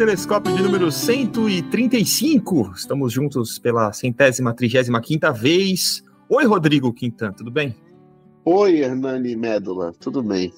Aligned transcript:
Telescópio 0.00 0.56
de 0.56 0.62
número 0.62 0.90
135. 0.90 2.72
Estamos 2.74 3.12
juntos 3.12 3.58
pela 3.58 3.92
centésima, 3.92 4.54
trigésima 4.54 4.98
quinta 4.98 5.30
vez. 5.30 6.02
Oi, 6.26 6.46
Rodrigo 6.46 6.90
Quintan, 6.90 7.32
tudo 7.32 7.50
bem? 7.50 7.76
Oi, 8.42 8.78
Hernani 8.78 9.36
Médula, 9.36 9.92
tudo 10.00 10.22
bem? 10.22 10.54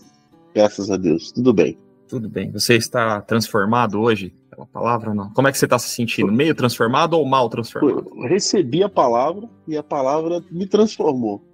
Graças 0.54 0.92
a 0.92 0.96
Deus, 0.96 1.32
tudo 1.32 1.52
bem. 1.52 1.76
Tudo 2.06 2.28
bem. 2.28 2.52
Você 2.52 2.76
está 2.76 3.20
transformado 3.20 4.00
hoje? 4.00 4.32
Pela 4.48 4.64
palavra 4.64 5.10
ou 5.10 5.16
não? 5.16 5.30
Como 5.30 5.48
é 5.48 5.50
que 5.50 5.58
você 5.58 5.66
está 5.66 5.76
se 5.76 5.88
sentindo? 5.88 6.30
Meio 6.30 6.54
transformado 6.54 7.14
ou 7.14 7.26
mal 7.26 7.48
transformado? 7.48 8.12
Eu 8.14 8.28
recebi 8.28 8.84
a 8.84 8.88
palavra 8.88 9.50
e 9.66 9.76
a 9.76 9.82
palavra 9.82 10.40
me 10.52 10.68
transformou. 10.68 11.44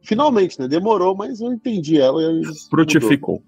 Finalmente, 0.00 0.58
né? 0.58 0.66
Demorou, 0.66 1.14
mas 1.14 1.42
eu 1.42 1.52
entendi 1.52 2.00
ela. 2.00 2.18
E 2.22 2.44
Frutificou. 2.70 3.34
Mudou. 3.34 3.46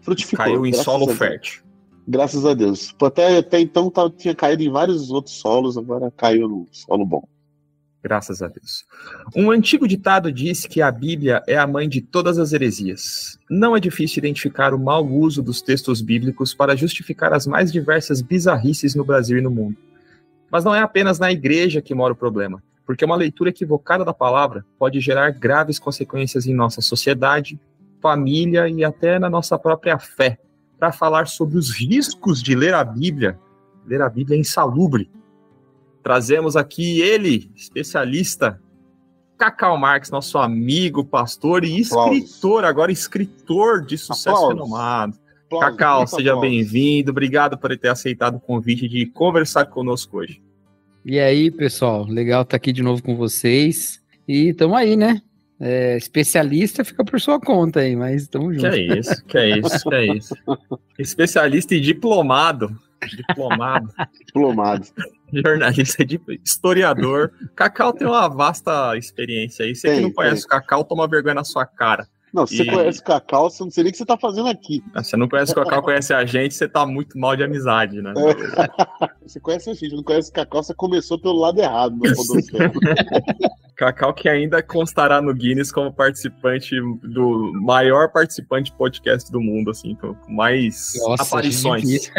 Frutificou. 0.00 0.42
Caiu 0.42 0.64
em 0.64 0.72
solo 0.72 1.06
fértil. 1.08 1.68
Graças 2.10 2.44
a 2.44 2.54
Deus. 2.54 2.92
Até, 3.00 3.38
até 3.38 3.60
então 3.60 3.88
tá, 3.88 4.10
tinha 4.10 4.34
caído 4.34 4.64
em 4.64 4.68
vários 4.68 5.12
outros 5.12 5.36
solos, 5.36 5.78
agora 5.78 6.12
caiu 6.16 6.48
no 6.48 6.66
solo 6.72 7.06
bom. 7.06 7.22
Graças 8.02 8.42
a 8.42 8.48
Deus. 8.48 8.84
Um 9.36 9.48
antigo 9.48 9.86
ditado 9.86 10.32
diz 10.32 10.66
que 10.66 10.82
a 10.82 10.90
Bíblia 10.90 11.40
é 11.46 11.56
a 11.56 11.68
mãe 11.68 11.88
de 11.88 12.00
todas 12.00 12.36
as 12.36 12.52
heresias. 12.52 13.38
Não 13.48 13.76
é 13.76 13.80
difícil 13.80 14.18
identificar 14.18 14.74
o 14.74 14.78
mau 14.78 15.06
uso 15.06 15.40
dos 15.40 15.62
textos 15.62 16.02
bíblicos 16.02 16.52
para 16.52 16.74
justificar 16.74 17.32
as 17.32 17.46
mais 17.46 17.70
diversas 17.70 18.20
bizarrices 18.20 18.96
no 18.96 19.04
Brasil 19.04 19.38
e 19.38 19.42
no 19.42 19.50
mundo. 19.50 19.76
Mas 20.50 20.64
não 20.64 20.74
é 20.74 20.80
apenas 20.80 21.20
na 21.20 21.30
igreja 21.30 21.80
que 21.80 21.94
mora 21.94 22.12
o 22.12 22.16
problema, 22.16 22.60
porque 22.84 23.04
uma 23.04 23.14
leitura 23.14 23.50
equivocada 23.50 24.04
da 24.04 24.12
palavra 24.12 24.66
pode 24.80 24.98
gerar 24.98 25.30
graves 25.30 25.78
consequências 25.78 26.44
em 26.44 26.54
nossa 26.54 26.80
sociedade, 26.80 27.60
família 28.02 28.68
e 28.68 28.82
até 28.82 29.16
na 29.16 29.30
nossa 29.30 29.56
própria 29.56 29.96
fé 29.96 30.40
para 30.80 30.90
falar 30.90 31.28
sobre 31.28 31.58
os 31.58 31.70
riscos 31.70 32.42
de 32.42 32.54
ler 32.54 32.72
a 32.72 32.82
Bíblia. 32.82 33.38
Ler 33.86 34.00
a 34.00 34.08
Bíblia 34.08 34.36
é 34.36 34.40
insalubre. 34.40 35.10
Trazemos 36.02 36.56
aqui 36.56 37.02
ele, 37.02 37.52
especialista, 37.54 38.58
Cacau 39.36 39.76
Marques, 39.76 40.10
nosso 40.10 40.38
amigo, 40.38 41.04
pastor 41.04 41.64
e 41.64 41.78
escritor, 41.78 42.64
agora 42.64 42.90
escritor 42.90 43.84
de 43.84 43.98
sucesso 43.98 44.30
Aplausos. 44.30 44.54
renomado. 44.54 45.18
Aplausos. 45.46 45.70
Cacau, 45.70 46.06
seja 46.06 46.36
bem-vindo. 46.36 47.10
Obrigado 47.10 47.58
por 47.58 47.76
ter 47.76 47.88
aceitado 47.88 48.36
o 48.36 48.40
convite 48.40 48.88
de 48.88 49.04
conversar 49.06 49.66
conosco 49.66 50.18
hoje. 50.18 50.42
E 51.04 51.18
aí, 51.18 51.50
pessoal, 51.50 52.04
legal 52.04 52.42
estar 52.42 52.56
aqui 52.56 52.72
de 52.72 52.82
novo 52.82 53.02
com 53.02 53.16
vocês. 53.16 54.02
E 54.26 54.50
estamos 54.50 54.76
aí, 54.76 54.96
né? 54.96 55.20
É, 55.60 55.94
especialista 55.96 56.82
fica 56.82 57.04
por 57.04 57.20
sua 57.20 57.38
conta 57.38 57.80
aí, 57.80 57.94
mas 57.94 58.22
estamos 58.22 58.56
juntos. 58.56 58.70
Que 58.70 58.76
é 58.76 58.98
isso, 58.98 59.24
que 59.26 59.38
é 59.38 59.58
isso, 59.58 59.90
que 59.90 59.94
é 59.94 60.06
isso. 60.06 60.34
Especialista 60.98 61.74
e 61.74 61.80
diplomado. 61.80 62.74
Diplomado. 63.06 63.88
diplomado. 64.26 64.86
Jornalista, 65.32 66.04
historiador. 66.44 67.32
Cacau 67.54 67.92
tem 67.92 68.06
uma 68.06 68.26
vasta 68.28 68.96
experiência 68.96 69.64
aí. 69.64 69.74
Você 69.74 69.88
tem, 69.88 69.96
que 69.98 70.02
não 70.04 70.12
conhece 70.12 70.42
tem. 70.42 70.46
o 70.46 70.48
Cacau, 70.48 70.84
toma 70.84 71.06
vergonha 71.06 71.34
na 71.34 71.44
sua 71.44 71.66
cara. 71.66 72.08
Não, 72.32 72.46
se 72.46 72.54
e... 72.54 72.58
você 72.58 72.70
conhece 72.70 73.00
o 73.00 73.04
Cacau, 73.04 73.50
você 73.50 73.62
não 73.64 73.70
sei 73.70 73.84
nem 73.84 73.90
o 73.90 73.92
que 73.92 73.98
você 73.98 74.06
tá 74.06 74.16
fazendo 74.16 74.48
aqui. 74.48 74.82
Ah, 74.94 75.02
você 75.02 75.16
não 75.16 75.28
conhece 75.28 75.52
o 75.52 75.54
Cacau, 75.54 75.82
conhece 75.82 76.14
a 76.14 76.24
gente, 76.24 76.54
você 76.54 76.68
tá 76.68 76.86
muito 76.86 77.18
mal 77.18 77.36
de 77.36 77.42
amizade, 77.42 78.00
né? 78.00 78.12
É. 78.16 79.10
Você 79.26 79.38
conhece 79.38 79.70
a 79.70 79.74
gente, 79.74 79.94
não 79.94 80.02
conhece 80.02 80.28
o 80.30 80.32
Cacau, 80.32 80.60
você 80.60 80.74
começou 80.74 81.16
pelo 81.16 81.38
lado 81.38 81.60
errado 81.60 81.96
no 81.96 82.02
Cacau 83.76 84.12
que 84.12 84.28
ainda 84.28 84.60
constará 84.60 85.22
no 85.22 85.32
Guinness 85.32 85.70
como 85.70 85.92
participante 85.92 86.74
do 87.02 87.52
maior 87.54 88.10
participante 88.10 88.72
podcast 88.72 89.30
do 89.30 89.40
mundo, 89.40 89.70
assim, 89.70 89.94
com 89.94 90.16
mais 90.28 90.94
Nossa, 90.96 91.22
aparições. 91.22 92.10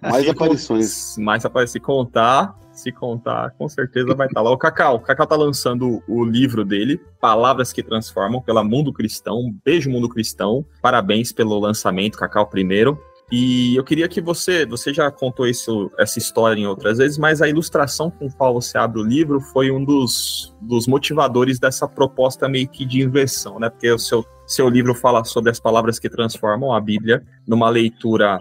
mais 0.00 0.28
aparições. 0.30 1.16
Mais 1.18 1.44
aparições. 1.44 1.72
Se 1.72 1.80
contar, 1.80 2.56
se 2.74 2.92
contar, 2.92 3.50
com 3.52 3.68
certeza 3.68 4.14
vai 4.14 4.26
estar 4.26 4.42
lá. 4.42 4.50
O 4.50 4.58
Cacau, 4.58 4.96
o 4.96 5.00
Cacau 5.00 5.26
tá 5.26 5.36
lançando 5.36 6.02
o 6.08 6.24
livro 6.24 6.64
dele, 6.64 7.00
Palavras 7.20 7.72
que 7.72 7.82
Transformam, 7.82 8.40
pela 8.40 8.64
Mundo 8.64 8.92
Cristão. 8.92 9.54
Beijo, 9.64 9.90
Mundo 9.90 10.08
Cristão. 10.08 10.64
Parabéns 10.82 11.32
pelo 11.32 11.58
lançamento, 11.58 12.18
Cacau, 12.18 12.46
primeiro. 12.46 12.98
E 13.32 13.74
eu 13.74 13.82
queria 13.82 14.06
que 14.06 14.20
você, 14.20 14.66
você 14.66 14.92
já 14.92 15.10
contou 15.10 15.46
isso, 15.46 15.90
essa 15.98 16.18
história 16.18 16.60
em 16.60 16.66
outras 16.66 16.98
vezes, 16.98 17.16
mas 17.16 17.40
a 17.40 17.48
ilustração 17.48 18.10
com 18.10 18.30
qual 18.30 18.52
você 18.54 18.76
abre 18.76 19.00
o 19.00 19.04
livro 19.04 19.40
foi 19.40 19.70
um 19.70 19.82
dos, 19.82 20.54
dos 20.60 20.86
motivadores 20.86 21.58
dessa 21.58 21.88
proposta 21.88 22.48
meio 22.48 22.68
que 22.68 22.84
de 22.84 23.02
inversão, 23.02 23.58
né? 23.58 23.70
Porque 23.70 23.90
o 23.90 23.98
seu, 23.98 24.24
seu 24.46 24.68
livro 24.68 24.94
fala 24.94 25.24
sobre 25.24 25.50
as 25.50 25.58
palavras 25.58 25.98
que 25.98 26.10
transformam 26.10 26.72
a 26.72 26.80
Bíblia 26.80 27.24
numa 27.46 27.70
leitura 27.70 28.40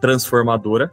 transformadora, 0.00 0.92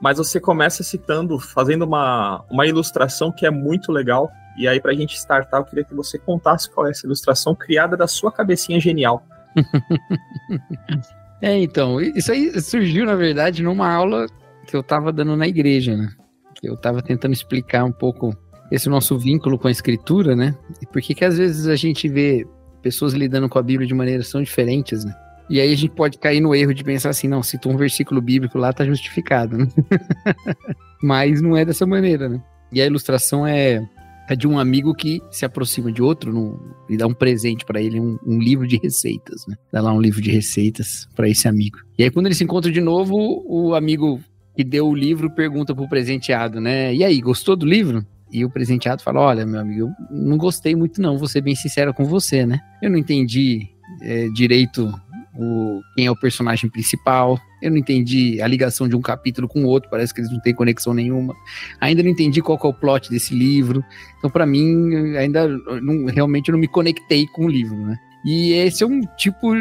mas 0.00 0.18
você 0.18 0.38
começa 0.38 0.82
citando, 0.82 1.38
fazendo 1.38 1.84
uma, 1.84 2.44
uma 2.50 2.66
ilustração 2.66 3.32
que 3.32 3.46
é 3.46 3.50
muito 3.50 3.90
legal. 3.90 4.30
E 4.56 4.66
aí, 4.66 4.80
para 4.80 4.92
a 4.92 4.94
gente 4.94 5.14
startar, 5.16 5.60
eu 5.60 5.64
queria 5.64 5.84
que 5.84 5.94
você 5.94 6.18
contasse 6.18 6.70
qual 6.70 6.86
é 6.86 6.90
essa 6.90 7.06
ilustração 7.06 7.54
criada 7.54 7.96
da 7.96 8.06
sua 8.06 8.32
cabecinha 8.32 8.80
genial. 8.80 9.26
É, 11.42 11.54
então, 11.58 12.00
isso 12.00 12.32
aí 12.32 12.58
surgiu, 12.62 13.04
na 13.04 13.14
verdade, 13.14 13.62
numa 13.62 13.92
aula 13.92 14.26
que 14.66 14.74
eu 14.74 14.80
estava 14.80 15.12
dando 15.12 15.36
na 15.36 15.46
igreja, 15.46 15.94
né? 15.94 16.08
Que 16.54 16.68
eu 16.68 16.74
estava 16.74 17.02
tentando 17.02 17.34
explicar 17.34 17.84
um 17.84 17.92
pouco 17.92 18.34
esse 18.70 18.88
nosso 18.88 19.18
vínculo 19.18 19.58
com 19.58 19.68
a 19.68 19.70
escritura, 19.70 20.34
né? 20.34 20.56
E 20.80 20.86
por 20.86 21.00
que 21.02 21.14
que 21.14 21.24
às 21.24 21.36
vezes 21.36 21.66
a 21.66 21.76
gente 21.76 22.08
vê 22.08 22.46
pessoas 22.80 23.12
lidando 23.12 23.48
com 23.48 23.58
a 23.58 23.62
Bíblia 23.62 23.86
de 23.86 23.94
maneiras 23.94 24.30
tão 24.30 24.42
diferentes, 24.42 25.04
né? 25.04 25.14
E 25.48 25.60
aí 25.60 25.72
a 25.72 25.76
gente 25.76 25.92
pode 25.92 26.18
cair 26.18 26.40
no 26.40 26.54
erro 26.54 26.74
de 26.74 26.82
pensar 26.82 27.10
assim, 27.10 27.28
não, 27.28 27.40
tu 27.40 27.68
um 27.68 27.76
versículo 27.76 28.20
bíblico 28.20 28.58
lá, 28.58 28.72
tá 28.72 28.84
justificado, 28.84 29.58
né? 29.58 29.66
Mas 31.02 31.40
não 31.40 31.56
é 31.56 31.64
dessa 31.64 31.86
maneira, 31.86 32.28
né? 32.28 32.42
E 32.72 32.80
a 32.80 32.86
ilustração 32.86 33.46
é 33.46 33.86
é 34.28 34.34
de 34.34 34.46
um 34.46 34.58
amigo 34.58 34.94
que 34.94 35.22
se 35.30 35.44
aproxima 35.44 35.92
de 35.92 36.02
outro 36.02 36.32
no, 36.32 36.60
e 36.88 36.96
dá 36.96 37.06
um 37.06 37.14
presente 37.14 37.64
para 37.64 37.80
ele, 37.80 38.00
um, 38.00 38.18
um, 38.26 38.38
livro 38.38 38.66
de 38.66 38.76
receitas, 38.76 39.46
né? 39.46 39.56
Dá 39.72 39.80
lá 39.80 39.92
um 39.92 40.00
livro 40.00 40.20
de 40.20 40.30
receitas 40.30 41.08
para 41.14 41.28
esse 41.28 41.46
amigo. 41.46 41.78
E 41.96 42.02
aí, 42.02 42.10
quando 42.10 42.26
eles 42.26 42.38
se 42.38 42.44
encontram 42.44 42.72
de 42.72 42.80
novo, 42.80 43.14
o 43.46 43.74
amigo 43.74 44.20
que 44.56 44.64
deu 44.64 44.88
o 44.88 44.94
livro 44.94 45.30
pergunta 45.30 45.74
pro 45.74 45.88
presenteado, 45.88 46.60
né? 46.60 46.94
E 46.94 47.04
aí, 47.04 47.20
gostou 47.20 47.54
do 47.54 47.64
livro? 47.64 48.04
E 48.32 48.44
o 48.44 48.50
presenteado 48.50 49.02
fala: 49.02 49.20
Olha, 49.20 49.46
meu 49.46 49.60
amigo, 49.60 49.80
eu 49.82 49.90
não 50.10 50.36
gostei 50.36 50.74
muito, 50.74 51.00
não, 51.00 51.18
vou 51.18 51.28
ser 51.28 51.40
bem 51.40 51.54
sincero 51.54 51.94
com 51.94 52.04
você, 52.04 52.44
né? 52.44 52.60
Eu 52.82 52.90
não 52.90 52.98
entendi 52.98 53.68
é, 54.02 54.28
direito 54.30 54.92
o, 55.38 55.82
quem 55.94 56.06
é 56.06 56.10
o 56.10 56.16
personagem 56.16 56.70
principal. 56.70 57.38
Eu 57.62 57.70
não 57.70 57.78
entendi 57.78 58.40
a 58.40 58.46
ligação 58.46 58.88
de 58.88 58.94
um 58.94 59.00
capítulo 59.00 59.48
com 59.48 59.64
o 59.64 59.66
outro, 59.66 59.90
parece 59.90 60.12
que 60.12 60.20
eles 60.20 60.30
não 60.30 60.40
têm 60.40 60.54
conexão 60.54 60.92
nenhuma. 60.92 61.34
Ainda 61.80 62.02
não 62.02 62.10
entendi 62.10 62.40
qual 62.42 62.58
é 62.62 62.66
o 62.66 62.74
plot 62.74 63.10
desse 63.10 63.34
livro. 63.34 63.84
Então, 64.18 64.30
para 64.30 64.46
mim, 64.46 65.16
ainda 65.16 65.48
não, 65.48 66.06
realmente 66.06 66.50
não 66.50 66.58
me 66.58 66.68
conectei 66.68 67.26
com 67.28 67.46
o 67.46 67.48
livro, 67.48 67.76
né? 67.76 67.96
E 68.24 68.52
esse 68.52 68.82
é 68.82 68.86
um 68.86 69.00
tipo 69.16 69.52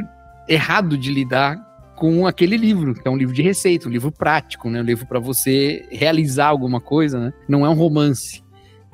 errado 0.47 0.97
de 0.97 1.11
lidar 1.11 1.63
com 1.95 2.27
aquele 2.27 2.57
livro, 2.57 2.93
que 2.93 3.07
é 3.07 3.11
um 3.11 3.17
livro 3.17 3.33
de 3.33 3.41
receita, 3.41 3.87
um 3.87 3.91
livro 3.91 4.11
prático, 4.11 4.69
né? 4.69 4.81
Um 4.81 4.85
livro 4.85 5.05
para 5.05 5.19
você 5.19 5.87
realizar 5.91 6.47
alguma 6.47 6.81
coisa, 6.81 7.19
né? 7.19 7.33
Não 7.47 7.65
é 7.65 7.69
um 7.69 7.73
romance. 7.73 8.43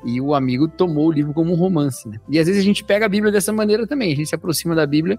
E 0.04 0.20
o 0.20 0.34
amigo 0.34 0.68
tomou 0.68 1.08
o 1.08 1.12
livro 1.12 1.32
como 1.32 1.52
um 1.52 1.56
romance, 1.56 2.08
né? 2.08 2.18
E 2.28 2.38
às 2.38 2.46
vezes 2.46 2.60
a 2.60 2.64
gente 2.64 2.84
pega 2.84 3.06
a 3.06 3.08
Bíblia 3.08 3.32
dessa 3.32 3.52
maneira 3.52 3.86
também. 3.86 4.12
A 4.12 4.16
gente 4.16 4.28
se 4.28 4.34
aproxima 4.34 4.74
da 4.74 4.86
Bíblia 4.86 5.18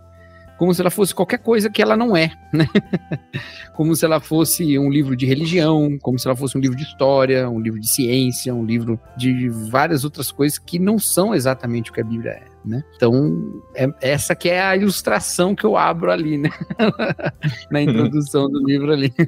como 0.57 0.73
se 0.73 0.81
ela 0.81 0.89
fosse 0.89 1.13
qualquer 1.13 1.39
coisa 1.39 1.69
que 1.69 1.81
ela 1.81 1.97
não 1.97 2.15
é, 2.15 2.31
né? 2.53 2.67
como 3.75 3.95
se 3.95 4.05
ela 4.05 4.19
fosse 4.19 4.77
um 4.77 4.89
livro 4.89 5.15
de 5.15 5.25
religião, 5.25 5.97
como 6.01 6.19
se 6.19 6.27
ela 6.27 6.35
fosse 6.35 6.57
um 6.57 6.61
livro 6.61 6.77
de 6.77 6.83
história, 6.83 7.49
um 7.49 7.59
livro 7.59 7.79
de 7.79 7.89
ciência, 7.89 8.53
um 8.53 8.65
livro 8.65 8.99
de 9.17 9.49
várias 9.49 10.03
outras 10.03 10.31
coisas 10.31 10.59
que 10.59 10.77
não 10.77 10.99
são 10.99 11.33
exatamente 11.33 11.89
o 11.89 11.93
que 11.93 12.01
a 12.01 12.05
Bíblia 12.05 12.31
é, 12.31 12.43
né? 12.63 12.83
Então, 12.95 13.61
é, 13.75 13.87
essa 14.01 14.35
que 14.35 14.49
é 14.49 14.61
a 14.61 14.75
ilustração 14.75 15.55
que 15.55 15.65
eu 15.65 15.75
abro 15.75 16.11
ali, 16.11 16.37
né? 16.37 16.49
Na 17.71 17.81
introdução 17.81 18.49
do 18.49 18.65
livro 18.65 18.91
ali. 18.91 19.13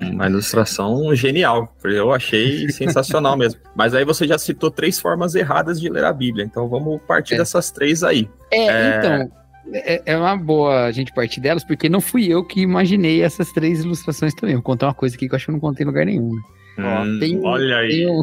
Uma 0.00 0.28
ilustração 0.28 1.14
genial, 1.14 1.76
eu 1.84 2.10
achei 2.10 2.70
sensacional 2.70 3.36
mesmo. 3.36 3.60
Mas 3.76 3.94
aí 3.94 4.02
você 4.02 4.26
já 4.26 4.38
citou 4.38 4.70
três 4.70 4.98
formas 4.98 5.34
erradas 5.34 5.78
de 5.78 5.90
ler 5.90 6.04
a 6.04 6.12
Bíblia, 6.12 6.42
então 6.42 6.66
vamos 6.68 7.02
partir 7.06 7.34
é. 7.34 7.38
dessas 7.38 7.70
três 7.70 8.02
aí. 8.02 8.26
É, 8.50 8.66
é... 8.66 8.98
então, 8.98 9.39
é, 9.72 10.02
é, 10.06 10.16
uma 10.16 10.36
boa 10.36 10.84
a 10.84 10.92
gente 10.92 11.12
partir 11.12 11.40
delas, 11.40 11.64
porque 11.64 11.88
não 11.88 12.00
fui 12.00 12.26
eu 12.26 12.44
que 12.44 12.60
imaginei 12.60 13.22
essas 13.22 13.52
três 13.52 13.80
ilustrações 13.80 14.34
também. 14.34 14.54
Vou 14.54 14.62
contar 14.62 14.86
uma 14.86 14.94
coisa 14.94 15.16
aqui 15.16 15.28
que 15.28 15.34
eu 15.34 15.36
acho 15.36 15.46
que 15.46 15.50
eu 15.50 15.54
não 15.54 15.60
contei 15.60 15.84
em 15.84 15.86
lugar 15.86 16.06
nenhum. 16.06 16.30
Né? 16.76 17.00
Hum, 17.00 17.18
tem, 17.18 17.40
olha 17.44 17.76
aí. 17.76 17.88
Tem 17.90 18.10
um... 18.10 18.22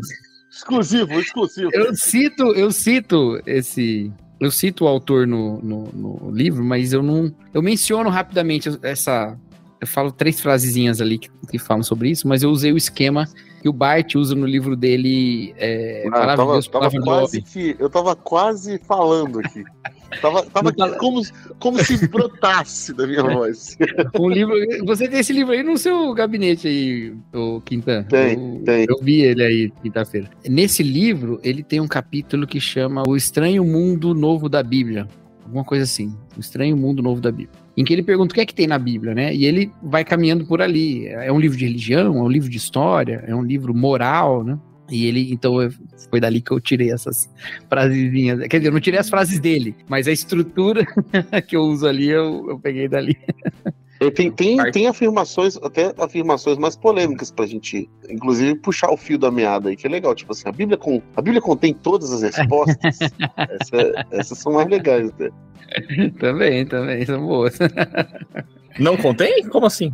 Exclusivo, 0.49 1.19
exclusivo. 1.19 1.69
Eu 1.73 1.93
cito, 1.95 2.43
eu 2.53 2.71
cito 2.71 3.41
esse. 3.45 4.11
Eu 4.39 4.51
cito 4.51 4.85
o 4.85 4.87
autor 4.87 5.27
no, 5.27 5.59
no, 5.61 5.83
no 5.91 6.31
livro, 6.31 6.63
mas 6.63 6.93
eu 6.93 7.03
não. 7.03 7.31
Eu 7.53 7.61
menciono 7.61 8.09
rapidamente 8.09 8.69
essa. 8.81 9.37
Eu 9.79 9.85
falo 9.85 10.11
três 10.11 10.39
frasezinhas 10.39 11.01
ali 11.01 11.19
que, 11.19 11.29
que 11.51 11.59
falam 11.59 11.83
sobre 11.83 12.09
isso, 12.09 12.27
mas 12.27 12.41
eu 12.41 12.49
usei 12.49 12.71
o 12.71 12.77
esquema 12.77 13.27
que 13.61 13.69
o 13.69 13.73
Bart 13.73 14.15
usa 14.15 14.33
no 14.33 14.45
livro 14.45 14.75
dele. 14.75 15.53
É, 15.57 16.03
ah, 16.05 16.05
eu, 16.05 16.11
tava, 16.11 16.61
tava 16.63 17.01
quase 17.01 17.41
que, 17.41 17.75
eu 17.77 17.89
tava 17.89 18.15
quase 18.15 18.79
falando 18.79 19.39
aqui. 19.39 19.63
Tava, 20.21 20.43
tava 20.45 20.71
como, 20.97 21.21
como 21.59 21.83
se 21.83 22.07
brotasse 22.07 22.93
da 22.93 23.05
minha 23.05 23.23
voz. 23.23 23.77
Um 24.19 24.29
livro. 24.29 24.55
Você 24.85 25.07
tem 25.07 25.19
esse 25.19 25.33
livro 25.33 25.53
aí 25.53 25.63
no 25.63 25.77
seu 25.77 26.13
gabinete 26.13 26.67
aí, 26.67 27.13
o 27.33 27.61
Quintan? 27.61 28.03
Tem, 28.03 28.33
eu, 28.33 28.63
tem. 28.63 28.85
Eu 28.87 28.97
vi 29.01 29.21
ele 29.21 29.43
aí 29.43 29.71
quinta-feira. 29.81 30.29
Nesse 30.47 30.81
livro, 30.81 31.39
ele 31.43 31.61
tem 31.61 31.79
um 31.79 31.87
capítulo 31.87 32.47
que 32.47 32.59
chama 32.59 33.03
O 33.07 33.15
Estranho 33.15 33.63
Mundo 33.63 34.13
Novo 34.13 34.49
da 34.49 34.63
Bíblia. 34.63 35.07
Alguma 35.43 35.63
coisa 35.63 35.83
assim. 35.83 36.15
O 36.35 36.39
Estranho 36.39 36.75
Mundo 36.75 37.01
Novo 37.01 37.21
da 37.21 37.31
Bíblia. 37.31 37.67
Em 37.75 37.83
que 37.83 37.93
ele 37.93 38.03
pergunta 38.03 38.31
o 38.31 38.35
que 38.35 38.41
é 38.41 38.45
que 38.45 38.55
tem 38.55 38.65
na 38.65 38.79
Bíblia, 38.79 39.13
né? 39.13 39.33
E 39.35 39.45
ele 39.45 39.71
vai 39.83 40.03
caminhando 40.03 40.45
por 40.45 40.61
ali. 40.61 41.07
É 41.07 41.31
um 41.31 41.39
livro 41.39 41.57
de 41.57 41.65
religião, 41.65 42.17
é 42.17 42.21
um 42.21 42.29
livro 42.29 42.49
de 42.49 42.57
história, 42.57 43.23
é 43.27 43.35
um 43.35 43.43
livro 43.43 43.73
moral, 43.73 44.43
né? 44.43 44.57
E 44.89 45.05
ele, 45.05 45.31
então, 45.31 45.55
foi 46.09 46.19
dali 46.19 46.41
que 46.41 46.51
eu 46.51 46.59
tirei 46.59 46.91
essas 46.91 47.29
frasezinhas. 47.69 48.39
Quer 48.47 48.57
dizer, 48.57 48.69
eu 48.69 48.73
não 48.73 48.79
tirei 48.79 48.99
as 48.99 49.09
frases 49.09 49.39
dele, 49.39 49.75
mas 49.87 50.07
a 50.07 50.11
estrutura 50.11 50.85
que 51.47 51.55
eu 51.55 51.61
uso 51.61 51.87
ali, 51.87 52.09
eu, 52.09 52.45
eu 52.49 52.59
peguei 52.59 52.87
dali. 52.87 53.17
Tem, 54.13 54.31
tem, 54.31 54.71
tem 54.71 54.87
afirmações, 54.87 55.57
até 55.57 55.91
afirmações 55.97 56.57
mais 56.57 56.75
polêmicas 56.75 57.31
pra 57.31 57.47
gente, 57.47 57.89
inclusive, 58.07 58.55
puxar 58.55 58.91
o 58.91 58.97
fio 58.97 59.17
da 59.17 59.31
meada 59.31 59.69
aí, 59.69 59.75
que 59.75 59.87
é 59.87 59.89
legal. 59.89 60.13
Tipo 60.13 60.33
assim, 60.33 60.47
a 60.47 60.51
Bíblia, 60.51 60.77
com, 60.77 61.01
a 61.15 61.21
Bíblia 61.21 61.41
contém 61.41 61.73
todas 61.73 62.13
as 62.13 62.21
respostas. 62.21 62.77
Essa, 63.59 64.05
essas 64.11 64.37
são 64.37 64.53
mais 64.53 64.69
legais, 64.69 65.11
né? 65.17 65.29
também, 66.19 66.65
também, 66.65 67.05
são 67.05 67.25
boas. 67.25 67.57
Não 68.79 68.95
contém? 68.95 69.43
Como 69.49 69.65
assim? 69.65 69.93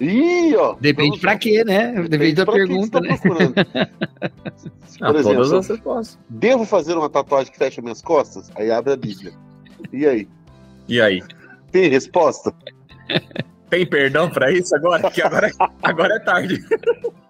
Ih, 0.00 0.56
ó. 0.56 0.74
Depende 0.80 1.20
pra 1.20 1.36
quê, 1.36 1.62
né? 1.62 1.88
Depende, 1.88 2.08
Depende 2.08 2.34
da 2.34 2.46
pergunta, 2.46 3.00
né? 3.00 3.18
Por 4.98 5.16
exemplo, 5.16 5.48
todas 5.48 5.70
as. 5.70 6.18
Devo 6.28 6.64
fazer 6.64 6.96
uma 6.96 7.10
tatuagem 7.10 7.52
que 7.52 7.58
fecha 7.58 7.82
minhas 7.82 8.00
costas? 8.02 8.50
Aí 8.54 8.70
abre 8.70 8.92
a 8.92 8.96
Bíblia. 8.96 9.32
E 9.92 10.06
aí? 10.06 10.28
E 10.88 11.00
aí? 11.00 11.22
Tem 11.70 11.88
resposta? 11.88 12.54
Tem 13.70 13.86
perdão 13.86 14.28
pra 14.28 14.50
isso 14.50 14.74
agora? 14.74 15.08
Que 15.10 15.22
agora, 15.22 15.48
agora 15.80 16.16
é 16.16 16.18
tarde. 16.18 16.62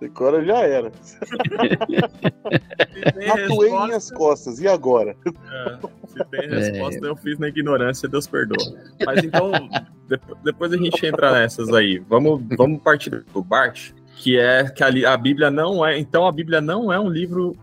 Agora 0.03 0.43
já 0.43 0.59
era. 0.61 0.91
Tatuei 3.27 3.71
minhas 3.71 4.11
costas, 4.11 4.59
e 4.59 4.67
agora? 4.67 5.15
É, 5.27 5.79
se 6.09 6.25
tem 6.31 6.49
resposta, 6.49 7.07
é. 7.07 7.11
eu 7.11 7.17
fiz 7.17 7.39
na 7.39 7.49
ignorância, 7.49 8.09
Deus 8.09 8.27
perdoa. 8.27 8.75
Mas 9.05 9.23
então, 9.23 9.53
depois 10.43 10.73
a 10.73 10.79
gente 10.79 11.07
entra 11.07 11.33
nessas 11.33 11.69
aí. 11.69 11.99
Vamos, 12.09 12.43
vamos 12.57 12.83
partir 12.83 13.23
do 13.35 13.45
Bart, 13.45 13.91
que 14.17 14.39
é 14.39 14.65
que 14.65 14.83
a, 14.83 15.13
a 15.13 15.17
Bíblia 15.19 15.51
não 15.51 15.85
é. 15.85 15.99
Então, 15.99 16.27
a 16.27 16.33
Bíblia 16.33 16.63
não 16.63 16.91
é 16.91 16.99
um 16.99 17.11
livro 17.11 17.55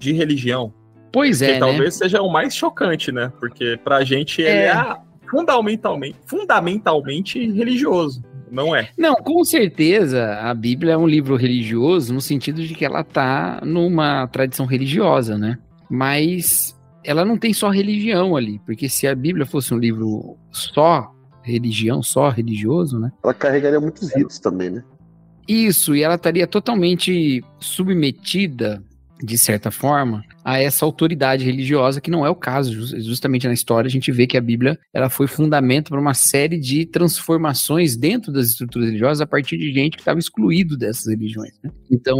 de 0.00 0.12
religião. 0.12 0.74
Pois 1.12 1.40
é. 1.40 1.54
Que 1.54 1.60
talvez 1.60 1.98
né? 1.98 2.04
seja 2.04 2.20
o 2.20 2.28
mais 2.28 2.54
chocante, 2.54 3.12
né? 3.12 3.32
Porque 3.38 3.78
pra 3.82 4.02
gente 4.02 4.42
ele 4.42 4.50
é, 4.50 4.66
é 4.66 4.96
fundamentalmente, 5.30 6.16
fundamentalmente 6.26 7.50
religioso, 7.50 8.22
não 8.50 8.74
é? 8.74 8.90
Não, 8.96 9.14
com 9.16 9.44
certeza 9.44 10.34
a 10.40 10.54
Bíblia 10.54 10.94
é 10.94 10.96
um 10.96 11.06
livro 11.06 11.36
religioso 11.36 12.12
no 12.12 12.20
sentido 12.20 12.62
de 12.62 12.74
que 12.74 12.84
ela 12.84 13.02
tá 13.04 13.60
numa 13.64 14.26
tradição 14.28 14.66
religiosa, 14.66 15.36
né? 15.36 15.58
Mas 15.90 16.76
ela 17.04 17.24
não 17.24 17.38
tem 17.38 17.52
só 17.52 17.70
religião 17.70 18.36
ali, 18.36 18.60
porque 18.66 18.88
se 18.88 19.06
a 19.06 19.14
Bíblia 19.14 19.46
fosse 19.46 19.72
um 19.72 19.78
livro 19.78 20.36
só 20.50 21.12
religião, 21.42 22.02
só 22.02 22.28
religioso, 22.28 22.98
né? 22.98 23.12
Ela 23.22 23.32
carregaria 23.32 23.80
muitos 23.80 24.12
ritos 24.12 24.38
também, 24.40 24.70
né? 24.70 24.84
Isso, 25.46 25.94
e 25.94 26.02
ela 26.02 26.16
estaria 26.16 26.46
totalmente 26.46 27.44
submetida 27.60 28.82
de 29.22 29.38
certa 29.38 29.70
forma, 29.70 30.24
a 30.44 30.58
essa 30.58 30.84
autoridade 30.84 31.44
religiosa, 31.44 32.00
que 32.00 32.10
não 32.10 32.24
é 32.24 32.30
o 32.30 32.34
caso. 32.34 32.72
Justamente 33.00 33.46
na 33.46 33.52
história, 33.52 33.88
a 33.88 33.90
gente 33.90 34.12
vê 34.12 34.26
que 34.26 34.36
a 34.36 34.40
Bíblia 34.40 34.78
ela 34.92 35.08
foi 35.08 35.26
fundamento 35.26 35.90
para 35.90 36.00
uma 36.00 36.14
série 36.14 36.58
de 36.58 36.84
transformações 36.86 37.96
dentro 37.96 38.32
das 38.32 38.48
estruturas 38.48 38.88
religiosas 38.88 39.20
a 39.20 39.26
partir 39.26 39.56
de 39.56 39.72
gente 39.72 39.96
que 39.96 40.02
estava 40.02 40.18
excluído 40.18 40.76
dessas 40.76 41.06
religiões. 41.06 41.52
Né? 41.62 41.70
Então, 41.90 42.16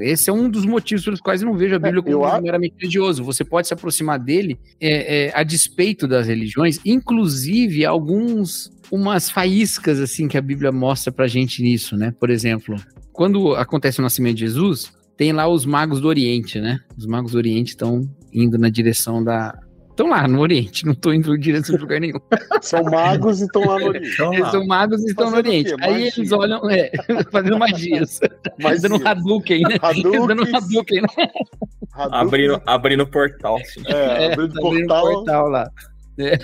esse 0.00 0.30
é 0.30 0.32
um 0.32 0.48
dos 0.48 0.64
motivos 0.64 1.04
pelos 1.04 1.20
quais 1.20 1.42
eu 1.42 1.48
não 1.48 1.56
vejo 1.56 1.74
a 1.74 1.78
Bíblia 1.78 2.02
como 2.02 2.26
um 2.26 2.40
meramente 2.42 2.74
religioso. 2.78 3.22
Você 3.24 3.44
pode 3.44 3.68
se 3.68 3.74
aproximar 3.74 4.18
dele 4.18 4.58
é, 4.80 5.26
é, 5.26 5.32
a 5.34 5.42
despeito 5.42 6.08
das 6.08 6.26
religiões, 6.26 6.78
inclusive 6.84 7.84
alguns 7.84 8.70
umas 8.90 9.30
faíscas 9.30 10.00
assim 10.00 10.26
que 10.26 10.36
a 10.36 10.42
Bíblia 10.42 10.72
mostra 10.72 11.12
pra 11.12 11.28
gente 11.28 11.62
nisso, 11.62 11.96
né? 11.96 12.12
Por 12.18 12.28
exemplo, 12.28 12.74
quando 13.12 13.54
acontece 13.54 14.00
o 14.00 14.02
nascimento 14.02 14.36
de 14.36 14.46
Jesus, 14.46 14.92
tem 15.20 15.34
lá 15.34 15.46
os 15.46 15.66
magos 15.66 16.00
do 16.00 16.08
Oriente, 16.08 16.58
né? 16.58 16.80
Os 16.96 17.04
magos 17.04 17.32
do 17.32 17.36
Oriente 17.36 17.72
estão 17.72 18.08
indo 18.32 18.56
na 18.56 18.70
direção 18.70 19.22
da. 19.22 19.54
Estão 19.90 20.08
lá 20.08 20.26
no 20.26 20.40
Oriente, 20.40 20.82
não 20.86 20.94
estão 20.94 21.12
indo 21.12 21.36
em 21.36 21.38
direção 21.38 21.76
de 21.76 21.82
lugar 21.82 22.00
nenhum. 22.00 22.18
São 22.62 22.82
magos 22.84 23.42
e 23.42 23.44
estão 23.44 23.62
lá 23.66 23.78
no 23.78 23.88
Oriente. 23.88 24.22
Eles 24.32 24.50
são 24.50 24.66
magos 24.66 25.02
e 25.02 25.10
estão 25.10 25.30
no 25.30 25.36
Oriente. 25.36 25.74
Aí 25.78 26.04
eles 26.04 26.32
olham, 26.32 26.70
é, 26.70 26.90
fazendo 27.30 27.58
magias. 27.58 28.18
Magias. 28.58 28.80
Dando 28.80 29.06
Hadouken, 29.06 29.60
né? 29.60 29.76
Hadouken. 29.82 30.24
Dando 30.26 30.56
Hadouken, 30.56 31.02
né? 31.02 31.28
Abrindo, 31.92 32.62
abrindo 32.64 33.06
portal. 33.06 33.58
Assim. 33.58 33.82
É, 33.88 33.92
é, 33.92 34.32
abrindo, 34.32 34.66
abrindo 34.66 34.88
portal. 34.88 35.12
portal 35.12 35.48
lá. 35.50 35.70
É. 36.18 36.38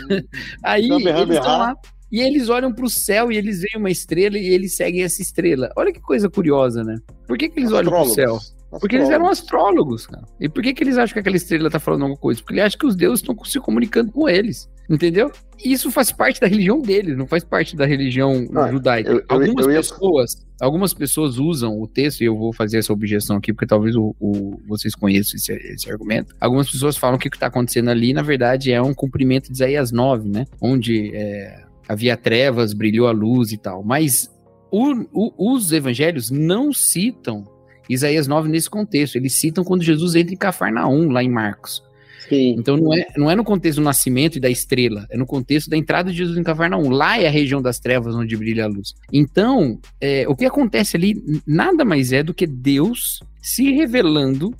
Aí 0.62 0.90
eles 0.90 1.36
estão 1.36 1.58
lá. 1.58 1.74
E 2.12 2.20
eles 2.20 2.50
olham 2.50 2.74
para 2.74 2.84
o 2.84 2.90
céu 2.90 3.32
e 3.32 3.38
eles 3.38 3.60
veem 3.60 3.78
uma 3.78 3.90
estrela 3.90 4.36
e 4.36 4.48
eles 4.48 4.76
seguem 4.76 5.02
essa 5.02 5.22
estrela. 5.22 5.70
Olha 5.74 5.90
que 5.90 6.00
coisa 6.00 6.28
curiosa, 6.28 6.84
né? 6.84 6.98
Por 7.26 7.38
que, 7.38 7.48
que 7.48 7.58
eles 7.58 7.72
olham 7.72 7.90
para 7.90 8.02
o 8.02 8.06
céu? 8.10 8.38
Porque 8.70 8.96
eles 8.96 9.10
eram 9.10 9.28
astrólogos, 9.28 10.06
cara. 10.06 10.24
E 10.40 10.48
por 10.48 10.62
que, 10.62 10.74
que 10.74 10.82
eles 10.82 10.98
acham 10.98 11.14
que 11.14 11.20
aquela 11.20 11.36
estrela 11.36 11.70
tá 11.70 11.78
falando 11.78 12.02
alguma 12.02 12.18
coisa? 12.18 12.40
Porque 12.40 12.54
eles 12.54 12.64
acham 12.64 12.78
que 12.78 12.86
os 12.86 12.96
deuses 12.96 13.20
estão 13.20 13.36
se 13.44 13.60
comunicando 13.60 14.12
com 14.12 14.28
eles. 14.28 14.68
Entendeu? 14.88 15.32
E 15.64 15.72
isso 15.72 15.90
faz 15.90 16.12
parte 16.12 16.40
da 16.40 16.46
religião 16.46 16.80
deles, 16.80 17.16
não 17.16 17.26
faz 17.26 17.42
parte 17.42 17.74
da 17.74 17.84
religião 17.84 18.46
ah, 18.54 18.70
judaica. 18.70 19.10
Eu, 19.10 19.18
eu, 19.18 19.24
algumas 19.28 19.66
eu 19.66 19.72
ia... 19.72 19.78
pessoas, 19.78 20.46
algumas 20.60 20.94
pessoas 20.94 21.38
usam 21.38 21.80
o 21.80 21.88
texto, 21.88 22.20
e 22.20 22.24
eu 22.24 22.36
vou 22.36 22.52
fazer 22.52 22.78
essa 22.78 22.92
objeção 22.92 23.36
aqui, 23.36 23.52
porque 23.52 23.66
talvez 23.66 23.96
o, 23.96 24.14
o 24.20 24.60
vocês 24.68 24.94
conheçam 24.94 25.36
esse, 25.36 25.52
esse, 25.52 25.90
argumento. 25.90 26.36
Algumas 26.40 26.70
pessoas 26.70 26.96
falam 26.96 27.18
que 27.18 27.26
o 27.26 27.30
que 27.30 27.36
está 27.36 27.48
acontecendo 27.48 27.90
ali, 27.90 28.12
na 28.12 28.22
verdade, 28.22 28.70
é 28.70 28.80
um 28.80 28.94
cumprimento 28.94 29.46
de 29.46 29.54
Isaías 29.54 29.90
9, 29.90 30.28
né? 30.28 30.44
Onde 30.60 31.10
é, 31.16 31.64
havia 31.88 32.16
trevas, 32.16 32.72
brilhou 32.72 33.08
a 33.08 33.12
luz 33.12 33.50
e 33.50 33.56
tal. 33.56 33.82
Mas 33.82 34.30
o, 34.70 34.92
o, 35.12 35.54
os 35.54 35.72
evangelhos 35.72 36.30
não 36.30 36.72
citam 36.72 37.44
Isaías 37.88 38.26
9 38.26 38.48
nesse 38.48 38.68
contexto. 38.68 39.16
Eles 39.16 39.34
citam 39.34 39.64
quando 39.64 39.82
Jesus 39.82 40.14
entra 40.14 40.34
em 40.34 40.36
Cafarnaum, 40.36 41.10
lá 41.10 41.22
em 41.22 41.30
Marcos. 41.30 41.82
Sim. 42.28 42.56
Então 42.58 42.76
não 42.76 42.92
é, 42.92 43.06
não 43.16 43.30
é 43.30 43.36
no 43.36 43.44
contexto 43.44 43.78
do 43.78 43.84
nascimento 43.84 44.36
e 44.36 44.40
da 44.40 44.50
estrela, 44.50 45.06
é 45.10 45.16
no 45.16 45.26
contexto 45.26 45.70
da 45.70 45.76
entrada 45.76 46.10
de 46.10 46.16
Jesus 46.16 46.36
em 46.36 46.42
Cafarnaum. 46.42 46.88
Lá 46.90 47.18
é 47.18 47.26
a 47.26 47.30
região 47.30 47.62
das 47.62 47.78
trevas 47.78 48.14
onde 48.14 48.36
brilha 48.36 48.64
a 48.64 48.68
luz. 48.68 48.94
Então, 49.12 49.78
é, 50.00 50.26
o 50.28 50.34
que 50.34 50.44
acontece 50.44 50.96
ali 50.96 51.14
nada 51.46 51.84
mais 51.84 52.12
é 52.12 52.22
do 52.22 52.34
que 52.34 52.46
Deus 52.46 53.20
se 53.40 53.72
revelando 53.72 54.52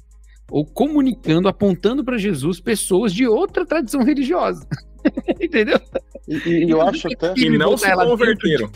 ou 0.48 0.64
comunicando, 0.64 1.48
apontando 1.48 2.04
para 2.04 2.18
Jesus 2.18 2.60
pessoas 2.60 3.12
de 3.12 3.26
outra 3.26 3.66
tradição 3.66 4.02
religiosa. 4.02 4.66
Entendeu? 5.40 5.80
E, 6.28 6.66
e 6.66 6.70
eu 6.70 6.80
acho 6.80 7.08
até 7.08 7.32
que 7.34 7.50
não 7.50 7.76
se 7.76 7.92
converteram. 7.92 8.70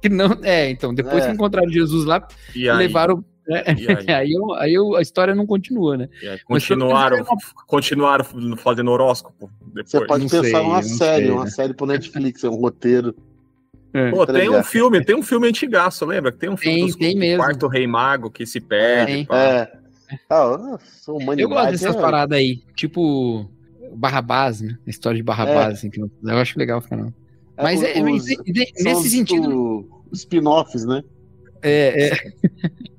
Que 0.00 0.08
não, 0.08 0.36
é, 0.42 0.70
então, 0.70 0.94
depois 0.94 1.24
é. 1.24 1.28
que 1.28 1.34
encontraram 1.34 1.70
Jesus 1.70 2.04
lá, 2.04 2.26
levaram 2.54 3.24
é, 3.48 3.64
aí? 3.70 4.10
aí, 4.10 4.32
eu, 4.32 4.52
aí 4.54 4.74
eu, 4.74 4.96
a 4.96 5.02
história 5.02 5.34
não 5.34 5.46
continua, 5.46 5.96
né? 5.96 6.08
continuaram, 6.44 7.24
continuaram 7.66 8.24
fazendo 8.56 8.90
horóscopo. 8.90 9.50
Depois. 9.66 9.90
Você 9.90 10.06
pode 10.06 10.22
não 10.24 10.30
pensar 10.30 10.58
sei, 10.58 10.60
uma 10.60 10.82
série, 10.82 11.24
sei, 11.26 11.30
uma 11.30 11.44
né? 11.44 11.50
série 11.50 11.74
pro 11.74 11.86
Netflix, 11.86 12.44
é 12.44 12.50
um 12.50 12.56
roteiro. 12.56 13.14
É. 13.94 14.10
Pô, 14.10 14.26
tem 14.26 14.48
um 14.48 14.62
filme, 14.62 15.04
tem 15.04 15.14
um 15.14 15.22
filme 15.22 15.48
antigaço, 15.48 16.06
lembra? 16.06 16.32
Tem 16.32 16.48
um 16.48 16.56
filme 16.56 16.78
tem, 16.78 16.86
dos, 16.86 16.96
tem 16.96 17.16
mesmo. 17.16 17.42
Quarto 17.42 17.68
Rei 17.68 17.86
Mago 17.86 18.30
que 18.30 18.46
se 18.46 18.60
perde. 18.60 19.26
É. 19.30 19.70
Ah, 20.28 20.78
eu, 21.08 21.38
eu 21.38 21.48
gosto 21.48 21.70
dessas 21.70 21.96
é... 21.96 22.00
paradas 22.00 22.38
aí, 22.38 22.62
tipo 22.74 23.50
Barrabás, 23.94 24.60
né? 24.60 24.78
A 24.86 24.90
história 24.90 25.16
de 25.16 25.22
Barrabás, 25.22 25.68
é. 25.68 25.72
assim, 25.72 25.90
que 25.90 26.00
eu, 26.00 26.10
eu 26.22 26.36
acho 26.38 26.58
legal 26.58 26.78
o 26.78 26.82
canal. 26.82 27.12
É, 27.56 27.62
Mas 27.62 27.82
é, 27.82 28.02
os, 28.02 28.24
nesse 28.82 29.10
sentido. 29.10 29.88
Spin-offs, 30.12 30.84
né? 30.84 31.02
É, 31.62 32.08
é. 32.08 32.12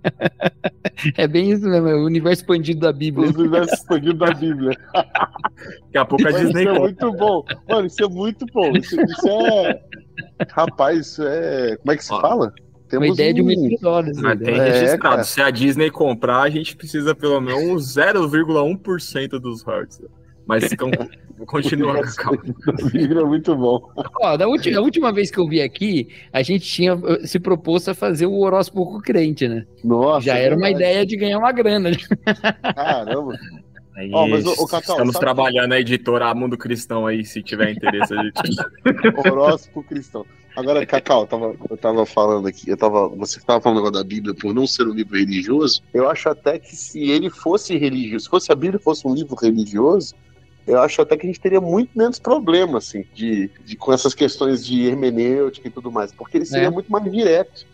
é 1.23 1.27
bem 1.27 1.51
isso 1.51 1.67
mesmo, 1.67 1.87
é 1.87 1.95
o 1.95 2.05
universo 2.05 2.41
expandido 2.41 2.79
da 2.81 2.93
Bíblia. 2.93 3.29
O 3.29 3.39
universo 3.39 3.73
expandido 3.73 4.13
da 4.13 4.33
Bíblia. 4.33 4.77
Daqui 4.93 5.97
a 5.97 6.05
pouco 6.05 6.27
a 6.27 6.31
Disney. 6.31 6.63
Isso 6.63 6.69
é 6.69 6.79
muito 6.79 7.11
bom. 7.13 7.45
Mano, 7.69 7.87
isso 7.87 8.03
é 8.03 8.07
muito 8.07 8.45
bom. 8.53 8.71
Isso, 8.71 9.01
isso 9.01 9.29
é. 9.29 9.81
Rapaz, 10.49 10.99
isso 10.99 11.23
é. 11.23 11.75
Como 11.77 11.91
é 11.91 11.97
que 11.97 12.05
se 12.05 12.13
Ó, 12.13 12.21
fala? 12.21 12.53
Temos 12.87 13.07
uma 13.07 13.13
ideia 13.13 13.31
um... 13.31 13.35
de 13.35 13.41
um. 13.41 14.21
Mas 14.21 14.39
tem 14.39 14.55
é, 14.55 14.69
registrado. 14.69 15.21
É, 15.21 15.23
Se 15.23 15.41
a 15.41 15.49
Disney 15.49 15.89
comprar, 15.89 16.41
a 16.41 16.49
gente 16.49 16.75
precisa 16.75 17.15
pelo 17.15 17.41
menos 17.41 17.95
0,1% 17.95 19.29
dos 19.39 19.63
royalties. 19.63 20.01
Mas 20.45 20.67
continua 21.47 21.97
é 21.97 23.23
muito 23.23 23.55
bom. 23.55 23.89
Ó, 24.21 24.37
da 24.37 24.47
última, 24.47 24.79
a 24.79 24.81
última 24.81 25.11
vez 25.11 25.31
que 25.31 25.39
eu 25.39 25.47
vi 25.47 25.61
aqui, 25.61 26.09
a 26.31 26.41
gente 26.41 26.65
tinha 26.65 26.93
eh, 26.93 27.25
se 27.25 27.39
proposto 27.39 27.89
a 27.89 27.93
fazer 27.93 28.25
o 28.25 28.39
horóscopo 28.39 29.01
crente, 29.01 29.47
né? 29.47 29.65
Nossa. 29.83 30.27
Já 30.27 30.37
era 30.37 30.55
uma 30.55 30.69
ideia 30.69 31.05
de 31.05 31.15
ganhar 31.15 31.37
uma 31.37 31.51
grana. 31.51 31.91
Caramba. 32.75 33.33
Aí, 33.95 34.09
oh, 34.11 34.27
mas, 34.27 34.43
o, 34.43 34.51
o 34.53 34.67
Cacau, 34.67 34.95
estamos 34.95 35.15
trabalhando 35.17 35.69
que... 35.69 35.75
a 35.75 35.79
editora 35.79 36.33
Mundo 36.33 36.57
Cristão 36.57 37.05
aí, 37.05 37.23
se 37.23 37.43
tiver 37.43 37.73
interesse. 37.73 38.11
A 38.11 38.23
gente... 38.23 38.41
Horóscopo 39.29 39.83
Cristão. 39.83 40.25
Agora, 40.55 40.85
Cacau, 40.85 41.21
eu 41.21 41.27
tava, 41.27 41.55
eu 41.69 41.77
tava 41.77 42.05
falando 42.05 42.47
aqui, 42.47 42.69
eu 42.69 42.77
tava, 42.77 43.07
você 43.09 43.37
estava 43.37 43.61
falando 43.61 43.79
agora 43.79 43.93
da 43.93 44.03
Bíblia 44.03 44.33
por 44.33 44.53
não 44.53 44.67
ser 44.67 44.87
um 44.87 44.93
livro 44.93 45.17
religioso. 45.17 45.81
Eu 45.93 46.09
acho 46.09 46.29
até 46.29 46.57
que 46.57 46.75
se 46.75 47.09
ele 47.09 47.29
fosse 47.29 47.77
religioso, 47.77 48.25
se 48.25 48.29
fosse 48.29 48.51
a 48.51 48.55
Bíblia 48.55 48.79
fosse 48.79 49.07
um 49.07 49.13
livro 49.13 49.35
religioso, 49.35 50.15
eu 50.65 50.79
acho 50.81 51.01
até 51.01 51.17
que 51.17 51.25
a 51.25 51.29
gente 51.29 51.39
teria 51.39 51.59
muito 51.59 51.91
menos 51.95 52.19
problema, 52.19 52.77
assim, 52.77 53.05
de, 53.13 53.49
de 53.65 53.75
com 53.75 53.91
essas 53.91 54.13
questões 54.13 54.65
de 54.65 54.85
hermenêutica 54.85 55.67
e 55.67 55.71
tudo 55.71 55.91
mais, 55.91 56.11
porque 56.11 56.37
ele 56.37 56.45
seria 56.45 56.67
é. 56.67 56.71
muito 56.71 56.91
mais 56.91 57.11
direto. 57.11 57.65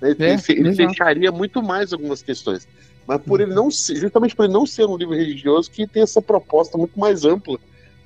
Né? 0.00 0.10
Ele, 0.10 0.24
é, 0.24 0.38
ele 0.48 0.74
fecharia 0.74 1.32
muito 1.32 1.62
mais 1.62 1.92
algumas 1.92 2.22
questões. 2.22 2.68
Mas 3.06 3.20
por 3.22 3.40
ele 3.40 3.54
não 3.54 3.70
ser, 3.70 3.96
justamente 3.96 4.34
por 4.34 4.44
ele 4.44 4.52
não 4.52 4.66
ser 4.66 4.86
um 4.86 4.96
livro 4.96 5.14
religioso, 5.14 5.70
que 5.70 5.86
tem 5.86 6.02
essa 6.02 6.20
proposta 6.20 6.76
muito 6.76 6.98
mais 6.98 7.24
ampla 7.24 7.58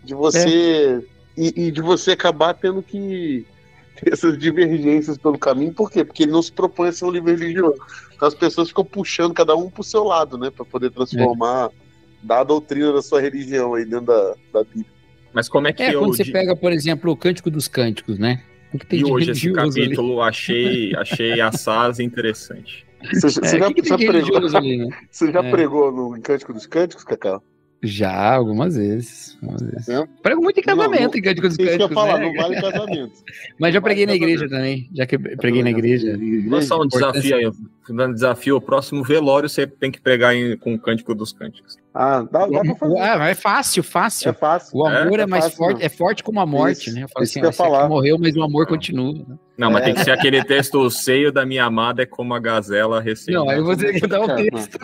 de 0.04 0.14
você. 0.14 1.02
É. 1.14 1.18
E, 1.40 1.68
e, 1.68 1.71
de 1.71 1.80
você 1.80 2.12
acabar 2.12 2.52
tendo 2.52 2.83
que 2.83 3.47
ter 3.95 4.12
essas 4.12 4.37
divergências 4.37 5.16
pelo 5.16 5.38
caminho. 5.38 5.73
Por 5.73 5.88
quê? 5.88 6.04
Porque 6.04 6.25
ele 6.25 6.33
não 6.33 6.42
se 6.42 6.50
propõe 6.50 6.88
a 6.88 6.92
ser 6.92 7.04
um 7.04 7.11
livro 7.11 7.30
religioso. 7.30 7.80
Então 8.14 8.26
as 8.26 8.35
pessoas 8.35 8.68
ficam 8.68 8.85
puxando 8.85 9.35
cada 9.35 9.54
um 9.54 9.71
pro 9.71 9.85
seu 9.85 10.02
lado, 10.02 10.37
né? 10.37 10.50
para 10.50 10.64
poder 10.64 10.90
transformar, 10.90 11.66
é. 11.66 11.88
Dar 12.22 12.40
a 12.40 12.44
doutrina 12.44 12.92
da 12.92 13.02
sua 13.02 13.20
religião 13.20 13.75
aí 13.75 13.84
dentro 13.84 14.06
da, 14.06 14.34
da 14.52 14.64
Bíblia. 14.64 14.87
Mas 15.32 15.48
como 15.48 15.68
é 15.68 15.72
que 15.72 15.82
é, 15.82 15.94
eu. 15.94 16.00
Quando 16.00 16.16
você 16.16 16.25
pega, 16.25 16.56
por 16.56 16.72
exemplo, 16.72 17.12
o 17.12 17.16
Cântico 17.16 17.50
dos 17.50 17.68
Cânticos, 17.68 18.18
né? 18.18 18.42
e 18.90 19.04
hoje 19.04 19.30
esse 19.30 19.52
capítulo 19.52 20.20
ali? 20.20 20.28
achei, 20.28 20.94
achei 20.96 21.40
assaz 21.40 22.00
interessante. 22.00 22.87
Você, 23.12 23.30
você 23.30 23.56
é, 23.56 23.58
já, 23.60 23.72
que 23.72 23.82
que 23.82 23.88
já 23.88 23.96
pregou, 23.96 24.56
ali, 24.56 24.76
né? 24.78 24.98
você 25.10 25.32
já 25.32 25.40
é. 25.40 25.50
pregou 25.50 25.92
no 25.92 26.20
Cântico 26.20 26.52
dos 26.52 26.66
Cânticos, 26.66 27.04
Cacau? 27.04 27.42
Já, 27.82 28.35
algumas 28.35 28.76
vezes. 28.76 29.38
Algumas 29.40 29.62
vezes. 29.62 29.88
É? 29.88 30.04
Prego 30.20 30.42
muito 30.42 30.58
em 30.58 30.62
casamento, 30.62 31.12
não, 31.12 31.18
em 31.18 31.23
Cânticos. 31.23 31.56
Que 31.56 31.62
eu 31.62 31.88
falar, 31.90 32.18
né? 32.18 32.26
não 32.26 32.35
vale 32.35 32.61
casamento. 32.61 33.12
Mas 33.58 33.73
já 33.73 33.80
preguei 33.80 34.04
na 34.04 34.14
igreja 34.14 34.49
também. 34.49 34.88
Já 34.92 35.06
que 35.06 35.16
preguei 35.18 35.62
na 35.62 35.70
igreja. 35.70 36.18
Vou 36.49 36.61
só 36.61 36.82
um 36.82 36.87
desafio 36.87 37.37
aí. 37.37 37.50
Dando 37.88 38.14
desafio, 38.14 38.56
o 38.56 38.61
próximo 38.61 39.02
velório 39.02 39.49
você 39.49 39.66
tem 39.66 39.90
que 39.90 40.00
pregar 40.00 40.35
em, 40.35 40.56
com 40.58 40.75
o 40.75 40.78
Cântico 40.78 41.14
dos 41.14 41.32
Cânticos. 41.32 41.78
Ah, 41.94 42.23
dá, 42.30 42.47
dá 42.47 42.61
pra 42.61 42.75
fazer. 42.75 42.99
Ah, 42.99 43.28
é 43.28 43.35
fácil, 43.35 43.82
fácil. 43.82 44.28
É 44.28 44.32
fácil. 44.32 44.78
O 44.78 44.87
amor 44.87 45.18
é, 45.18 45.23
é 45.23 45.26
mais 45.26 45.44
fácil, 45.44 45.58
forte, 45.58 45.78
não. 45.78 45.87
é 45.87 45.88
forte 45.88 46.23
como 46.23 46.40
a 46.40 46.47
morte, 46.47 46.88
isso, 46.88 46.94
né? 46.94 47.04
Eu 47.04 47.08
falo 47.08 47.25
assim, 47.25 47.40
que 47.40 47.52
falar. 47.52 47.88
morreu, 47.88 48.18
mas 48.18 48.37
o 48.37 48.42
amor 48.42 48.66
continua. 48.66 49.14
Né? 49.14 49.37
Não, 49.56 49.70
mas 49.70 49.82
é. 49.82 49.85
tem 49.87 49.94
que 49.94 50.04
ser 50.04 50.11
aquele 50.11 50.44
texto, 50.44 50.78
o 50.78 50.90
seio 50.90 51.32
da 51.32 51.47
minha 51.47 51.64
amada 51.64 52.02
é 52.02 52.06
como 52.06 52.35
a 52.35 52.38
gazela 52.38 53.00
recém. 53.00 53.35
Não, 53.35 53.49
aí 53.49 53.61
você 53.61 53.87
tem 53.87 54.00
que 54.00 54.06
dar 54.06 54.20
o 54.23 54.37
texto. 54.37 54.78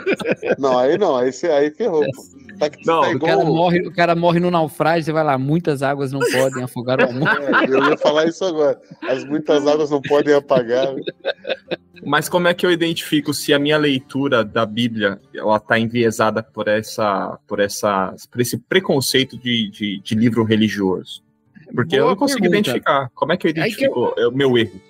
Não, 0.58 0.78
aí 0.78 0.96
não, 0.96 1.16
aí, 1.16 1.30
aí 1.52 1.70
ferrou. 1.70 2.04
Tá 2.58 2.70
não, 2.84 3.02
tá 3.02 3.10
igual... 3.10 3.32
o, 3.32 3.36
cara 3.36 3.44
morre, 3.44 3.80
o 3.80 3.92
cara 3.92 4.14
morre 4.14 4.40
no 4.40 4.50
naufrágio, 4.50 5.04
você 5.04 5.12
vai 5.12 5.24
lá, 5.24 5.36
muitas 5.38 5.82
águas 5.82 6.12
não 6.12 6.20
podem 6.20 6.62
afogar 6.62 7.00
o 7.00 7.10
amor. 7.10 7.28
É, 7.28 7.66
eu 7.68 7.90
ia 7.90 7.96
falar 7.96 8.26
isso 8.26 8.44
agora. 8.44 8.80
As 9.02 9.24
muitas 9.24 9.66
águas 9.66 9.90
não 9.90 10.00
podem 10.00 10.34
apagar. 10.34 10.94
Mas 12.04 12.28
como 12.28 12.48
é 12.48 12.54
que 12.54 12.66
eu 12.66 12.70
identifico 12.70 13.32
se 13.32 13.52
a 13.52 13.58
minha 13.58 13.78
leitura 13.78 14.44
da 14.44 14.66
Bíblia 14.66 15.20
ela 15.34 15.56
está 15.56 15.78
enviesada 15.78 16.42
por 16.42 16.68
essa, 16.68 17.38
por 17.46 17.60
essa, 17.60 18.14
por 18.30 18.40
esse 18.40 18.58
preconceito 18.58 19.38
de, 19.38 19.70
de, 19.70 20.00
de 20.00 20.14
livro 20.14 20.44
religioso? 20.44 21.22
Porque 21.74 21.96
Boa 21.96 22.08
eu 22.08 22.10
não 22.10 22.16
consigo 22.16 22.42
pergunta. 22.42 22.70
identificar. 22.70 23.10
Como 23.14 23.32
é 23.32 23.36
que 23.36 23.46
eu 23.46 23.50
identifico 23.50 24.14
eu... 24.16 24.28
o 24.28 24.32
meu 24.32 24.56
erro? 24.58 24.80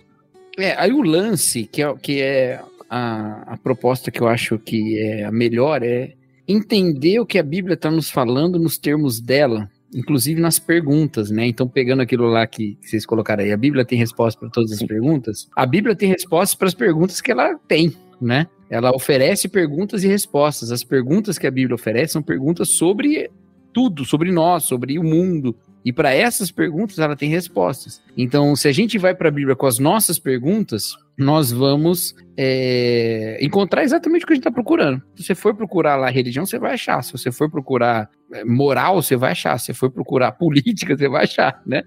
É, 0.59 0.75
aí 0.79 0.93
o 0.93 1.03
lance 1.03 1.65
que 1.65 1.83
é, 1.83 1.95
que 1.97 2.21
é 2.21 2.61
a, 2.89 3.55
a 3.55 3.57
proposta 3.57 4.11
que 4.11 4.21
eu 4.21 4.29
acho 4.29 4.59
que 4.59 4.99
é 4.99 5.25
a 5.25 5.33
melhor 5.33 5.83
é 5.83 6.15
entender 6.47 7.21
o 7.21 7.27
que 7.27 7.39
a 7.39 7.43
Bíblia 7.43 7.75
está 7.75 7.91
nos 7.91 8.11
falando 8.11 8.59
nos 8.59 8.77
termos 8.77 9.21
dela, 9.21 9.69
inclusive 9.95 10.41
nas 10.41 10.59
perguntas, 10.59 11.31
né? 11.31 11.47
Então, 11.47 11.69
pegando 11.69 12.03
aquilo 12.03 12.27
lá 12.27 12.47
que, 12.47 12.77
que 12.77 12.89
vocês 12.89 13.07
colocaram 13.07 13.43
aí, 13.43 13.53
a 13.53 13.57
Bíblia 13.57 13.85
tem 13.85 13.99
resposta 13.99 14.39
para 14.39 14.51
todas 14.51 14.73
as 14.73 14.83
perguntas. 14.83 15.49
A 15.57 15.65
Bíblia 15.65 15.97
tem 15.97 16.09
respostas 16.09 16.55
para 16.55 16.69
as 16.69 16.75
perguntas 16.75 17.21
que 17.21 17.31
ela 17.31 17.57
tem, 17.69 17.95
né? 18.21 18.47
Ela 18.69 18.95
oferece 18.95 19.49
perguntas 19.49 20.03
e 20.05 20.09
respostas. 20.09 20.73
As 20.73 20.83
perguntas 20.83 21.39
que 21.39 21.47
a 21.47 21.51
Bíblia 21.51 21.75
oferece 21.75 22.15
são 22.15 22.23
perguntas 22.23 22.71
sobre 22.71 23.31
tudo, 23.73 24.05
sobre 24.05 24.31
nós, 24.31 24.65
sobre 24.65 24.99
o 24.99 25.03
mundo, 25.03 25.57
e 25.85 25.93
para 25.93 26.15
essas 26.15 26.51
perguntas 26.51 26.99
ela 26.99 27.15
tem 27.15 27.29
respostas. 27.29 28.03
Então, 28.17 28.57
se 28.57 28.67
a 28.67 28.73
gente 28.73 28.97
vai 28.97 29.15
para 29.15 29.29
a 29.29 29.31
Bíblia 29.33 29.55
com 29.55 29.67
as 29.67 29.79
nossas 29.79 30.19
perguntas, 30.19 30.97
nós 31.17 31.53
vamos 31.53 32.15
é, 32.37 33.39
encontrar 33.41 33.85
exatamente 33.85 34.25
o 34.25 34.27
que 34.27 34.33
a 34.33 34.37
gente 34.37 34.41
está 34.41 34.51
procurando. 34.51 35.03
Se 35.15 35.23
você 35.23 35.35
for 35.35 35.55
procurar 35.55 35.97
lá 35.97 36.09
religião, 36.09 36.47
você 36.47 36.59
vai 36.59 36.73
achar. 36.73 37.03
Se 37.05 37.13
você 37.13 37.31
for 37.31 37.51
procurar 37.51 38.09
é, 38.33 38.45
moral, 38.45 39.03
você 39.03 39.15
vai 39.15 39.33
achar. 39.33 39.59
Se 39.59 39.67
você 39.67 39.75
for 39.75 39.91
procurar 39.91 40.33
política, 40.39 40.97
você 40.97 41.09
vai 41.09 41.25
achar, 41.25 41.63
né? 41.67 41.83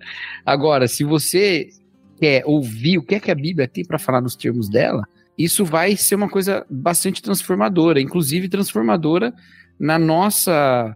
Agora, 0.46 0.88
se 0.88 1.04
você 1.04 1.68
quer 2.20 2.44
ouvir 2.46 3.00
o 3.00 3.04
que 3.04 3.16
é 3.16 3.20
que 3.20 3.32
a 3.32 3.36
Bíblia 3.36 3.68
tem 3.68 3.84
para 3.84 3.98
falar 3.98 4.22
nos 4.22 4.36
termos 4.36 4.70
dela, 4.70 5.04
isso 5.38 5.66
vai 5.66 5.96
ser 5.96 6.16
uma 6.16 6.30
coisa 6.30 6.66
bastante 6.70 7.22
transformadora, 7.22 8.00
inclusive 8.00 8.48
transformadora 8.48 9.34
na 9.80 10.00
nossa 10.00 10.96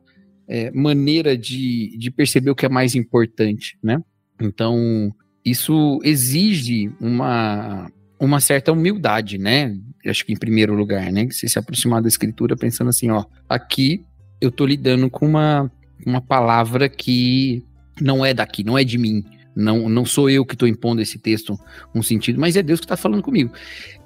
é, 0.51 0.69
maneira 0.71 1.37
de, 1.37 1.97
de 1.97 2.11
perceber 2.11 2.51
o 2.51 2.55
que 2.55 2.65
é 2.65 2.69
mais 2.69 2.93
importante, 2.93 3.77
né? 3.81 4.03
Então, 4.41 5.15
isso 5.45 5.97
exige 6.03 6.91
uma, 6.99 7.89
uma 8.19 8.41
certa 8.41 8.73
humildade, 8.73 9.37
né? 9.37 9.73
Acho 10.05 10.25
que 10.25 10.33
em 10.33 10.37
primeiro 10.37 10.75
lugar, 10.75 11.09
né? 11.09 11.25
Você 11.29 11.47
se 11.47 11.57
aproximar 11.57 12.01
da 12.01 12.09
escritura 12.09 12.57
pensando 12.57 12.89
assim, 12.89 13.09
ó, 13.09 13.23
aqui 13.47 14.03
eu 14.41 14.49
estou 14.49 14.67
lidando 14.67 15.09
com 15.09 15.25
uma, 15.25 15.71
uma 16.05 16.19
palavra 16.19 16.89
que 16.89 17.63
não 18.01 18.25
é 18.25 18.33
daqui, 18.33 18.61
não 18.61 18.77
é 18.77 18.83
de 18.83 18.97
mim. 18.97 19.23
Não, 19.55 19.87
não 19.87 20.03
sou 20.05 20.29
eu 20.29 20.45
que 20.45 20.55
estou 20.55 20.67
impondo 20.67 21.01
esse 21.01 21.17
texto 21.17 21.57
um 21.95 22.03
sentido, 22.03 22.39
mas 22.39 22.57
é 22.57 22.63
Deus 22.63 22.79
que 22.81 22.85
está 22.85 22.97
falando 22.97 23.21
comigo. 23.21 23.53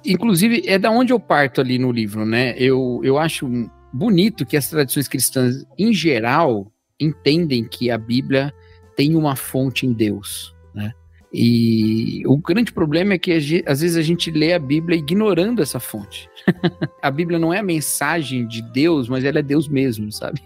Inclusive, 0.04 0.62
é 0.64 0.78
da 0.78 0.90
onde 0.92 1.12
eu 1.12 1.18
parto 1.18 1.60
ali 1.60 1.76
no 1.76 1.90
livro, 1.90 2.24
né? 2.24 2.54
Eu, 2.56 3.00
eu 3.02 3.18
acho 3.18 3.48
bonito 3.96 4.44
que 4.44 4.56
as 4.56 4.68
tradições 4.68 5.08
cristãs, 5.08 5.64
em 5.78 5.92
geral, 5.92 6.70
entendem 7.00 7.64
que 7.64 7.90
a 7.90 7.96
Bíblia 7.96 8.52
tem 8.94 9.14
uma 9.14 9.34
fonte 9.34 9.86
em 9.86 9.92
Deus, 9.92 10.54
né? 10.74 10.92
E 11.32 12.22
o 12.26 12.36
grande 12.36 12.72
problema 12.72 13.14
é 13.14 13.18
que 13.18 13.32
às 13.66 13.80
vezes 13.80 13.96
a 13.96 14.02
gente 14.02 14.30
lê 14.30 14.52
a 14.52 14.58
Bíblia 14.58 14.98
ignorando 14.98 15.60
essa 15.60 15.80
fonte. 15.80 16.30
a 17.02 17.10
Bíblia 17.10 17.38
não 17.38 17.52
é 17.52 17.58
a 17.58 17.62
mensagem 17.62 18.46
de 18.46 18.62
Deus, 18.62 19.08
mas 19.08 19.24
ela 19.24 19.40
é 19.40 19.42
Deus 19.42 19.68
mesmo, 19.68 20.10
sabe? 20.12 20.40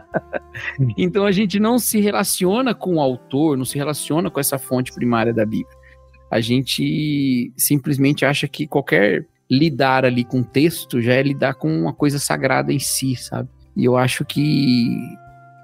então 0.96 1.26
a 1.26 1.32
gente 1.32 1.58
não 1.58 1.78
se 1.78 2.00
relaciona 2.00 2.74
com 2.74 2.96
o 2.96 3.00
autor, 3.00 3.58
não 3.58 3.64
se 3.64 3.76
relaciona 3.76 4.30
com 4.30 4.40
essa 4.40 4.58
fonte 4.58 4.92
primária 4.92 5.34
da 5.34 5.44
Bíblia. 5.44 5.76
A 6.30 6.40
gente 6.40 7.52
simplesmente 7.56 8.24
acha 8.24 8.48
que 8.48 8.66
qualquer 8.66 9.26
lidar 9.50 10.04
ali 10.04 10.24
com 10.24 10.42
texto 10.42 11.00
já 11.00 11.14
é 11.14 11.22
lidar 11.22 11.54
com 11.54 11.68
uma 11.68 11.92
coisa 11.92 12.18
sagrada 12.18 12.72
em 12.72 12.78
si, 12.78 13.16
sabe? 13.16 13.48
E 13.76 13.84
eu 13.84 13.96
acho 13.96 14.24
que 14.24 14.98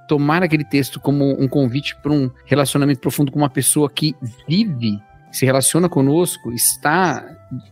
tomar 0.09 0.43
aquele 0.43 0.65
texto 0.65 1.01
como 1.01 1.41
um 1.41 1.49
convite 1.49 1.97
para 2.03 2.13
um 2.13 2.31
relacionamento 2.45 3.01
profundo 3.01 3.33
com 3.33 3.39
uma 3.39 3.49
pessoa 3.49 3.89
que 3.89 4.15
vive, 4.47 5.01
se 5.31 5.47
relaciona 5.47 5.89
conosco, 5.89 6.53
está 6.53 7.27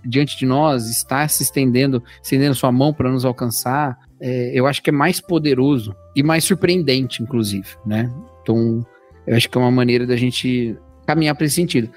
diante 0.05 0.39
de 0.39 0.47
nós, 0.47 0.89
está 0.89 1.29
se 1.29 1.43
estendendo, 1.43 2.03
estendendo 2.23 2.55
sua 2.55 2.73
mão 2.73 2.93
para 2.95 3.11
nos 3.11 3.25
alcançar, 3.25 3.99
é, 4.21 4.51
eu 4.55 4.67
acho 4.67 4.83
que 4.83 4.91
é 4.91 4.93
mais 4.93 5.21
poderoso 5.21 5.95
e 6.17 6.23
mais 6.23 6.45
surpreendente, 6.45 7.23
inclusive, 7.23 7.69
né? 7.87 8.11
Então, 8.43 8.85
eu 9.27 9.37
acho 9.37 9.49
que 9.49 9.57
é 9.57 9.61
uma 9.61 9.71
maneira 9.71 10.07
da 10.07 10.17
gente 10.17 10.77
caminhar 11.07 11.35
para 11.35 11.47
esse 11.47 11.57
sentido. 11.57 11.91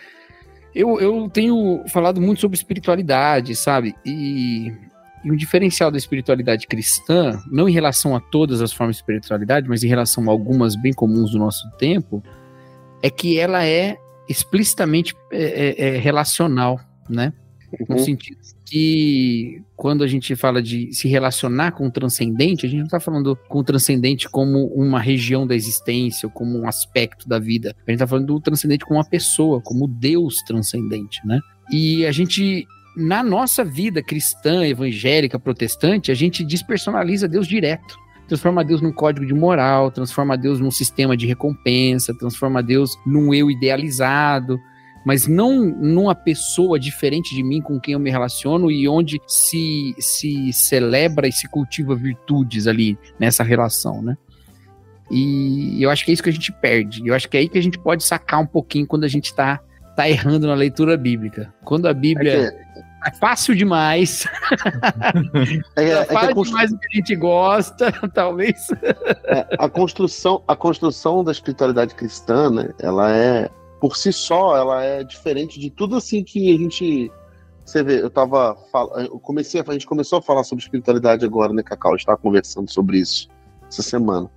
Eu, 0.75 0.99
eu 0.99 1.29
tenho 1.29 1.83
falado 1.87 2.19
muito 2.19 2.41
sobre 2.41 2.57
espiritualidade, 2.57 3.55
sabe? 3.55 3.95
E, 4.05 4.73
e 5.23 5.31
um 5.31 5.35
diferencial 5.35 5.91
da 5.91 5.97
espiritualidade 5.97 6.67
cristã, 6.67 7.41
não 7.51 7.69
em 7.69 7.71
relação 7.71 8.15
a 8.15 8.19
todas 8.19 8.61
as 8.61 8.73
formas 8.73 8.95
de 8.95 9.01
espiritualidade, 9.01 9.69
mas 9.69 9.83
em 9.83 9.87
relação 9.87 10.27
a 10.27 10.31
algumas 10.31 10.75
bem 10.75 10.91
comuns 10.91 11.31
do 11.31 11.39
nosso 11.39 11.69
tempo, 11.77 12.23
é 13.01 13.09
que 13.09 13.37
ela 13.37 13.65
é 13.65 13.97
explicitamente 14.27 15.15
é, 15.31 15.43
é, 15.43 15.87
é 15.95 15.97
relacional, 15.97 16.79
né? 17.09 17.33
Uhum. 17.79 17.95
No 17.95 17.99
sentido 17.99 18.37
que 18.65 19.61
quando 19.75 20.03
a 20.03 20.07
gente 20.07 20.35
fala 20.35 20.61
de 20.61 20.93
se 20.93 21.07
relacionar 21.07 21.71
com 21.71 21.87
o 21.87 21.91
transcendente, 21.91 22.65
a 22.65 22.69
gente 22.69 22.79
não 22.79 22.85
está 22.85 22.99
falando 22.99 23.35
com 23.47 23.59
o 23.59 23.63
transcendente 23.63 24.29
como 24.29 24.67
uma 24.67 24.99
região 24.99 25.45
da 25.45 25.55
existência, 25.55 26.29
como 26.29 26.57
um 26.57 26.67
aspecto 26.67 27.27
da 27.27 27.39
vida. 27.39 27.75
A 27.85 27.91
gente 27.91 27.97
está 27.97 28.07
falando 28.07 28.27
do 28.27 28.39
transcendente 28.39 28.85
como 28.85 28.99
uma 28.99 29.05
pessoa, 29.05 29.61
como 29.61 29.87
Deus 29.87 30.41
transcendente, 30.43 31.19
né? 31.25 31.39
E 31.71 32.05
a 32.05 32.11
gente 32.11 32.67
na 32.95 33.23
nossa 33.23 33.63
vida 33.63 34.03
cristã, 34.03 34.65
evangélica, 34.65 35.39
protestante, 35.39 36.11
a 36.11 36.15
gente 36.15 36.43
despersonaliza 36.43 37.27
Deus 37.27 37.47
direto. 37.47 37.97
Transforma 38.27 38.63
Deus 38.63 38.81
num 38.81 38.91
código 38.91 39.25
de 39.25 39.33
moral, 39.33 39.91
transforma 39.91 40.37
Deus 40.37 40.59
num 40.59 40.71
sistema 40.71 41.17
de 41.17 41.25
recompensa, 41.25 42.15
transforma 42.17 42.61
Deus 42.63 42.97
num 43.05 43.33
eu 43.33 43.51
idealizado 43.51 44.59
mas 45.05 45.27
não 45.27 45.65
numa 45.65 46.15
pessoa 46.15 46.79
diferente 46.79 47.35
de 47.35 47.43
mim 47.43 47.61
com 47.61 47.79
quem 47.79 47.93
eu 47.93 47.99
me 47.99 48.09
relaciono 48.09 48.71
e 48.71 48.87
onde 48.87 49.19
se, 49.27 49.95
se 49.99 50.51
celebra 50.53 51.27
e 51.27 51.31
se 51.31 51.47
cultiva 51.47 51.95
virtudes 51.95 52.67
ali 52.67 52.97
nessa 53.19 53.43
relação, 53.43 54.01
né? 54.01 54.17
E 55.11 55.77
eu 55.83 55.89
acho 55.89 56.05
que 56.05 56.11
é 56.11 56.13
isso 56.13 56.23
que 56.23 56.29
a 56.29 56.33
gente 56.33 56.51
perde. 56.51 57.05
Eu 57.05 57.13
acho 57.13 57.29
que 57.29 57.37
é 57.37 57.41
aí 57.41 57.49
que 57.49 57.57
a 57.57 57.61
gente 57.61 57.77
pode 57.77 58.03
sacar 58.03 58.39
um 58.39 58.47
pouquinho 58.47 58.87
quando 58.87 59.03
a 59.03 59.07
gente 59.07 59.25
está 59.25 59.59
tá 59.95 60.09
errando 60.09 60.47
na 60.47 60.55
leitura 60.55 60.97
bíblica. 60.97 61.53
Quando 61.63 61.87
a 61.87 61.93
Bíblia 61.93 62.47
é, 62.47 63.09
é 63.09 63.11
fácil 63.11 63.55
demais. 63.55 64.25
É, 65.75 65.83
é, 65.89 65.99
é 66.01 66.33
constru... 66.33 66.45
demais 66.45 66.71
do 66.71 66.79
que 66.79 66.87
a 66.87 66.95
gente 66.95 67.15
gosta, 67.15 67.91
talvez. 68.13 68.67
É, 69.25 69.45
a 69.59 69.67
construção, 69.69 70.43
a 70.47 70.55
construção 70.55 71.23
da 71.23 71.31
espiritualidade 71.31 71.95
cristã, 71.95 72.49
né, 72.49 72.69
ela 72.79 73.15
é 73.15 73.49
por 73.83 73.97
si 73.97 74.13
só, 74.13 74.55
ela 74.55 74.81
é 74.81 75.03
diferente 75.03 75.59
de 75.59 75.69
tudo 75.69 75.97
assim 75.97 76.23
que 76.23 76.55
a 76.55 76.57
gente 76.57 77.11
você 77.65 77.83
vê, 77.83 78.01
eu 78.01 78.09
tava. 78.09 78.57
Eu 78.95 79.19
comecei, 79.19 79.59
a 79.59 79.73
gente 79.73 79.85
começou 79.85 80.19
a 80.19 80.21
falar 80.21 80.45
sobre 80.45 80.63
espiritualidade 80.63 81.25
agora, 81.25 81.51
né, 81.51 81.61
Cacau? 81.61 81.91
A 81.93 81.97
gente 81.97 82.05
tava 82.05 82.17
conversando 82.17 82.71
sobre 82.71 82.99
isso 82.99 83.27
essa 83.67 83.83
semana. 83.83 84.31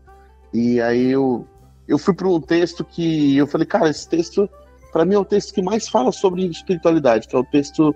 E 0.52 0.80
aí 0.80 1.12
eu, 1.12 1.46
eu 1.86 1.96
fui 1.96 2.12
para 2.12 2.26
um 2.26 2.40
texto 2.40 2.84
que 2.84 3.36
eu 3.36 3.46
falei, 3.46 3.68
cara, 3.68 3.88
esse 3.88 4.08
texto, 4.08 4.50
para 4.92 5.04
mim, 5.04 5.14
é 5.14 5.18
o 5.20 5.24
texto 5.24 5.54
que 5.54 5.62
mais 5.62 5.88
fala 5.88 6.10
sobre 6.10 6.44
espiritualidade, 6.44 7.28
que 7.28 7.36
é 7.36 7.38
o 7.38 7.44
texto 7.44 7.94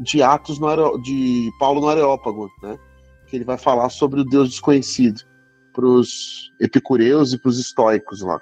de 0.00 0.20
Atos 0.20 0.58
no 0.58 0.98
de 1.00 1.48
Paulo 1.60 1.80
no 1.80 1.88
Areópago, 1.88 2.50
né? 2.60 2.76
Que 3.28 3.36
ele 3.36 3.44
vai 3.44 3.56
falar 3.56 3.88
sobre 3.90 4.22
o 4.22 4.24
Deus 4.24 4.48
desconhecido 4.48 5.20
para 5.72 5.86
os 5.86 6.52
epicureus 6.60 7.32
e 7.32 7.38
para 7.38 7.50
os 7.50 7.60
estoicos 7.60 8.20
lá. 8.20 8.40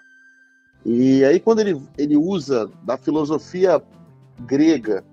E 0.88 1.24
aí, 1.24 1.40
quando 1.40 1.58
ele, 1.58 1.82
ele 1.98 2.16
usa 2.16 2.70
da 2.84 2.96
filosofia 2.96 3.82
grega 4.42 5.04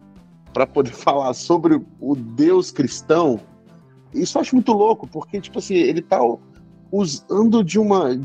para 0.53 0.67
poder 0.67 0.91
falar 0.93 1.33
sobre 1.33 1.81
o 1.99 2.15
Deus 2.15 2.69
cristão, 2.69 3.39
isso 4.13 4.37
eu 4.37 4.41
acho 4.41 4.55
muito 4.55 4.71
louco, 4.71 5.07
porque, 5.07 5.41
tipo 5.41 5.57
assim, 5.57 5.73
ele 5.73 6.03
tá 6.03 6.19
usando 6.91 7.63
de 7.63 7.79
uma. 7.79 8.21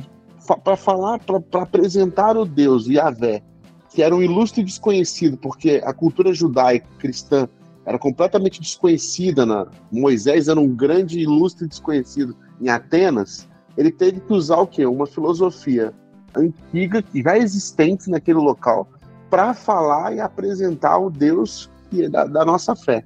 para 0.62 0.76
falar, 0.76 1.20
para 1.20 1.62
apresentar 1.62 2.36
o 2.36 2.44
Deus, 2.44 2.86
Yahvé, 2.86 3.42
que 3.88 4.02
era 4.02 4.14
um 4.14 4.20
ilustre 4.22 4.62
desconhecido, 4.62 5.38
porque 5.38 5.80
a 5.82 5.94
cultura 5.94 6.34
judaica 6.34 6.86
cristã 6.98 7.48
era 7.86 7.98
completamente 7.98 8.60
desconhecida. 8.60 9.46
Na, 9.46 9.66
Moisés 9.90 10.48
era 10.48 10.60
um 10.60 10.68
grande 10.68 11.18
ilustre 11.18 11.66
desconhecido 11.66 12.36
em 12.60 12.68
Atenas. 12.68 13.48
Ele 13.74 13.90
teve 13.90 14.20
que 14.20 14.34
usar 14.34 14.58
o 14.58 14.66
quê? 14.66 14.84
Uma 14.84 15.06
filosofia 15.06 15.94
antiga, 16.34 17.02
que 17.02 17.22
já 17.22 17.36
existente 17.36 18.10
naquele 18.10 18.38
local, 18.38 18.88
para 19.30 19.54
falar 19.54 20.14
e 20.14 20.20
apresentar 20.20 20.98
o 20.98 21.10
Deus 21.10 21.70
é 21.92 22.08
da, 22.08 22.24
da, 22.24 22.44
nossa 22.44 22.76
fé. 22.76 23.04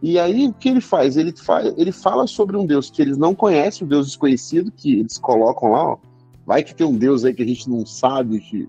E 0.00 0.18
aí 0.18 0.48
o 0.48 0.52
que 0.52 0.68
ele 0.68 0.80
faz? 0.80 1.16
Ele, 1.16 1.32
faz, 1.36 1.72
ele 1.76 1.92
fala 1.92 2.26
sobre 2.26 2.56
um 2.56 2.66
Deus 2.66 2.90
que 2.90 3.02
eles 3.02 3.16
não 3.16 3.34
conhecem, 3.34 3.86
o 3.86 3.90
Deus 3.90 4.06
desconhecido, 4.06 4.70
que 4.70 5.00
eles 5.00 5.18
colocam 5.18 5.72
lá, 5.72 5.92
ó. 5.92 5.98
Vai 6.44 6.62
que 6.62 6.74
tem 6.74 6.86
um 6.86 6.96
Deus 6.96 7.24
aí 7.24 7.32
que 7.32 7.42
a 7.42 7.46
gente 7.46 7.70
não 7.70 7.86
sabe, 7.86 8.40
que, 8.40 8.68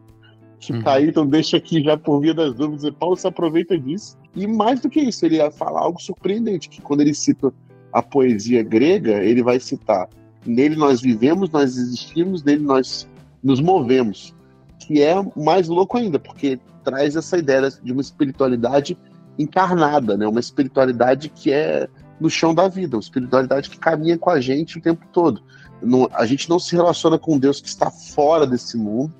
que 0.59 0.73
uhum. 0.73 0.83
tá 0.83 0.93
aí, 0.93 1.09
então 1.09 1.25
deixa 1.25 1.57
aqui 1.57 1.83
já 1.83 1.97
por 1.97 2.19
via 2.19 2.33
das 2.33 2.53
dúvidas. 2.53 2.83
E 2.83 2.91
Paulo 2.91 3.15
se 3.15 3.27
aproveita 3.27 3.77
disso. 3.77 4.15
E 4.35 4.45
mais 4.45 4.79
do 4.79 4.89
que 4.89 4.99
isso, 4.99 5.25
ele 5.25 5.37
ia 5.37 5.49
falar 5.49 5.81
algo 5.81 5.99
surpreendente, 5.99 6.69
que 6.69 6.81
quando 6.81 7.01
ele 7.01 7.15
cita 7.15 7.51
a 7.91 8.01
poesia 8.01 8.61
grega, 8.63 9.23
ele 9.23 9.41
vai 9.41 9.59
citar 9.59 10.07
nele 10.45 10.75
nós 10.75 11.01
vivemos, 11.01 11.49
nós 11.49 11.77
existimos, 11.77 12.43
nele 12.43 12.63
nós 12.63 13.07
nos 13.43 13.59
movemos. 13.59 14.33
Que 14.79 15.01
é 15.01 15.15
mais 15.35 15.67
louco 15.67 15.97
ainda, 15.97 16.19
porque 16.19 16.59
traz 16.83 17.15
essa 17.15 17.37
ideia 17.37 17.69
de 17.69 17.91
uma 17.91 18.01
espiritualidade 18.01 18.97
encarnada, 19.37 20.17
né? 20.17 20.27
Uma 20.27 20.39
espiritualidade 20.39 21.29
que 21.29 21.51
é 21.51 21.87
no 22.19 22.29
chão 22.29 22.53
da 22.53 22.67
vida, 22.67 22.95
uma 22.95 23.01
espiritualidade 23.01 23.69
que 23.69 23.77
caminha 23.77 24.17
com 24.17 24.29
a 24.29 24.39
gente 24.39 24.77
o 24.77 24.81
tempo 24.81 25.05
todo. 25.11 25.41
Não, 25.81 26.07
a 26.13 26.25
gente 26.25 26.49
não 26.49 26.59
se 26.59 26.75
relaciona 26.75 27.17
com 27.17 27.37
Deus 27.37 27.59
que 27.59 27.67
está 27.67 27.89
fora 27.89 28.45
desse 28.45 28.77
mundo 28.77 29.13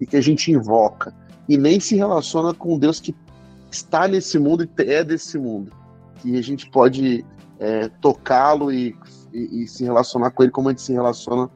e 0.00 0.06
que 0.06 0.16
a 0.16 0.20
gente 0.20 0.50
invoca, 0.50 1.14
e 1.48 1.56
nem 1.56 1.80
se 1.80 1.96
relaciona 1.96 2.52
com 2.52 2.78
Deus 2.78 3.00
que 3.00 3.14
está 3.70 4.06
nesse 4.06 4.38
mundo 4.38 4.64
e 4.64 4.82
é 4.82 5.02
desse 5.02 5.38
mundo, 5.38 5.72
que 6.20 6.36
a 6.36 6.42
gente 6.42 6.70
pode 6.70 7.24
é, 7.58 7.88
tocá-lo 8.00 8.72
e, 8.72 8.96
e, 9.32 9.62
e, 9.62 9.68
se 9.68 9.84
relacionar 9.84 10.30
com 10.30 10.42
ele 10.42 10.52
como 10.52 10.68
a 10.68 10.72
gente 10.72 10.82
se 10.82 10.92
relaciona 10.92 11.48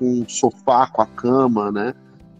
com 0.00 0.22
o 0.22 0.28
sofá, 0.28 0.86
com 0.86 1.02
a 1.02 1.06
cama, 1.06 1.70
né? 1.70 1.94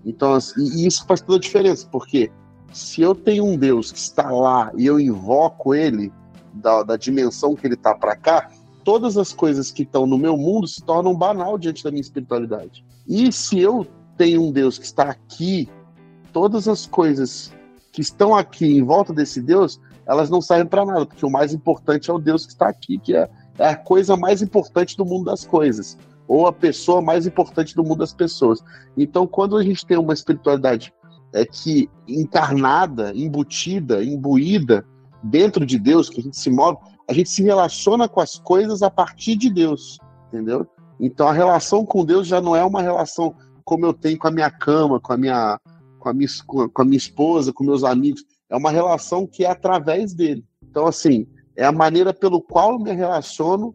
Então, 0.05 0.33
assim, 0.33 0.65
e 0.65 0.87
isso 0.87 1.05
faz 1.07 1.21
toda 1.21 1.37
a 1.37 1.41
diferença, 1.41 1.87
porque 1.93 2.33
se 2.73 3.03
eu 3.03 3.15
tenho 3.15 3.45
um 3.45 3.57
Deus 3.57 3.93
que 3.93 3.99
está 3.99 4.31
lá 4.31 4.73
e 4.75 4.87
eu 4.87 4.99
invoco 4.99 5.75
ele 5.75 6.11
da, 6.55 6.83
da 6.83 6.97
dimensão 6.97 7.55
que 7.55 7.67
ele 7.67 7.75
está 7.75 7.95
para 7.95 8.17
cá, 8.17 8.51
todas 8.83 9.19
as 9.19 9.35
coisas 9.35 9.71
que 9.71 9.83
estão 9.83 10.07
no 10.07 10.17
meu 10.17 10.39
mundo 10.39 10.67
se 10.67 10.83
tornam 10.83 11.15
banal 11.15 11.59
diante 11.59 11.85
da 11.85 11.91
minha 11.91 12.01
espiritualidade. 12.01 12.83
E 13.07 13.31
se 13.31 13.59
eu 13.59 13.87
tenho 14.17 14.43
um 14.43 14.51
Deus 14.51 14.79
que 14.79 14.87
está 14.87 15.05
aqui, 15.05 15.69
todas 16.33 16.67
as 16.67 16.87
coisas 16.87 17.53
que 17.93 18.01
estão 18.01 18.35
aqui 18.35 18.79
em 18.79 18.83
volta 18.83 19.13
desse 19.13 19.43
Deus, 19.43 19.79
elas 20.07 20.31
não 20.31 20.41
servem 20.41 20.67
para 20.67 20.87
nada, 20.87 21.05
porque 21.05 21.27
o 21.27 21.31
mais 21.31 21.53
importante 21.53 22.11
é 22.11 22.13
o 22.13 22.19
Deus 22.19 22.47
que 22.47 22.53
está 22.53 22.69
aqui, 22.69 22.99
que 22.99 23.15
é, 23.15 23.29
é 23.59 23.69
a 23.69 23.77
coisa 23.77 24.17
mais 24.17 24.41
importante 24.41 24.97
do 24.97 25.05
mundo 25.05 25.27
das 25.27 25.45
coisas, 25.45 25.99
ou 26.31 26.47
a 26.47 26.53
pessoa 26.53 27.03
mais 27.03 27.27
importante 27.27 27.75
do 27.75 27.83
mundo 27.83 27.99
das 27.99 28.15
pessoas. 28.15 28.63
Então, 28.97 29.27
quando 29.27 29.57
a 29.57 29.65
gente 29.65 29.85
tem 29.85 29.99
uma 29.99 30.15
espiritualidade 30.15 30.95
é 31.33 31.45
que 31.45 31.91
encarnada, 32.07 33.13
embutida, 33.17 34.05
imbuída 34.05 34.87
dentro 35.25 35.67
de 35.67 35.77
Deus, 35.77 36.09
que 36.09 36.21
a 36.21 36.23
gente 36.23 36.39
se 36.39 36.49
move, 36.49 36.79
a 37.09 37.13
gente 37.13 37.29
se 37.29 37.43
relaciona 37.43 38.09
com 38.09 38.21
as 38.21 38.39
coisas 38.39 38.81
a 38.81 38.89
partir 38.89 39.35
de 39.35 39.51
Deus, 39.51 39.99
entendeu? 40.29 40.65
Então 41.01 41.27
a 41.27 41.33
relação 41.33 41.85
com 41.85 42.05
Deus 42.05 42.29
já 42.29 42.41
não 42.41 42.55
é 42.55 42.65
uma 42.65 42.81
relação 42.81 43.35
como 43.65 43.85
eu 43.85 43.93
tenho 43.93 44.17
com 44.17 44.29
a 44.29 44.33
minha 44.33 44.51
cama, 44.53 45.01
com 45.01 45.13
a 45.13 45.17
minha, 45.17 45.59
com 45.99 46.09
a 46.11 46.13
minha, 46.13 46.29
com 46.47 46.83
a 46.83 46.85
minha 46.85 46.97
esposa, 46.97 47.53
com 47.53 47.65
meus 47.65 47.83
amigos. 47.83 48.25
É 48.49 48.57
uma 48.57 48.71
relação 48.71 49.27
que 49.27 49.45
é 49.45 49.51
através 49.51 50.15
dele. 50.15 50.45
Então, 50.63 50.87
assim, 50.87 51.27
é 51.57 51.65
a 51.65 51.73
maneira 51.73 52.15
pelo 52.15 52.41
qual 52.41 52.73
eu 52.75 52.79
me 52.79 52.93
relaciono, 52.93 53.75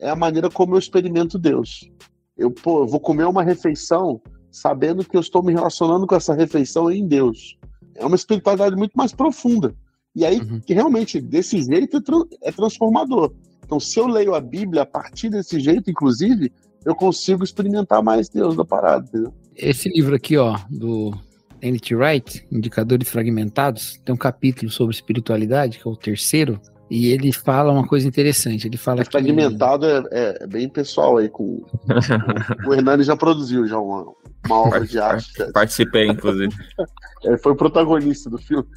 é 0.00 0.08
a 0.08 0.16
maneira 0.16 0.50
como 0.50 0.74
eu 0.74 0.78
experimento 0.78 1.38
Deus. 1.38 1.90
Eu, 2.36 2.50
pô, 2.50 2.80
eu 2.80 2.86
vou 2.86 3.00
comer 3.00 3.24
uma 3.24 3.42
refeição, 3.42 4.20
sabendo 4.50 5.04
que 5.04 5.16
eu 5.16 5.20
estou 5.20 5.42
me 5.42 5.52
relacionando 5.52 6.06
com 6.06 6.14
essa 6.14 6.34
refeição 6.34 6.90
em 6.90 7.06
Deus. 7.06 7.58
É 7.94 8.04
uma 8.04 8.16
espiritualidade 8.16 8.76
muito 8.76 8.92
mais 8.94 9.12
profunda. 9.12 9.74
E 10.14 10.24
aí, 10.24 10.38
uhum. 10.38 10.60
que 10.60 10.74
realmente, 10.74 11.20
desse 11.20 11.62
jeito, 11.62 11.96
é, 11.96 12.48
é 12.48 12.52
transformador. 12.52 13.32
Então, 13.64 13.80
se 13.80 13.98
eu 13.98 14.06
leio 14.06 14.34
a 14.34 14.40
Bíblia 14.40 14.82
a 14.82 14.86
partir 14.86 15.28
desse 15.28 15.58
jeito, 15.58 15.90
inclusive, 15.90 16.52
eu 16.84 16.94
consigo 16.94 17.42
experimentar 17.42 18.02
mais 18.02 18.28
Deus 18.28 18.56
da 18.56 18.64
parada, 18.64 19.06
entendeu? 19.08 19.34
Esse 19.54 19.88
livro 19.88 20.14
aqui, 20.14 20.36
ó, 20.36 20.58
do 20.70 21.12
N.T. 21.60 21.94
Wright, 21.96 22.46
Indicadores 22.52 23.08
Fragmentados, 23.08 24.00
tem 24.04 24.14
um 24.14 24.18
capítulo 24.18 24.70
sobre 24.70 24.94
espiritualidade, 24.94 25.78
que 25.78 25.88
é 25.88 25.90
o 25.90 25.96
terceiro, 25.96 26.60
e 26.88 27.08
ele 27.08 27.32
fala 27.32 27.72
uma 27.72 27.86
coisa 27.86 28.06
interessante. 28.06 28.66
Ele 28.66 28.76
fala 28.76 29.02
é 29.02 29.04
fragmentado 29.04 29.86
que... 29.86 30.14
é, 30.14 30.38
é, 30.40 30.46
bem 30.46 30.68
pessoal 30.68 31.16
aí. 31.16 31.28
Com, 31.28 31.60
com 31.60 32.70
o 32.70 32.74
Hernani 32.74 33.02
já 33.02 33.16
produziu 33.16 33.66
já 33.66 33.78
uma, 33.78 34.06
uma 34.46 34.60
obra 34.60 34.86
de 34.86 34.98
arte. 34.98 35.32
Participei, 35.52 36.06
inclusive. 36.08 36.54
Ele 37.24 37.38
foi 37.38 37.52
o 37.52 37.56
protagonista 37.56 38.30
do 38.30 38.38
filme. 38.38 38.68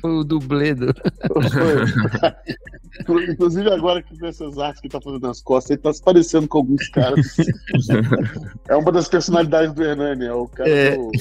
Foi 0.00 0.10
o 0.10 0.24
dublê 0.24 0.74
do. 0.74 0.86
Inclusive, 3.30 3.70
agora 3.70 4.02
que 4.02 4.18
com 4.18 4.26
essas 4.26 4.58
artes 4.58 4.80
que 4.80 4.88
ele 4.88 4.92
tá 4.92 5.00
fazendo 5.00 5.28
nas 5.28 5.40
costas, 5.42 5.72
ele 5.72 5.82
tá 5.82 5.92
se 5.92 6.02
parecendo 6.02 6.48
com 6.48 6.58
alguns 6.58 6.88
caras. 6.88 7.36
é 8.68 8.74
uma 8.74 8.90
das 8.90 9.06
personalidades 9.06 9.72
do 9.74 9.84
Hernani, 9.84 10.24
é 10.24 10.32
o 10.32 10.48
cara 10.48 10.68
é... 10.68 10.96
do 10.96 11.12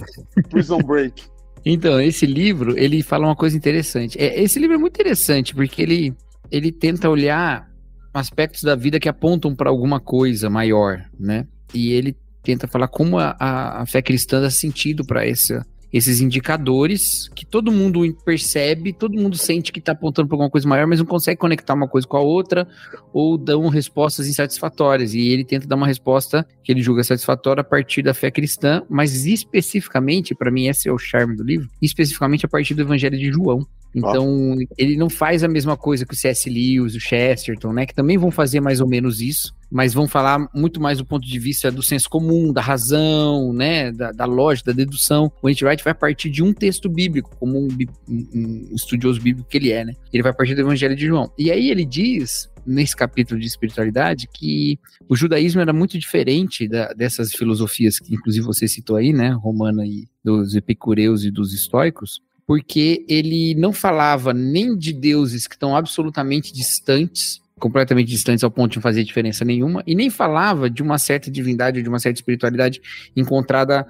Prison 0.50 0.80
Break. 0.80 1.26
Então, 1.66 2.00
esse 2.00 2.26
livro, 2.28 2.78
ele 2.78 3.02
fala 3.02 3.26
uma 3.26 3.36
coisa 3.36 3.58
interessante. 3.58 4.20
É, 4.20 4.42
esse 4.42 4.60
livro 4.60 4.76
é 4.76 4.78
muito 4.78 4.94
interessante, 4.94 5.56
porque 5.56 5.82
ele, 5.82 6.14
ele 6.52 6.72
tenta 6.72 7.10
olhar 7.10 7.68
aspectos 8.14 8.62
da 8.62 8.76
vida 8.76 9.00
que 9.00 9.10
apontam 9.10 9.56
para 9.56 9.70
alguma 9.70 10.00
coisa 10.00 10.50
maior, 10.50 11.04
né? 11.20 11.48
E 11.74 11.92
ele 11.92 12.16
tenta 12.44 12.68
falar 12.68 12.88
como 12.88 13.18
a, 13.18 13.36
a, 13.40 13.82
a 13.82 13.86
fé 13.88 14.02
cristã 14.02 14.40
dá 14.40 14.52
sentido 14.52 15.04
para 15.04 15.26
essa 15.26 15.66
esses 15.96 16.20
indicadores 16.20 17.30
que 17.34 17.46
todo 17.46 17.72
mundo 17.72 18.02
percebe, 18.26 18.92
todo 18.92 19.14
mundo 19.18 19.38
sente 19.38 19.72
que 19.72 19.80
está 19.80 19.94
apontando 19.94 20.28
para 20.28 20.36
alguma 20.36 20.50
coisa 20.50 20.68
maior, 20.68 20.86
mas 20.86 21.00
não 21.00 21.06
consegue 21.06 21.40
conectar 21.40 21.74
uma 21.74 21.88
coisa 21.88 22.06
com 22.06 22.18
a 22.18 22.22
outra 22.22 22.68
ou 23.14 23.38
dão 23.38 23.70
respostas 23.70 24.28
insatisfatórias. 24.28 25.14
E 25.14 25.30
ele 25.30 25.46
tenta 25.46 25.66
dar 25.66 25.78
uma 25.78 25.88
resposta 25.88 26.46
que 26.66 26.74
ele 26.74 26.82
julga 26.82 27.02
satisfatória 27.02 27.62
a 27.62 27.64
partir 27.64 28.02
da 28.02 28.14
fé 28.14 28.30
cristã, 28.30 28.84
mas 28.90 29.26
especificamente, 29.26 30.36
para 30.36 30.52
mim, 30.52 30.68
esse 30.68 30.90
é 30.90 30.92
o 30.92 30.98
charme 30.98 31.34
do 31.34 31.46
livro, 31.46 31.70
especificamente 31.82 32.46
a 32.46 32.50
partir 32.50 32.74
do 32.74 32.82
Evangelho 32.82 33.18
de 33.18 33.32
João. 33.32 33.66
Então, 33.96 34.58
ele 34.78 34.98
não 34.98 35.10
faz 35.10 35.46
a 35.46 35.48
mesma 35.48 35.78
coisa 35.78 36.06
que 36.06 36.14
o 36.14 36.18
C.S. 36.18 36.50
Lewis, 36.50 36.94
o 36.96 37.00
Chesterton, 37.00 37.72
né? 37.72 37.86
Que 37.86 37.96
também 37.96 38.18
vão 38.18 38.30
fazer 38.30 38.60
mais 38.60 38.82
ou 38.82 38.88
menos 38.90 39.22
isso, 39.22 39.56
mas 39.76 39.94
vão 39.94 40.08
falar 40.08 40.50
muito 40.56 40.80
mais 40.80 41.00
do 41.00 41.06
ponto 41.06 41.28
de 41.28 41.38
vista 41.38 41.70
do 41.70 41.84
senso 41.84 42.10
comum, 42.10 42.54
da 42.54 42.62
razão, 42.62 43.52
né, 43.52 43.92
da, 43.92 44.14
da 44.14 44.24
lógica, 44.24 44.72
da 44.72 44.78
dedução. 44.78 45.30
O 45.42 45.50
N.T. 45.50 45.66
Wright 45.66 45.84
vai 45.84 45.94
partir 45.94 46.30
de 46.30 46.42
um 46.42 46.54
texto 46.54 46.88
bíblico, 46.88 47.36
como 47.38 47.60
um, 47.60 47.68
um 48.08 48.70
estudioso 48.74 49.20
bíblico 49.20 49.50
que 49.50 49.58
ele 49.58 49.74
é, 49.74 49.84
né? 49.84 49.94
Ele 50.14 50.24
vai 50.24 50.34
partir 50.34 50.56
do 50.56 50.62
Evangelho 50.62 50.96
de 50.96 51.06
João. 51.06 51.30
E 51.38 51.52
aí 51.52 51.70
ele 51.70 51.84
diz 51.84 52.50
nesse 52.66 52.96
capítulo 52.96 53.38
de 53.38 53.48
espiritualidade 53.48 54.30
que 54.34 54.80
o 55.10 55.16
judaísmo 55.16 55.60
era 55.60 55.74
muito 55.74 56.00
diferente 56.00 56.70
da, 56.70 56.94
dessas 56.94 57.34
filosofias 57.34 58.00
que 58.00 58.16
inclusive 58.16 58.46
você 58.46 58.70
citou 58.70 58.96
aí, 58.96 59.12
né, 59.12 59.32
romana 59.32 59.86
e 59.86 60.08
dos 60.24 60.56
epicureus 60.56 61.26
e 61.26 61.30
dos 61.30 61.54
estoicos, 61.54 62.22
porque 62.48 63.06
ele 63.10 63.54
não 63.56 63.74
falava 63.74 64.34
nem 64.34 64.78
de 64.78 64.94
deuses 64.94 65.48
que 65.48 65.56
estão 65.56 65.76
absolutamente 65.76 66.54
distantes, 66.54 67.44
completamente 67.60 68.08
distantes 68.08 68.44
ao 68.44 68.52
ponto 68.52 68.72
de 68.72 68.78
não 68.78 68.84
fazer 68.84 69.04
diferença 69.04 69.46
nenhuma, 69.46 69.84
e 69.88 69.96
nem 69.96 70.10
falava 70.10 70.70
de 70.70 70.84
uma 70.84 70.98
certa 70.98 71.32
divindade, 71.32 71.82
de 71.82 71.90
uma 71.90 72.00
certa 72.00 72.20
espiritualidade 72.20 72.82
encontrada 73.16 73.86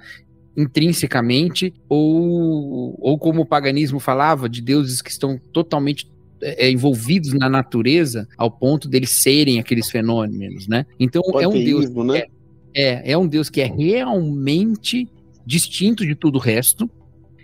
intrinsecamente, 0.56 1.74
ou, 1.88 2.96
ou 2.98 3.18
como 3.18 3.42
o 3.42 3.46
paganismo 3.46 4.00
falava, 4.00 4.48
de 4.48 4.62
deuses 4.62 5.02
que 5.02 5.10
estão 5.10 5.38
totalmente 5.52 6.10
é, 6.40 6.70
envolvidos 6.70 7.32
na 7.34 7.48
natureza 7.48 8.26
ao 8.38 8.50
ponto 8.50 8.88
deles 8.88 9.10
serem 9.10 9.58
aqueles 9.58 9.90
fenômenos, 9.90 10.66
né? 10.68 10.86
Então 10.98 11.22
é 11.40 11.46
um 11.46 11.52
Deus 11.52 11.90
né? 11.90 12.18
é, 12.18 12.28
é, 12.74 13.12
é 13.12 13.18
um 13.18 13.26
Deus 13.26 13.50
que 13.50 13.60
é 13.60 13.66
realmente 13.66 15.08
distinto 15.44 16.06
de 16.06 16.14
tudo 16.14 16.36
o 16.36 16.40
resto. 16.40 16.90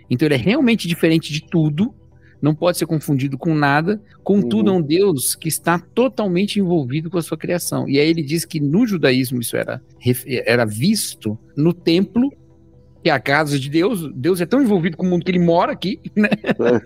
Então 0.09 0.27
ele 0.27 0.35
é 0.35 0.37
realmente 0.37 0.87
diferente 0.87 1.31
de 1.31 1.41
tudo, 1.41 1.93
não 2.43 2.53
pode 2.53 2.77
ser 2.77 2.85
confundido 2.85 3.37
com 3.37 3.55
nada. 3.55 4.01
Contudo, 4.21 4.69
uhum. 4.69 4.75
é 4.75 4.79
um 4.79 4.81
Deus 4.81 5.33
que 5.33 5.47
está 5.47 5.79
totalmente 5.79 6.59
envolvido 6.59 7.09
com 7.09 7.17
a 7.17 7.21
sua 7.21 7.37
criação. 7.37 7.87
E 7.87 7.97
aí 7.97 8.09
ele 8.09 8.21
diz 8.21 8.43
que 8.43 8.59
no 8.59 8.85
judaísmo 8.85 9.39
isso 9.39 9.55
era, 9.55 9.81
era 10.45 10.65
visto 10.65 11.39
no 11.55 11.73
templo 11.73 12.29
que 13.01 13.09
é 13.09 13.13
a 13.13 13.19
casa 13.19 13.57
de 13.57 13.69
Deus. 13.69 14.11
Deus 14.13 14.41
é 14.41 14.45
tão 14.45 14.61
envolvido 14.61 14.97
com 14.97 15.05
o 15.05 15.09
mundo 15.09 15.23
que 15.23 15.31
ele 15.31 15.39
mora 15.39 15.71
aqui, 15.71 16.01
né? 16.15 16.29
É. 16.43 16.81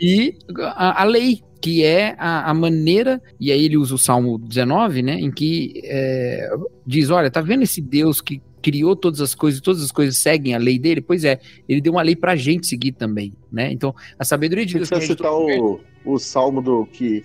E 0.00 0.34
a, 0.58 1.02
a, 1.02 1.04
lei, 1.04 1.42
que 1.60 1.84
é 1.84 2.14
a, 2.18 2.50
a, 2.50 2.54
maneira, 2.54 3.20
e 3.38 3.52
aí 3.52 3.66
ele 3.66 3.76
usa 3.76 3.94
o 3.94 3.98
Salmo 3.98 4.38
19, 4.38 5.02
né, 5.02 5.14
em 5.14 5.30
que 5.30 5.80
é, 5.84 6.48
diz, 6.86 7.10
olha, 7.10 7.30
tá 7.30 7.40
vendo 7.40 7.62
esse 7.62 7.80
Deus 7.80 8.20
que 8.20 8.40
criou 8.62 8.94
todas 8.94 9.20
as 9.20 9.34
coisas, 9.34 9.60
todas 9.60 9.82
as 9.82 9.90
coisas 9.90 10.16
seguem 10.16 10.54
a 10.54 10.58
lei 10.58 10.78
dele? 10.78 11.00
Pois 11.00 11.24
é, 11.24 11.40
ele 11.68 11.80
deu 11.80 11.92
uma 11.92 12.02
lei 12.02 12.16
pra 12.16 12.36
gente 12.36 12.66
seguir 12.66 12.92
também, 12.92 13.32
né? 13.50 13.72
Então, 13.72 13.94
a 14.18 14.24
sabedoria 14.24 14.64
de 14.64 14.74
Deus... 14.74 14.88
Você 14.88 15.00
citar 15.00 15.32
o, 15.32 15.80
o 16.04 16.18
Salmo 16.18 16.62
do 16.62 16.86
que 16.86 17.24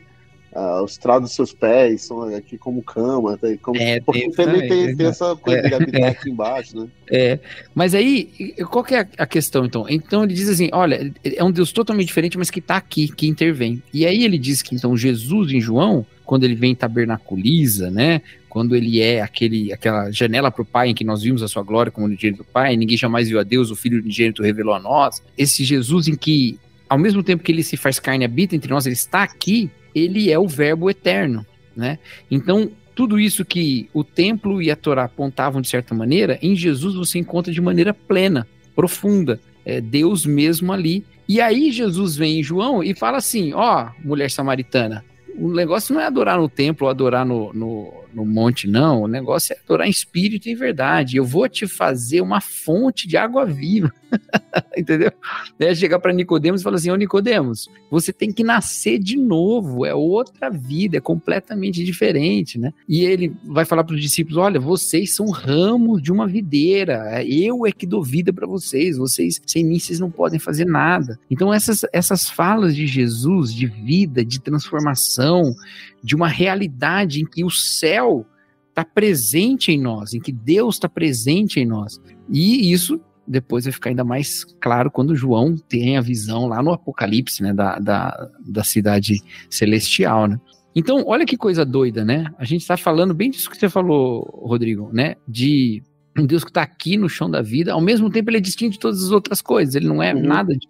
Uh, 0.58 0.82
os 0.84 0.97
trados 0.97 1.30
dos 1.30 1.36
seus 1.36 1.54
pés 1.54 2.02
são 2.04 2.23
aqui 2.36 2.58
como 2.58 2.82
cama, 2.82 3.38
tá? 3.38 3.47
como, 3.62 3.80
é, 3.80 4.00
porque 4.02 4.28
também 4.32 4.67
tem, 4.67 4.95
tem, 4.95 5.06
essa 5.06 5.36
coisa 5.36 5.60
é, 5.60 5.67
de 5.67 5.76
habitar 5.76 6.02
é, 6.02 6.08
aqui 6.08 6.30
embaixo, 6.32 6.80
né? 6.80 6.88
É, 7.12 7.39
mas 7.76 7.93
aí, 7.93 8.56
qual 8.71 8.84
que 8.84 8.95
é 8.95 9.08
a 9.19 9.28
questão 9.28 9.65
então? 9.65 9.86
Então 9.88 10.23
ele 10.23 10.34
diz 10.34 10.50
assim, 10.50 10.69
olha, 10.71 11.13
é 11.23 11.43
um 11.43 11.52
Deus 11.52 11.71
totalmente 11.71 12.08
diferente, 12.08 12.39
mas 12.39 12.50
que 12.50 12.58
está 12.58 12.78
aqui, 12.78 13.08
que 13.08 13.28
intervém. 13.28 13.84
E 13.93 14.04
aí 14.04 14.23
ele 14.23 14.39
diz 14.39 14.63
que 14.63 14.73
então 14.73 14.97
Jesus 14.97 15.52
em 15.52 15.62
João, 15.62 16.04
quando 16.26 16.43
ele 16.43 16.56
vem 16.56 16.73
tabernaculiza, 16.73 17.91
né? 17.91 18.21
Quando 18.58 18.76
ele 18.76 19.00
é 19.00 19.22
aquele, 19.22 19.72
aquela 19.72 20.10
janela 20.10 20.50
para 20.50 20.63
o 20.63 20.65
Pai 20.65 20.89
em 20.89 20.96
que 20.96 21.04
nós 21.04 21.22
vimos 21.22 21.43
a 21.43 21.48
sua 21.48 21.62
glória 21.62 21.91
como 21.91 22.08
unigênito 22.08 22.39
do 22.39 22.43
Pai, 22.43 22.76
ninguém 22.76 22.98
jamais 22.98 23.30
viu 23.30 23.39
a 23.39 23.43
Deus, 23.43 23.70
o 23.70 23.76
Filho 23.76 24.02
unigênito 24.02 24.41
revelou 24.41 24.74
a 24.74 24.80
nós. 24.80 25.22
Esse 25.38 25.63
Jesus 25.63 26.08
em 26.08 26.15
que, 26.15 26.58
ao 26.89 26.98
mesmo 26.98 27.22
tempo 27.22 27.43
que 27.43 27.52
ele 27.52 27.62
se 27.62 27.78
faz 27.78 28.00
carne 28.00 28.26
habita 28.26 28.56
entre 28.56 28.74
nós, 28.74 28.88
ele 28.88 28.96
está 28.96 29.22
aqui, 29.22 29.70
ele 29.93 30.32
é 30.32 30.39
o 30.39 30.48
verbo 30.48 30.89
eterno, 30.89 31.46
né? 31.76 32.00
Então, 32.32 32.72
tudo 32.96 33.20
isso 33.20 33.46
que 33.46 33.88
o 33.93 34.04
templo 34.04 34.60
e 34.60 34.72
a 34.72 34.76
Torá 34.76 35.04
apontavam 35.04 35.62
de 35.62 35.67
certa 35.67 35.93
maneira, 35.93 36.39
em 36.41 36.56
Jesus 36.56 36.96
você 36.96 37.20
encontra 37.20 37.54
de 37.54 37.62
maneira 37.62 37.93
plena, 37.93 38.48
profunda, 38.76 39.39
é 39.63 39.80
Deus 39.80 40.26
mesmo 40.26 40.74
ali. 40.74 41.06
E 41.30 41.39
aí 41.39 41.72
Jesus 41.72 42.15
vem 42.15 42.39
em 42.39 42.43
João 42.43 42.84
e 42.84 42.96
fala 42.96 43.20
assim: 43.20 43.54
ó, 43.54 43.89
mulher 44.04 44.32
samaritana, 44.32 45.06
o 45.38 45.54
negócio 45.54 45.93
não 45.93 46.02
é 46.02 46.06
adorar 46.06 46.39
no 46.39 46.50
templo 46.50 46.88
adorar 46.88 47.24
no, 47.24 47.54
no, 47.54 47.93
no, 48.17 48.25
monte, 48.25 48.67
não. 48.67 49.03
O 49.03 49.08
negócio 49.08 49.53
é 49.53 49.60
adorar 49.63 49.88
em 49.88 49.91
espírito 49.91 50.49
e 50.49 50.56
verdade. 50.56 51.17
Eu 51.17 51.25
vou 51.25 51.47
te 51.47 51.67
fazer 51.67 52.21
uma 52.21 52.41
fonte 52.41 53.08
de 53.08 53.15
água 53.15 53.45
viva. 53.45 53.93
Entendeu? 54.77 55.12
É 55.60 55.75
chegar 55.75 55.99
para 55.99 56.13
Nicodemos 56.13 56.62
e 56.62 56.63
falar 56.63 56.77
assim: 56.77 56.89
Ô 56.89 56.95
Nicodemos, 56.95 57.69
você 57.89 58.13
tem 58.13 58.32
que 58.32 58.43
nascer 58.43 58.99
de 58.99 59.17
novo. 59.17 59.86
É 59.86 59.93
outra 59.93 60.49
vida, 60.49 60.97
é 60.97 61.01
completamente 61.01 61.84
diferente, 61.84 62.58
né? 62.58 62.73
E 62.88 63.03
ele 63.03 63.36
vai 63.43 63.65
falar 63.65 63.84
para 63.84 63.95
os 63.95 64.01
discípulos: 64.01 64.38
olha, 64.38 64.60
vocês 64.60 65.13
são 65.13 65.30
ramos 65.30 66.01
de 66.01 66.12
uma 66.12 66.27
videira. 66.27 67.23
Eu 67.23 67.65
é 67.65 67.71
que 67.71 67.86
dou 67.86 68.03
vida 68.03 68.32
para 68.34 68.47
vocês. 68.47 68.97
Vocês, 68.97 69.41
sem 69.45 69.63
mim, 69.63 69.80
vocês 69.80 69.99
não 69.99 70.10
podem 70.10 70.39
fazer 70.39 70.65
nada. 70.65 71.19
Então, 71.30 71.53
essas, 71.53 71.86
essas 71.91 72.30
falas 72.30 72.75
de 72.75 72.88
Jesus, 72.88 73.53
de 73.53 73.67
vida, 73.67 74.23
de 74.23 74.39
transformação, 74.39 75.56
de 76.04 76.16
uma 76.16 76.28
realidade 76.28 77.22
em 77.22 77.26
que 77.26 77.44
o 77.44 77.50
céu 77.50 78.26
está 78.70 78.86
presente 78.86 79.72
em 79.72 79.82
nós, 79.82 80.14
em 80.14 80.20
que 80.20 80.32
Deus 80.32 80.76
está 80.76 80.88
presente 80.88 81.60
em 81.60 81.66
nós. 81.66 82.00
E 82.30 82.72
isso 82.72 83.02
depois 83.28 83.66
vai 83.66 83.74
ficar 83.74 83.90
ainda 83.90 84.04
mais 84.04 84.44
claro 84.62 84.90
quando 84.90 85.16
João 85.16 85.58
tem 85.58 85.98
a 85.98 86.02
visão 86.02 86.48
lá 86.48 86.64
no 86.64 86.72
Apocalipse, 86.72 87.44
né, 87.44 87.54
da, 87.54 87.78
da, 87.80 88.30
da 88.40 88.64
cidade 88.64 89.22
celestial, 89.50 90.28
né? 90.28 90.40
Então, 90.74 91.04
olha 91.08 91.26
que 91.26 91.36
coisa 91.36 91.66
doida, 91.66 92.06
né? 92.06 92.26
A 92.38 92.46
gente 92.46 92.62
está 92.62 92.78
falando 92.78 93.12
bem 93.12 93.32
disso 93.32 93.50
que 93.50 93.58
você 93.58 93.68
falou, 93.68 94.22
Rodrigo, 94.46 94.92
né? 94.94 95.16
De 95.28 95.82
um 96.16 96.24
Deus 96.26 96.44
que 96.44 96.52
está 96.52 96.62
aqui 96.62 96.98
no 96.98 97.10
chão 97.10 97.30
da 97.30 97.42
vida, 97.42 97.74
ao 97.74 97.82
mesmo 97.82 98.12
tempo 98.12 98.30
ele 98.30 98.38
é 98.38 98.42
distinto 98.42 98.74
de 98.74 98.80
todas 98.80 99.04
as 99.04 99.12
outras 99.12 99.42
coisas, 99.42 99.74
ele 99.74 99.88
não 99.88 100.02
é 100.02 100.14
uhum. 100.14 100.22
nada 100.22 100.56
de 100.56 100.68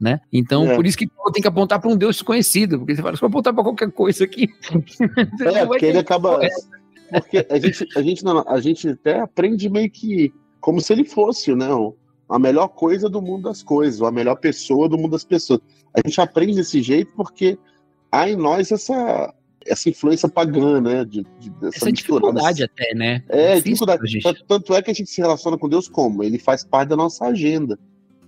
né? 0.00 0.20
Então, 0.32 0.70
é. 0.70 0.76
por 0.76 0.86
isso 0.86 0.96
que 0.96 1.08
tem 1.32 1.42
que 1.42 1.48
apontar 1.48 1.80
para 1.80 1.90
um 1.90 1.96
Deus 1.96 2.16
desconhecido, 2.16 2.78
porque 2.78 2.94
você 2.94 3.02
fala, 3.02 3.16
se 3.16 3.22
eu 3.22 3.28
apontar 3.28 3.52
para 3.52 3.64
qualquer 3.64 3.90
coisa 3.90 4.24
aqui. 4.24 4.48
é, 5.44 5.66
porque 5.66 5.86
ele 5.86 5.98
acaba. 5.98 6.40
Porque 7.10 7.46
a 7.50 7.58
gente, 7.58 7.88
a, 7.96 8.02
gente 8.02 8.24
não, 8.24 8.44
a 8.46 8.60
gente 8.60 8.88
até 8.88 9.20
aprende 9.20 9.68
meio 9.68 9.90
que 9.90 10.32
como 10.60 10.80
se 10.80 10.92
ele 10.92 11.04
fosse, 11.04 11.54
né? 11.54 11.66
A 12.28 12.38
melhor 12.38 12.68
coisa 12.68 13.08
do 13.08 13.22
mundo 13.22 13.44
das 13.44 13.62
coisas, 13.62 14.00
ou 14.00 14.06
a 14.06 14.12
melhor 14.12 14.36
pessoa 14.36 14.88
do 14.88 14.98
mundo 14.98 15.12
das 15.12 15.24
pessoas. 15.24 15.60
A 15.94 16.06
gente 16.06 16.20
aprende 16.20 16.56
desse 16.56 16.82
jeito 16.82 17.10
porque 17.16 17.58
há 18.12 18.28
em 18.28 18.36
nós 18.36 18.70
essa, 18.70 19.34
essa 19.66 19.88
influência 19.88 20.28
pagã, 20.28 20.80
né? 20.80 21.04
De, 21.04 21.26
de, 21.40 21.52
essa 21.62 21.90
dificuldade 21.90 22.62
até, 22.62 22.94
né? 22.94 23.24
É, 23.28 23.56
é 23.56 23.60
dificuldade. 23.60 24.20
Tanto 24.46 24.74
é 24.74 24.82
que 24.82 24.90
a 24.90 24.94
gente 24.94 25.10
se 25.10 25.20
relaciona 25.20 25.56
com 25.56 25.68
Deus 25.68 25.88
como? 25.88 26.22
Ele 26.22 26.38
faz 26.38 26.62
parte 26.62 26.90
da 26.90 26.96
nossa 26.96 27.24
agenda. 27.24 27.78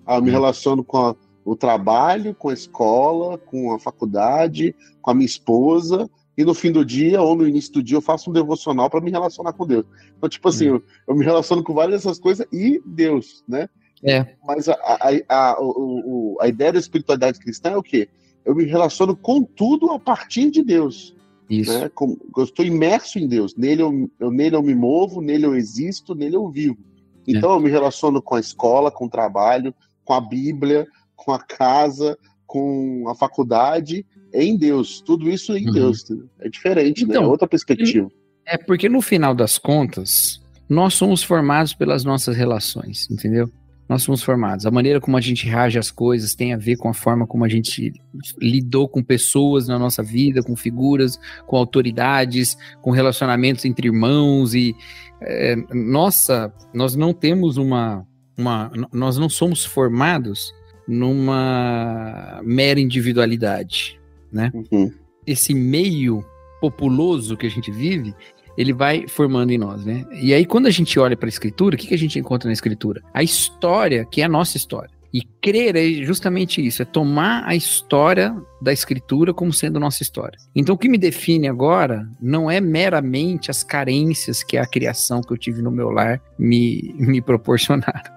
Ah, 0.07 0.17
eu 0.17 0.23
me 0.23 0.31
hum. 0.31 0.33
relaciono 0.33 0.83
com 0.83 0.97
a, 0.97 1.17
o 1.45 1.57
trabalho, 1.57 2.35
com 2.35 2.49
a 2.49 2.55
escola, 2.55 3.39
com 3.39 3.73
a 3.73 3.79
faculdade, 3.79 4.75
com 5.01 5.11
a 5.11 5.15
minha 5.15 5.27
esposa, 5.27 6.09
e 6.37 6.45
no 6.45 6.55
fim 6.55 6.73
do 6.73 6.85
dia 6.85 7.21
ou 7.21 7.35
no 7.35 7.47
início 7.47 7.73
do 7.73 7.83
dia 7.83 7.97
eu 7.97 8.03
faço 8.03 8.31
um 8.31 8.33
devocional 8.33 8.89
para 8.89 9.01
me 9.01 9.11
relacionar 9.11 9.53
com 9.53 9.67
Deus. 9.67 9.85
Então, 10.17 10.29
tipo 10.29 10.49
assim, 10.49 10.71
hum. 10.71 10.75
eu, 10.75 10.83
eu, 11.09 11.15
me 11.15 11.25
relaciono 11.25 11.63
com 11.63 11.75
várias 11.75 12.03
dessas 12.03 12.19
coisas 12.19 12.47
e 12.53 12.81
Deus, 12.87 13.45
né? 13.47 13.69
É. 14.03 14.27
Mas 14.47 14.69
a, 14.69 14.75
a, 14.75 15.11
a, 15.29 15.57
o, 15.61 16.39
a 16.41 16.49
ideia 16.49 16.73
da 16.73 16.79
espiritualidade 16.79 17.39
cristã 17.39 17.71
é 17.71 17.77
o 17.77 17.83
quê? 17.83 18.09
Eu 18.45 18.55
me 18.55 18.65
relaciono 18.65 19.15
com 19.15 19.43
tudo 19.43 19.91
a 19.91 19.99
partir 19.99 20.51
de 20.51 20.63
Deus. 20.63 21.15
Isso. 21.51 21.79
Né? 21.79 21.91
Com, 21.91 22.17
eu 22.37 22.45
estou 22.45 22.65
imerso 22.65 23.19
em 23.19 23.27
Deus. 23.27 23.55
Nele 23.57 23.83
eu, 23.83 24.11
eu, 24.19 24.31
nele 24.31 24.57
eu 24.57 24.63
me 24.63 24.75
movo, 24.75 25.21
nele 25.21 25.45
eu 25.45 25.55
existo, 25.55 26.15
nele 26.15 26.37
eu 26.37 26.49
vivo. 26.49 26.79
Então 27.27 27.53
é. 27.53 27.57
eu 27.57 27.61
me 27.61 27.69
relaciono 27.69 28.23
com 28.23 28.37
a 28.37 28.41
escola, 28.41 28.91
com 28.91 29.05
o 29.07 29.11
trabalho, 29.11 29.75
com 30.05 30.15
a 30.15 30.21
Bíblia, 30.21 30.87
com 31.25 31.33
a 31.33 31.39
casa, 31.39 32.17
com 32.47 33.05
a 33.09 33.15
faculdade, 33.15 34.05
em 34.33 34.57
Deus. 34.57 35.01
Tudo 35.01 35.29
isso 35.29 35.57
em 35.57 35.67
uhum. 35.67 35.73
Deus. 35.73 36.05
É 36.41 36.49
diferente, 36.49 37.05
né? 37.05 37.11
então, 37.11 37.23
né? 37.23 37.29
É 37.29 37.31
outra 37.31 37.47
perspectiva. 37.47 38.09
É 38.47 38.57
porque 38.57 38.89
no 38.89 39.01
final 39.01 39.35
das 39.35 39.59
contas, 39.59 40.41
nós 40.69 40.95
somos 40.95 41.23
formados 41.23 41.75
pelas 41.75 42.05
nossas 42.05 42.37
relações, 42.37 43.09
entendeu? 43.11 43.51
Nós 43.89 44.03
somos 44.03 44.23
formados. 44.23 44.67
A 44.67 44.71
maneira 44.71 45.01
como 45.01 45.17
a 45.17 45.21
gente 45.21 45.47
reage 45.47 45.79
às 45.79 45.91
coisas 45.91 46.35
tem 46.35 46.55
a 46.55 46.57
ver 46.57 46.77
com 46.77 46.89
a 46.89 46.95
forma 46.95 47.27
como 47.27 47.45
a 47.45 47.49
gente 47.49 47.93
lidou 48.41 48.89
com 48.89 49.03
pessoas 49.03 49.67
na 49.67 49.79
nossa 49.79 50.03
vida, 50.03 50.43
com 50.43 50.55
figuras, 50.57 51.19
com 51.47 51.57
autoridades, 51.57 52.57
com 52.81 52.93
relacionamentos 52.93 53.65
entre 53.65 53.89
irmãos 53.89 54.55
e 54.55 54.75
é, 55.21 55.57
nossa, 55.75 56.53
nós 56.73 56.95
não 56.95 57.13
temos 57.13 57.57
uma, 57.57 58.07
uma, 58.39 58.71
nós 58.93 59.19
não 59.19 59.29
somos 59.29 59.65
formados 59.65 60.53
numa 60.91 62.41
mera 62.43 62.81
individualidade, 62.81 64.01
né? 64.33 64.51
Uhum. 64.53 64.93
Esse 65.25 65.55
meio 65.55 66.25
populoso 66.61 67.37
que 67.37 67.47
a 67.47 67.51
gente 67.51 67.71
vive, 67.71 68.13
ele 68.59 68.73
vai 68.73 69.07
formando 69.07 69.53
em 69.53 69.59
nós, 69.59 69.85
né? 69.85 70.05
E 70.21 70.35
aí 70.35 70.45
quando 70.45 70.67
a 70.67 70.71
gente 70.71 70.99
olha 70.99 71.17
para 71.17 71.29
a 71.29 71.31
escritura, 71.31 71.77
o 71.77 71.79
que, 71.79 71.87
que 71.87 71.95
a 71.95 71.99
gente 71.99 72.19
encontra 72.19 72.49
na 72.49 72.53
escritura? 72.53 73.01
A 73.15 73.23
história, 73.23 74.05
que 74.05 74.21
é 74.21 74.25
a 74.25 74.29
nossa 74.29 74.57
história. 74.57 74.91
E 75.15 75.23
crer 75.41 75.77
é 75.77 76.05
justamente 76.05 76.65
isso, 76.65 76.83
é 76.83 76.85
tomar 76.85 77.45
a 77.45 77.55
história 77.55 78.35
da 78.61 78.73
escritura 78.73 79.33
como 79.33 79.53
sendo 79.53 79.79
nossa 79.79 80.03
história. 80.03 80.39
Então 80.55 80.75
o 80.75 80.79
que 80.79 80.89
me 80.89 80.99
define 80.99 81.49
agora 81.49 82.09
não 82.21 82.51
é 82.51 82.61
meramente 82.61 83.51
as 83.51 83.63
carências 83.63 84.43
que 84.43 84.57
a 84.57 84.67
criação 84.67 85.21
que 85.21 85.33
eu 85.33 85.39
tive 85.39 85.63
no 85.63 85.71
meu 85.71 85.91
lar 85.91 86.21
me, 86.37 86.95
me 86.99 87.21
proporcionaram. 87.21 88.13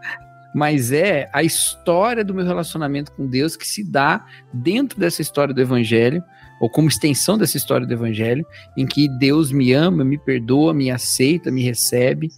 Mas 0.53 0.91
é 0.91 1.29
a 1.33 1.43
história 1.43 2.23
do 2.23 2.33
meu 2.33 2.45
relacionamento 2.45 3.11
com 3.11 3.27
Deus 3.27 3.55
que 3.55 3.67
se 3.67 3.83
dá 3.83 4.25
dentro 4.53 4.99
dessa 4.99 5.21
história 5.21 5.53
do 5.53 5.61
Evangelho, 5.61 6.23
ou 6.59 6.69
como 6.69 6.87
extensão 6.87 7.37
dessa 7.37 7.57
história 7.57 7.85
do 7.85 7.93
Evangelho, 7.93 8.45
em 8.77 8.85
que 8.85 9.09
Deus 9.17 9.51
me 9.51 9.73
ama, 9.73 10.03
me 10.03 10.17
perdoa, 10.17 10.73
me 10.73 10.91
aceita, 10.91 11.51
me 11.51 11.63
recebe. 11.63 12.29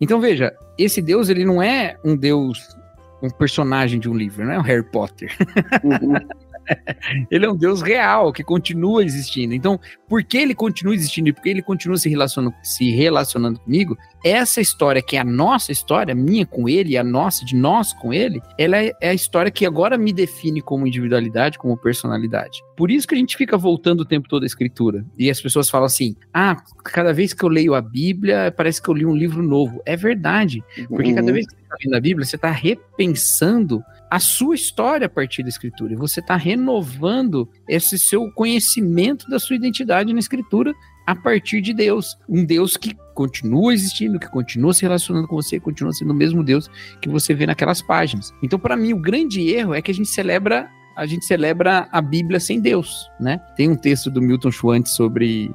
Então 0.00 0.20
veja, 0.20 0.54
esse 0.78 1.00
Deus 1.00 1.28
ele 1.28 1.44
não 1.44 1.62
é 1.62 1.96
um 2.04 2.16
Deus 2.16 2.76
um 3.22 3.30
personagem 3.30 3.98
de 3.98 4.08
um 4.08 4.14
livro, 4.14 4.44
não 4.44 4.52
é 4.52 4.58
o 4.58 4.62
Harry 4.62 4.84
Potter. 4.84 5.34
Uhum. 5.82 6.14
ele 7.30 7.46
é 7.46 7.50
um 7.50 7.56
Deus 7.56 7.82
real 7.82 8.32
que 8.32 8.42
continua 8.42 9.04
existindo. 9.04 9.54
Então, 9.54 9.78
por 10.08 10.22
que 10.22 10.38
ele 10.38 10.54
continua 10.54 10.94
existindo 10.94 11.28
e 11.28 11.32
por 11.32 11.42
que 11.42 11.48
ele 11.48 11.62
continua 11.62 11.96
se 11.96 12.08
relacionando, 12.08 12.54
se 12.62 12.90
relacionando 12.90 13.60
comigo? 13.60 13.96
Essa 14.24 14.60
história, 14.60 15.02
que 15.02 15.16
é 15.16 15.20
a 15.20 15.24
nossa 15.24 15.72
história, 15.72 16.14
minha 16.14 16.44
com 16.46 16.68
ele 16.68 16.96
a 16.96 17.04
nossa, 17.04 17.44
de 17.44 17.54
nós 17.54 17.92
com 17.92 18.12
ele, 18.12 18.40
ela 18.58 18.76
é, 18.76 18.92
é 19.00 19.10
a 19.10 19.14
história 19.14 19.50
que 19.50 19.64
agora 19.64 19.96
me 19.96 20.12
define 20.12 20.60
como 20.60 20.86
individualidade, 20.86 21.58
como 21.58 21.76
personalidade. 21.76 22.62
Por 22.76 22.90
isso 22.90 23.06
que 23.06 23.14
a 23.14 23.18
gente 23.18 23.36
fica 23.36 23.56
voltando 23.56 24.00
o 24.00 24.04
tempo 24.04 24.28
todo 24.28 24.42
à 24.42 24.46
escritura. 24.46 25.04
E 25.16 25.30
as 25.30 25.40
pessoas 25.40 25.70
falam 25.70 25.86
assim: 25.86 26.14
ah, 26.32 26.56
cada 26.84 27.12
vez 27.12 27.32
que 27.32 27.44
eu 27.44 27.48
leio 27.48 27.74
a 27.74 27.80
Bíblia, 27.80 28.52
parece 28.56 28.82
que 28.82 28.88
eu 28.88 28.94
li 28.94 29.06
um 29.06 29.14
livro 29.14 29.42
novo. 29.42 29.80
É 29.86 29.96
verdade. 29.96 30.62
Porque 30.88 31.14
cada 31.14 31.28
uhum. 31.28 31.32
vez 31.32 31.46
que 31.46 31.54
você 31.54 31.62
está 31.62 31.76
lendo 31.84 31.94
a 31.94 32.00
Bíblia, 32.00 32.26
você 32.26 32.36
está 32.36 32.50
repensando 32.50 33.82
a 34.10 34.18
sua 34.20 34.54
história 34.54 35.06
a 35.06 35.10
partir 35.10 35.42
da 35.42 35.48
escritura. 35.48 35.92
E 35.92 35.96
você 35.96 36.20
está 36.20 36.36
renovando 36.36 37.48
esse 37.68 37.98
seu 37.98 38.30
conhecimento 38.32 39.28
da 39.28 39.38
sua 39.38 39.56
identidade 39.56 40.12
na 40.12 40.18
escritura 40.18 40.72
a 41.06 41.14
partir 41.14 41.60
de 41.60 41.72
Deus. 41.72 42.16
Um 42.28 42.44
Deus 42.44 42.76
que 42.76 42.94
continua 43.14 43.72
existindo, 43.72 44.18
que 44.18 44.28
continua 44.28 44.74
se 44.74 44.82
relacionando 44.82 45.28
com 45.28 45.36
você, 45.36 45.58
continua 45.58 45.92
sendo 45.92 46.10
o 46.10 46.14
mesmo 46.14 46.44
Deus 46.44 46.68
que 47.00 47.08
você 47.08 47.32
vê 47.34 47.46
naquelas 47.46 47.80
páginas. 47.80 48.32
Então, 48.42 48.58
para 48.58 48.76
mim, 48.76 48.92
o 48.92 49.00
grande 49.00 49.48
erro 49.48 49.74
é 49.74 49.80
que 49.80 49.90
a 49.90 49.94
gente 49.94 50.08
celebra 50.08 50.68
a 50.96 51.04
gente 51.04 51.26
celebra 51.26 51.86
a 51.92 52.00
Bíblia 52.00 52.40
sem 52.40 52.58
Deus, 52.58 53.10
né? 53.20 53.38
Tem 53.54 53.68
um 53.68 53.76
texto 53.76 54.10
do 54.10 54.22
Milton 54.22 54.50
Schwantz 54.50 54.92
sobre 54.92 55.54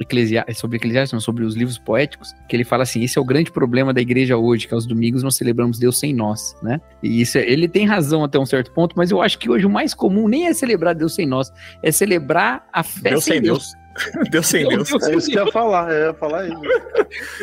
Eclesiastes, 0.00 0.58
sobre 0.58 0.76
Eclesiastes, 0.76 1.22
sobre 1.22 1.44
os 1.44 1.54
livros 1.54 1.78
poéticos, 1.78 2.34
que 2.48 2.56
ele 2.56 2.64
fala 2.64 2.82
assim: 2.82 3.02
esse 3.02 3.18
é 3.18 3.20
o 3.20 3.24
grande 3.24 3.50
problema 3.50 3.92
da 3.92 4.00
igreja 4.00 4.36
hoje, 4.36 4.66
que 4.66 4.74
aos 4.74 4.86
domingos 4.86 5.22
nós 5.22 5.36
celebramos 5.36 5.78
Deus 5.78 5.98
sem 5.98 6.12
nós, 6.12 6.56
né? 6.62 6.80
E 7.02 7.20
isso 7.20 7.38
é, 7.38 7.48
ele 7.48 7.68
tem 7.68 7.86
razão 7.86 8.24
até 8.24 8.38
um 8.38 8.46
certo 8.46 8.72
ponto, 8.72 8.94
mas 8.96 9.10
eu 9.10 9.20
acho 9.22 9.38
que 9.38 9.50
hoje 9.50 9.66
o 9.66 9.70
mais 9.70 9.94
comum 9.94 10.28
nem 10.28 10.46
é 10.46 10.54
celebrar 10.54 10.94
Deus 10.94 11.14
sem 11.14 11.26
nós, 11.26 11.52
é 11.82 11.90
celebrar 11.90 12.66
a 12.72 12.82
fé 12.82 13.10
Deus 13.10 13.24
sem 13.24 13.40
Deus. 13.40 13.58
Deus. 13.58 13.77
Deus 14.30 14.46
sem 14.46 14.68
Deus. 14.68 14.88
Deus. 14.88 15.02
É 15.04 15.14
isso 15.14 15.30
que 15.30 15.38
eu 15.38 15.46
ia 15.46 15.52
falar, 15.52 15.92
eu 15.92 16.06
ia 16.06 16.14
falar 16.14 16.46
isso. 16.46 16.60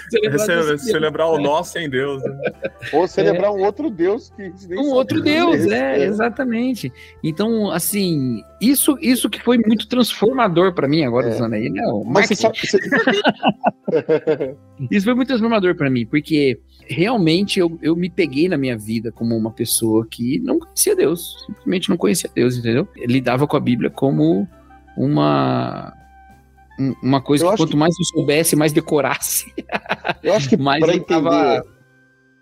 celebrar, 0.09 0.73
é, 0.73 0.77
celebrar 0.77 1.29
o 1.29 1.39
nós 1.39 1.67
sem 1.67 1.89
Deus. 1.89 2.23
Né? 2.23 2.51
Ou 2.93 3.07
celebrar 3.07 3.51
é. 3.51 3.53
um 3.53 3.63
outro 3.63 3.89
Deus 3.89 4.31
que 4.35 4.51
Um 4.75 4.91
outro 4.91 5.21
Deus, 5.21 5.65
é, 5.67 5.99
é, 6.01 6.05
exatamente. 6.05 6.91
Então, 7.23 7.71
assim, 7.71 8.41
isso, 8.61 8.97
isso 9.01 9.29
que 9.29 9.41
foi 9.41 9.57
muito 9.57 9.87
transformador 9.87 10.73
para 10.73 10.87
mim 10.87 11.03
agora, 11.03 11.27
é. 11.27 11.31
usando 11.31 11.53
aí, 11.53 11.69
né? 11.69 11.81
Mas 12.05 12.27
você 12.27 12.35
sabe, 12.35 12.57
você... 12.59 12.79
isso 14.91 15.05
foi 15.05 15.13
muito 15.13 15.27
transformador 15.27 15.75
para 15.75 15.89
mim, 15.89 16.05
porque 16.05 16.59
realmente 16.87 17.59
eu, 17.59 17.77
eu 17.81 17.95
me 17.95 18.09
peguei 18.09 18.47
na 18.47 18.57
minha 18.57 18.77
vida 18.77 19.11
como 19.11 19.35
uma 19.35 19.51
pessoa 19.51 20.05
que 20.09 20.39
não 20.39 20.59
conhecia 20.59 20.95
Deus, 20.95 21.45
simplesmente 21.45 21.89
não 21.89 21.97
conhecia 21.97 22.29
Deus, 22.33 22.57
entendeu? 22.57 22.87
Eu 22.95 23.07
lidava 23.07 23.47
com 23.47 23.57
a 23.57 23.59
Bíblia 23.59 23.89
como 23.89 24.47
uma 24.97 25.93
uma 27.01 27.21
coisa 27.21 27.45
eu 27.45 27.51
que 27.51 27.57
quanto 27.57 27.71
que... 27.71 27.77
mais 27.77 27.95
eu 27.97 28.05
soubesse, 28.05 28.55
mais 28.55 28.73
decorasse. 28.73 29.53
Eu 30.21 30.33
acho 30.33 30.49
que 30.49 30.57
mais 30.57 30.83
entender. 30.83 31.05
Tava... 31.05 31.65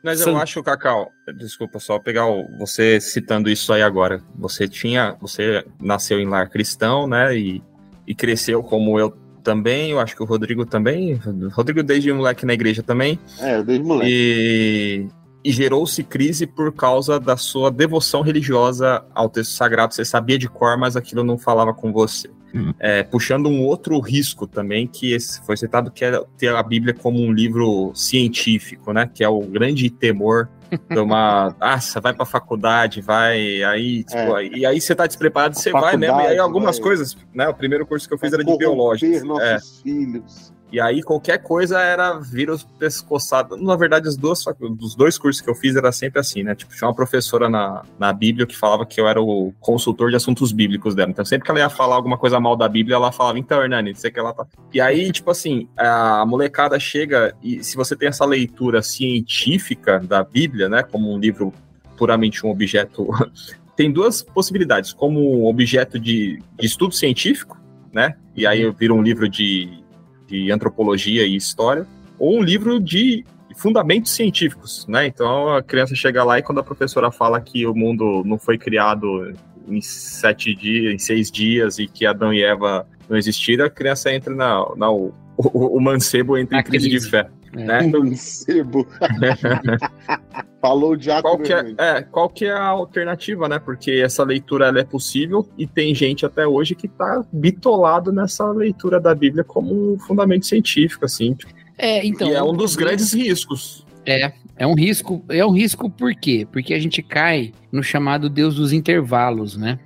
Mas 0.03 0.19
eu 0.19 0.35
acho, 0.35 0.61
Cacau, 0.61 1.11
desculpa 1.37 1.79
só 1.79 1.97
pegar 1.97 2.27
o, 2.27 2.45
você 2.57 2.99
citando 2.99 3.49
isso 3.49 3.71
aí 3.71 3.81
agora. 3.81 4.21
Você 4.35 4.67
tinha, 4.67 5.15
você 5.21 5.65
nasceu 5.79 6.19
em 6.19 6.27
lar 6.27 6.49
cristão, 6.49 7.07
né? 7.07 7.37
E, 7.37 7.63
e 8.05 8.13
cresceu 8.13 8.61
como 8.61 8.99
eu 8.99 9.11
também. 9.43 9.91
Eu 9.91 9.99
acho 10.01 10.15
que 10.15 10.21
o 10.21 10.25
Rodrigo 10.25 10.65
também. 10.65 11.13
O 11.13 11.49
Rodrigo 11.49 11.81
desde 11.81 12.11
moleque 12.11 12.45
na 12.45 12.53
igreja 12.53 12.83
também. 12.83 13.17
É, 13.39 13.63
desde 13.63 13.85
moleque. 13.85 14.11
E, 14.11 15.07
e 15.41 15.51
gerou-se 15.51 16.03
crise 16.03 16.45
por 16.45 16.73
causa 16.73 17.17
da 17.17 17.37
sua 17.37 17.71
devoção 17.71 18.21
religiosa 18.21 19.05
ao 19.15 19.29
texto 19.29 19.51
sagrado. 19.51 19.93
Você 19.93 20.03
sabia 20.03 20.37
de 20.37 20.49
cor, 20.49 20.77
mas 20.77 20.97
aquilo 20.97 21.23
não 21.23 21.37
falava 21.37 21.73
com 21.73 21.93
você. 21.93 22.29
Uhum. 22.53 22.73
É, 22.79 23.01
puxando 23.03 23.47
um 23.47 23.63
outro 23.63 23.99
risco 23.99 24.45
também, 24.45 24.87
que 24.87 25.17
foi 25.45 25.57
citado, 25.57 25.89
que 25.89 26.05
é 26.05 26.23
ter 26.37 26.55
a 26.55 26.61
Bíblia 26.61 26.93
como 26.93 27.19
um 27.19 27.31
livro 27.31 27.91
científico, 27.95 28.93
né? 28.93 29.09
Que 29.11 29.23
é 29.23 29.29
o 29.29 29.39
grande 29.41 29.89
temor 29.89 30.49
de 30.89 30.99
uma. 30.99 31.55
ah, 31.59 31.79
você 31.79 31.99
vai 31.99 32.13
pra 32.13 32.25
faculdade, 32.25 33.01
vai, 33.01 33.63
aí, 33.63 34.03
tipo, 34.03 34.37
é. 34.37 34.45
e 34.47 34.65
aí 34.65 34.79
você 34.79 34.93
tá 34.93 35.07
despreparado, 35.07 35.55
você 35.55 35.71
vai 35.71 35.97
mesmo. 35.97 36.21
E 36.21 36.27
aí 36.27 36.37
algumas 36.37 36.77
vai... 36.77 36.83
coisas, 36.83 37.17
né? 37.33 37.47
O 37.47 37.53
primeiro 37.53 37.85
curso 37.87 38.07
que 38.07 38.13
eu 38.13 38.19
fiz 38.19 38.31
era 38.31 38.43
de 38.43 38.57
biológica. 38.57 39.23
nossos 39.25 39.43
é. 39.43 39.59
filhos. 39.81 40.52
E 40.73 40.81
aí 40.81 41.03
qualquer 41.03 41.37
coisa 41.37 41.79
era 41.79 42.15
vírus 42.15 42.63
pescoçado. 42.79 43.55
Na 43.55 43.75
verdade, 43.75 44.07
os 44.07 44.17
dois, 44.17 44.43
os 44.81 44.95
dois 44.95 45.19
cursos 45.19 45.39
que 45.39 45.47
eu 45.47 45.53
fiz 45.53 45.75
era 45.75 45.91
sempre 45.91 46.19
assim, 46.19 46.41
né? 46.41 46.55
Tipo, 46.55 46.75
tinha 46.75 46.87
uma 46.87 46.95
professora 46.95 47.47
na, 47.47 47.83
na 47.99 48.11
Bíblia 48.11 48.47
que 48.47 48.57
falava 48.57 48.83
que 48.83 48.99
eu 48.99 49.07
era 49.07 49.21
o 49.21 49.53
consultor 49.59 50.09
de 50.09 50.15
assuntos 50.15 50.51
bíblicos 50.51 50.95
dela. 50.95 51.11
Então, 51.11 51.23
sempre 51.23 51.45
que 51.45 51.51
ela 51.51 51.59
ia 51.59 51.69
falar 51.69 51.93
alguma 51.95 52.17
coisa 52.17 52.39
mal 52.39 52.55
da 52.55 52.67
Bíblia, 52.67 52.95
ela 52.95 53.11
falava, 53.11 53.37
então, 53.37 53.61
Hernani, 53.61 53.93
sei 53.93 54.09
que 54.09 54.19
ela 54.19 54.33
tá. 54.33 54.47
E 54.73 54.81
aí, 54.81 55.11
tipo 55.11 55.29
assim, 55.29 55.69
a 55.77 56.25
molecada 56.25 56.79
chega 56.79 57.35
e 57.43 57.63
se 57.63 57.75
você 57.75 57.95
tem 57.95 58.07
essa 58.07 58.25
leitura 58.25 58.81
científica 58.81 59.99
da 59.99 60.23
Bíblia, 60.23 60.67
né? 60.67 60.81
Como 60.81 61.13
um 61.13 61.19
livro 61.19 61.53
puramente 61.95 62.43
um 62.47 62.49
objeto. 62.49 63.09
tem 63.77 63.91
duas 63.91 64.23
possibilidades, 64.23 64.91
como 64.91 65.47
objeto 65.47 65.99
de, 65.99 66.41
de 66.59 66.65
estudo 66.65 66.95
científico, 66.95 67.61
né? 67.93 68.15
E 68.35 68.47
aí 68.47 68.67
vira 68.71 68.91
um 68.91 69.03
livro 69.03 69.29
de 69.29 69.82
de 70.27 70.51
antropologia 70.51 71.25
e 71.25 71.35
história, 71.35 71.85
ou 72.17 72.37
um 72.37 72.41
livro 72.41 72.79
de 72.79 73.25
fundamentos 73.55 74.11
científicos, 74.11 74.85
né? 74.87 75.05
Então 75.05 75.49
a 75.49 75.61
criança 75.61 75.95
chega 75.95 76.23
lá 76.23 76.39
e 76.39 76.41
quando 76.41 76.59
a 76.59 76.63
professora 76.63 77.11
fala 77.11 77.39
que 77.39 77.65
o 77.67 77.75
mundo 77.75 78.23
não 78.25 78.37
foi 78.37 78.57
criado 78.57 79.33
em 79.67 79.81
sete 79.81 80.55
dias, 80.55 80.93
em 80.93 80.97
seis 80.97 81.31
dias 81.31 81.79
e 81.79 81.87
que 81.87 82.05
Adão 82.05 82.33
e 82.33 82.43
Eva 82.43 82.87
não 83.07 83.17
existiram, 83.17 83.65
a 83.65 83.69
criança 83.69 84.13
entra 84.13 84.33
na, 84.33 84.65
na 84.75 84.91
o, 84.91 85.13
o, 85.37 85.77
o 85.77 85.81
mancebo 85.81 86.37
entra 86.37 86.59
em 86.59 86.63
crise 86.63 86.89
de 86.89 86.99
fé. 87.01 87.29
É. 87.55 87.63
Né? 87.63 87.87
Mancebo. 87.93 88.87
Falou 90.61 90.95
diácono. 90.95 91.35
Qual 91.35 91.39
que 91.39 91.53
é, 91.53 91.75
é, 91.77 92.01
qual 92.03 92.29
que 92.29 92.45
é 92.45 92.53
a 92.53 92.67
alternativa, 92.67 93.49
né? 93.49 93.59
Porque 93.59 93.91
essa 93.91 94.23
leitura 94.23 94.67
ela 94.67 94.79
é 94.79 94.83
possível 94.83 95.45
e 95.57 95.67
tem 95.67 95.93
gente 95.93 96.25
até 96.25 96.47
hoje 96.47 96.73
que 96.73 96.87
tá 96.87 97.23
bitolado 97.33 98.13
nessa 98.13 98.49
leitura 98.51 98.99
da 98.99 99.13
Bíblia 99.13 99.43
como 99.43 99.93
um 99.93 99.99
fundamento 99.99 100.45
científico, 100.45 101.03
assim. 101.03 101.35
É, 101.77 102.05
então. 102.05 102.29
E 102.29 102.33
é 102.33 102.41
um 102.41 102.53
dos 102.53 102.75
grandes 102.75 103.13
riscos. 103.13 103.85
É, 104.05 104.31
é 104.55 104.65
um 104.65 104.73
risco. 104.73 105.23
É 105.29 105.45
um 105.45 105.51
risco 105.51 105.89
por 105.89 106.13
quê? 106.15 106.47
Porque 106.49 106.73
a 106.73 106.79
gente 106.79 107.01
cai 107.01 107.53
no 107.71 107.83
chamado 107.83 108.29
Deus 108.29 108.55
dos 108.55 108.71
intervalos, 108.71 109.57
né? 109.57 109.79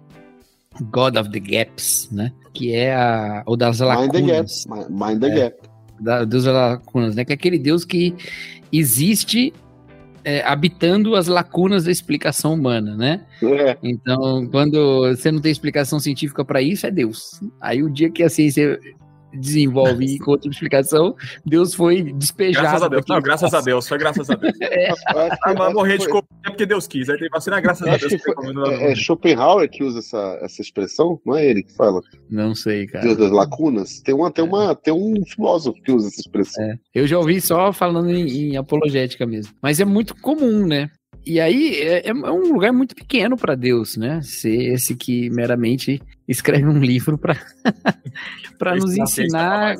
God 0.91 1.17
of 1.17 1.31
the 1.31 1.39
Gaps, 1.39 2.09
né? 2.11 2.31
Que 2.53 2.75
é 2.75 2.93
a, 2.93 3.43
o 3.45 3.55
das 3.55 3.79
lacunas. 3.79 4.11
Mind 4.13 4.27
the 4.27 4.31
Gap. 4.31 4.91
Mind 4.91 5.21
the 5.21 5.27
é, 5.27 5.35
Gap. 5.35 5.66
Da, 5.99 6.23
Deus 6.23 6.43
das 6.43 6.53
lacunas, 6.53 7.15
né? 7.15 7.25
Que 7.25 7.33
é 7.33 7.35
aquele 7.35 7.59
Deus 7.59 7.83
que 7.83 8.15
existe 8.71 9.53
é, 10.23 10.43
habitando 10.43 11.15
as 11.15 11.27
lacunas 11.27 11.85
da 11.85 11.91
explicação 11.91 12.53
humana, 12.53 12.95
né? 12.95 13.25
É. 13.41 13.77
Então, 13.81 14.45
quando 14.51 15.07
você 15.07 15.31
não 15.31 15.39
tem 15.39 15.51
explicação 15.51 15.99
científica 15.99 16.43
para 16.43 16.61
isso, 16.61 16.85
é 16.85 16.91
Deus. 16.91 17.41
Aí 17.61 17.81
o 17.81 17.89
dia 17.89 18.09
que 18.09 18.21
a 18.21 18.29
ciência 18.29 18.79
desenvolve 19.37 20.05
e 20.05 20.19
com 20.19 20.31
outra 20.31 20.49
explicação, 20.49 21.15
Deus 21.45 21.73
foi 21.73 22.11
despejado. 22.13 22.67
Graças 22.67 22.83
a 22.83 22.87
Deus. 22.87 23.05
Não, 23.07 23.21
graças 23.21 23.53
a 23.53 23.61
Deus, 23.61 23.87
foi 23.87 23.97
graças 23.97 24.29
a 24.29 24.35
Deus. 24.35 24.53
é. 24.61 24.89
Ah, 25.07 25.53
mas 25.57 25.73
morrer 25.73 25.97
de 25.97 26.07
Covid 26.07 26.27
é 26.45 26.49
porque 26.49 26.65
Deus 26.65 26.87
quis. 26.87 27.09
Aí 27.09 27.17
tem 27.17 27.29
vacina, 27.29 27.59
graças 27.59 27.87
a 27.87 27.97
Deus. 27.97 28.21
Foi, 28.21 28.73
é, 28.73 28.91
é 28.91 28.95
Schopenhauer 28.95 29.69
que 29.69 29.83
usa 29.83 29.99
essa, 29.99 30.39
essa 30.41 30.61
expressão, 30.61 31.19
não 31.25 31.35
é 31.35 31.45
ele 31.45 31.63
que 31.63 31.73
fala? 31.73 32.01
Não 32.29 32.55
sei, 32.55 32.87
cara. 32.87 33.05
Deus 33.05 33.17
das 33.17 33.31
lacunas. 33.31 34.01
Tem, 34.01 34.13
uma, 34.13 34.31
tem, 34.31 34.43
uma, 34.43 34.75
tem 34.75 34.93
um 34.93 35.23
filósofo 35.25 35.81
que 35.81 35.91
usa 35.91 36.07
essa 36.07 36.21
expressão. 36.21 36.63
É. 36.63 36.77
Eu 36.93 37.07
já 37.07 37.17
ouvi 37.17 37.39
só 37.39 37.71
falando 37.71 38.09
em, 38.09 38.51
em 38.51 38.57
apologética 38.57 39.25
mesmo. 39.25 39.53
Mas 39.61 39.79
é 39.79 39.85
muito 39.85 40.15
comum, 40.15 40.65
né? 40.65 40.89
E 41.25 41.41
aí 41.41 41.75
é, 41.81 42.07
é, 42.07 42.13
um 42.13 42.53
lugar 42.53 42.71
muito 42.71 42.95
pequeno 42.95 43.35
para 43.35 43.53
Deus, 43.53 43.97
né? 43.97 44.21
Ser 44.21 44.73
esse 44.73 44.95
que 44.95 45.29
meramente 45.29 46.01
escreve 46.27 46.65
um 46.65 46.79
livro 46.79 47.17
para 47.17 47.37
nos 48.75 48.97
ensinar. 48.97 49.75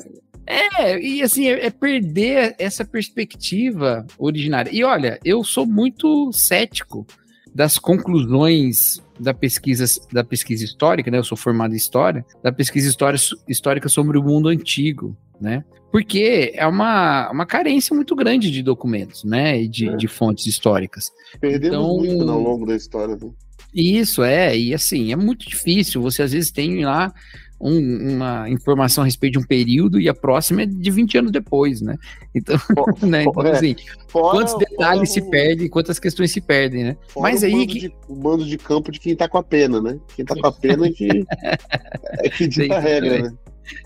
É, 0.46 0.98
e 0.98 1.22
assim, 1.22 1.46
é, 1.46 1.66
é, 1.66 1.70
perder 1.70 2.54
essa 2.58 2.84
perspectiva 2.84 4.06
originária. 4.18 4.70
E 4.72 4.82
olha, 4.82 5.20
eu 5.22 5.44
sou 5.44 5.66
muito 5.66 6.32
cético 6.32 7.06
das 7.54 7.78
conclusões 7.78 9.02
da 9.20 9.34
pesquisa, 9.34 9.84
da 10.10 10.24
pesquisa 10.24 10.64
histórica, 10.64 11.10
né? 11.10 11.18
Eu 11.18 11.24
sou 11.24 11.36
formado 11.36 11.74
em 11.74 11.76
história, 11.76 12.24
da 12.42 12.50
pesquisa 12.50 12.88
história, 12.88 13.18
histórica 13.46 13.88
sobre 13.88 14.16
o 14.16 14.22
mundo 14.22 14.48
antigo, 14.48 15.14
né? 15.38 15.64
Porque 15.90 16.52
é 16.54 16.66
uma, 16.66 17.30
uma 17.30 17.46
carência 17.46 17.94
muito 17.94 18.14
grande 18.14 18.50
de 18.50 18.62
documentos, 18.62 19.24
né? 19.24 19.60
E 19.60 19.68
de, 19.68 19.88
é. 19.88 19.96
de 19.96 20.08
fontes 20.08 20.46
históricas. 20.46 21.10
Perdemos 21.40 21.76
então, 21.76 21.96
muito 21.98 22.30
ao 22.30 22.40
longo 22.40 22.64
da 22.64 22.76
história, 22.76 23.16
né? 23.16 23.30
Isso, 23.74 24.22
é, 24.22 24.56
e 24.56 24.74
assim, 24.74 25.12
é 25.12 25.16
muito 25.16 25.48
difícil. 25.48 26.00
Você 26.02 26.22
às 26.22 26.32
vezes 26.32 26.50
tem 26.50 26.84
lá 26.84 27.12
um, 27.60 28.14
uma 28.14 28.48
informação 28.48 29.02
a 29.02 29.04
respeito 29.04 29.34
de 29.34 29.38
um 29.38 29.46
período 29.46 30.00
e 30.00 30.08
a 30.08 30.14
próxima 30.14 30.62
é 30.62 30.66
de 30.66 30.90
20 30.90 31.18
anos 31.18 31.32
depois, 31.32 31.80
né? 31.80 31.96
Então, 32.34 32.56
né? 33.02 33.24
então 33.24 33.42
é. 33.42 33.50
assim, 33.50 33.74
fora, 34.06 34.38
quantos 34.38 34.56
detalhes 34.58 35.12
fora, 35.12 35.26
se 35.26 35.30
perdem, 35.30 35.68
quantas 35.68 35.98
questões 35.98 36.30
se 36.30 36.40
perdem, 36.40 36.84
né? 36.84 36.96
Mas 37.16 37.42
aí. 37.42 37.66
que... 37.66 37.80
De, 37.80 37.94
o 38.08 38.14
mando 38.14 38.44
de 38.44 38.56
campo 38.56 38.92
de 38.92 39.00
quem 39.00 39.16
tá 39.16 39.28
com 39.28 39.38
a 39.38 39.42
pena, 39.42 39.80
né? 39.80 39.98
Quem 40.14 40.24
tá 40.24 40.36
com 40.36 40.46
a 40.46 40.52
pena 40.52 40.86
é 40.86 40.90
que, 40.90 41.08
é 42.22 42.28
que 42.28 42.46
dita 42.46 42.76
a 42.76 42.80
regra, 42.80 43.10
também. 43.10 43.22
né? 43.22 43.38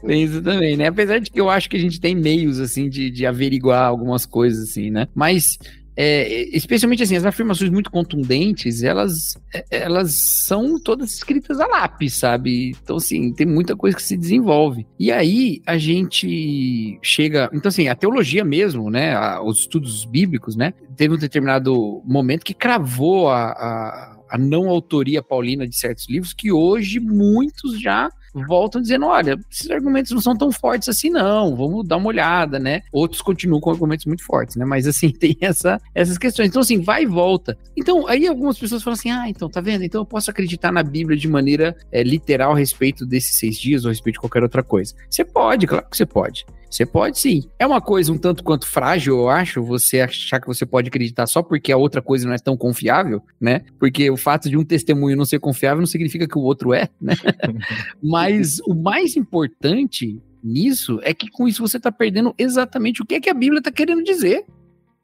Tem 0.07 0.23
isso 0.23 0.43
também, 0.43 0.77
né? 0.77 0.89
Apesar 0.89 1.19
de 1.19 1.31
que 1.31 1.41
eu 1.41 1.49
acho 1.49 1.69
que 1.69 1.77
a 1.77 1.81
gente 1.81 2.01
tem 2.01 2.15
meios, 2.15 2.61
assim, 2.61 2.89
de, 2.89 3.11
de 3.11 3.27
averiguar 3.27 3.87
algumas 3.87 4.27
coisas, 4.27 4.71
assim, 4.71 4.91
né? 4.91 5.09
Mas 5.15 5.59
é, 5.97 6.49
especialmente 6.57 7.03
assim, 7.03 7.17
as 7.17 7.25
afirmações 7.25 7.71
muito 7.71 7.91
contundentes, 7.91 8.83
elas, 8.83 9.37
é, 9.55 9.65
elas 9.71 10.15
são 10.15 10.79
todas 10.81 11.15
escritas 11.15 11.61
a 11.61 11.67
lápis, 11.67 12.15
sabe? 12.15 12.71
Então, 12.83 12.97
assim, 12.97 13.33
tem 13.33 13.47
muita 13.47 13.77
coisa 13.77 13.97
que 13.97 14.03
se 14.03 14.17
desenvolve. 14.17 14.87
E 14.99 15.13
aí 15.13 15.61
a 15.67 15.77
gente 15.77 16.99
chega. 17.03 17.51
Então, 17.53 17.69
assim, 17.69 17.89
a 17.89 17.95
teologia 17.95 18.45
mesmo, 18.45 18.91
né? 18.91 19.15
A, 19.15 19.43
os 19.43 19.61
estudos 19.61 20.05
bíblicos, 20.05 20.57
né? 20.57 20.73
Teve 20.97 21.15
um 21.15 21.19
determinado 21.19 22.03
momento 22.05 22.45
que 22.45 22.55
cravou 22.55 23.29
a, 23.29 23.51
a, 23.51 24.17
a 24.31 24.39
não 24.39 24.69
autoria 24.69 25.23
paulina 25.23 25.69
de 25.69 25.77
certos 25.77 26.09
livros 26.09 26.33
que 26.33 26.51
hoje 26.51 27.01
muitos 27.01 27.81
já 27.81 28.11
voltam 28.35 28.81
dizendo: 28.81 29.07
olha, 29.07 29.39
esses 29.51 29.71
argumentos 29.71 30.13
não 30.13 30.21
são 30.21 30.37
tão 30.37 30.51
fortes 30.51 30.89
assim, 30.89 31.11
não, 31.11 31.55
vamos 31.55 31.87
dar 31.87 31.97
uma 31.97 32.09
olhada, 32.09 32.59
né? 32.59 32.83
Outros 32.93 33.21
continuam 33.21 33.61
com 33.61 33.71
argumentos 33.71 34.07
muito 34.07 34.25
fortes, 34.25 34.57
né? 34.57 34.65
Mas 34.65 34.87
assim, 34.87 35.11
tem 35.13 35.37
essa, 35.41 35.81
essas 35.95 36.19
questões. 36.19 36.49
Então, 36.49 36.63
assim, 36.63 36.81
vai 36.81 37.03
e 37.03 37.07
volta. 37.07 37.57
Então, 37.77 38.07
aí 38.07 38.27
algumas 38.27 38.59
pessoas 38.59 38.83
falam 38.83 38.95
assim: 38.95 39.11
ah, 39.11 39.29
então, 39.29 39.49
tá 39.49 39.61
vendo? 39.61 39.85
Então 39.85 40.01
eu 40.01 40.07
posso 40.07 40.31
acreditar 40.31 40.73
na 40.73 40.83
Bíblia 40.83 41.17
de 41.17 41.29
maneira 41.29 41.77
é, 41.91 42.03
literal 42.03 42.53
a 42.53 42.59
respeito 42.59 43.05
desses 43.07 43.39
seis 43.39 43.59
dias 43.59 43.85
ou 43.85 43.89
a 43.89 43.93
respeito 43.93 44.15
de 44.15 44.21
qualquer 44.21 44.43
outra 44.43 44.63
coisa. 44.63 44.95
Você 45.11 45.25
pode, 45.25 45.67
claro 45.67 45.87
que 45.89 45.97
você 45.97 46.07
pode. 46.07 46.45
Você 46.73 46.87
pode 46.87 47.19
sim. 47.19 47.45
É 47.59 47.67
uma 47.67 47.83
coisa 47.83 48.11
um 48.11 48.17
tanto 48.17 48.43
quanto 48.43 48.67
frágil, 48.67 49.19
eu 49.19 49.29
acho, 49.29 49.63
você 49.63 50.01
achar 50.01 50.41
que 50.41 50.47
você 50.47 50.65
pode 50.65 50.89
acreditar 50.89 51.27
só 51.27 51.43
porque 51.43 51.71
a 51.71 51.77
outra 51.77 52.01
coisa 52.01 52.27
não 52.27 52.33
é 52.33 52.39
tão 52.39 52.57
confiável, 52.57 53.23
né? 53.39 53.61
Porque 53.79 54.11
o 54.11 54.17
fato 54.17 54.49
de 54.49 54.57
um 54.57 54.65
testemunho 54.65 55.15
não 55.15 55.27
ser 55.27 55.39
confiável 55.39 55.81
não 55.81 55.87
significa 55.87 56.27
que 56.27 56.39
o 56.39 56.41
outro 56.41 56.73
é, 56.73 56.89
né? 56.99 57.13
Mas 58.03 58.59
o 58.61 58.75
mais 58.75 59.17
importante 59.17 60.19
nisso 60.43 60.99
é 61.03 61.13
que 61.13 61.31
com 61.31 61.47
isso 61.47 61.61
você 61.61 61.77
está 61.77 61.93
perdendo 61.93 62.35
exatamente 62.39 63.03
o 63.03 63.05
que 63.05 63.17
é 63.17 63.21
que 63.21 63.29
a 63.29 63.35
Bíblia 63.35 63.59
está 63.59 63.71
querendo 63.71 64.03
dizer. 64.03 64.43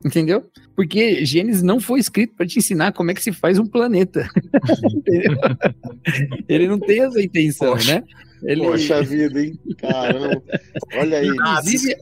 Entendeu? 0.02 0.48
Porque 0.74 1.22
Gênesis 1.26 1.62
não 1.62 1.80
foi 1.80 2.00
escrito 2.00 2.34
para 2.34 2.46
te 2.46 2.60
ensinar 2.60 2.92
como 2.92 3.10
é 3.10 3.14
que 3.14 3.22
se 3.22 3.32
faz 3.32 3.58
um 3.58 3.66
planeta. 3.66 4.26
Ele 6.48 6.66
não 6.66 6.78
tem 6.78 7.00
essa 7.00 7.20
intenção, 7.20 7.72
Poxa. 7.72 7.96
né? 7.96 8.04
Ele... 8.42 8.62
Poxa 8.62 9.02
vida, 9.04 9.42
hein? 9.42 9.58
Caramba. 9.78 10.42
Olha 10.94 11.18
aí. 11.18 11.28
Inclusive, 11.28 11.96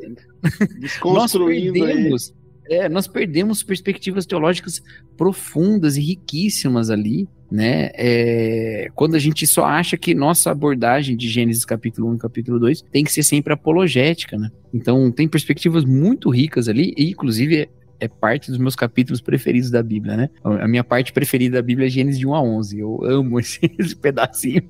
desconstruindo 0.81 1.79
nós 1.79 1.89
perdemos, 1.89 2.35
aí. 2.69 2.79
É, 2.79 2.89
nós 2.89 3.07
perdemos 3.07 3.63
perspectivas 3.63 4.27
teológicas 4.27 4.83
profundas 5.17 5.97
e 5.97 6.01
riquíssimas 6.01 6.91
ali, 6.91 7.29
né? 7.51 7.91
É, 7.95 8.89
quando 8.95 9.15
a 9.15 9.19
gente 9.19 9.47
só 9.47 9.65
acha 9.65 9.97
que 9.97 10.15
nossa 10.15 10.51
abordagem 10.51 11.17
de 11.17 11.29
Gênesis 11.29 11.65
capítulo 11.65 12.11
1 12.11 12.15
e 12.17 12.19
capítulo 12.19 12.59
2 12.59 12.83
tem 12.91 13.05
que 13.05 13.13
ser 13.13 13.23
sempre 13.23 13.53
apologética, 13.53 14.37
né? 14.37 14.51
Então 14.75 15.11
tem 15.13 15.29
perspectivas 15.29 15.85
muito 15.85 16.29
ricas 16.29 16.69
ali, 16.69 16.93
e 16.97 17.11
inclusive 17.11 17.69
é 17.99 18.09
parte 18.09 18.51
dos 18.51 18.59
meus 18.59 18.77
capítulos 18.77 19.21
preferidos 19.21 19.71
da 19.71 19.83
Bíblia, 19.83 20.17
né? 20.17 20.31
A 20.43 20.69
minha 20.69 20.85
parte 20.85 21.13
preferida 21.13 21.57
da 21.57 21.63
Bíblia 21.63 21.87
é 21.87 21.91
Gênesis 21.91 22.19
de 22.19 22.27
1 22.27 22.35
a 22.35 22.43
11. 22.43 22.79
Eu 22.79 23.05
amo 23.05 23.41
esse, 23.41 23.61
esse 23.79 23.97
pedacinho. 23.97 24.63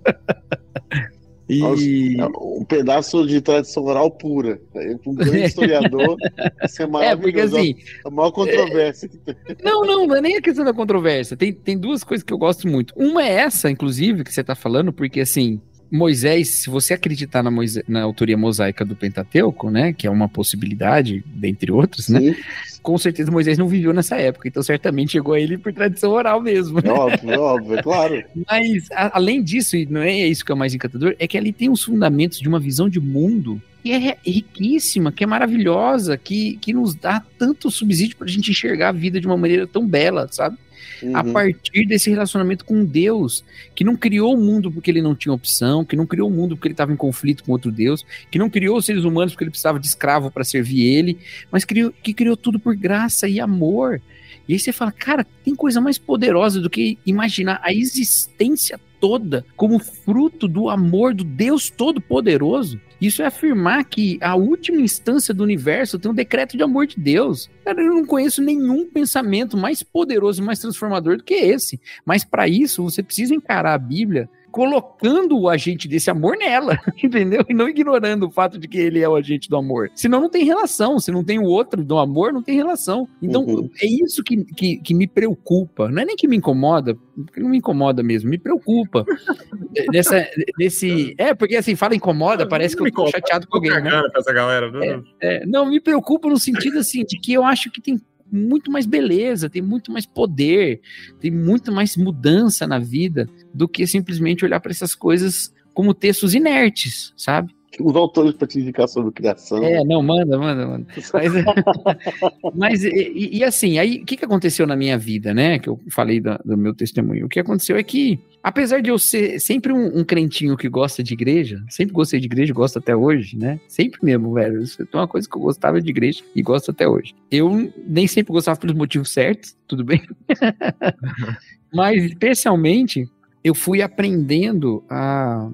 E... 1.49 2.17
Um 2.41 2.65
pedaço 2.65 3.27
de 3.27 3.41
tradição 3.41 3.85
oral 3.85 4.11
pura. 4.11 4.61
Um 5.07 5.15
grande 5.15 5.45
historiador, 5.47 6.17
isso 6.65 6.83
é 6.83 6.87
maravilhoso. 6.87 7.19
É, 7.19 7.23
porque 7.23 7.41
assim. 7.41 7.77
A 8.05 8.11
maior 8.11 8.31
controvérsia. 8.33 9.11
Não, 9.63 9.83
não, 9.83 10.07
não 10.07 10.17
é 10.17 10.21
nem 10.21 10.37
a 10.37 10.43
questão 10.43 10.65
da 10.65 10.73
controvérsia. 10.73 11.37
Tem, 11.37 11.53
tem 11.53 11.79
duas 11.79 12.05
coisas 12.05 12.23
que 12.23 12.33
eu 12.33 12.39
gosto 12.39 12.69
muito. 12.69 12.93
Uma 12.97 13.23
é 13.25 13.33
essa, 13.33 13.71
inclusive, 13.71 14.25
que 14.25 14.33
você 14.33 14.41
está 14.41 14.55
falando, 14.55 14.93
porque 14.93 15.21
assim, 15.21 15.61
Moisés, 15.91 16.63
se 16.63 16.71
você 16.71 16.95
acreditar 16.95 17.43
na, 17.43 17.51
Moisés, 17.51 17.85
na 17.89 18.03
autoria 18.03 18.37
mosaica 18.37 18.85
do 18.85 18.97
Pentateuco, 18.97 19.71
né, 19.71 19.93
que 19.93 20.07
é 20.07 20.11
uma 20.11 20.29
possibilidade, 20.29 21.25
dentre 21.27 21.71
outras, 21.71 22.09
né, 22.09 22.37
com 22.83 22.97
certeza 22.99 23.31
Moisés 23.31 23.59
não 23.59 23.69
viveu 23.69 23.93
nessa 23.93 24.17
época, 24.17 24.49
então 24.49 24.63
certamente 24.63 25.13
chegou 25.13 25.35
a 25.35 25.41
ele 25.41 25.59
por 25.59 25.73
tradição 25.73 26.13
oral 26.13 26.41
mesmo. 26.41 26.79
É 26.81 26.91
óbvio, 26.91 27.31
é 27.31 27.39
óbvio, 27.39 27.79
é 27.79 27.83
claro. 27.83 28.25
Mas, 28.49 28.91
a, 28.93 29.17
além 29.17 29.43
disso, 29.43 29.77
e 29.77 29.87
não 29.87 30.01
é 30.03 30.27
isso 30.27 30.45
que 30.45 30.53
é 30.53 30.55
o 30.55 30.59
mais 30.59 30.75
encantador, 30.75 31.15
é 31.19 31.27
que 31.27 31.37
ali 31.37 31.53
tem 31.53 31.71
os 31.71 31.83
fundamentos 31.83 32.39
de 32.39 32.49
uma 32.49 32.61
visão 32.61 32.89
de 32.89 33.01
mundo 33.01 33.61
que 33.83 33.93
é 33.93 34.17
riquíssima, 34.27 35.13
que 35.13 35.23
é 35.23 35.27
maravilhosa, 35.27 36.17
que, 36.17 36.57
que 36.57 36.73
nos 36.73 36.95
dá 36.95 37.23
tanto 37.39 37.71
subsídio 37.71 38.17
para 38.17 38.27
a 38.27 38.31
gente 38.31 38.51
enxergar 38.51 38.89
a 38.89 38.93
vida 38.93 39.21
de 39.21 39.27
uma 39.29 39.37
maneira 39.37 39.65
tão 39.65 39.87
bela, 39.87 40.27
sabe? 40.31 40.59
Uhum. 41.03 41.17
a 41.17 41.25
partir 41.25 41.87
desse 41.87 42.11
relacionamento 42.11 42.65
com 42.65 42.85
Deus, 42.85 43.45
que 43.75 43.85
não 43.85 43.97
criou 43.97 44.35
o 44.35 44.41
mundo 44.41 44.71
porque 44.71 44.91
ele 44.91 45.03
não 45.03 45.15
tinha 45.15 45.33
opção, 45.33 45.85
que 45.85 45.97
não 45.97 46.07
criou 46.07 46.29
o 46.29 46.33
mundo 46.33 46.57
porque 46.57 46.69
ele 46.69 46.75
estava 46.75 46.93
em 46.93 46.97
conflito 46.97 47.45
com 47.45 47.53
outro 47.53 47.71
Deus, 47.71 48.05
que 48.31 48.39
não 48.39 48.51
criou 48.51 48.79
os 48.79 48.87
seres 48.87 49.05
humanos 49.05 49.33
porque 49.33 49.45
ele 49.45 49.51
precisava 49.51 49.79
de 49.79 49.87
escravo 49.87 50.31
para 50.31 50.45
servir 50.45 50.85
ele, 50.85 51.19
mas 51.51 51.65
criou, 51.65 51.93
que 52.03 52.13
criou 52.15 52.37
tudo 52.37 52.59
por 52.59 52.75
graça 52.77 53.29
e 53.29 53.41
amor. 53.41 54.01
E 54.49 54.53
aí 54.53 54.59
você 54.59 54.73
fala, 54.73 54.93
cara, 54.93 55.27
tem 55.45 55.55
coisa 55.55 55.81
mais 55.81 55.99
poderosa 55.99 56.61
do 56.61 56.71
que 56.71 56.99
imaginar 57.05 57.61
a 57.63 57.73
existência 57.73 58.79
toda 59.01 59.45
como 59.57 59.79
fruto 59.79 60.49
do 60.49 60.69
amor 60.69 61.15
do 61.15 61.25
Deus 61.25 61.71
Todo-Poderoso. 61.71 62.81
Isso 63.01 63.23
é 63.23 63.27
afirmar 63.27 63.85
que 63.85 64.19
a 64.23 64.35
última 64.35 64.81
instância 64.81 65.35
do 65.35 65.43
universo 65.43 65.99
tem 65.99 66.11
um 66.11 66.15
decreto 66.15 66.57
de 66.57 66.63
amor 66.63 66.87
de 66.87 66.99
Deus. 66.99 67.51
Cara, 67.65 67.83
eu 67.83 67.95
não 67.95 68.07
conheço 68.07 68.41
nenhum 68.43 68.89
pensamento 68.89 69.57
mais 69.57 69.83
poderoso, 69.83 70.43
mais 70.43 70.59
transformador 70.59 71.19
do 71.19 71.25
que 71.25 71.35
esse. 71.35 71.81
Mas 72.05 72.25
para 72.25 72.49
isso, 72.49 72.83
você 72.83 73.03
precisa 73.03 73.35
encarar 73.35 73.75
a 73.75 73.79
Bíblia 73.79 74.29
colocando 74.57 75.39
o 75.39 75.51
agente 75.51 75.87
desse 75.87 76.09
amor 76.09 76.35
nela, 76.39 76.79
entendeu? 77.05 77.45
E 77.47 77.53
não 77.53 77.69
ignorando 77.69 78.27
o 78.27 78.31
fato 78.31 78.59
de 78.59 78.67
que 78.67 78.79
ele 78.79 79.01
é 79.01 79.07
o 79.07 79.15
agente 79.15 79.51
do 79.51 79.57
amor. 79.59 79.91
Senão 79.95 80.19
não 80.19 80.31
tem 80.31 80.47
relação. 80.47 80.99
Se 80.99 81.13
não 81.13 81.23
tem 81.23 81.39
o 81.39 81.45
outro 81.45 81.85
do 81.85 81.99
amor, 81.99 82.33
não 82.33 82.43
tem 82.43 82.57
relação. 82.57 83.07
Então, 83.21 83.45
uhum. 83.45 83.69
é 83.79 83.87
isso 83.87 84.25
que, 84.25 84.43
que, 84.55 84.79
que, 84.79 84.95
me 84.95 85.07
preocupa. 85.07 85.91
Não 85.91 86.01
é 86.01 86.07
nem 86.07 86.17
que 86.17 86.27
me 86.27 86.39
incomoda, 86.39 86.97
porque 87.15 87.39
não 87.39 87.51
me 87.51 87.59
incomoda 87.59 88.03
mesmo, 88.03 88.31
me 88.31 88.39
preocupa. 88.39 89.05
Nessa, 89.93 90.27
nesse, 90.59 91.15
é, 91.19 91.35
porque 91.35 91.55
assim, 91.55 91.77
fala 91.77 91.95
incomoda, 91.95 92.49
parece 92.49 92.75
que 92.75 92.83
eu 92.83 92.91
tô 92.91 93.07
chateado 93.09 93.47
com 93.47 93.59
alguém. 93.59 93.71
Né? 93.83 94.03
Essa 94.17 94.33
galera, 94.33 94.71
não. 94.71 94.83
É, 94.83 95.03
é, 95.21 95.47
não, 95.47 95.67
me 95.67 95.79
preocupa 95.81 96.31
no 96.31 96.39
sentido 96.39 96.79
assim, 96.79 97.05
de 97.05 97.19
que 97.21 97.35
eu 97.35 97.45
acho 97.45 97.71
que 97.71 97.83
tem 97.83 98.01
muito 98.33 98.71
mais 98.71 98.87
beleza, 98.87 99.51
tem 99.51 99.61
muito 99.61 99.93
mais 99.93 100.07
poder, 100.07 100.81
tem 101.21 101.31
muito 101.31 101.71
mais 101.71 101.95
mudança 101.97 102.67
na 102.67 102.79
vida 102.79 103.29
do 103.57 103.69
que 103.69 103.87
simplesmente 103.87 104.45
olhar 104.45 104.61
para 104.61 104.71
essas 104.71 104.95
coisas 104.95 105.53
como 105.73 105.95
textos 105.95 106.35
inertes, 106.35 107.13
sabe? 107.17 107.55
Os 107.79 107.95
autores 107.95 108.33
para 108.33 108.47
te 108.47 108.59
indicar 108.59 108.89
sobre 108.89 109.13
criação. 109.13 109.63
É, 109.63 109.85
não, 109.85 110.03
manda, 110.03 110.39
manda, 110.39 110.67
manda. 110.67 110.87
Mas, 111.13 111.33
mas 112.55 112.85
e, 112.85 113.31
e, 113.33 113.45
assim, 113.45 113.79
aí 113.79 113.99
o 113.99 114.05
que, 114.07 114.17
que 114.17 114.25
aconteceu 114.25 114.67
na 114.67 114.75
minha 114.75 114.97
vida, 114.97 115.35
né? 115.35 115.59
Que 115.59 115.69
eu 115.69 115.79
falei 115.91 116.19
do, 116.19 116.39
do 116.43 116.57
meu 116.57 116.75
testemunho. 116.75 117.27
O 117.27 117.29
que 117.29 117.41
aconteceu 117.41 117.77
é 117.77 117.83
que 117.83 118.19
apesar 118.47 118.81
de 118.81 118.91
eu 118.91 118.99
ser 118.99 119.41
sempre 119.41 119.73
um, 119.73 119.99
um, 119.99 120.05
crentinho 120.05 120.57
que 120.57 120.69
gosta 120.69 121.03
de 121.03 121.13
igreja, 121.13 121.63
sempre 121.69 121.93
gostei 121.93 122.21
de 122.21 122.27
igreja, 122.27 122.55
gosto 122.55 122.79
até 122.79 122.95
hoje, 122.95 123.37
né? 123.37 123.59
Sempre 123.67 123.99
mesmo, 124.03 124.33
velho. 124.33 124.63
Isso 124.63 124.81
é 124.81 124.97
uma 124.97 125.09
coisa 125.09 125.29
que 125.29 125.37
eu 125.37 125.41
gostava 125.41 125.83
de 125.83 125.91
igreja 125.91 126.23
e 126.35 126.41
gosto 126.43 126.71
até 126.71 126.89
hoje. 126.89 127.13
Eu 127.29 127.73
nem 127.85 128.07
sempre 128.07 128.33
gostava 128.33 128.59
pelos 128.59 128.77
motivos 128.77 129.13
certos, 129.13 129.57
tudo 129.67 129.85
bem? 129.85 130.01
Mas, 131.75 132.05
especialmente, 132.05 133.11
eu 133.47 133.55
fui 133.55 133.81
aprendendo 133.81 134.85
a, 134.91 135.49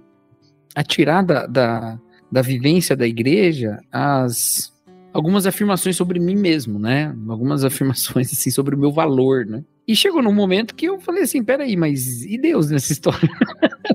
a 0.75 0.83
tirar 0.83 1.23
da, 1.23 1.47
da, 1.47 2.01
da 2.31 2.41
vivência 2.41 2.97
da 2.97 3.07
igreja 3.07 3.79
as 3.93 4.73
algumas 5.13 5.47
afirmações 5.47 5.95
sobre 5.95 6.19
mim 6.19 6.35
mesmo, 6.35 6.79
né? 6.79 7.15
Algumas 7.29 7.63
afirmações 7.67 8.33
assim 8.33 8.51
sobre 8.51 8.75
o 8.75 8.79
meu 8.79 8.91
valor, 8.91 9.45
né? 9.45 9.63
E 9.87 9.95
chegou 9.95 10.23
num 10.23 10.33
momento 10.33 10.75
que 10.75 10.87
eu 10.87 10.99
falei 11.01 11.25
assim, 11.25 11.45
peraí, 11.45 11.77
mas 11.77 12.25
e 12.25 12.39
Deus 12.39 12.71
nessa 12.71 12.91
história? 12.95 13.29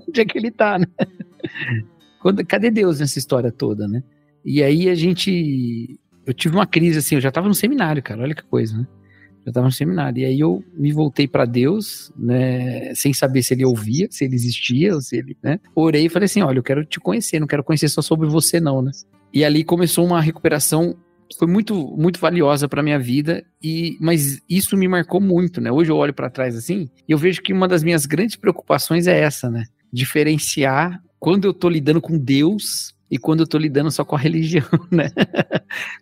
Onde 0.08 0.22
é 0.22 0.26
que 0.26 0.38
ele 0.38 0.52
tá, 0.52 0.78
né? 0.78 0.86
Quando, 2.22 2.46
cadê 2.46 2.70
Deus 2.70 3.00
nessa 3.00 3.18
história 3.18 3.52
toda, 3.52 3.88
né? 3.88 4.04
E 4.46 4.62
aí 4.62 4.90
a 4.90 4.96
gente. 4.96 6.00
Eu 6.24 6.36
tive 6.36 6.56
uma 6.56 6.68
crise 6.68 7.00
assim, 7.00 7.16
eu 7.16 7.22
já 7.22 7.32
tava 7.32 7.48
no 7.48 7.56
seminário, 7.56 8.04
cara, 8.04 8.22
olha 8.22 8.36
que 8.36 8.44
coisa, 8.44 8.78
né? 8.78 8.88
Já 9.48 9.52
estava 9.52 9.68
no 9.68 9.72
seminário. 9.72 10.20
E 10.20 10.26
aí 10.26 10.40
eu 10.42 10.62
me 10.74 10.92
voltei 10.92 11.26
para 11.26 11.46
Deus, 11.46 12.12
né, 12.18 12.94
sem 12.94 13.14
saber 13.14 13.42
se 13.44 13.54
ele 13.54 13.64
ouvia, 13.64 14.10
se 14.12 14.26
ele 14.26 14.36
existia, 14.36 14.94
ou 14.94 15.00
se 15.00 15.16
ele, 15.16 15.38
né? 15.42 15.58
Orei 15.74 16.08
e 16.08 16.10
falei 16.10 16.26
assim: 16.26 16.42
olha, 16.42 16.60
eu 16.60 16.64
quero 16.64 16.84
te 16.84 17.00
conhecer, 17.00 17.40
não 17.40 17.48
quero 17.48 17.64
conhecer 17.64 17.88
só 17.88 18.02
sobre 18.02 18.28
você, 18.28 18.60
não, 18.60 18.82
né? 18.82 18.92
E 19.34 19.46
ali 19.46 19.64
começou 19.64 20.06
uma 20.06 20.20
recuperação 20.20 20.98
foi 21.38 21.48
muito 21.48 21.76
muito 21.98 22.20
valiosa 22.20 22.70
para 22.70 22.84
minha 22.84 22.98
vida 22.98 23.44
e 23.62 23.98
mas 24.00 24.42
isso 24.50 24.76
me 24.78 24.88
marcou 24.88 25.22
muito, 25.22 25.62
né? 25.62 25.72
Hoje 25.72 25.92
eu 25.92 25.98
olho 25.98 26.14
para 26.14 26.30
trás 26.30 26.56
assim 26.56 26.90
e 27.08 27.12
eu 27.12 27.18
vejo 27.18 27.42
que 27.42 27.54
uma 27.54 27.68
das 27.68 27.84
minhas 27.84 28.06
grandes 28.06 28.36
preocupações 28.36 29.08
é 29.08 29.20
essa, 29.20 29.50
né? 29.50 29.66
Diferenciar 29.92 31.02
quando 31.20 31.46
eu 31.46 31.54
tô 31.54 31.70
lidando 31.70 32.02
com 32.02 32.18
Deus 32.18 32.94
e 33.10 33.18
quando 33.18 33.42
eu 33.42 33.48
tô 33.48 33.58
lidando 33.58 33.90
só 33.90 34.04
com 34.04 34.16
a 34.16 34.20
religião, 34.20 34.66
né? 34.92 35.10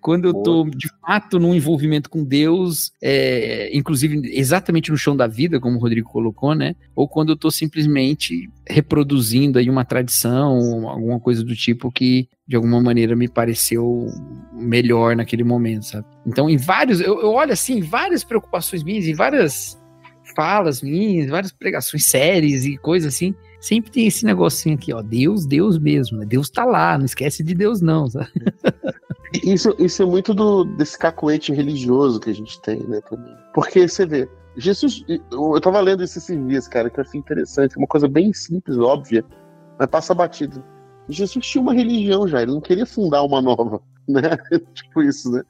quando 0.02 0.26
eu 0.26 0.34
tô 0.34 0.66
de 0.66 0.90
fato 1.02 1.40
num 1.40 1.54
envolvimento 1.54 2.10
com 2.10 2.24
Deus, 2.24 2.92
é, 3.02 3.70
inclusive 3.76 4.22
exatamente 4.34 4.92
no 4.92 4.98
chão 4.98 5.16
da 5.16 5.28
vida, 5.28 5.60
como 5.60 5.78
o 5.78 5.80
Rodrigo 5.80 6.10
colocou, 6.10 6.56
né? 6.56 6.76
Ou 6.96 7.08
quando 7.08 7.30
eu 7.30 7.36
tô 7.36 7.52
simplesmente 7.52 8.50
reproduzindo 8.68 9.60
aí 9.60 9.70
uma 9.70 9.86
tradição, 9.86 10.90
alguma 10.90 11.20
coisa 11.20 11.44
do 11.44 11.56
tipo 11.56 11.92
que 11.92 12.28
de 12.48 12.56
alguma 12.56 12.82
maneira 12.82 13.16
me 13.16 13.28
pareceu 13.28 14.08
melhor 14.54 15.16
naquele 15.16 15.44
momento, 15.44 15.86
sabe? 15.86 16.06
Então, 16.26 16.50
em 16.50 16.58
vários, 16.58 17.00
eu, 17.00 17.20
eu 17.22 17.32
olho 17.32 17.54
assim, 17.54 17.82
várias 17.82 18.24
preocupações 18.24 18.84
minhas, 18.84 19.06
em 19.08 19.14
várias 19.14 19.80
falas 20.36 20.82
minhas, 20.82 21.30
várias 21.30 21.52
pregações, 21.52 22.06
séries 22.06 22.66
e 22.66 22.78
coisas 22.78 23.14
assim, 23.14 23.34
sempre 23.66 23.90
tem 23.90 24.06
esse 24.06 24.24
negocinho 24.26 24.76
aqui, 24.76 24.94
ó, 24.94 25.02
Deus, 25.02 25.46
Deus 25.46 25.80
mesmo, 25.80 26.20
né? 26.20 26.26
Deus 26.26 26.50
tá 26.50 26.64
lá, 26.64 26.98
não 26.98 27.06
esquece 27.06 27.44
de 27.44 27.56
Deus 27.56 27.82
não, 27.82 28.08
sabe? 28.08 28.30
Isso, 29.44 29.76
isso 29.80 30.02
é 30.02 30.06
muito 30.06 30.34
do, 30.34 30.64
desse 30.64 30.98
cacuete 30.98 31.52
religioso 31.52 32.22
que 32.22 32.30
a 32.30 32.34
gente 32.34 32.62
tem, 32.62 32.80
né, 32.88 33.02
também. 33.10 33.36
Porque 33.54 33.86
você 33.86 34.06
vê, 34.06 34.30
Jesus, 34.56 35.04
eu 35.10 35.60
tava 35.60 35.82
lendo 35.82 36.04
isso 36.04 36.20
esses 36.20 36.48
dias, 36.48 36.70
cara, 36.70 36.90
que 36.90 37.00
eu 37.00 37.04
achei 37.04 37.20
interessante, 37.20 37.76
uma 37.76 37.88
coisa 37.88 38.08
bem 38.08 38.32
simples, 38.32 38.78
óbvia, 38.78 39.26
mas 39.78 39.90
passa 39.90 40.14
batido. 40.14 40.64
Jesus 41.10 41.46
tinha 41.46 41.62
uma 41.62 41.74
religião 41.74 42.26
já, 42.26 42.44
ele 42.44 42.54
não 42.54 42.62
queria 42.62 42.86
fundar 42.86 43.24
uma 43.24 43.42
nova, 43.42 43.82
né? 44.08 44.22
tipo 44.74 45.02
isso, 45.02 45.30
né? 45.30 45.42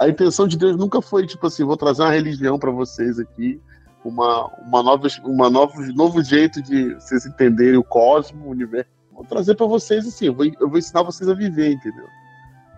A 0.00 0.08
intenção 0.08 0.48
de 0.48 0.58
Deus 0.58 0.76
nunca 0.76 1.00
foi, 1.00 1.24
tipo 1.24 1.46
assim, 1.46 1.64
vou 1.64 1.76
trazer 1.76 2.02
uma 2.02 2.10
religião 2.10 2.58
para 2.58 2.72
vocês 2.72 3.20
aqui, 3.20 3.60
uma, 4.04 4.46
uma 4.66 4.82
nova, 4.82 5.08
uma 5.24 5.50
nova, 5.50 5.74
novo 5.94 6.22
jeito 6.22 6.62
de 6.62 6.94
vocês 6.94 7.26
entenderem 7.26 7.76
o 7.76 7.84
cosmos, 7.84 8.44
o 8.44 8.50
universo. 8.50 8.90
Vou 9.12 9.24
trazer 9.24 9.54
para 9.54 9.66
vocês 9.66 10.06
assim, 10.06 10.26
eu 10.26 10.34
vou, 10.34 10.46
eu 10.46 10.68
vou 10.68 10.78
ensinar 10.78 11.02
vocês 11.02 11.28
a 11.28 11.34
viver, 11.34 11.72
entendeu? 11.72 12.06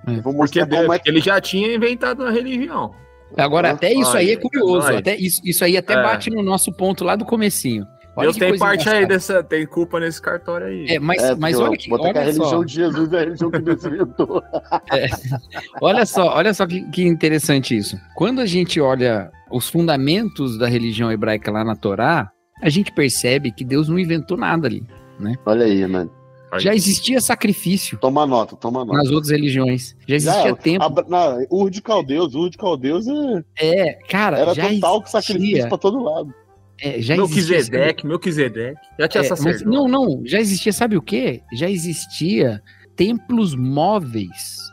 É, 0.06 0.20
vou 0.20 0.32
mostrar 0.32 0.66
Porque 0.66 0.82
como 0.82 0.92
é 0.92 0.98
que... 0.98 1.08
ele 1.08 1.20
já 1.20 1.40
tinha 1.40 1.74
inventado 1.74 2.20
uma 2.20 2.30
religião. 2.30 2.94
Agora, 3.36 3.70
até 3.70 3.92
isso 3.92 4.16
aí 4.16 4.30
é 4.30 4.36
curioso, 4.36 4.86
até 4.88 5.16
isso, 5.16 5.40
isso 5.44 5.64
aí 5.64 5.76
até 5.76 5.94
é. 5.94 6.02
bate 6.02 6.30
no 6.30 6.42
nosso 6.42 6.72
ponto 6.72 7.02
lá 7.02 7.16
do 7.16 7.24
comecinho. 7.24 7.86
Olha 8.16 8.26
Deus 8.26 8.36
tem 8.36 8.56
parte 8.56 8.88
aí 8.88 9.06
dessa, 9.06 9.42
tem 9.42 9.66
culpa 9.66 9.98
nesse 9.98 10.22
cartório 10.22 10.68
aí. 10.68 10.86
É, 10.88 10.98
mas, 11.00 11.22
é, 11.22 11.34
mas 11.34 11.58
olha 11.58 11.76
que, 11.76 11.92
olha 11.92 12.12
que 12.12 12.18
a 12.18 12.22
religião 12.22 12.48
só. 12.48 12.64
de 12.64 12.74
Jesus 12.74 13.12
é 13.12 13.16
a 13.16 13.20
religião 13.20 13.50
que 13.50 13.58
Deus 13.58 13.84
inventou. 13.84 14.42
É. 14.92 15.06
Olha 15.80 16.06
só, 16.06 16.34
olha 16.36 16.54
só 16.54 16.66
que, 16.66 16.82
que 16.90 17.02
interessante 17.04 17.76
isso. 17.76 17.98
Quando 18.14 18.40
a 18.40 18.46
gente 18.46 18.80
olha 18.80 19.30
os 19.50 19.68
fundamentos 19.68 20.56
da 20.58 20.68
religião 20.68 21.10
hebraica 21.10 21.50
lá 21.50 21.64
na 21.64 21.74
Torá, 21.74 22.30
a 22.62 22.68
gente 22.68 22.92
percebe 22.92 23.50
que 23.50 23.64
Deus 23.64 23.88
não 23.88 23.98
inventou 23.98 24.36
nada 24.36 24.68
ali, 24.68 24.82
né? 25.18 25.34
Olha 25.44 25.64
aí, 25.64 25.86
mano. 25.86 26.10
Já 26.58 26.74
existia 26.74 27.20
sacrifício. 27.20 27.98
Toma 27.98 28.26
nota, 28.26 28.54
toma 28.56 28.84
nota. 28.84 28.98
Nas 28.98 29.10
outras 29.10 29.30
religiões. 29.30 29.96
Já 30.06 30.16
existia 30.16 30.48
já, 30.50 30.56
tempo. 30.56 30.84
A, 30.84 31.08
na, 31.08 31.46
Ur 31.50 31.68
de 31.68 31.82
Caldeus, 31.82 32.34
Ur 32.34 32.48
de 32.48 32.56
Caldeus 32.56 33.06
é. 33.08 33.44
É, 33.58 33.92
cara. 34.08 34.38
Era 34.38 34.54
já 34.54 34.68
total 34.68 34.98
existia. 34.98 35.20
sacrifício 35.20 35.68
pra 35.68 35.78
todo 35.78 36.02
lado. 36.02 36.34
É, 36.80 37.00
já 37.00 37.16
meu 37.16 37.28
Kizedek. 38.18 38.78
Já 38.98 39.08
tinha 39.08 39.24
é, 39.24 39.28
mas, 39.28 39.62
Não, 39.62 39.88
não. 39.88 40.22
Já 40.24 40.40
existia, 40.40 40.72
sabe 40.72 40.96
o 40.96 41.02
quê? 41.02 41.42
Já 41.56 41.70
existia 41.70 42.62
templos 42.96 43.54
móveis 43.54 44.64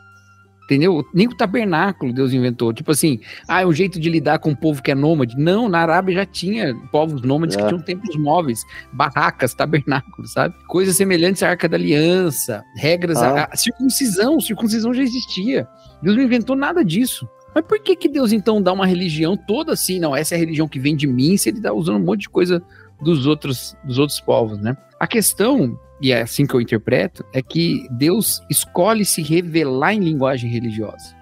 Entendeu? 0.72 1.04
Nem 1.12 1.26
o 1.26 1.36
tabernáculo 1.36 2.14
Deus 2.14 2.32
inventou. 2.32 2.72
Tipo 2.72 2.92
assim, 2.92 3.20
ah, 3.46 3.60
é 3.60 3.66
um 3.66 3.72
jeito 3.72 4.00
de 4.00 4.08
lidar 4.08 4.38
com 4.38 4.50
um 4.50 4.54
povo 4.54 4.82
que 4.82 4.90
é 4.90 4.94
nômade. 4.94 5.36
Não, 5.36 5.68
na 5.68 5.80
Arábia 5.80 6.14
já 6.14 6.26
tinha 6.26 6.74
povos 6.90 7.20
nômades 7.20 7.56
é. 7.56 7.60
que 7.60 7.68
tinham 7.68 7.82
templos 7.82 8.16
móveis, 8.16 8.62
barracas, 8.92 9.52
tabernáculos, 9.52 10.32
sabe? 10.32 10.54
Coisas 10.66 10.96
semelhantes 10.96 11.42
à 11.42 11.50
Arca 11.50 11.68
da 11.68 11.76
Aliança, 11.76 12.62
regras, 12.76 13.18
ah. 13.18 13.42
a, 13.42 13.44
a 13.52 13.56
circuncisão, 13.56 14.40
circuncisão 14.40 14.94
já 14.94 15.02
existia. 15.02 15.68
Deus 16.02 16.16
não 16.16 16.22
inventou 16.22 16.56
nada 16.56 16.84
disso. 16.84 17.28
Mas 17.54 17.64
por 17.64 17.78
que 17.80 17.94
que 17.94 18.08
Deus 18.08 18.32
então 18.32 18.62
dá 18.62 18.72
uma 18.72 18.86
religião 18.86 19.36
toda 19.36 19.72
assim? 19.72 19.98
Não, 19.98 20.16
essa 20.16 20.34
é 20.34 20.36
a 20.36 20.40
religião 20.40 20.68
que 20.68 20.78
vem 20.78 20.96
de 20.96 21.06
mim, 21.06 21.36
se 21.36 21.48
ele 21.48 21.60
tá 21.60 21.72
usando 21.72 21.96
um 21.96 22.04
monte 22.04 22.22
de 22.22 22.30
coisa 22.30 22.62
dos 23.00 23.26
outros, 23.26 23.76
dos 23.84 23.98
outros 23.98 24.20
povos, 24.20 24.58
né? 24.58 24.76
A 24.98 25.06
questão 25.06 25.78
e 26.02 26.10
é 26.10 26.22
assim 26.22 26.44
que 26.44 26.54
eu 26.54 26.60
interpreto, 26.60 27.24
é 27.32 27.40
que 27.40 27.86
Deus 27.92 28.42
escolhe 28.50 29.04
se 29.04 29.22
revelar 29.22 29.94
em 29.94 30.00
linguagem 30.00 30.50
religiosa. 30.50 31.14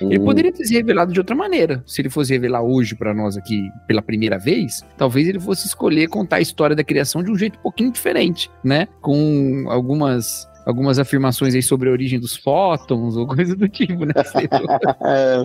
Ele 0.00 0.18
hum. 0.18 0.24
poderia 0.24 0.50
ter 0.50 0.64
se 0.64 0.74
revelado 0.74 1.12
de 1.12 1.20
outra 1.20 1.36
maneira. 1.36 1.82
Se 1.86 2.00
ele 2.00 2.08
fosse 2.08 2.32
revelar 2.32 2.62
hoje 2.62 2.94
para 2.94 3.12
nós 3.12 3.36
aqui 3.36 3.70
pela 3.86 4.00
primeira 4.00 4.38
vez, 4.38 4.82
talvez 4.96 5.28
ele 5.28 5.38
fosse 5.38 5.66
escolher 5.66 6.08
contar 6.08 6.36
a 6.36 6.40
história 6.40 6.74
da 6.74 6.82
criação 6.82 7.22
de 7.22 7.30
um 7.30 7.36
jeito 7.36 7.58
um 7.58 7.62
pouquinho 7.62 7.92
diferente, 7.92 8.50
né? 8.64 8.88
Com 9.02 9.66
algumas 9.68 10.48
algumas 10.66 10.98
afirmações 10.98 11.54
aí 11.54 11.62
sobre 11.62 11.88
a 11.88 11.92
origem 11.92 12.18
dos 12.18 12.36
fótons 12.36 13.16
ou 13.16 13.26
coisa 13.26 13.54
do 13.54 13.68
tipo, 13.68 14.04
né? 14.04 14.12
é, 15.04 15.42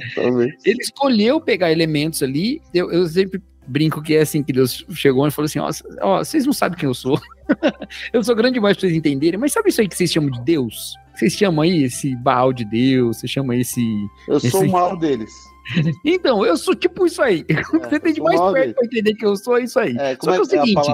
ele 0.66 0.82
escolheu 0.82 1.40
pegar 1.40 1.72
elementos 1.72 2.24
ali. 2.24 2.60
Eu, 2.74 2.92
eu 2.92 3.08
sempre 3.08 3.42
brinco 3.68 4.02
que 4.02 4.16
é 4.16 4.22
assim 4.22 4.42
que 4.42 4.52
Deus 4.52 4.84
chegou 4.90 5.28
e 5.28 5.32
falou 5.32 5.46
assim: 5.46 5.60
ó, 5.60 5.70
ó 6.02 6.18
vocês 6.18 6.46
não 6.46 6.54
sabem 6.54 6.78
quem 6.78 6.90
eu 6.90 6.96
sou. 6.96 7.20
eu 8.12 8.24
sou 8.24 8.36
grande 8.36 8.56
demais 8.56 8.76
pra 8.76 8.82
vocês 8.82 8.98
entenderem, 8.98 9.40
mas 9.40 9.54
sabe 9.54 9.70
isso 9.70 9.80
aí 9.80 9.88
que 9.88 9.96
vocês 9.96 10.12
chamam 10.12 10.32
de 10.32 10.42
Deus? 10.42 10.96
Vocês 11.14 11.34
chamam 11.34 11.62
aí 11.62 11.84
esse 11.84 12.16
Baal 12.16 12.52
de 12.52 12.66
Deus, 12.66 13.18
vocês 13.18 13.32
chamam 13.32 13.54
esse. 13.54 13.82
Eu 14.28 14.38
esse... 14.38 14.50
sou 14.50 14.64
o 14.64 14.72
mal 14.72 14.98
deles. 14.98 15.32
então, 16.04 16.44
eu 16.44 16.58
sou 16.58 16.74
tipo 16.74 17.06
isso 17.06 17.22
aí. 17.22 17.46
É, 17.48 17.62
você 17.62 18.00
tem 18.00 18.14
de 18.14 18.22
mais 18.22 18.42
perto 18.52 18.74
pra 18.74 18.86
entender 18.86 19.14
que 19.14 19.26
eu 19.26 19.36
sou 19.36 19.60
isso 19.60 19.80
aí. 19.80 19.96
É, 19.98 20.18
Só 20.20 20.32
que 20.32 20.36
é, 20.36 20.36
é 20.36 20.42
o 20.42 20.46
seguinte. 20.46 20.92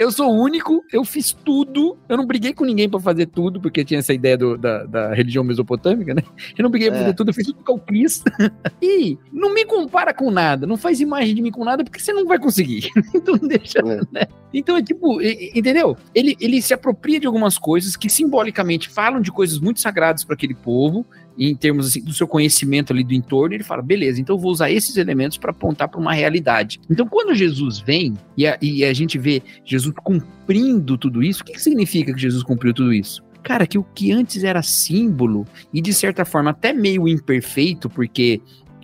Eu 0.00 0.10
sou 0.10 0.32
único, 0.32 0.82
eu 0.90 1.04
fiz 1.04 1.30
tudo, 1.30 1.98
eu 2.08 2.16
não 2.16 2.24
briguei 2.24 2.54
com 2.54 2.64
ninguém 2.64 2.88
para 2.88 2.98
fazer 2.98 3.26
tudo, 3.26 3.60
porque 3.60 3.84
tinha 3.84 4.00
essa 4.00 4.14
ideia 4.14 4.34
do, 4.34 4.56
da, 4.56 4.84
da, 4.86 5.12
religião 5.12 5.44
mesopotâmica, 5.44 6.14
né? 6.14 6.22
Eu 6.56 6.62
não 6.62 6.70
briguei 6.70 6.88
é. 6.88 6.90
pra 6.90 7.00
fazer 7.00 7.12
tudo, 7.12 7.28
eu 7.28 7.34
fiz 7.34 7.46
tudo 7.48 7.62
que 7.62 7.70
eu 7.70 7.78
quis. 7.78 8.24
e 8.80 9.18
não 9.30 9.52
me 9.52 9.62
compara 9.66 10.14
com 10.14 10.30
nada, 10.30 10.66
não 10.66 10.78
faz 10.78 11.02
imagem 11.02 11.34
de 11.34 11.42
mim 11.42 11.50
com 11.50 11.66
nada, 11.66 11.84
porque 11.84 12.00
você 12.00 12.14
não 12.14 12.24
vai 12.24 12.38
conseguir. 12.38 12.88
então 13.14 13.36
deixa, 13.36 13.80
é. 13.80 14.00
né? 14.10 14.26
Então 14.54 14.74
é 14.74 14.82
tipo, 14.82 15.20
entendeu? 15.20 15.94
Ele, 16.14 16.34
ele 16.40 16.62
se 16.62 16.72
apropria 16.72 17.20
de 17.20 17.26
algumas 17.26 17.58
coisas 17.58 17.94
que 17.94 18.08
simbolicamente 18.08 18.88
falam 18.88 19.20
de 19.20 19.30
coisas 19.30 19.58
muito 19.58 19.80
sagradas 19.80 20.24
para 20.24 20.34
aquele 20.34 20.54
povo, 20.54 21.04
em 21.38 21.54
termos 21.54 21.86
assim, 21.86 22.02
do 22.02 22.12
seu 22.12 22.26
conhecimento 22.26 22.92
ali 22.92 23.02
do 23.02 23.14
entorno, 23.14 23.54
ele 23.54 23.64
fala, 23.64 23.82
beleza, 23.82 24.20
então 24.20 24.36
eu 24.36 24.40
vou 24.40 24.50
usar 24.50 24.70
esses 24.70 24.96
elementos 24.96 25.38
para 25.38 25.50
apontar 25.50 25.88
para 25.88 26.00
uma 26.00 26.12
realidade. 26.12 26.80
Então, 26.88 27.06
quando 27.06 27.34
Jesus 27.34 27.78
vem 27.78 28.14
e 28.36 28.46
a, 28.46 28.58
e 28.60 28.84
a, 28.84 28.92
gente 28.92 29.18
vê 29.18 29.42
Jesus 29.64 29.94
cumprindo 30.02 30.98
tudo 30.98 31.22
isso, 31.22 31.42
o 31.42 31.44
que, 31.44 31.52
que 31.52 31.62
significa 31.62 32.12
que 32.12 32.20
Jesus 32.20 32.42
cumpriu 32.42 32.74
tudo 32.74 32.92
isso? 32.92 33.22
Cara, 33.42 33.66
que 33.66 33.78
o 33.78 33.84
que 33.84 34.12
antes 34.12 34.44
era 34.44 34.62
símbolo 34.62 35.46
e 35.72 35.80
de 35.80 35.94
certa 35.94 36.24
forma 36.24 36.50
até 36.50 36.72
meio 36.72 37.08
imperfeito, 37.08 37.88
porque 37.88 38.40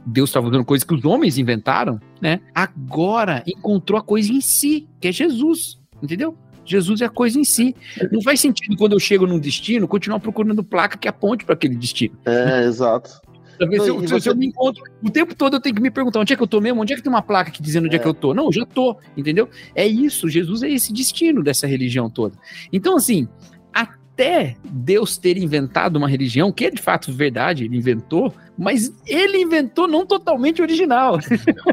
Deus 0.06 0.30
estava 0.30 0.48
usando 0.48 0.64
coisas 0.64 0.84
que 0.84 0.94
os 0.94 1.04
homens 1.04 1.36
inventaram, 1.36 2.00
né? 2.20 2.40
Agora 2.54 3.42
encontrou 3.46 3.98
a 3.98 4.02
coisa 4.02 4.32
em 4.32 4.40
si, 4.40 4.88
que 5.00 5.08
é 5.08 5.12
Jesus, 5.12 5.78
entendeu? 6.02 6.36
Jesus 6.66 7.00
é 7.00 7.06
a 7.06 7.10
coisa 7.10 7.38
em 7.38 7.44
si. 7.44 7.74
Não 8.10 8.20
faz 8.20 8.40
sentido 8.40 8.76
quando 8.76 8.92
eu 8.92 8.98
chego 8.98 9.26
num 9.26 9.38
destino 9.38 9.86
continuar 9.86 10.20
procurando 10.20 10.62
placa 10.64 10.98
que 10.98 11.08
aponte 11.08 11.44
para 11.44 11.54
aquele 11.54 11.76
destino. 11.76 12.16
É, 12.24 12.64
exato. 12.64 13.10
Não, 13.58 13.70
se, 13.70 13.76
eu, 13.76 14.00
se, 14.00 14.06
você... 14.06 14.20
se, 14.20 14.28
eu, 14.28 14.36
me 14.36 14.46
encontro, 14.46 14.82
o 15.02 15.10
tempo 15.10 15.34
todo 15.34 15.56
eu 15.56 15.60
tenho 15.60 15.74
que 15.74 15.80
me 15.80 15.90
perguntar 15.90 16.20
onde 16.20 16.32
é 16.32 16.36
que 16.36 16.42
eu 16.42 16.46
tô 16.46 16.60
mesmo, 16.60 16.82
onde 16.82 16.92
é 16.92 16.96
que 16.96 17.02
tem 17.02 17.10
uma 17.10 17.22
placa 17.22 17.50
aqui 17.50 17.62
dizendo 17.62 17.86
onde 17.86 17.96
é, 17.96 17.98
é 17.98 18.02
que 18.02 18.08
eu 18.08 18.14
tô. 18.14 18.34
Não, 18.34 18.46
eu 18.46 18.52
já 18.52 18.66
tô, 18.66 18.98
entendeu? 19.16 19.48
É 19.74 19.86
isso, 19.86 20.28
Jesus 20.28 20.62
é 20.62 20.68
esse 20.68 20.92
destino 20.92 21.42
dessa 21.42 21.66
religião 21.66 22.10
toda. 22.10 22.36
Então, 22.72 22.96
assim, 22.96 23.26
até 23.72 24.56
Deus 24.64 25.16
ter 25.16 25.36
inventado 25.36 25.96
uma 25.96 26.08
religião, 26.08 26.52
que 26.52 26.66
é 26.66 26.70
de 26.70 26.80
fato 26.80 27.12
verdade, 27.12 27.64
ele 27.64 27.76
inventou, 27.76 28.32
mas 28.58 28.92
ele 29.06 29.38
inventou 29.38 29.88
não 29.88 30.04
totalmente 30.06 30.60
original. 30.60 31.18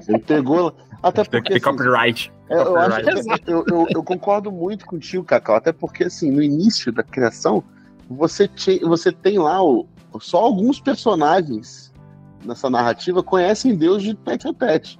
Ele 0.07 0.19
pegou, 0.19 0.75
até 1.01 1.23
porque. 1.23 1.49
Tem 1.49 1.57
assim, 1.57 1.65
copyright. 1.65 2.31
É, 2.42 2.42
eu, 2.53 2.77
acho, 2.77 2.99
eu, 3.47 3.65
eu, 3.67 3.87
eu, 3.89 4.03
concordo 4.03 4.51
muito 4.51 4.85
contigo, 4.85 5.23
Cacau, 5.23 5.55
até 5.55 5.71
porque, 5.71 6.05
assim, 6.05 6.31
no 6.31 6.41
início 6.41 6.91
da 6.91 7.03
criação, 7.03 7.63
você, 8.09 8.47
te, 8.47 8.79
você 8.79 9.11
tem 9.11 9.37
lá 9.37 9.63
o, 9.63 9.87
só 10.19 10.39
alguns 10.39 10.79
personagens 10.79 11.91
nessa 12.45 12.69
narrativa 12.69 13.23
conhecem 13.23 13.75
Deus 13.75 14.03
de 14.03 14.13
tete 14.13 14.47
a 14.47 14.53
tete. 14.53 14.99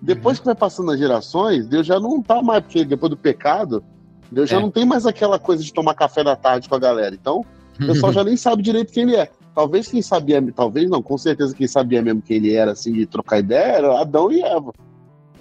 Depois 0.00 0.36
uhum. 0.36 0.42
que 0.42 0.46
vai 0.46 0.54
passando 0.54 0.90
as 0.92 0.98
gerações, 0.98 1.66
Deus 1.66 1.86
já 1.86 1.98
não 1.98 2.22
tá 2.22 2.42
mais, 2.42 2.62
porque 2.62 2.84
depois 2.84 3.10
do 3.10 3.16
pecado, 3.16 3.82
Deus 4.30 4.50
é. 4.50 4.54
já 4.54 4.60
não 4.60 4.70
tem 4.70 4.84
mais 4.84 5.06
aquela 5.06 5.38
coisa 5.38 5.62
de 5.62 5.72
tomar 5.72 5.94
café 5.94 6.22
da 6.22 6.36
tarde 6.36 6.68
com 6.68 6.74
a 6.74 6.78
galera. 6.78 7.14
Então, 7.14 7.44
o 7.80 7.86
pessoal 7.86 8.12
já 8.14 8.22
nem 8.22 8.36
sabe 8.36 8.62
direito 8.62 8.92
quem 8.92 9.04
ele 9.04 9.16
é. 9.16 9.30
talvez 9.54 9.88
quem 9.88 10.02
sabia, 10.02 10.42
talvez 10.52 10.90
não, 10.90 11.02
com 11.02 11.16
certeza 11.16 11.54
quem 11.54 11.66
sabia 11.66 12.02
mesmo 12.02 12.22
que 12.22 12.34
ele 12.34 12.54
era, 12.54 12.72
assim, 12.72 12.92
de 12.92 13.06
trocar 13.06 13.38
ideia, 13.38 13.78
era 13.78 14.00
Adão 14.00 14.30
e 14.30 14.42
Eva. 14.42 14.72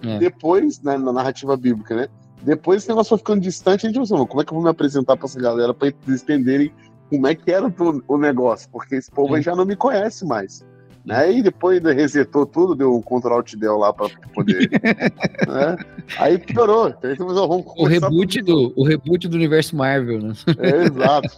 É. 0.04 0.20
Depois, 0.20 0.82
né, 0.82 0.98
na 0.98 1.12
narrativa 1.12 1.56
bíblica, 1.56 1.96
né? 1.96 2.08
Depois 2.42 2.82
esse 2.82 2.90
negócio 2.90 3.10
foi 3.10 3.18
ficando 3.20 3.42
distante, 3.42 3.86
a 3.86 3.90
gente 3.90 4.00
pensou, 4.00 4.28
como 4.28 4.42
é 4.42 4.46
que 4.46 4.52
eu 4.52 4.56
vou 4.56 4.64
me 4.64 4.70
apresentar 4.70 5.16
pra 5.16 5.26
essa 5.26 5.40
galera 5.40 5.74
pra 5.74 5.88
eles 5.88 6.22
entenderem 6.22 6.74
como 7.10 7.28
é 7.28 7.36
que 7.36 7.52
era 7.52 7.72
o, 8.08 8.18
negócio? 8.18 8.68
Porque 8.72 8.96
esse 8.96 9.12
povo 9.12 9.36
aí 9.36 9.42
já 9.42 9.56
não 9.56 9.66
me 9.66 9.76
conhece 9.76 10.26
mais. 10.26 10.66
Né? 11.06 11.34
E 11.34 11.44
depois 11.44 11.84
resetou 11.84 12.46
tudo, 12.46 12.76
deu 12.76 12.96
um 12.96 13.02
Ctrl 13.02 13.34
Alt 13.34 13.56
Del 13.56 13.78
lá 13.78 13.94
para 13.94 14.10
poder. 14.34 14.70
né? 15.48 15.78
Aí 16.18 16.38
piorou. 16.38 16.94
Então, 17.04 17.28
vamos 17.28 17.66
o, 17.76 17.86
reboot 17.86 18.42
do, 18.42 18.74
o 18.76 18.86
reboot 18.86 19.28
do 19.28 19.36
universo 19.36 19.76
Marvel, 19.76 20.22
né? 20.22 20.34
É, 20.58 20.86
exato. 20.86 21.30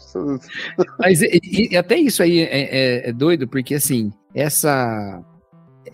Mas 1.00 1.22
e, 1.24 1.70
e, 1.72 1.76
até 1.78 1.98
isso 1.98 2.22
aí 2.22 2.40
é, 2.42 2.46
é, 2.46 3.10
é, 3.10 3.14
doido, 3.14 3.48
porque 3.48 3.74
assim, 3.74 4.14
essa. 4.36 5.22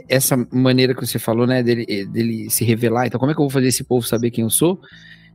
Essa 0.07 0.37
maneira 0.51 0.93
que 0.93 1.05
você 1.05 1.19
falou, 1.19 1.45
né, 1.45 1.61
dele, 1.63 2.05
dele 2.05 2.49
se 2.49 2.63
revelar, 2.63 3.07
então 3.07 3.19
como 3.19 3.31
é 3.31 3.35
que 3.35 3.39
eu 3.39 3.45
vou 3.45 3.49
fazer 3.49 3.67
esse 3.67 3.83
povo 3.83 4.05
saber 4.05 4.31
quem 4.31 4.43
eu 4.43 4.49
sou? 4.49 4.79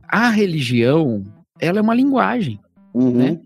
A 0.07 0.29
religião, 0.29 1.25
ela 1.59 1.79
é 1.79 1.81
uma 1.81 1.95
linguagem, 1.95 2.59
uhum. 2.93 3.11
né? 3.11 3.39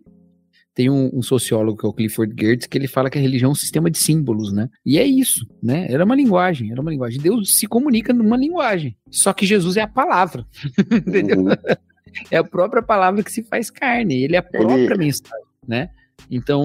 Tem 0.73 0.89
um, 0.89 1.09
um, 1.13 1.21
sociólogo 1.21 1.77
que 1.77 1.85
é 1.85 1.89
o 1.89 1.93
Clifford 1.93 2.33
Geertz 2.39 2.65
que 2.65 2.77
ele 2.77 2.87
fala 2.87 3.09
que 3.09 3.17
a 3.17 3.21
religião 3.21 3.49
é 3.49 3.51
um 3.51 3.55
sistema 3.55 3.91
de 3.91 3.97
símbolos, 3.97 4.53
né? 4.53 4.69
E 4.85 4.97
é 4.97 5.03
isso, 5.03 5.45
né? 5.61 5.85
Era 5.89 6.05
uma 6.05 6.15
linguagem, 6.15 6.71
era 6.71 6.79
uma 6.79 6.89
linguagem. 6.89 7.21
Deus 7.21 7.57
se 7.57 7.67
comunica 7.67 8.13
numa 8.13 8.37
linguagem. 8.37 8.95
Só 9.09 9.33
que 9.33 9.45
Jesus 9.45 9.75
é 9.75 9.81
a 9.81 9.87
palavra, 9.87 10.45
entendeu? 10.89 11.39
Uhum. 11.39 11.51
É 12.29 12.37
a 12.37 12.43
própria 12.43 12.81
palavra 12.81 13.21
que 13.21 13.31
se 13.31 13.43
faz 13.43 13.69
carne. 13.69 14.23
Ele 14.23 14.35
é 14.35 14.39
a 14.39 14.43
própria 14.43 14.75
ele... 14.75 14.97
mensagem, 14.97 15.45
né? 15.67 15.89
Então, 16.29 16.63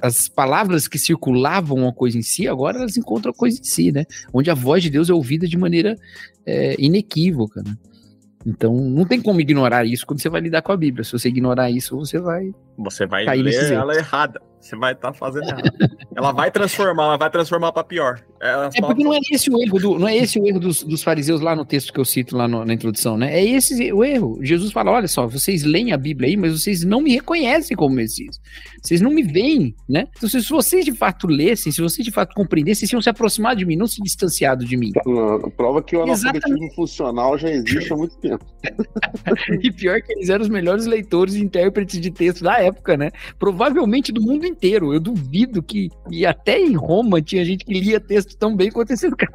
as 0.00 0.28
palavras 0.28 0.86
que 0.86 0.98
circulavam 0.98 1.78
uma 1.78 1.92
coisa 1.92 2.18
em 2.18 2.22
si, 2.22 2.46
agora 2.46 2.78
elas 2.78 2.96
encontram 2.96 3.30
a 3.30 3.34
coisa 3.34 3.58
em 3.60 3.64
si, 3.64 3.92
né? 3.92 4.04
Onde 4.32 4.50
a 4.50 4.54
voz 4.54 4.82
de 4.82 4.90
Deus 4.90 5.10
é 5.10 5.14
ouvida 5.14 5.46
de 5.46 5.56
maneira 5.56 5.96
é, 6.46 6.74
inequívoca, 6.78 7.62
né? 7.62 7.76
Então, 8.46 8.74
não 8.74 9.04
tem 9.04 9.20
como 9.20 9.40
ignorar 9.40 9.84
isso 9.84 10.06
quando 10.06 10.20
você 10.20 10.28
vai 10.28 10.40
lidar 10.40 10.62
com 10.62 10.72
a 10.72 10.76
Bíblia. 10.76 11.04
Se 11.04 11.12
você 11.12 11.28
ignorar 11.28 11.70
isso, 11.70 11.96
você 11.96 12.18
vai. 12.18 12.52
Você 12.76 13.04
vai 13.06 13.26
ler 13.42 13.72
ela 13.72 13.94
errada. 13.94 14.40
Você 14.60 14.76
vai 14.76 14.92
estar 14.92 15.12
tá 15.12 15.14
fazendo 15.14 15.48
errado. 15.48 15.70
ela 16.14 16.32
vai 16.32 16.50
transformar, 16.50 17.04
ela 17.04 17.16
vai 17.16 17.30
transformar 17.30 17.72
para 17.72 17.84
pior. 17.84 18.20
Ela 18.40 18.70
é 18.74 18.80
porque 18.80 19.02
não 19.02 19.12
é 19.12 19.18
esse 19.32 19.50
o 19.50 19.60
erro, 19.60 19.78
do, 19.78 19.98
não 19.98 20.08
é 20.08 20.16
esse 20.16 20.38
o 20.38 20.46
erro 20.46 20.60
dos, 20.60 20.82
dos 20.82 21.02
fariseus 21.02 21.40
lá 21.40 21.56
no 21.56 21.64
texto 21.64 21.92
que 21.92 21.98
eu 21.98 22.04
cito 22.04 22.36
lá 22.36 22.46
no, 22.46 22.64
na 22.64 22.72
introdução, 22.72 23.16
né? 23.16 23.36
É 23.36 23.44
esse 23.44 23.92
o 23.92 24.04
erro. 24.04 24.38
Jesus 24.42 24.72
fala: 24.72 24.90
olha 24.90 25.08
só, 25.08 25.26
vocês 25.26 25.64
leem 25.64 25.92
a 25.92 25.96
Bíblia 25.96 26.28
aí, 26.28 26.36
mas 26.36 26.60
vocês 26.60 26.84
não 26.84 27.00
me 27.00 27.12
reconhecem 27.12 27.76
como 27.76 27.94
Messias. 27.94 28.40
Vocês 28.82 29.00
não 29.00 29.10
me 29.10 29.22
veem, 29.22 29.74
né? 29.88 30.06
Então, 30.16 30.28
se 30.28 30.40
vocês 30.48 30.84
de 30.84 30.92
fato 30.92 31.26
lessem, 31.26 31.72
se 31.72 31.80
vocês 31.80 32.04
de 32.04 32.12
fato 32.12 32.34
compreendessem, 32.34 32.80
vocês 32.80 32.92
iam 32.92 33.02
se 33.02 33.10
aproximar 33.10 33.56
de 33.56 33.64
mim, 33.64 33.76
não 33.76 33.86
se 33.86 34.00
distanciado 34.02 34.64
de 34.64 34.76
mim. 34.76 34.92
Prova 35.56 35.82
que 35.82 35.96
o 35.96 36.02
analfabetismo 36.02 36.72
funcional 36.74 37.36
já 37.38 37.50
existe 37.50 37.92
há 37.92 37.96
muito 37.96 38.16
tempo. 38.18 38.44
e 39.62 39.72
pior 39.72 40.00
que 40.00 40.12
eles 40.12 40.28
eram 40.28 40.42
os 40.42 40.48
melhores 40.48 40.86
leitores 40.86 41.34
e 41.34 41.40
intérpretes 41.40 42.00
de 42.00 42.10
texto 42.10 42.44
da 42.44 42.60
época, 42.60 42.96
né? 42.96 43.10
Provavelmente 43.38 44.12
do 44.12 44.22
mundo 44.22 44.46
inteiro. 44.48 44.92
Eu 44.92 45.00
duvido 45.00 45.62
que. 45.62 45.90
E 46.10 46.26
até 46.26 46.58
em 46.58 46.74
Roma 46.74 47.20
tinha 47.22 47.44
gente 47.44 47.64
que 47.64 47.78
lia 47.78 48.00
texto 48.00 48.36
tão 48.36 48.56
bem 48.56 48.70
quanto 48.70 48.92
esse 48.92 49.10
cara. 49.10 49.32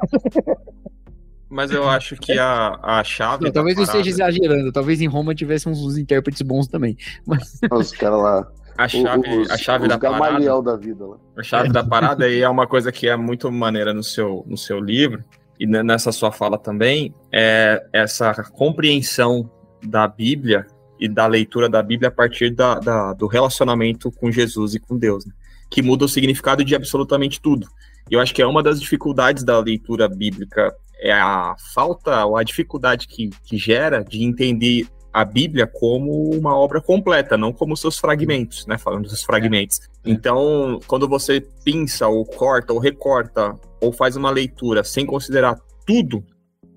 Mas 1.48 1.70
eu 1.70 1.88
acho 1.88 2.16
que 2.16 2.32
a, 2.38 2.78
a 2.82 3.04
chave. 3.04 3.44
Não, 3.44 3.52
talvez 3.52 3.78
eu 3.78 3.84
esteja 3.84 4.10
exagerando. 4.10 4.72
Talvez 4.72 5.00
em 5.00 5.06
Roma 5.06 5.34
tivesse 5.34 5.68
uns, 5.68 5.80
uns 5.80 5.96
intérpretes 5.96 6.42
bons 6.42 6.66
também. 6.66 6.96
Mas... 7.26 7.60
Os 7.70 7.92
caras 7.92 8.20
lá. 8.20 8.52
A 8.76 8.88
chave, 8.88 9.38
os, 9.38 9.50
a 9.50 9.56
chave 9.56 9.86
da 9.86 9.96
parada. 9.96 10.62
da 10.62 10.76
vida 10.76 11.06
lá. 11.06 11.16
A 11.36 11.42
chave 11.44 11.68
da 11.68 11.84
parada 11.84 12.24
aí 12.24 12.40
é 12.40 12.48
uma 12.48 12.66
coisa 12.66 12.90
que 12.90 13.08
é 13.08 13.16
muito 13.16 13.50
maneira 13.52 13.94
no 13.94 14.02
seu, 14.02 14.44
no 14.48 14.58
seu 14.58 14.80
livro 14.80 15.22
e 15.58 15.66
nessa 15.66 16.10
sua 16.10 16.32
fala 16.32 16.58
também 16.58 17.14
é 17.32 17.86
essa 17.92 18.34
compreensão 18.52 19.48
da 19.86 20.08
Bíblia 20.08 20.66
e 20.98 21.08
da 21.08 21.26
leitura 21.26 21.68
da 21.68 21.82
Bíblia 21.82 22.08
a 22.08 22.12
partir 22.12 22.50
da, 22.50 22.78
da 22.78 23.12
do 23.12 23.26
relacionamento 23.26 24.10
com 24.12 24.30
Jesus 24.30 24.74
e 24.74 24.80
com 24.80 24.96
Deus, 24.96 25.24
né? 25.26 25.32
que 25.70 25.82
muda 25.82 26.04
o 26.04 26.08
significado 26.08 26.64
de 26.64 26.74
absolutamente 26.74 27.40
tudo. 27.40 27.66
E 28.10 28.14
eu 28.14 28.20
acho 28.20 28.34
que 28.34 28.42
é 28.42 28.46
uma 28.46 28.62
das 28.62 28.80
dificuldades 28.80 29.42
da 29.42 29.58
leitura 29.58 30.08
bíblica 30.08 30.74
é 31.00 31.12
a 31.12 31.54
falta 31.74 32.24
ou 32.24 32.36
a 32.36 32.42
dificuldade 32.42 33.06
que, 33.08 33.30
que 33.44 33.58
gera 33.58 34.02
de 34.02 34.22
entender 34.24 34.86
a 35.12 35.24
Bíblia 35.24 35.66
como 35.66 36.30
uma 36.34 36.56
obra 36.56 36.80
completa, 36.80 37.36
não 37.36 37.52
como 37.52 37.76
seus 37.76 37.98
fragmentos, 37.98 38.66
né? 38.66 38.76
Falando 38.76 39.08
dos 39.08 39.22
fragmentos. 39.22 39.80
É. 40.04 40.10
Então, 40.10 40.80
quando 40.86 41.08
você 41.08 41.40
pinça 41.64 42.08
ou 42.08 42.24
corta 42.24 42.72
ou 42.72 42.80
recorta 42.80 43.54
ou 43.80 43.92
faz 43.92 44.16
uma 44.16 44.30
leitura 44.30 44.82
sem 44.82 45.06
considerar 45.06 45.56
tudo, 45.86 46.24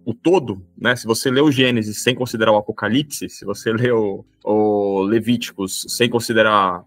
o 0.08 0.14
todo, 0.14 0.66
né? 0.78 0.96
Se 0.96 1.06
você 1.06 1.30
lê 1.30 1.42
o 1.42 1.52
Gênesis 1.52 2.02
sem 2.02 2.16
considerar 2.16 2.54
o 2.54 2.56
Apocalipse, 2.56 3.28
se 3.28 3.44
você 3.44 3.74
lê 3.74 3.92
o, 3.92 4.24
o 4.42 5.02
Levíticos 5.02 5.86
sem 5.90 6.10
considerar 6.10 6.82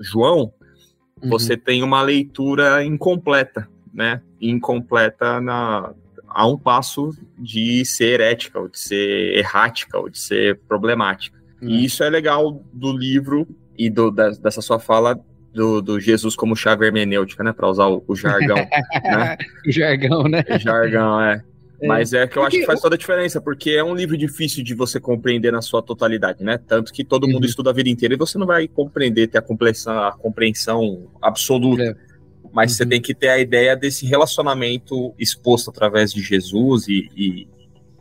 João, 0.00 0.52
uhum. 1.20 1.30
você 1.30 1.56
tem 1.56 1.82
uma 1.82 2.00
leitura 2.00 2.84
incompleta, 2.84 3.68
né? 3.92 4.22
Incompleta 4.40 5.40
na, 5.40 5.92
a 6.28 6.46
um 6.46 6.56
passo 6.56 7.10
de 7.36 7.84
ser 7.84 8.20
herética, 8.20 8.60
ou 8.60 8.68
de 8.68 8.78
ser 8.78 9.36
errática, 9.36 9.98
ou 9.98 10.08
de 10.08 10.20
ser 10.20 10.60
problemática. 10.60 11.36
Uhum. 11.60 11.70
E 11.70 11.86
isso 11.86 12.04
é 12.04 12.08
legal 12.08 12.64
do 12.72 12.96
livro 12.96 13.48
e 13.76 13.90
do, 13.90 14.12
da, 14.12 14.30
dessa 14.30 14.62
sua 14.62 14.78
fala 14.78 15.18
do, 15.52 15.82
do, 15.82 15.98
Jesus 15.98 16.36
como 16.36 16.54
chave 16.54 16.86
hermenêutica, 16.86 17.42
né? 17.42 17.52
Para 17.52 17.68
usar 17.68 17.88
o, 17.88 18.04
o 18.06 18.14
jargão. 18.14 18.54
né? 19.02 19.36
O 19.66 19.72
jargão, 19.72 20.22
né? 20.22 20.44
O 20.48 20.58
jargão, 20.60 21.20
é. 21.20 21.42
É. 21.80 21.86
Mas 21.86 22.12
é 22.12 22.26
que 22.26 22.36
eu 22.36 22.42
acho 22.42 22.56
que 22.56 22.66
faz 22.66 22.80
toda 22.80 22.96
a 22.96 22.98
diferença, 22.98 23.40
porque 23.40 23.70
é 23.70 23.84
um 23.84 23.94
livro 23.94 24.16
difícil 24.16 24.64
de 24.64 24.74
você 24.74 24.98
compreender 24.98 25.52
na 25.52 25.62
sua 25.62 25.80
totalidade, 25.80 26.42
né? 26.42 26.58
Tanto 26.58 26.92
que 26.92 27.04
todo 27.04 27.24
uhum. 27.24 27.34
mundo 27.34 27.46
estuda 27.46 27.70
a 27.70 27.72
vida 27.72 27.88
inteira 27.88 28.14
e 28.14 28.18
você 28.18 28.36
não 28.36 28.46
vai 28.46 28.66
compreender, 28.66 29.28
ter 29.28 29.38
a 29.38 29.42
compreensão, 29.42 30.02
a 30.02 30.12
compreensão 30.12 31.08
absoluta. 31.22 31.82
É. 31.82 31.94
Mas 32.52 32.72
uhum. 32.72 32.76
você 32.78 32.86
tem 32.86 33.00
que 33.00 33.14
ter 33.14 33.28
a 33.28 33.38
ideia 33.38 33.76
desse 33.76 34.06
relacionamento 34.06 35.14
exposto 35.18 35.70
através 35.70 36.12
de 36.12 36.20
Jesus 36.20 36.88
e, 36.88 37.08
e, 37.16 37.48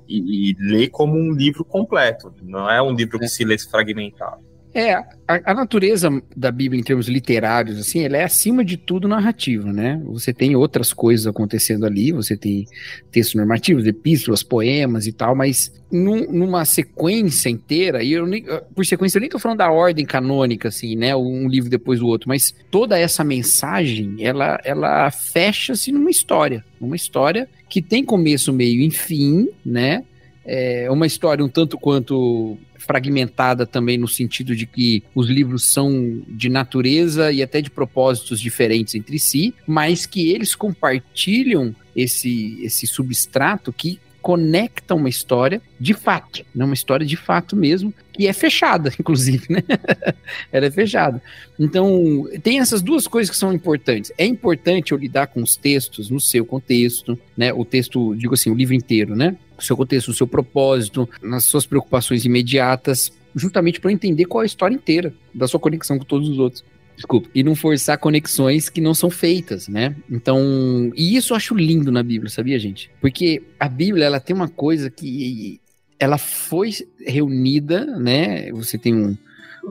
e, 0.07 0.51
e 0.51 0.55
ler 0.59 0.89
como 0.89 1.15
um 1.15 1.31
livro 1.33 1.63
completo. 1.63 2.33
Não 2.41 2.69
é 2.69 2.81
um 2.81 2.95
livro 2.95 3.19
que 3.19 3.25
é. 3.25 3.29
se 3.29 3.43
lê 3.43 3.57
fragmentado. 3.59 4.46
É, 4.77 4.93
a, 4.93 5.07
a, 5.27 5.53
natureza 5.55 6.07
da 6.35 6.51
Bíblia 6.51 6.79
em 6.79 6.83
termos 6.83 7.07
literários, 7.07 7.79
assim, 7.79 8.03
ela 8.03 8.17
é 8.17 8.23
acima 8.23 8.63
de 8.63 8.77
tudo 8.77 9.07
narrativa, 9.07 9.73
né? 9.73 9.99
Você 10.05 10.31
tem 10.31 10.55
outras 10.55 10.93
coisas 10.93 11.25
acontecendo 11.25 11.83
ali, 11.83 12.11
você 12.11 12.37
tem 12.37 12.67
textos 13.11 13.33
normativos, 13.33 13.87
epístolas, 13.87 14.43
poemas 14.43 15.07
e 15.07 15.11
tal, 15.11 15.35
mas 15.35 15.73
num, 15.91 16.31
numa 16.31 16.63
sequência 16.63 17.49
inteira, 17.49 18.03
e 18.03 18.11
eu 18.13 18.27
nem, 18.27 18.45
por 18.75 18.85
sequência 18.85 19.17
eu 19.17 19.21
nem 19.21 19.31
tô 19.31 19.39
falando 19.39 19.57
da 19.57 19.71
ordem 19.71 20.05
canônica, 20.05 20.67
assim, 20.67 20.95
né? 20.95 21.15
Um 21.15 21.47
livro 21.47 21.71
depois 21.71 21.99
do 21.99 22.05
outro, 22.05 22.29
mas 22.29 22.53
toda 22.69 22.99
essa 22.99 23.23
mensagem, 23.23 24.17
ela, 24.19 24.61
ela 24.63 25.09
fecha-se 25.09 25.91
numa 25.91 26.11
história, 26.11 26.63
uma 26.79 26.95
história 26.95 27.49
que 27.67 27.81
tem 27.81 28.05
começo, 28.05 28.53
meio 28.53 28.79
e 28.83 28.91
fim, 28.91 29.49
né? 29.65 30.03
É 30.49 30.89
uma 30.89 31.05
história 31.05 31.43
um 31.43 31.49
tanto 31.49 31.77
quanto 31.77 32.57
fragmentada 32.87 33.65
também 33.65 33.97
no 33.97 34.07
sentido 34.07 34.55
de 34.55 34.65
que 34.65 35.03
os 35.13 35.27
livros 35.27 35.65
são 35.65 36.23
de 36.27 36.49
natureza 36.49 37.31
e 37.31 37.43
até 37.43 37.61
de 37.61 37.69
propósitos 37.69 38.39
diferentes 38.39 38.95
entre 38.95 39.19
si, 39.19 39.53
mas 39.67 40.05
que 40.05 40.31
eles 40.31 40.55
compartilham 40.55 41.75
esse, 41.95 42.57
esse 42.63 42.87
substrato 42.87 43.73
que 43.73 43.99
conecta 44.27 44.93
uma 44.93 45.07
história 45.07 45.61
de 45.79 45.93
fato, 45.93 46.43
né? 46.53 46.65
uma 46.65 46.73
história 46.73 47.05
de 47.05 47.15
fato 47.15 47.55
mesmo, 47.55 47.93
que 48.11 48.27
é 48.27 48.33
fechada, 48.33 48.91
inclusive, 48.99 49.45
né? 49.49 49.63
Ela 50.51 50.65
é 50.65 50.71
fechada. 50.71 51.21
Então, 51.57 52.27
tem 52.43 52.59
essas 52.59 52.81
duas 52.81 53.07
coisas 53.07 53.29
que 53.29 53.37
são 53.37 53.53
importantes. 53.53 54.11
É 54.17 54.25
importante 54.25 54.91
eu 54.91 54.97
lidar 54.97 55.27
com 55.27 55.41
os 55.41 55.55
textos 55.55 56.09
no 56.09 56.19
seu 56.19 56.45
contexto, 56.45 57.17
né? 57.37 57.53
O 57.53 57.63
texto, 57.63 58.15
digo 58.15 58.33
assim, 58.33 58.49
o 58.49 58.55
livro 58.55 58.75
inteiro, 58.75 59.15
né? 59.15 59.37
Seu 59.59 59.75
contexto, 59.75 60.09
o 60.09 60.13
seu 60.13 60.27
propósito, 60.27 61.09
nas 61.21 61.45
suas 61.45 61.65
preocupações 61.65 62.25
imediatas, 62.25 63.11
justamente 63.35 63.79
para 63.79 63.91
entender 63.91 64.25
qual 64.25 64.41
é 64.41 64.45
a 64.45 64.47
história 64.47 64.75
inteira 64.75 65.13
da 65.33 65.47
sua 65.47 65.59
conexão 65.59 65.97
com 65.97 66.05
todos 66.05 66.29
os 66.29 66.39
outros. 66.39 66.63
Desculpa. 66.95 67.29
E 67.33 67.43
não 67.43 67.55
forçar 67.55 67.97
conexões 67.99 68.69
que 68.69 68.81
não 68.81 68.93
são 68.93 69.09
feitas, 69.09 69.67
né? 69.67 69.95
Então, 70.09 70.91
e 70.95 71.15
isso 71.15 71.31
eu 71.31 71.37
acho 71.37 71.53
lindo 71.53 71.91
na 71.91 72.01
Bíblia, 72.01 72.29
sabia, 72.29 72.57
gente? 72.57 72.89
Porque 72.99 73.43
a 73.59 73.69
Bíblia, 73.69 74.05
ela 74.05 74.19
tem 74.19 74.35
uma 74.35 74.47
coisa 74.47 74.89
que 74.89 75.61
ela 75.99 76.17
foi 76.17 76.71
reunida, 77.05 77.85
né? 77.99 78.51
Você 78.51 78.79
tem 78.79 78.95
um, 78.95 79.15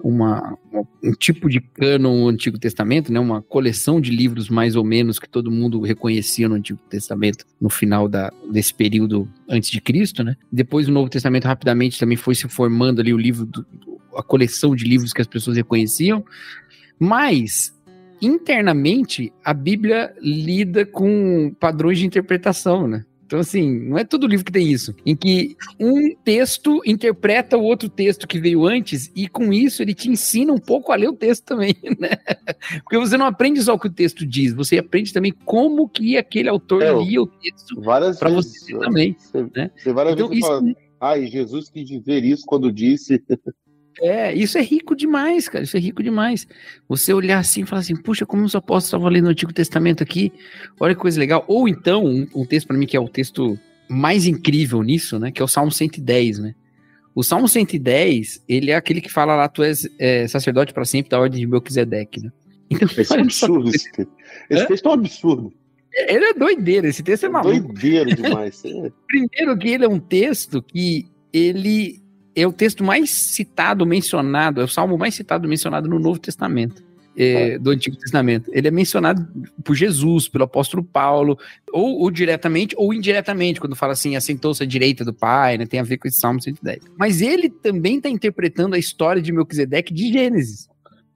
uma, 0.03 0.57
um 1.03 1.13
tipo 1.13 1.49
de 1.49 1.61
cânon 1.61 2.21
no 2.21 2.29
Antigo 2.29 2.59
Testamento, 2.59 3.13
né? 3.13 3.21
Uma 3.21 3.43
coleção 3.43 4.01
de 4.01 4.11
livros 4.11 4.49
mais 4.49 4.77
ou 4.77 4.85
menos 4.85 5.19
que 5.19 5.29
todo 5.29 5.51
mundo 5.51 5.81
reconhecia 5.81 6.49
no 6.49 6.55
Antigo 6.55 6.79
Testamento 6.89 7.45
no 7.61 7.69
final 7.69 8.09
da, 8.09 8.33
desse 8.51 8.75
período 8.75 9.29
antes 9.49 9.71
de 9.71 9.81
Cristo, 9.81 10.23
né? 10.23 10.37
Depois 10.51 10.89
o 10.89 10.93
Novo 10.93 11.09
Testamento 11.09 11.45
rapidamente 11.45 11.99
também 11.99 12.17
foi 12.17 12.35
se 12.35 12.49
formando 12.49 13.01
ali 13.01 13.13
o 13.13 13.19
livro 13.19 13.47
do, 13.47 13.67
a 14.15 14.23
coleção 14.23 14.75
de 14.75 14.85
livros 14.85 15.13
que 15.13 15.21
as 15.21 15.27
pessoas 15.27 15.57
reconheciam, 15.57 16.25
mas 16.99 17.75
internamente 18.21 19.33
a 19.45 19.53
Bíblia 19.53 20.15
lida 20.21 20.87
com 20.87 21.55
padrões 21.61 21.99
de 21.99 22.07
interpretação, 22.07 22.89
né? 22.89 23.05
Então, 23.27 23.41
assim, 23.41 23.81
não 23.89 23.99
é 23.99 24.05
todo 24.05 24.27
livro 24.27 24.47
que 24.47 24.53
tem 24.53 24.71
isso. 24.71 24.95
Em 25.05 25.17
que 25.17 25.57
um 25.81 26.15
texto 26.15 26.81
interpreta 26.87 27.59
o 27.59 27.63
outro 27.63 27.89
texto 27.89 28.27
que 28.27 28.39
veio 28.39 28.65
antes, 28.65 29.11
e 29.17 29.27
com 29.27 29.53
isso 29.53 29.83
ele 29.83 29.95
te 29.95 30.09
ensina 30.09 30.53
um 30.53 30.59
pouco 30.59 30.93
a 30.93 30.97
ler 30.97 31.09
o 31.09 31.13
texto 31.13 31.45
também, 31.45 31.75
né? 31.99 32.11
Porque 32.85 32.97
você 32.97 33.17
não 33.17 33.27
aprende 33.27 33.61
só 33.61 33.75
o 33.75 33.79
que 33.79 33.89
o 33.89 33.93
texto 33.93 34.25
diz, 34.25 34.53
você 34.53 34.79
aprende 34.79 35.13
também 35.13 35.35
como 35.45 35.89
que 35.89 36.17
aquele 36.17 36.49
autor 36.49 36.83
é, 36.83 36.95
lia 37.03 37.21
o 37.21 37.27
texto 37.27 37.81
para 37.81 38.31
você 38.31 38.79
também. 38.79 39.17
Você, 39.19 39.43
né? 39.55 39.71
você 39.77 39.93
várias 39.93 40.15
então, 40.15 40.29
vezes 40.29 40.45
isso... 40.45 40.53
fala, 40.53 40.75
ai, 41.01 41.27
Jesus 41.27 41.69
quis 41.69 41.89
dizer 41.89 42.23
isso 42.23 42.45
quando 42.47 42.73
disse. 42.73 43.21
É, 44.01 44.35
isso 44.35 44.59
é 44.59 44.63
rico 44.63 44.95
demais, 44.95 45.49
cara. 45.49 45.65
Isso 45.65 45.77
é 45.77 45.81
rico 45.81 46.03
demais. 46.03 46.47
Você 46.89 47.13
olhar 47.13 47.39
assim 47.39 47.63
e 47.63 47.67
falar 47.67 47.81
assim, 47.81 47.97
puxa, 47.97 48.27
como 48.27 48.45
os 48.45 48.55
apóstolos 48.55 48.87
estavam 48.87 49.09
lendo 49.09 49.27
o 49.27 49.31
Antigo 49.31 49.53
Testamento 49.53 50.03
aqui, 50.03 50.33
olha 50.79 50.95
que 50.95 51.01
coisa 51.01 51.19
legal. 51.19 51.45
Ou 51.49 51.69
então, 51.69 52.05
um, 52.05 52.27
um 52.35 52.45
texto 52.45 52.67
para 52.67 52.77
mim 52.77 52.87
que 52.87 52.97
é 52.97 53.01
o 53.01 53.09
texto 53.09 53.59
mais 53.89 54.27
incrível 54.27 54.83
nisso, 54.83 55.19
né? 55.19 55.31
Que 55.31 55.41
é 55.41 55.45
o 55.45 55.49
Salmo 55.49 55.73
110, 55.73 56.39
né? 56.41 56.55
O 57.15 57.23
Salmo 57.23 57.49
110, 57.49 58.45
ele 58.47 58.71
é 58.71 58.75
aquele 58.75 59.01
que 59.01 59.11
fala 59.11 59.35
lá, 59.35 59.49
tu 59.49 59.63
és 59.63 59.89
é, 59.99 60.29
sacerdote 60.29 60.75
para 60.75 60.85
sempre 60.85 61.11
da 61.11 61.19
ordem 61.19 61.41
de 61.41 61.47
Melquisedeque, 61.47 62.23
né? 62.23 62.31
Então, 62.69 62.89
esse 62.99 63.15
é 63.15 63.19
um 63.19 63.23
absurdo. 63.23 63.71
Esse, 63.71 63.89
esse 64.51 64.67
texto 64.67 64.87
é 64.87 64.89
um 64.89 64.93
absurdo. 64.93 65.53
Ele 65.93 66.25
é 66.27 66.35
doideiro, 66.35 66.87
esse 66.89 67.03
texto 67.03 67.25
é, 67.25 67.27
é 67.27 67.31
maluco. 67.31 67.73
Doideiro 67.73 68.15
demais. 68.15 68.61
Primeiro 69.07 69.57
que 69.57 69.69
ele 69.69 69.85
é 69.85 69.89
um 69.89 70.01
texto 70.01 70.61
que 70.61 71.07
ele 71.33 72.03
é 72.37 72.47
o 72.47 72.53
texto 72.53 72.85
mais 72.85 73.11
citado, 73.11 73.87
mencionado, 73.87 74.61
é 74.61 74.65
o 74.65 74.69
salmo 74.69 74.99
mais 74.99 75.15
citado, 75.15 75.49
mencionado 75.49 75.89
no 75.89 75.99
Novo 75.99 76.21
Testamento. 76.21 76.85
É, 77.19 77.59
do 77.59 77.71
Antigo 77.71 77.97
Testamento. 77.97 78.51
Ele 78.53 78.69
é 78.69 78.71
mencionado 78.71 79.27
por 79.65 79.75
Jesus, 79.75 80.29
pelo 80.29 80.45
apóstolo 80.45 80.85
Paulo, 80.85 81.39
ou, 81.73 82.01
ou 82.01 82.11
diretamente 82.11 82.75
ou 82.77 82.93
indiretamente, 82.93 83.59
quando 83.59 83.75
fala 83.75 83.95
assim, 83.95 84.17
assentou-se 84.17 84.63
à 84.63 84.67
direita 84.67 85.03
do 85.03 85.15
Pai, 85.15 85.57
né, 85.57 85.65
tem 85.65 85.81
a 85.81 85.83
ver 85.83 85.97
com 85.97 86.07
esse 86.07 86.21
Salmo 86.21 86.43
110. 86.43 86.81
Mas 86.99 87.23
ele 87.23 87.49
também 87.49 87.97
está 87.97 88.11
interpretando 88.11 88.75
a 88.75 88.79
história 88.79 89.23
de 89.23 89.33
Melquisedeque 89.33 89.95
de 89.95 90.13
Gênesis. 90.13 90.69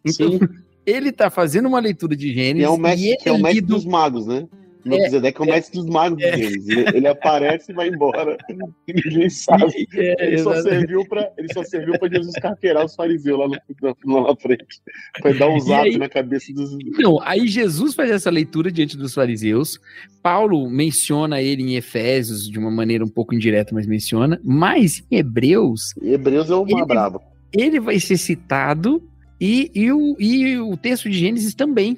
Então, 0.02 0.32
Sim. 0.32 0.40
ele 0.86 1.10
está 1.10 1.28
fazendo 1.28 1.68
uma 1.68 1.80
leitura 1.80 2.16
de 2.16 2.32
Gênesis. 2.32 2.62
E 2.62 2.64
é 2.64 2.70
o 2.70 2.78
mestre, 2.78 3.10
é, 3.10 3.28
é 3.28 3.32
o 3.32 3.38
mestre 3.38 3.60
dos 3.60 3.84
magos, 3.84 4.26
né? 4.26 4.48
Melquisedeque 4.84 5.42
é, 5.42 5.44
é 5.44 5.48
o 5.48 5.52
mestre 5.52 5.80
dos 5.80 5.86
magos 5.86 6.22
é, 6.22 6.36
deles. 6.36 6.68
Ele, 6.68 6.96
ele, 6.96 7.08
aparece 7.08 7.72
e 7.72 7.74
vai 7.74 7.88
embora. 7.88 8.36
Ninguém 8.88 9.28
sabe. 9.30 9.86
É, 9.94 10.26
ele, 10.26 10.38
só 10.38 10.60
serviu 10.62 11.04
pra, 11.08 11.30
ele 11.36 11.52
só 11.52 11.62
serviu 11.62 11.98
para 11.98 12.08
Jesus 12.08 12.34
carqueirar 12.40 12.84
os 12.84 12.94
fariseus 12.94 13.38
lá, 13.38 13.46
no, 13.46 14.14
lá 14.14 14.28
na 14.28 14.36
frente. 14.36 14.80
Foi 15.20 15.36
dar 15.36 15.48
um 15.48 15.60
zap 15.60 15.88
aí, 15.88 15.98
na 15.98 16.08
cabeça 16.08 16.52
dos. 16.52 16.76
Não, 16.98 17.20
aí 17.22 17.46
Jesus 17.48 17.94
faz 17.94 18.10
essa 18.10 18.30
leitura 18.30 18.70
diante 18.70 18.96
dos 18.96 19.14
fariseus. 19.14 19.78
Paulo 20.22 20.68
menciona 20.68 21.40
ele 21.40 21.62
em 21.62 21.76
Efésios 21.76 22.48
de 22.48 22.58
uma 22.58 22.70
maneira 22.70 23.04
um 23.04 23.08
pouco 23.08 23.34
indireta, 23.34 23.74
mas 23.74 23.86
menciona. 23.86 24.40
Mas 24.44 25.04
em 25.10 25.16
Hebreus. 25.16 25.94
Hebreus 26.02 26.50
é 26.50 26.54
o 26.54 26.66
mais 26.66 26.86
brabo. 26.86 27.20
Ele 27.52 27.80
vai 27.80 27.98
ser 27.98 28.16
citado 28.16 29.02
e, 29.40 29.70
e, 29.74 29.90
o, 29.90 30.16
e 30.18 30.58
o 30.58 30.76
texto 30.76 31.08
de 31.08 31.18
Gênesis 31.18 31.54
também. 31.54 31.96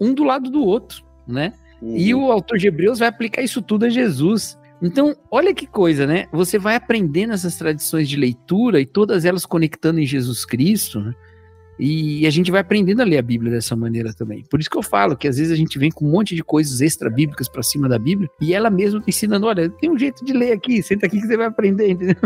Um 0.00 0.14
do 0.14 0.24
lado 0.24 0.50
do 0.50 0.64
outro, 0.64 1.04
né? 1.26 1.52
Uhum. 1.80 1.96
E 1.96 2.14
o 2.14 2.30
autor 2.30 2.58
de 2.58 2.66
Hebreus 2.66 2.98
vai 2.98 3.08
aplicar 3.08 3.42
isso 3.42 3.62
tudo 3.62 3.84
a 3.84 3.88
Jesus. 3.88 4.58
Então, 4.80 5.14
olha 5.30 5.54
que 5.54 5.66
coisa, 5.66 6.06
né? 6.06 6.26
Você 6.32 6.58
vai 6.58 6.76
aprendendo 6.76 7.32
essas 7.32 7.56
tradições 7.56 8.08
de 8.08 8.16
leitura 8.16 8.80
e 8.80 8.86
todas 8.86 9.24
elas 9.24 9.44
conectando 9.44 10.00
em 10.00 10.06
Jesus 10.06 10.44
Cristo, 10.44 11.00
né? 11.00 11.14
E 11.78 12.26
a 12.26 12.30
gente 12.30 12.50
vai 12.50 12.60
aprendendo 12.60 13.00
a 13.02 13.04
ler 13.04 13.18
a 13.18 13.22
Bíblia 13.22 13.52
dessa 13.52 13.76
maneira 13.76 14.12
também. 14.12 14.44
Por 14.50 14.58
isso 14.58 14.68
que 14.68 14.76
eu 14.76 14.82
falo 14.82 15.16
que 15.16 15.28
às 15.28 15.36
vezes 15.36 15.52
a 15.52 15.56
gente 15.56 15.78
vem 15.78 15.92
com 15.92 16.06
um 16.06 16.10
monte 16.10 16.34
de 16.34 16.42
coisas 16.42 16.80
extra-bíblicas 16.80 17.48
para 17.48 17.62
cima 17.62 17.88
da 17.88 17.98
Bíblia 17.98 18.28
e 18.40 18.52
ela 18.52 18.68
mesma 18.68 19.00
te 19.00 19.10
ensinando: 19.10 19.46
olha, 19.46 19.70
tem 19.70 19.88
um 19.88 19.98
jeito 19.98 20.24
de 20.24 20.32
ler 20.32 20.52
aqui, 20.52 20.82
senta 20.82 21.06
aqui 21.06 21.20
que 21.20 21.26
você 21.26 21.36
vai 21.36 21.46
aprender, 21.46 21.90
entendeu? 21.90 22.16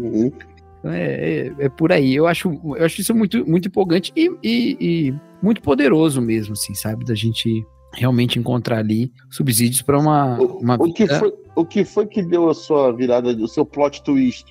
Uhum. 0.00 0.32
Então 0.78 0.92
é, 0.92 1.02
é, 1.02 1.54
é, 1.58 1.68
por 1.68 1.90
aí. 1.90 2.14
Eu 2.14 2.26
acho, 2.26 2.60
eu 2.76 2.84
acho 2.84 3.00
isso 3.00 3.14
muito, 3.14 3.44
muito 3.48 3.66
empolgante 3.66 4.12
e, 4.14 4.30
e, 4.42 4.76
e 4.80 5.14
muito 5.42 5.60
poderoso 5.60 6.20
mesmo, 6.20 6.52
assim, 6.52 6.74
sabe? 6.74 7.04
Da 7.04 7.14
gente 7.14 7.66
realmente 7.96 8.38
encontrar 8.38 8.78
ali 8.78 9.12
subsídios 9.30 9.82
para 9.82 9.98
uma, 9.98 10.38
uma 10.38 10.74
o, 10.76 10.92
que 10.92 11.06
foi, 11.06 11.34
o 11.54 11.64
que 11.64 11.84
foi 11.84 12.06
que 12.06 12.22
deu 12.22 12.48
a 12.48 12.54
sua 12.54 12.92
virada, 12.92 13.30
o 13.30 13.48
seu 13.48 13.64
plot 13.64 14.02
twist 14.02 14.46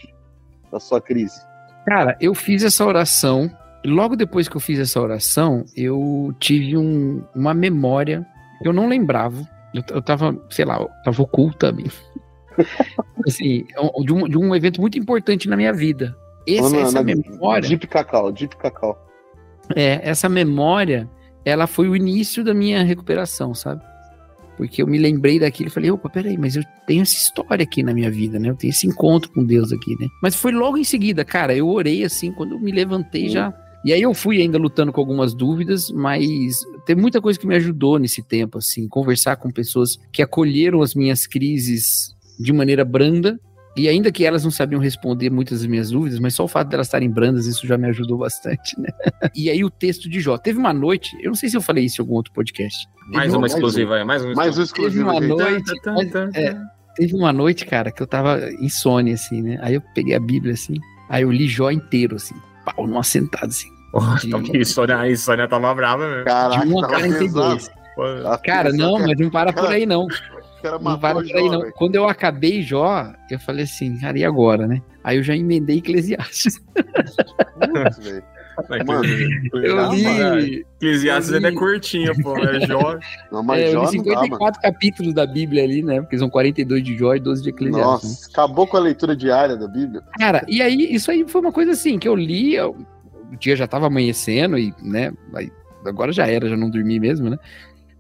da 0.72 0.80
sua 0.80 1.02
crise? 1.02 1.42
Cara, 1.86 2.18
eu 2.20 2.34
fiz 2.34 2.64
essa 2.64 2.86
oração. 2.86 3.50
Logo 3.86 4.16
depois 4.16 4.48
que 4.48 4.56
eu 4.56 4.62
fiz 4.62 4.80
essa 4.80 5.02
oração, 5.02 5.66
eu 5.76 6.34
tive 6.40 6.78
um, 6.78 7.22
uma 7.36 7.54
memória 7.54 8.26
que 8.62 8.68
eu 8.68 8.74
não 8.74 8.88
lembrava. 8.88 9.48
Eu, 9.74 9.84
eu 9.90 10.02
tava, 10.02 10.38
sei 10.50 10.64
lá, 10.64 10.80
eu 10.80 10.90
tava 11.04 11.22
oculta 11.22 11.68
também. 11.68 11.88
assim, 13.28 13.66
é 13.76 14.04
de 14.04 14.14
um, 14.14 14.28
de 14.28 14.38
um 14.38 14.56
evento 14.56 14.80
muito 14.80 14.98
importante 14.98 15.50
na 15.50 15.58
minha 15.58 15.74
vida. 15.74 16.16
Essa 16.48 16.92
na, 16.92 17.04
memória. 17.04 17.68
Deep 17.68 17.88
Cacau, 17.88 18.32
Deep 18.32 18.56
Cacau. 18.58 18.98
É, 19.76 20.00
essa 20.04 20.28
memória 20.28 21.10
ela 21.46 21.68
foi 21.68 21.90
o 21.90 21.96
início 21.96 22.44
da 22.44 22.54
minha 22.54 22.84
recuperação, 22.84 23.54
sabe? 23.54 23.82
Porque 24.56 24.82
eu 24.82 24.88
me 24.88 24.98
lembrei 24.98 25.40
daquilo 25.40 25.70
e 25.70 25.72
falei, 25.72 25.90
opa, 25.92 26.10
peraí, 26.10 26.38
mas 26.38 26.56
eu 26.56 26.64
tenho 26.86 27.02
essa 27.02 27.16
história 27.16 27.64
aqui 27.64 27.82
na 27.82 27.94
minha 27.94 28.12
vida, 28.12 28.40
né? 28.40 28.50
Eu 28.50 28.56
tenho 28.56 28.72
esse 28.72 28.88
encontro 28.88 29.32
com 29.32 29.44
Deus 29.44 29.72
aqui, 29.72 29.96
né? 30.00 30.08
Mas 30.22 30.36
foi 30.36 30.52
logo 30.52 30.78
em 30.78 30.84
seguida, 30.84 31.26
cara, 31.26 31.56
eu 31.56 31.68
orei 31.68 32.04
assim, 32.04 32.32
quando 32.32 32.54
eu 32.54 32.60
me 32.60 32.72
levantei 32.72 33.30
já. 33.30 33.54
E 33.84 33.92
aí 33.92 34.02
eu 34.02 34.14
fui 34.14 34.42
ainda 34.42 34.58
lutando 34.58 34.94
com 34.94 35.02
algumas 35.02 35.34
dúvidas, 35.34 35.92
mas 35.92 36.64
tem 36.86 36.96
muita 36.96 37.20
coisa 37.20 37.38
que 37.38 37.48
me 37.48 37.56
ajudou 37.56 38.00
nesse 38.00 38.22
tempo, 38.22 38.60
assim, 38.60 38.88
conversar 38.88 39.36
com 39.36 39.52
pessoas 39.52 40.00
que 40.12 40.22
acolheram 40.22 40.82
as 40.82 40.96
minhas 40.96 41.28
crises 41.28 42.16
de 42.40 42.54
maneira 42.54 42.86
branda 42.86 43.40
e 43.76 43.90
ainda 43.90 44.12
que 44.12 44.24
elas 44.24 44.44
não 44.44 44.52
sabiam 44.52 44.80
responder 44.80 45.32
muitas 45.32 45.60
das 45.60 45.68
minhas 45.68 45.90
dúvidas, 45.90 46.20
mas 46.20 46.36
só 46.36 46.44
o 46.44 46.48
fato 46.48 46.70
delas 46.70 46.88
estarem 46.88 47.10
brandas, 47.10 47.48
isso 47.48 47.66
já 47.66 47.76
me 47.76 47.88
ajudou 47.88 48.20
bastante, 48.20 48.80
né? 48.80 48.90
E 49.36 49.50
aí 49.50 49.64
o 49.64 49.70
texto 49.70 50.08
de 50.08 50.20
Jó. 50.20 50.38
Teve 50.38 50.60
uma 50.60 50.74
noite, 50.74 51.18
eu 51.22 51.30
não 51.30 51.36
sei 51.36 51.50
se 51.50 51.58
eu 51.58 51.62
falei 51.62 51.86
isso 51.86 52.00
em 52.00 52.04
algum 52.04 52.14
outro 52.14 52.32
podcast. 52.34 52.88
Mais 53.08 53.34
uma 53.34 53.48
exclusiva, 53.48 53.98
é, 53.98 54.04
mais 54.04 54.24
uma 54.24 54.34
Mais 54.36 54.58
uma 54.58 54.64
exclusiva. 54.64 55.12
Teve 55.14 55.32
uma 55.32 55.36
noite, 55.36 55.72
é, 56.36 56.56
teve 56.96 57.16
uma 57.16 57.34
noite, 57.34 57.66
cara, 57.66 57.92
que 57.92 58.02
eu 58.02 58.08
tava 58.08 58.40
insônia, 58.60 59.16
assim, 59.16 59.42
né? 59.42 59.58
Aí 59.62 59.74
eu 59.74 59.82
peguei 59.96 60.14
a 60.16 60.20
Bíblia, 60.20 60.54
assim, 60.54 60.76
aí 61.10 61.24
eu 61.24 61.32
li 61.32 61.48
Jó 61.48 61.72
inteiro, 61.72 62.16
assim, 62.18 62.36
pau, 62.64 62.86
num 62.86 63.00
assentado, 63.00 63.48
assim. 63.48 63.70
Oh, 63.94 64.16
de... 64.16 64.58
Insônia, 64.58 64.98
a 64.98 65.10
insônia 65.10 65.48
tava 65.48 65.74
brava, 65.74 66.08
velho. 66.08 66.26
Caraca, 66.26 66.66
de 66.66 66.74
1 66.74 66.80
a 66.80 66.88
42. 66.88 67.72
Cara, 68.44 68.72
não, 68.72 69.00
mas 69.00 69.18
não 69.18 69.30
para 69.30 69.52
por 69.52 69.68
aí, 69.68 69.86
não 69.86 70.08
cara 70.64 70.80
não 70.80 70.98
por 70.98 71.38
aí, 71.38 71.50
não. 71.50 71.72
Quando 71.72 71.96
eu 71.96 72.08
acabei 72.08 72.62
Jó, 72.62 73.14
eu 73.30 73.40
falei 73.40 73.66
assim, 73.66 74.00
cara, 74.00 74.18
e 74.18 74.24
agora, 74.24 74.66
né? 74.66 74.82
Aí 75.04 75.18
eu 75.18 75.24
já 75.24 75.36
emendei 75.36 75.80
Eclesiastes. 75.80 76.64
Mano, 78.86 79.06
eu 79.54 79.94
li. 80.40 80.66
Eclesiastes 80.78 81.34
ainda 81.34 81.50
é 81.50 81.52
curtinho, 81.52 82.14
pô. 82.22 82.38
É 82.38 82.66
Jó. 82.66 82.98
Não, 83.30 83.44
mas 83.44 83.62
é, 83.62 83.72
Jó 83.72 83.80
eu 83.80 83.86
li 83.86 83.92
54 83.92 84.62
dá, 84.62 84.72
capítulos 84.72 85.14
da 85.14 85.26
Bíblia 85.26 85.64
ali, 85.64 85.84
né? 85.84 86.00
Porque 86.02 86.18
são 86.18 86.30
42 86.30 86.84
de 86.84 86.98
Jó 86.98 87.14
e 87.14 87.20
12 87.20 87.44
de 87.44 87.50
Eclesiastes. 87.50 88.10
Nossa, 88.10 88.22
né? 88.22 88.28
acabou 88.32 88.66
com 88.66 88.78
a 88.78 88.80
leitura 88.80 89.16
diária 89.16 89.58
da 89.58 89.68
Bíblia. 89.68 90.02
Cara, 90.18 90.46
e 90.48 90.62
aí, 90.62 90.94
isso 90.94 91.12
aí 91.12 91.28
foi 91.28 91.42
uma 91.42 91.52
coisa 91.52 91.72
assim, 91.72 92.00
que 92.00 92.08
eu 92.08 92.16
li, 92.16 92.56
eu, 92.56 92.78
o 93.32 93.36
dia 93.36 93.56
já 93.56 93.68
tava 93.68 93.88
amanhecendo 93.88 94.58
e, 94.58 94.74
né? 94.82 95.12
Agora 95.86 96.14
já 96.14 96.26
era, 96.26 96.48
já 96.48 96.56
não 96.56 96.70
dormi 96.70 97.00
mesmo, 97.00 97.30
né? 97.30 97.38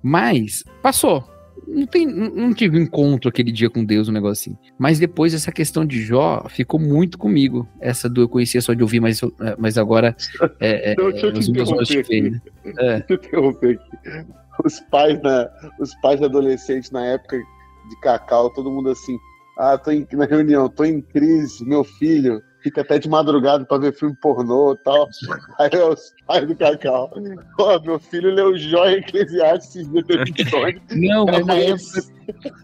Mas 0.01 0.63
passou 0.81 1.32
não, 1.67 1.85
tem, 1.85 2.05
não 2.05 2.53
tive 2.53 2.79
encontro 2.79 3.29
aquele 3.29 3.51
dia 3.51 3.69
com 3.69 3.83
Deus, 3.83 4.07
um 4.07 4.11
negócio 4.11 4.51
assim. 4.51 4.57
Mas 4.77 4.99
depois 4.99 5.33
essa 5.33 5.51
questão 5.51 5.85
de 5.85 6.01
Jó 6.01 6.45
ficou 6.49 6.79
muito 6.79 7.17
comigo. 7.17 7.67
Essa 7.79 8.09
do 8.09 8.21
eu 8.21 8.29
conhecia 8.29 8.61
só 8.61 8.73
de 8.73 8.81
ouvir, 8.81 8.99
mas, 8.99 9.21
mas 9.57 9.77
agora 9.77 10.15
é, 10.59 10.91
é, 10.91 10.95
deixa 10.95 11.27
eu 11.27 11.33
te 11.33 11.49
interromper 11.49 11.99
aqui. 11.99 12.21
Né? 12.21 12.41
É. 12.79 12.99
Deixa 12.99 13.05
eu 13.09 13.15
interromper 13.15 13.79
aqui. 13.79 14.25
Os 14.63 14.79
pais, 14.79 15.21
né, 15.21 15.49
os 15.79 15.95
pais 16.01 16.21
adolescentes 16.21 16.91
na 16.91 17.05
época 17.05 17.37
de 17.37 17.99
Cacau, 18.01 18.49
todo 18.51 18.71
mundo 18.71 18.89
assim, 18.89 19.17
ah, 19.57 19.77
tô 19.77 19.91
em, 19.91 20.07
na 20.13 20.25
reunião, 20.25 20.69
tô 20.69 20.83
em 20.83 21.01
crise, 21.01 21.65
meu 21.65 21.83
filho 21.83 22.41
fica 22.63 22.81
até 22.81 22.97
de 22.97 23.09
madrugada 23.09 23.65
pra 23.65 23.77
ver 23.77 23.93
filme 23.93 24.15
pornô 24.15 24.73
e 24.73 24.77
tal. 24.77 25.09
Aí 25.59 25.69
os 25.77 26.13
pais 26.25 26.47
do 26.47 26.55
Cacau. 26.55 27.11
Pô, 27.57 27.79
meu 27.81 27.99
filho 27.99 28.33
leu 28.33 28.57
Joia 28.57 28.97
Eclesiastes 28.99 29.87
de. 29.89 30.03
Não, 30.95 31.25
mas 31.25 31.45
na 31.45 31.55
época, 31.55 32.01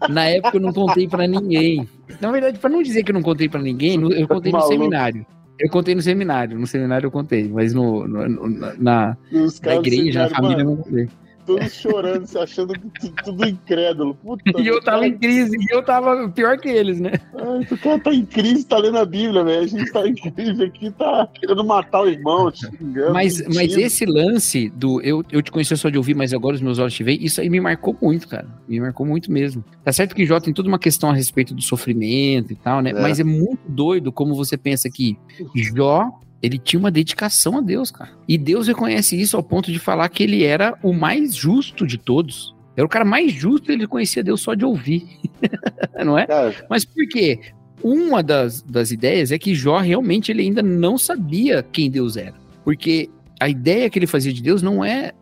na 0.08 0.28
época 0.28 0.56
eu 0.56 0.60
não 0.60 0.72
contei 0.72 1.06
pra 1.06 1.26
ninguém. 1.26 1.88
Na 2.20 2.32
verdade, 2.32 2.58
pra 2.58 2.70
não 2.70 2.82
dizer 2.82 3.04
que 3.04 3.10
eu 3.10 3.14
não 3.14 3.22
contei 3.22 3.48
pra 3.48 3.60
ninguém, 3.60 4.00
eu 4.18 4.26
contei 4.26 4.50
no 4.50 4.62
seminário. 4.62 5.26
Eu 5.58 5.68
contei 5.68 5.94
no 5.94 6.00
seminário, 6.00 6.58
no 6.58 6.66
seminário 6.66 7.06
eu 7.06 7.10
contei, 7.10 7.46
mas 7.46 7.74
no, 7.74 8.08
no 8.08 8.48
na, 8.78 9.14
na 9.62 9.74
igreja, 9.74 10.22
na 10.22 10.30
família, 10.30 10.62
eu 10.62 10.64
não 10.64 10.76
contei. 10.76 11.08
Todos 11.46 11.72
chorando, 11.74 12.26
se 12.26 12.38
achando 12.38 12.74
tudo, 12.74 13.14
tudo 13.24 13.48
incrédulo. 13.48 14.14
Puta, 14.14 14.60
e 14.60 14.66
eu 14.66 14.80
tava 14.82 14.98
cara. 14.98 15.06
em 15.06 15.18
crise, 15.18 15.56
e 15.56 15.74
eu 15.74 15.82
tava 15.84 16.28
pior 16.30 16.58
que 16.58 16.68
eles, 16.68 17.00
né? 17.00 17.12
Ai, 17.34 17.66
o 17.70 17.78
cara 17.78 17.98
tá 17.98 18.14
em 18.14 18.24
crise, 18.24 18.66
tá 18.66 18.78
lendo 18.78 18.98
a 18.98 19.04
Bíblia, 19.04 19.44
velho. 19.44 19.62
A 19.62 19.66
gente 19.66 19.92
tá 19.92 20.06
em 20.06 20.14
crise 20.14 20.64
aqui, 20.64 20.90
tá 20.92 21.28
querendo 21.34 21.64
matar 21.64 22.02
o 22.02 22.08
irmão, 22.08 22.50
xingando. 22.52 23.12
Mas, 23.12 23.42
mas 23.48 23.76
esse 23.76 24.04
lance 24.06 24.68
do 24.70 25.00
eu, 25.02 25.24
eu 25.30 25.42
te 25.42 25.50
conhecia 25.50 25.76
só 25.76 25.88
de 25.88 25.98
ouvir, 25.98 26.14
mas 26.14 26.32
agora 26.32 26.54
os 26.54 26.62
meus 26.62 26.78
olhos 26.78 26.94
te 26.94 27.02
veem, 27.02 27.22
isso 27.24 27.40
aí 27.40 27.48
me 27.48 27.60
marcou 27.60 27.96
muito, 28.00 28.28
cara. 28.28 28.46
Me 28.68 28.80
marcou 28.80 29.06
muito 29.06 29.30
mesmo. 29.30 29.64
Tá 29.84 29.92
certo 29.92 30.14
que 30.14 30.26
Jó 30.26 30.40
tem 30.40 30.54
toda 30.54 30.68
uma 30.68 30.78
questão 30.78 31.10
a 31.10 31.14
respeito 31.14 31.54
do 31.54 31.62
sofrimento 31.62 32.52
e 32.52 32.56
tal, 32.56 32.80
né? 32.80 32.90
É. 32.90 32.94
Mas 32.94 33.20
é 33.20 33.24
muito 33.24 33.60
doido 33.68 34.12
como 34.12 34.34
você 34.34 34.56
pensa 34.56 34.88
que 34.88 35.18
Jó 35.54 36.10
ele 36.42 36.58
tinha 36.58 36.80
uma 36.80 36.90
dedicação 36.90 37.58
a 37.58 37.60
Deus, 37.60 37.90
cara. 37.90 38.10
E 38.26 38.38
Deus 38.38 38.66
reconhece 38.66 39.20
isso 39.20 39.36
ao 39.36 39.42
ponto 39.42 39.70
de 39.70 39.78
falar 39.78 40.08
que 40.08 40.22
ele 40.22 40.44
era 40.44 40.76
o 40.82 40.92
mais 40.92 41.34
justo 41.34 41.86
de 41.86 41.98
todos. 41.98 42.54
Era 42.76 42.86
o 42.86 42.88
cara 42.88 43.04
mais 43.04 43.32
justo, 43.32 43.70
ele 43.70 43.86
conhecia 43.86 44.22
Deus 44.22 44.40
só 44.40 44.54
de 44.54 44.64
ouvir. 44.64 45.06
não 46.04 46.18
é? 46.18 46.26
é? 46.28 46.54
Mas 46.68 46.84
por 46.84 47.06
quê? 47.08 47.40
Uma 47.82 48.22
das, 48.22 48.62
das 48.62 48.90
ideias 48.90 49.32
é 49.32 49.38
que 49.38 49.54
Jó 49.54 49.78
realmente 49.78 50.32
ele 50.32 50.42
ainda 50.42 50.62
não 50.62 50.96
sabia 50.96 51.62
quem 51.62 51.90
Deus 51.90 52.16
era. 52.16 52.34
Porque 52.64 53.10
a 53.38 53.48
ideia 53.48 53.90
que 53.90 53.98
ele 53.98 54.06
fazia 54.06 54.32
de 54.32 54.42
Deus 54.42 54.62
não 54.62 54.84
é 54.84 55.12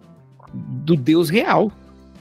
do 0.55 0.97
Deus 0.97 1.29
real, 1.29 1.73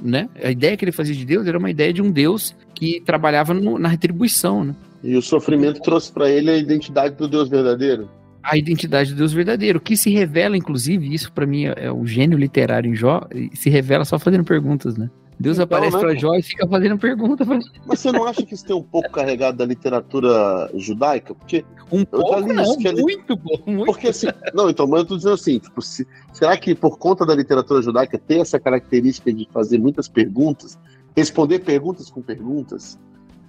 né? 0.02 0.30
A 0.44 0.52
ideia 0.52 0.76
que 0.76 0.86
ele 0.86 0.92
fazia 0.92 1.16
de 1.16 1.26
Deus 1.26 1.48
era 1.48 1.58
uma 1.58 1.70
ideia 1.70 1.94
de 1.94 2.02
um 2.02 2.12
Deus 2.12 2.56
que 2.74 3.02
trabalhava 3.02 3.54
no, 3.54 3.78
na 3.78 3.88
retribuição, 3.88 4.64
né? 4.64 4.76
E 5.04 5.16
o 5.16 5.22
sofrimento 5.22 5.82
trouxe 5.82 6.12
para 6.12 6.30
ele 6.30 6.50
a 6.50 6.58
identidade 6.58 7.16
do 7.16 7.28
Deus 7.28 7.50
verdadeiro 7.50 8.10
a 8.48 8.58
identidade 8.58 9.10
de 9.10 9.16
Deus 9.16 9.34
verdadeiro, 9.34 9.80
que 9.80 9.98
se 9.98 10.10
revela, 10.10 10.56
inclusive, 10.56 11.14
isso 11.14 11.32
para 11.32 11.46
mim 11.46 11.66
é, 11.66 11.74
é 11.78 11.92
o 11.92 12.06
gênio 12.06 12.38
literário 12.38 12.90
em 12.90 12.96
Jó, 12.96 13.28
se 13.54 13.70
revela 13.70 14.06
só 14.06 14.18
fazendo 14.18 14.46
perguntas, 14.46 14.96
né? 14.96 15.10
Deus 15.40 15.58
então, 15.58 15.66
aparece 15.66 15.96
né, 15.96 16.02
para 16.02 16.16
Jó 16.16 16.34
e 16.34 16.42
fica 16.42 16.68
fazendo 16.68 16.98
pergunta. 16.98 17.46
Pra... 17.46 17.60
Mas 17.86 18.00
você 18.00 18.12
não 18.12 18.26
acha 18.26 18.44
que 18.44 18.56
isso 18.56 18.66
tem 18.66 18.76
um 18.76 18.82
pouco 18.82 19.12
carregado 19.12 19.58
da 19.58 19.66
literatura 19.66 20.70
judaica? 20.76 21.36
Porque 21.36 21.64
um 21.92 22.04
pouco, 22.04 22.42
não, 22.42 22.66
muito, 22.66 22.88
é... 22.88 23.72
muito. 23.72 23.86
Porque 23.86 24.08
assim, 24.08 24.28
não, 24.54 24.70
então, 24.70 24.88
mas 24.88 25.02
eu 25.02 25.06
tô 25.06 25.18
dizendo 25.18 25.36
assim, 25.36 25.60
tipo, 25.60 25.82
se, 25.82 26.08
será 26.34 26.58
que 26.58 26.74
por 26.74 26.98
conta 26.98 27.26
da 27.26 27.36
literatura 27.36 27.82
judaica 27.82 28.18
tem 28.18 28.42
essa 28.42 28.60
característica 28.60 29.32
de 29.32 29.48
fazer 29.52 29.78
muitas 29.78 30.08
perguntas, 30.08 30.80
responder 31.16 31.60
perguntas 31.60 32.10
com 32.10 32.22
perguntas, 32.22 32.98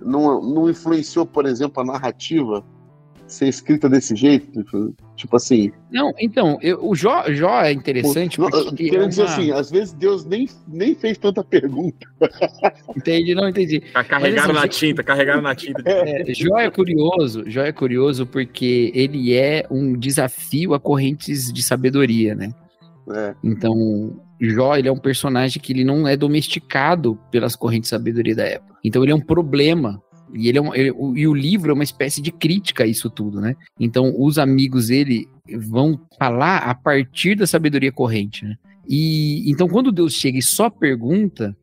não, 0.01 0.43
não 0.43 0.69
influenciou, 0.69 1.25
por 1.25 1.47
exemplo, 1.47 1.81
a 1.81 1.87
narrativa 1.87 2.63
ser 3.33 3.49
escrita 3.49 3.89
desse 3.89 4.15
jeito? 4.17 4.63
Tipo, 4.63 4.95
tipo 5.17 5.37
assim. 5.37 5.73
Não, 5.91 6.13
então, 6.19 6.59
eu, 6.63 6.85
o 6.85 6.95
Jó, 6.95 7.25
Jó 7.29 7.63
é 7.63 7.73
interessante. 7.73 8.41
Não, 8.41 8.51
porque 8.51 8.85
querendo 8.85 8.95
é 8.95 8.99
uma... 9.03 9.09
dizer 9.09 9.23
assim, 9.25 9.51
às 9.53 9.71
vezes 9.71 9.93
Deus 9.93 10.25
nem, 10.25 10.49
nem 10.67 10.95
fez 10.95 11.19
tanta 11.19 11.43
pergunta. 11.45 12.07
Entendi, 12.97 13.35
não 13.35 13.49
entendi. 13.49 13.81
Tá 13.93 14.03
carregaram 14.03 14.51
assim, 14.53 14.61
na 14.61 14.69
tinta, 14.69 15.03
carregaram 15.03 15.43
na 15.43 15.55
tinta. 15.55 15.83
É, 15.85 16.25
Jó 16.35 16.59
é 16.59 16.71
curioso, 16.71 17.49
Jó 17.49 17.63
é 17.63 17.73
curioso 17.73 18.27
porque 18.27 18.91
ele 18.95 19.35
é 19.35 19.65
um 19.71 19.97
desafio 19.97 20.75
a 20.75 20.81
correntes 20.81 21.53
de 21.53 21.63
sabedoria, 21.63 22.35
né? 22.35 22.53
É. 23.11 23.35
Então, 23.43 24.21
Jó, 24.41 24.77
ele 24.77 24.89
é 24.89 24.93
um 24.93 24.99
personagem 24.99 25.61
que 25.61 25.73
ele 25.73 25.85
não 25.85 26.07
é 26.07 26.17
domesticado 26.17 27.19
pelas 27.31 27.57
correntes 27.57 27.91
de 27.91 27.97
sabedoria 27.97 28.35
da 28.35 28.45
época. 28.45 28.77
Então, 28.85 29.03
ele 29.03 29.13
é 29.13 29.15
um 29.15 29.21
problema 29.21 30.03
e, 30.35 30.49
ele 30.49 30.59
é 30.59 30.63
um, 30.63 30.75
ele, 30.75 30.91
o, 30.93 31.17
e 31.17 31.27
o 31.27 31.35
livro 31.35 31.71
é 31.71 31.75
uma 31.75 31.85
espécie 31.85 32.21
de 32.21 32.31
crítica 32.31 32.85
a 32.85 32.87
isso 32.87 33.09
tudo, 33.11 33.41
né? 33.41 33.55
Então, 33.79 34.15
os 34.19 34.39
amigos 34.39 34.89
dele 34.89 35.29
vão 35.57 36.01
falar 36.19 36.59
a 36.59 36.75
partir 36.75 37.35
da 37.35 37.47
sabedoria 37.47 37.93
corrente, 37.93 38.45
né? 38.45 38.57
E 38.89 39.51
então, 39.51 39.69
quando 39.69 39.93
Deus 39.93 40.15
chega 40.15 40.39
e 40.39 40.43
só 40.43 40.71
pergunta, 40.71 41.57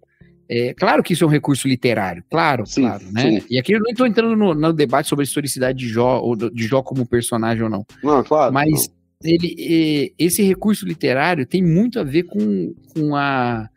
é 0.47 0.74
claro 0.76 1.01
que 1.01 1.13
isso 1.13 1.24
é 1.24 1.28
um 1.28 1.32
recurso 1.32 1.68
literário, 1.68 2.24
claro, 2.30 2.66
sim, 2.66 2.82
claro, 2.82 3.03
né? 3.11 3.39
Sim. 3.39 3.45
E 3.49 3.57
aqui 3.57 3.74
eu 3.74 3.80
não 3.80 3.89
estou 3.89 4.05
entrando 4.05 4.36
no, 4.36 4.53
no, 4.53 4.74
debate 4.74 5.09
sobre 5.09 5.24
a 5.24 5.28
historicidade 5.28 5.80
de 5.80 5.88
Jó, 5.88 6.20
ou 6.20 6.36
de 6.36 6.68
Jó 6.68 6.84
como 6.84 7.05
personagem 7.05 7.63
ou 7.63 7.70
não. 7.70 7.86
Não, 8.03 8.24
claro. 8.24 8.53
Mas 8.53 8.70
não. 8.70 9.32
ele, 9.32 10.13
esse 10.20 10.43
recurso 10.43 10.86
literário 10.86 11.45
tem 11.47 11.63
muito 11.63 11.99
a 11.99 12.03
ver 12.03 12.24
com, 12.24 12.76
com 12.93 13.16
a, 13.16 13.68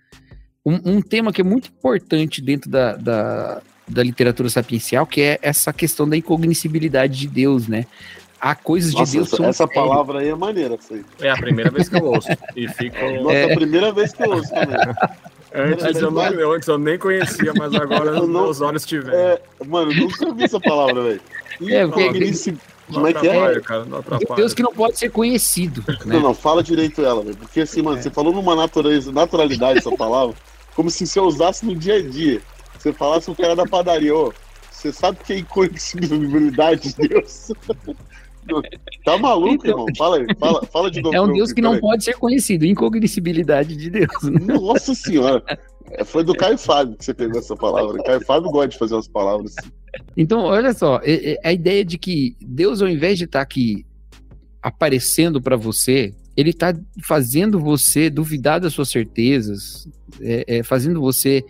um, 0.65 0.97
um 0.97 1.03
tema 1.03 1.33
que 1.33 1.41
é 1.41 1.45
muito 1.45 1.71
importante 1.71 2.43
dentro 2.43 2.71
da, 2.71 2.97
da, 2.97 3.63
da 3.89 4.03
literatura 4.03 4.49
sapiencial, 4.49 5.07
que 5.07 5.21
é 5.21 5.39
essa 5.43 5.73
questão 5.73 6.09
da 6.09 6.17
incognoscibilidade 6.17 7.19
de 7.19 7.29
Deus, 7.29 7.67
né? 7.69 7.87
Há 8.41 8.55
coisas 8.55 8.93
Nossa, 8.93 9.07
de 9.07 9.19
Deus 9.19 9.33
essa, 9.33 9.47
essa 9.47 9.69
palavra 9.69 10.21
aí 10.21 10.29
é 10.29 10.35
maneira. 10.35 10.79
É 11.21 11.31
a 11.31 11.37
primeira 11.37 11.71
vez 11.71 11.89
que 11.89 11.97
eu 11.97 12.05
ouço. 12.05 12.29
E 12.55 12.69
fico... 12.69 12.97
Nossa, 13.23 13.35
é 13.35 13.53
a 13.53 13.57
primeira 13.57 13.93
vez 13.93 14.13
que 14.13 14.23
eu 14.23 14.31
ouço 14.31 14.51
também. 14.55 14.79
Antes 15.53 16.01
eu, 16.01 16.11
não, 16.11 16.53
antes 16.53 16.69
eu 16.69 16.79
nem 16.79 16.99
conhecia, 16.99 17.53
mas 17.57 17.75
agora 17.75 18.13
não, 18.13 18.27
meus 18.27 18.61
olhos 18.61 18.85
tiveram. 18.85 19.19
É, 19.19 19.41
mano, 19.67 19.93
nunca 19.93 20.33
vi 20.33 20.45
essa 20.45 20.61
palavra, 20.61 21.03
velho. 21.03 21.21
É, 21.69 21.87
porque... 21.87 22.33
Como 22.93 23.07
é 23.07 23.13
que 23.13 23.29
é? 23.29 23.61
Cara, 23.61 23.85
não 23.85 24.03
Deus 24.35 24.55
que 24.55 24.63
não 24.63 24.73
pode 24.73 24.99
ser 24.99 25.11
conhecido. 25.11 25.85
Né? 25.87 26.15
Não, 26.15 26.21
não, 26.21 26.35
fala 26.35 26.63
direito 26.63 27.05
ela, 27.05 27.23
velho. 27.23 27.37
Porque 27.37 27.61
assim, 27.61 27.83
mano, 27.83 27.99
é. 27.99 28.03
você 28.03 28.11
falou 28.11 28.33
numa 28.33 28.57
natureza, 28.57 29.13
naturalidade 29.13 29.81
essa 29.81 29.91
palavra, 29.93 30.35
como 30.75 30.91
se 30.91 31.07
você 31.07 31.21
usasse 31.21 31.67
no 31.67 31.75
dia 31.75 31.97
a 31.97 32.03
dia. 32.03 32.41
Você 32.79 32.93
falasse 32.93 33.31
o 33.31 33.35
cara 33.35 33.57
da 33.57 33.67
padaria, 33.67 34.15
ô, 34.15 34.33
você 34.71 34.93
sabe 34.93 35.19
que 35.25 35.33
é 35.33 35.39
inconhecibilidade 35.39 36.95
de 36.95 37.09
Deus? 37.09 37.53
Tá 39.05 39.19
maluco, 39.19 39.67
então, 39.67 39.71
irmão? 39.71 39.87
Fala 39.97 40.19
aí, 40.19 40.27
fala, 40.39 40.67
fala 40.67 40.91
de 40.91 41.03
novo. 41.03 41.15
É 41.15 41.21
um 41.21 41.33
Deus 41.33 41.53
que 41.53 41.61
não 41.61 41.73
aí. 41.73 41.81
pode 41.81 42.05
ser 42.05 42.15
conhecido, 42.15 42.65
incognoscibilidade 42.65 43.77
de 43.77 43.91
Deus. 43.91 44.23
Né? 44.23 44.55
Nossa 44.55 44.95
senhora. 44.95 45.43
É, 45.91 46.05
foi 46.05 46.25
do 46.25 46.33
Caio 46.37 46.57
Fábio 46.57 46.97
que 46.97 47.05
você 47.05 47.13
pegou 47.13 47.39
essa 47.39 47.57
palavra. 47.57 48.03
Caio 48.05 48.25
Fábio 48.25 48.51
gosta 48.51 48.69
de 48.69 48.79
fazer 48.79 48.95
umas 48.95 49.09
palavras 49.09 49.55
assim. 49.59 49.71
Então, 50.17 50.41
olha 50.41 50.73
só, 50.73 51.01
a 51.43 51.53
ideia 51.53 51.85
de 51.85 51.99
que 51.99 52.37
Deus, 52.41 52.81
ao 52.81 52.89
invés 52.89 53.19
de 53.19 53.25
estar 53.25 53.41
tá 53.41 53.43
aqui 53.43 53.85
aparecendo 54.63 55.41
para 55.41 55.57
você, 55.57 56.15
ele 56.37 56.51
está 56.51 56.73
fazendo 57.03 57.59
você 57.59 58.09
duvidar 58.09 58.61
das 58.61 58.73
suas 58.73 58.91
certezas, 58.91 59.89
é, 60.21 60.59
é, 60.59 60.63
fazendo 60.63 61.01
você 61.01 61.45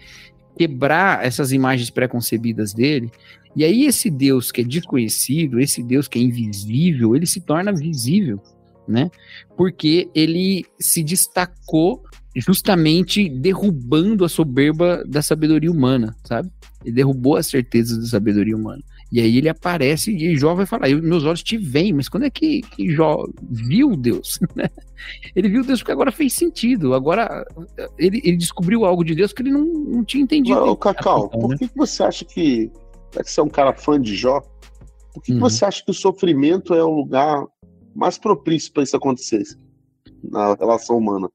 quebrar 0.59 1.25
essas 1.25 1.53
imagens 1.53 1.89
preconcebidas 1.89 2.75
dele. 2.75 3.11
E 3.55 3.65
aí 3.65 3.85
esse 3.85 4.11
Deus 4.11 4.51
que 4.51 4.61
é 4.61 4.65
desconhecido, 4.65 5.61
esse 5.61 5.83
Deus 5.83 6.09
que 6.09 6.19
é 6.19 6.23
invisível, 6.23 7.15
ele 7.15 7.27
se 7.27 7.41
torna 7.41 7.73
visível, 7.73 8.43
né? 8.87 9.11
Porque 9.57 10.11
ele 10.15 10.67
se 10.79 11.03
destacou 11.03 12.03
justamente 12.37 13.29
derrubando 13.29 14.25
a 14.25 14.29
soberba 14.29 15.05
da 15.07 15.23
sabedoria 15.23 15.71
humana, 15.71 16.17
sabe? 16.25 16.51
Ele 16.85 16.95
derrubou 16.95 17.37
as 17.37 17.47
certezas 17.47 17.99
da 17.99 18.07
sabedoria 18.07 18.57
humana. 18.57 18.83
E 19.11 19.21
aí 19.21 19.39
ele 19.39 19.49
aparece 19.49 20.15
e 20.15 20.37
Jó 20.37 20.55
vai 20.55 20.67
falar: 20.67 20.89
meus 20.89 21.25
olhos 21.25 21.43
te 21.43 21.57
veem, 21.57 21.95
mas 21.95 22.09
quando 22.09 22.25
é 22.25 22.31
que, 22.31 22.61
que 22.61 22.91
Jó 22.91 23.27
viu 23.43 23.97
Deus? 23.97 24.39
Né? 24.55 24.69
ele 25.37 25.49
viu 25.49 25.63
Deus 25.63 25.81
porque 25.81 25.93
agora 25.93 26.11
fez 26.11 26.33
sentido. 26.33 26.93
Agora 26.93 27.47
ele, 27.97 28.21
ele 28.25 28.37
descobriu 28.37 28.85
algo 28.85 29.05
de 29.05 29.15
Deus 29.15 29.33
que 29.33 29.43
ele 29.43 29.53
não, 29.53 29.65
não 29.65 30.05
tinha 30.05 30.23
entendido. 30.23 30.59
Ô, 30.59 30.77
Cacau, 30.77 31.29
por 31.29 31.51
né? 31.51 31.57
que, 31.57 31.69
que 31.69 31.77
você 31.77 32.03
acha 32.03 32.25
que. 32.25 32.71
Já 33.15 33.23
que 33.23 33.31
você 33.31 33.41
é 33.41 33.43
um 33.43 33.49
cara 33.49 33.73
fã 33.73 34.01
de 34.01 34.17
Jó, 34.17 34.43
por 35.15 35.23
que, 35.23 35.33
uhum. 35.33 35.39
que 35.39 35.43
você 35.43 35.65
acha 35.65 35.85
que 35.85 35.91
o 35.91 35.95
sofrimento 35.95 36.75
é 36.75 36.83
o 36.83 36.91
lugar 36.91 37.45
mais 37.95 38.19
propício 38.19 38.73
para 38.73 38.83
isso 38.83 38.97
acontecer 38.97 39.45
na 40.23 40.55
relação 40.55 40.99
humana? 40.99 41.29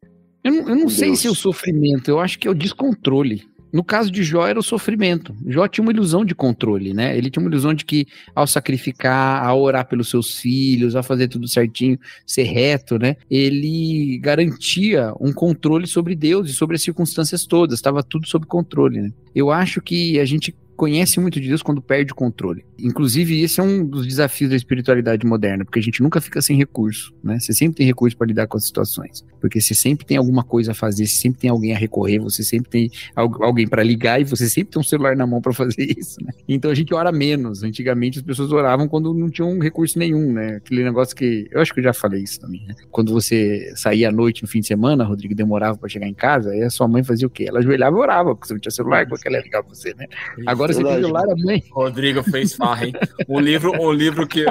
Eu 0.43 0.51
não, 0.51 0.69
eu 0.69 0.75
não 0.75 0.89
sei 0.89 1.07
Deus. 1.07 1.21
se 1.21 1.27
é 1.27 1.31
o 1.31 1.35
sofrimento, 1.35 2.09
eu 2.09 2.19
acho 2.19 2.37
que 2.37 2.47
é 2.47 2.51
o 2.51 2.55
descontrole. 2.55 3.43
No 3.73 3.83
caso 3.83 4.11
de 4.11 4.23
Jó 4.23 4.45
era 4.47 4.59
o 4.59 4.63
sofrimento. 4.63 5.35
Jó 5.47 5.67
tinha 5.67 5.83
uma 5.83 5.91
ilusão 5.91 6.23
de 6.23 6.35
controle, 6.35 6.93
né? 6.93 7.17
Ele 7.17 7.31
tinha 7.31 7.41
uma 7.41 7.49
ilusão 7.49 7.73
de 7.73 7.83
que 7.83 8.05
ao 8.35 8.45
sacrificar, 8.45 9.43
ao 9.43 9.59
orar 9.59 9.87
pelos 9.87 10.11
seus 10.11 10.37
filhos, 10.37 10.95
a 10.95 11.01
fazer 11.01 11.27
tudo 11.27 11.47
certinho, 11.47 11.97
ser 12.23 12.43
reto, 12.43 12.99
né? 12.99 13.15
Ele 13.31 14.19
garantia 14.19 15.11
um 15.19 15.33
controle 15.33 15.87
sobre 15.87 16.15
Deus 16.15 16.51
e 16.51 16.53
sobre 16.53 16.75
as 16.75 16.83
circunstâncias 16.83 17.47
todas. 17.47 17.79
Estava 17.79 18.03
tudo 18.03 18.27
sob 18.27 18.45
controle, 18.45 19.01
né? 19.01 19.11
Eu 19.33 19.49
acho 19.49 19.81
que 19.81 20.19
a 20.19 20.25
gente 20.25 20.55
conhece 20.75 21.19
muito 21.19 21.39
de 21.39 21.47
Deus 21.47 21.61
quando 21.61 21.81
perde 21.81 22.11
o 22.11 22.15
controle. 22.15 22.65
Inclusive, 22.77 23.41
esse 23.41 23.59
é 23.59 23.63
um 23.63 23.85
dos 23.85 24.05
desafios 24.05 24.49
da 24.49 24.55
espiritualidade 24.55 25.25
moderna, 25.25 25.63
porque 25.63 25.79
a 25.79 25.81
gente 25.81 26.01
nunca 26.01 26.19
fica 26.19 26.41
sem 26.41 26.57
recurso, 26.57 27.13
né? 27.23 27.39
Você 27.39 27.53
sempre 27.53 27.77
tem 27.77 27.85
recurso 27.85 28.17
para 28.17 28.27
lidar 28.27 28.47
com 28.47 28.57
as 28.57 28.65
situações, 28.65 29.25
porque 29.39 29.61
você 29.61 29.73
sempre 29.73 30.05
tem 30.05 30.17
alguma 30.17 30.43
coisa 30.43 30.71
a 30.71 30.75
fazer, 30.75 31.05
você 31.07 31.15
sempre 31.15 31.39
tem 31.39 31.49
alguém 31.49 31.73
a 31.73 31.77
recorrer, 31.77 32.19
você 32.19 32.43
sempre 32.43 32.69
tem 32.69 32.91
alguém 33.15 33.67
para 33.67 33.83
ligar 33.83 34.19
e 34.19 34.23
você 34.23 34.49
sempre 34.49 34.73
tem 34.73 34.79
um 34.79 34.83
celular 34.83 35.15
na 35.15 35.25
mão 35.25 35.41
para 35.41 35.53
fazer 35.53 35.85
isso, 35.97 36.23
né? 36.23 36.31
Então 36.47 36.71
a 36.71 36.75
gente 36.75 36.93
ora 36.93 37.11
menos. 37.11 37.63
Antigamente 37.63 38.19
as 38.19 38.23
pessoas 38.23 38.51
oravam 38.51 38.87
quando 38.87 39.13
não 39.13 39.29
tinham 39.29 39.57
recurso 39.59 39.97
nenhum, 39.99 40.33
né? 40.33 40.57
Aquele 40.57 40.83
negócio 40.83 41.15
que 41.15 41.47
eu 41.51 41.61
acho 41.61 41.73
que 41.73 41.79
eu 41.79 41.83
já 41.83 41.93
falei 41.93 42.23
isso 42.23 42.39
também, 42.39 42.65
né? 42.67 42.75
Quando 42.91 43.13
você 43.13 43.71
saía 43.75 44.09
à 44.09 44.11
noite 44.11 44.41
no 44.41 44.47
fim 44.47 44.59
de 44.59 44.67
semana, 44.67 45.03
Rodrigo 45.03 45.35
demorava 45.35 45.77
para 45.77 45.89
chegar 45.89 46.07
em 46.07 46.13
casa, 46.13 46.51
aí 46.51 46.61
a 46.63 46.69
sua 46.69 46.87
mãe 46.87 47.03
fazia 47.03 47.27
o 47.27 47.29
quê? 47.29 47.45
Ela 47.47 47.59
ajoelhava 47.59 47.95
e 47.95 47.99
orava, 47.99 48.35
porque 48.35 48.47
você 48.47 48.53
não 48.53 48.59
tinha 48.59 48.71
celular, 48.71 49.05
como 49.05 49.15
é 49.15 49.19
que 49.19 49.27
ela 49.27 49.37
ia 49.37 49.43
ligar 49.43 49.63
pra 49.63 49.73
você, 49.73 49.93
né? 49.93 50.07
Agora 50.45 50.62
Agora 50.63 50.73
você 50.73 50.83
tem 50.83 50.93
celular, 50.93 51.23
a 51.29 51.35
mãe. 51.35 51.63
Rodrigo 51.71 52.23
fez 52.23 52.53
farra, 52.53 52.85
hein? 52.85 52.93
O 53.27 53.39
livro, 53.39 53.71
o 53.81 53.91
livro 53.91 54.25
que 54.25 54.45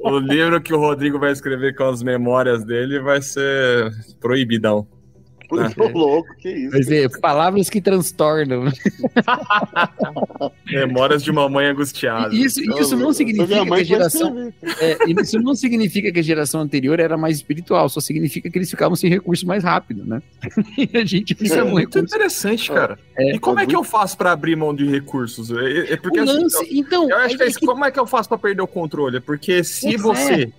o 0.00 0.18
livro 0.18 0.60
que 0.60 0.74
o 0.74 0.78
Rodrigo 0.78 1.18
vai 1.18 1.30
escrever 1.30 1.76
com 1.76 1.84
as 1.84 2.02
memórias 2.02 2.64
dele 2.64 2.98
vai 2.98 3.22
ser 3.22 3.92
proibidão. 4.18 4.86
Muito 5.50 5.82
é. 5.82 5.92
louco, 5.92 6.28
que 6.38 6.48
isso. 6.48 6.70
Quer 6.70 6.78
dizer, 6.78 7.20
palavras 7.20 7.68
que 7.68 7.80
transtornam. 7.80 8.64
Memórias 10.66 11.24
de 11.24 11.32
mamãe 11.32 11.66
angustiada. 11.66 12.34
Isso, 12.34 12.60
isso 12.78 12.96
não 12.96 13.12
significa 13.12 13.64
que 13.64 13.74
a 13.74 13.82
geração. 13.82 14.52
É, 14.80 14.98
isso 15.20 15.38
não 15.40 15.54
significa 15.54 16.12
que 16.12 16.20
a 16.20 16.22
geração 16.22 16.60
anterior 16.60 17.00
era 17.00 17.16
mais 17.16 17.36
espiritual, 17.36 17.88
só 17.88 18.00
significa 18.00 18.48
que 18.48 18.58
eles 18.58 18.70
ficavam 18.70 18.94
sem 18.94 19.10
recurso 19.10 19.46
mais 19.46 19.64
rápido, 19.64 20.04
né? 20.04 20.22
E 20.78 20.96
a 20.96 21.04
gente 21.04 21.34
fica 21.34 21.56
é, 21.56 21.62
muito 21.62 21.98
recurso. 21.98 22.16
interessante, 22.16 22.70
cara. 22.70 22.98
É, 23.16 23.34
e 23.34 23.38
como 23.38 23.58
é, 23.60 23.66
que 23.66 23.76
eu 23.76 23.84
faço 23.84 24.16
para 24.16 24.32
abrir 24.32 24.56
mão 24.56 24.74
de 24.74 24.88
recursos? 24.88 25.50
É, 25.50 25.92
é 25.92 25.96
porque 25.96 26.20
assim, 26.20 26.32
lance, 26.32 26.56
assim, 26.56 26.78
então, 26.78 27.10
eu 27.10 27.16
acho 27.18 27.36
que, 27.36 27.42
é, 27.42 27.46
que 27.46 27.66
como 27.66 27.84
é 27.84 27.90
que 27.90 27.98
eu 27.98 28.06
faço 28.06 28.28
para 28.28 28.38
perder 28.38 28.62
o 28.62 28.66
controle? 28.66 29.20
Porque 29.20 29.62
se 29.64 29.96
você 29.96 30.52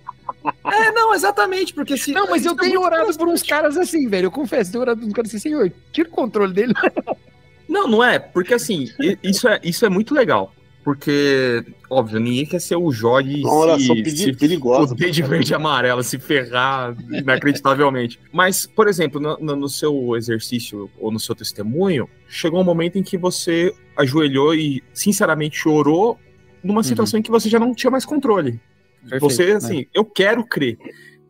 é, 0.64 0.90
não, 0.92 1.14
exatamente, 1.14 1.74
porque 1.74 1.96
se. 1.96 2.12
Não, 2.12 2.28
mas 2.28 2.44
eu 2.44 2.56
tenho 2.56 2.80
orado 2.80 3.16
por 3.16 3.28
uns 3.28 3.42
caras 3.42 3.76
assim, 3.76 4.08
velho. 4.08 4.26
Eu 4.26 4.30
confesso, 4.30 4.70
eu 4.70 4.72
tenho 4.72 4.82
orado 4.82 5.00
por 5.00 5.06
uns 5.08 5.12
caras 5.12 5.30
assim, 5.30 5.38
senhor, 5.38 5.72
tira 5.92 6.08
o 6.08 6.12
controle 6.12 6.52
dele. 6.52 6.74
Não, 7.68 7.88
não 7.88 8.04
é, 8.04 8.18
porque 8.18 8.52
assim, 8.52 8.90
isso 9.22 9.48
é, 9.48 9.58
isso 9.62 9.86
é 9.86 9.88
muito 9.88 10.12
legal. 10.14 10.52
Porque, 10.84 11.64
óbvio, 11.88 12.18
ninguém 12.18 12.44
quer 12.44 12.60
ser 12.60 12.74
o 12.74 12.90
Jorge 12.90 13.46
oração 13.46 13.94
se, 13.94 14.10
se 14.16 14.32
perigosa. 14.32 14.96
de 14.96 15.22
verde 15.22 15.52
e 15.52 15.54
amarelo, 15.54 16.02
se 16.02 16.18
ferrar 16.18 16.96
inacreditavelmente. 17.10 18.18
Mas, 18.32 18.66
por 18.66 18.88
exemplo, 18.88 19.20
no, 19.20 19.56
no, 19.56 19.68
seu 19.68 20.16
exercício 20.16 20.90
ou 20.98 21.12
no 21.12 21.20
seu 21.20 21.36
testemunho, 21.36 22.08
chegou 22.28 22.60
um 22.60 22.64
momento 22.64 22.98
em 22.98 23.02
que 23.02 23.16
você 23.16 23.72
ajoelhou 23.96 24.54
e, 24.54 24.82
sinceramente, 24.92 25.56
chorou 25.56 26.18
numa 26.64 26.78
uhum. 26.78 26.82
situação 26.82 27.16
uhum. 27.16 27.20
em 27.20 27.22
que 27.22 27.30
você 27.30 27.48
já 27.48 27.60
não 27.60 27.72
tinha 27.74 27.90
mais 27.90 28.04
controle. 28.04 28.60
Perfeito, 29.02 29.20
você, 29.20 29.46
né? 29.46 29.52
assim, 29.54 29.78
né? 29.78 29.86
eu 29.94 30.04
quero 30.04 30.44
crer. 30.44 30.78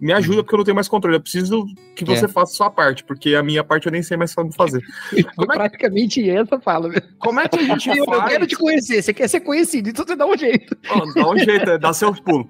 Me 0.00 0.12
ajuda 0.12 0.38
uhum. 0.38 0.42
porque 0.42 0.54
eu 0.54 0.58
não 0.58 0.64
tenho 0.64 0.74
mais 0.74 0.88
controle. 0.88 1.16
Eu 1.16 1.20
preciso 1.20 1.64
que 1.94 2.04
você 2.04 2.24
é. 2.24 2.28
faça 2.28 2.52
a 2.52 2.56
sua 2.56 2.70
parte, 2.70 3.04
porque 3.04 3.36
a 3.36 3.42
minha 3.42 3.62
parte 3.62 3.86
eu 3.86 3.92
nem 3.92 4.02
sei 4.02 4.16
mais 4.16 4.34
como 4.34 4.52
fazer. 4.52 4.82
Como 5.36 5.52
é 5.52 5.56
praticamente 5.56 6.28
essa 6.28 6.58
fala. 6.60 6.90
Como 7.20 7.38
é 7.38 7.46
que 7.46 7.60
a 7.60 7.62
gente 7.78 7.88
eu, 7.88 8.04
faz? 8.04 8.18
Eu 8.18 8.28
quero 8.28 8.46
te 8.48 8.56
conhecer. 8.56 9.00
Você 9.00 9.14
quer 9.14 9.28
ser 9.28 9.40
conhecido, 9.40 9.90
então 9.90 10.04
você 10.04 10.16
dá 10.16 10.26
um 10.26 10.36
jeito. 10.36 10.76
Oh, 10.90 11.12
dá 11.14 11.30
um 11.30 11.38
jeito, 11.38 11.70
é, 11.70 11.78
dá 11.78 11.92
seus 11.92 12.18
pulos. 12.18 12.48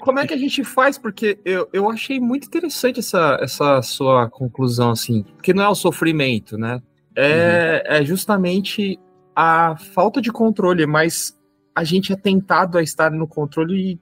Como 0.00 0.18
é 0.18 0.26
que 0.26 0.34
a 0.34 0.36
gente 0.38 0.62
faz? 0.64 0.98
Porque 0.98 1.38
eu, 1.46 1.66
eu 1.72 1.88
achei 1.88 2.20
muito 2.20 2.46
interessante 2.46 3.00
essa, 3.00 3.38
essa 3.40 3.80
sua 3.80 4.28
conclusão, 4.28 4.90
assim. 4.90 5.22
Porque 5.36 5.54
não 5.54 5.64
é 5.64 5.68
o 5.70 5.74
sofrimento, 5.74 6.58
né? 6.58 6.82
É, 7.16 7.84
uhum. 7.88 7.96
é 7.96 8.04
justamente 8.04 9.00
a 9.34 9.76
falta 9.76 10.20
de 10.20 10.30
controle, 10.30 10.86
mas 10.86 11.38
a 11.74 11.84
gente 11.84 12.12
é 12.12 12.16
tentado 12.16 12.76
a 12.76 12.82
estar 12.82 13.10
no 13.10 13.26
controle 13.26 13.98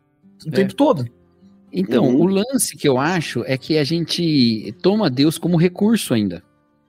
o 0.47 0.49
é. 0.49 0.53
tempo 0.53 0.75
todo. 0.75 1.07
Então, 1.73 2.09
uhum. 2.09 2.23
o 2.23 2.27
lance 2.27 2.77
que 2.77 2.89
eu 2.89 2.99
acho 2.99 3.45
é 3.47 3.57
que 3.57 3.79
a 3.79 3.85
gente 3.85 4.75
toma 4.83 5.09
Deus 5.09 5.39
como 5.39 5.57
recurso 5.57 6.13
ainda. 6.13 6.43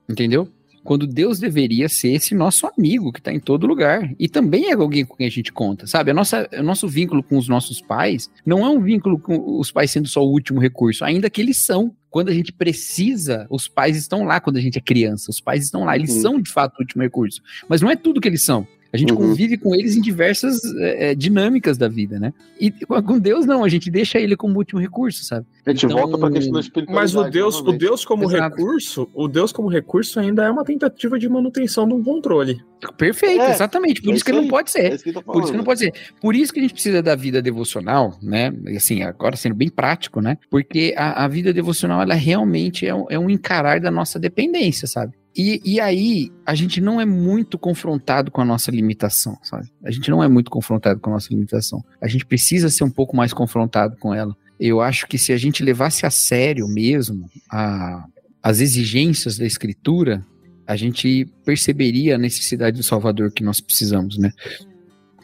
Entendeu? 0.09 0.47
Quando 0.83 1.05
Deus 1.05 1.37
deveria 1.37 1.87
ser 1.87 2.13
esse 2.13 2.33
nosso 2.33 2.65
amigo 2.65 3.11
que 3.11 3.19
está 3.19 3.31
em 3.31 3.39
todo 3.39 3.67
lugar. 3.67 4.11
E 4.17 4.27
também 4.27 4.71
é 4.71 4.73
alguém 4.73 5.05
com 5.05 5.15
quem 5.15 5.27
a 5.27 5.31
gente 5.31 5.53
conta, 5.53 5.85
sabe? 5.85 6.09
A 6.09 6.13
nossa, 6.13 6.49
o 6.57 6.63
nosso 6.63 6.87
vínculo 6.87 7.21
com 7.21 7.37
os 7.37 7.47
nossos 7.47 7.79
pais 7.79 8.31
não 8.43 8.65
é 8.65 8.69
um 8.69 8.81
vínculo 8.81 9.19
com 9.19 9.59
os 9.59 9.71
pais 9.71 9.91
sendo 9.91 10.07
só 10.07 10.25
o 10.25 10.31
último 10.31 10.59
recurso, 10.59 11.05
ainda 11.05 11.29
que 11.29 11.39
eles 11.39 11.57
são. 11.57 11.95
Quando 12.09 12.29
a 12.29 12.33
gente 12.33 12.51
precisa, 12.51 13.45
os 13.49 13.67
pais 13.67 13.95
estão 13.95 14.23
lá 14.23 14.41
quando 14.41 14.57
a 14.57 14.61
gente 14.61 14.77
é 14.77 14.81
criança. 14.81 15.29
Os 15.29 15.39
pais 15.39 15.63
estão 15.63 15.85
lá, 15.85 15.95
eles 15.95 16.15
uhum. 16.15 16.21
são 16.21 16.41
de 16.41 16.51
fato 16.51 16.77
o 16.77 16.81
último 16.81 17.03
recurso. 17.03 17.41
Mas 17.69 17.79
não 17.79 17.89
é 17.89 17.95
tudo 17.95 18.19
que 18.19 18.27
eles 18.27 18.43
são. 18.43 18.67
A 18.93 18.97
gente 18.97 19.13
uhum. 19.13 19.19
convive 19.19 19.57
com 19.57 19.73
eles 19.73 19.95
em 19.95 20.01
diversas 20.01 20.61
é, 20.79 21.15
dinâmicas 21.15 21.77
da 21.77 21.87
vida, 21.87 22.19
né? 22.19 22.33
E 22.59 22.71
com 22.71 23.17
Deus 23.17 23.45
não, 23.45 23.63
a 23.63 23.69
gente 23.69 23.89
deixa 23.89 24.19
ele 24.19 24.35
como 24.35 24.57
último 24.57 24.81
recurso, 24.81 25.23
sabe? 25.23 25.45
A 25.65 25.71
gente 25.71 25.85
então, 25.85 25.97
volta 25.97 26.17
para 26.17 26.27
a 26.27 26.31
questão 26.31 26.53
da 26.53 26.59
espiritualidade. 26.59 27.15
Mas 27.15 27.15
o 27.15 27.29
Deus, 27.29 27.61
o 27.61 27.71
Deus 27.71 28.03
como 28.03 28.25
Exato. 28.25 28.55
recurso, 28.55 29.09
o 29.13 29.27
Deus 29.27 29.53
como 29.53 29.69
recurso 29.69 30.19
ainda 30.19 30.43
é 30.43 30.51
uma 30.51 30.65
tentativa 30.65 31.17
de 31.17 31.29
manutenção 31.29 31.87
de 31.87 31.93
um 31.93 32.03
controle. 32.03 32.61
Perfeito, 32.97 33.41
é, 33.41 33.51
exatamente. 33.51 34.01
Por 34.01 34.11
é 34.11 34.15
isso 34.15 34.25
que 34.25 34.31
ele 34.31 34.41
não 34.41 34.47
pode 34.47 34.71
ser. 34.71 34.91
É 34.91 34.95
isso 34.95 35.23
por 35.23 35.43
isso 35.43 35.51
que 35.51 35.57
não 35.57 35.63
pode 35.63 35.79
ser. 35.79 35.93
Por 36.19 36.35
isso 36.35 36.51
que 36.51 36.59
a 36.59 36.63
gente 36.63 36.73
precisa 36.73 37.01
da 37.01 37.15
vida 37.15 37.41
devocional, 37.41 38.17
né? 38.21 38.51
Assim, 38.75 39.03
agora 39.03 39.37
sendo 39.37 39.55
bem 39.55 39.69
prático, 39.69 40.19
né? 40.19 40.37
Porque 40.49 40.93
a, 40.97 41.23
a 41.23 41.27
vida 41.27 41.53
devocional, 41.53 42.01
ela 42.01 42.15
realmente 42.15 42.85
é 42.85 42.93
um, 42.93 43.05
é 43.09 43.17
um 43.17 43.29
encarar 43.29 43.79
da 43.79 43.91
nossa 43.91 44.19
dependência, 44.19 44.87
sabe? 44.87 45.13
E, 45.35 45.61
e 45.63 45.79
aí, 45.79 46.29
a 46.45 46.53
gente 46.53 46.81
não 46.81 46.99
é 46.99 47.05
muito 47.05 47.57
confrontado 47.57 48.29
com 48.29 48.41
a 48.41 48.45
nossa 48.45 48.69
limitação, 48.69 49.37
sabe? 49.43 49.71
A 49.83 49.89
gente 49.89 50.09
não 50.09 50.21
é 50.21 50.27
muito 50.27 50.51
confrontado 50.51 50.99
com 50.99 51.09
a 51.09 51.13
nossa 51.13 51.29
limitação. 51.29 51.83
A 52.01 52.07
gente 52.07 52.25
precisa 52.25 52.69
ser 52.69 52.83
um 52.83 52.89
pouco 52.89 53.15
mais 53.15 53.31
confrontado 53.31 53.95
com 53.97 54.13
ela. 54.13 54.35
Eu 54.59 54.81
acho 54.81 55.07
que 55.07 55.17
se 55.17 55.31
a 55.31 55.37
gente 55.37 55.63
levasse 55.63 56.05
a 56.05 56.11
sério 56.11 56.67
mesmo 56.67 57.29
a, 57.49 58.05
as 58.43 58.59
exigências 58.59 59.37
da 59.37 59.45
escritura, 59.45 60.25
a 60.67 60.75
gente 60.75 61.25
perceberia 61.45 62.15
a 62.15 62.17
necessidade 62.17 62.77
do 62.77 62.83
Salvador 62.83 63.31
que 63.31 63.43
nós 63.43 63.61
precisamos, 63.61 64.17
né? 64.17 64.31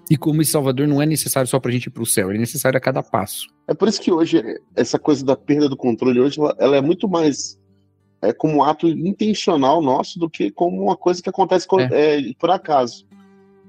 E 0.10 0.16
como 0.16 0.42
esse 0.42 0.52
Salvador 0.52 0.88
não 0.88 1.02
é 1.02 1.06
necessário 1.06 1.50
só 1.50 1.60
para 1.60 1.70
a 1.70 1.74
gente 1.74 1.88
ir 1.88 1.90
para 1.90 2.04
o 2.04 2.06
céu, 2.06 2.30
ele 2.30 2.38
é 2.38 2.42
necessário 2.42 2.78
a 2.78 2.82
cada 2.82 3.04
passo. 3.04 3.48
É 3.68 3.74
por 3.74 3.90
isso 3.90 4.02
que 4.02 4.12
hoje, 4.12 4.42
essa 4.74 4.98
coisa 4.98 5.26
da 5.26 5.36
perda 5.36 5.68
do 5.68 5.76
controle, 5.76 6.20
hoje, 6.20 6.40
ela 6.58 6.78
é 6.78 6.82
muito 6.82 7.10
mais 7.10 7.60
é, 8.22 8.34
como 8.34 8.58
um 8.58 8.64
ato 8.64 8.88
intencional 8.88 9.82
nosso 9.82 10.20
do 10.20 10.30
que 10.30 10.50
como 10.52 10.82
uma 10.82 10.96
coisa 10.96 11.22
que 11.22 11.30
acontece 11.30 11.68
é. 11.92 12.18
É, 12.18 12.34
por 12.40 12.50
acaso. 12.50 13.06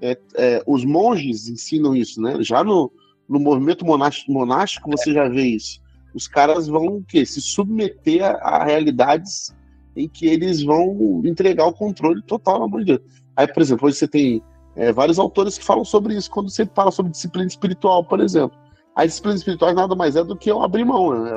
É, 0.01 0.17
é, 0.37 0.63
os 0.67 0.85
monges 0.85 1.49
ensinam 1.49 1.95
isso, 1.95 2.21
né? 2.21 2.37
Já 2.41 2.63
no, 2.63 2.91
no 3.29 3.39
movimento 3.39 3.85
monástico, 3.85 4.33
monástico 4.33 4.91
você 4.91 5.13
já 5.13 5.29
vê 5.29 5.43
isso. 5.43 5.81
Os 6.15 6.27
caras 6.27 6.67
vão 6.69 6.87
o 6.87 7.05
quê? 7.05 7.27
se 7.27 7.41
submeter 7.41 8.25
a, 8.25 8.33
a, 8.33 8.65
realidades 8.65 9.55
em 9.97 10.09
que 10.09 10.27
eles 10.27 10.63
vão 10.63 11.23
entregar 11.25 11.67
o 11.67 11.73
controle 11.73 12.23
total 12.23 12.61
na 12.61 12.69
mão 12.69 12.79
de 12.81 12.87
Deus. 12.87 13.01
Aí, 13.37 13.47
por 13.47 13.63
exemplo, 13.63 13.89
hoje 13.89 13.99
você 13.99 14.09
tem 14.09 14.43
é, 14.77 14.93
vários 14.93 15.19
autores 15.19 15.59
que 15.59 15.65
falam 15.65 15.85
sobre 15.85 16.15
isso, 16.15 16.31
quando 16.31 16.49
você 16.49 16.65
fala 16.67 16.91
sobre 16.91 17.13
disciplina 17.13 17.49
espiritual, 17.49 18.05
por 18.05 18.21
exemplo. 18.21 18.57
A 18.95 19.05
disciplina 19.05 19.37
espiritual 19.37 19.75
nada 19.75 19.95
mais 19.95 20.17
é 20.17 20.25
do 20.25 20.37
que 20.37 20.51
eu 20.51 20.63
abrir 20.63 20.85
mão, 20.85 21.23
né? 21.23 21.33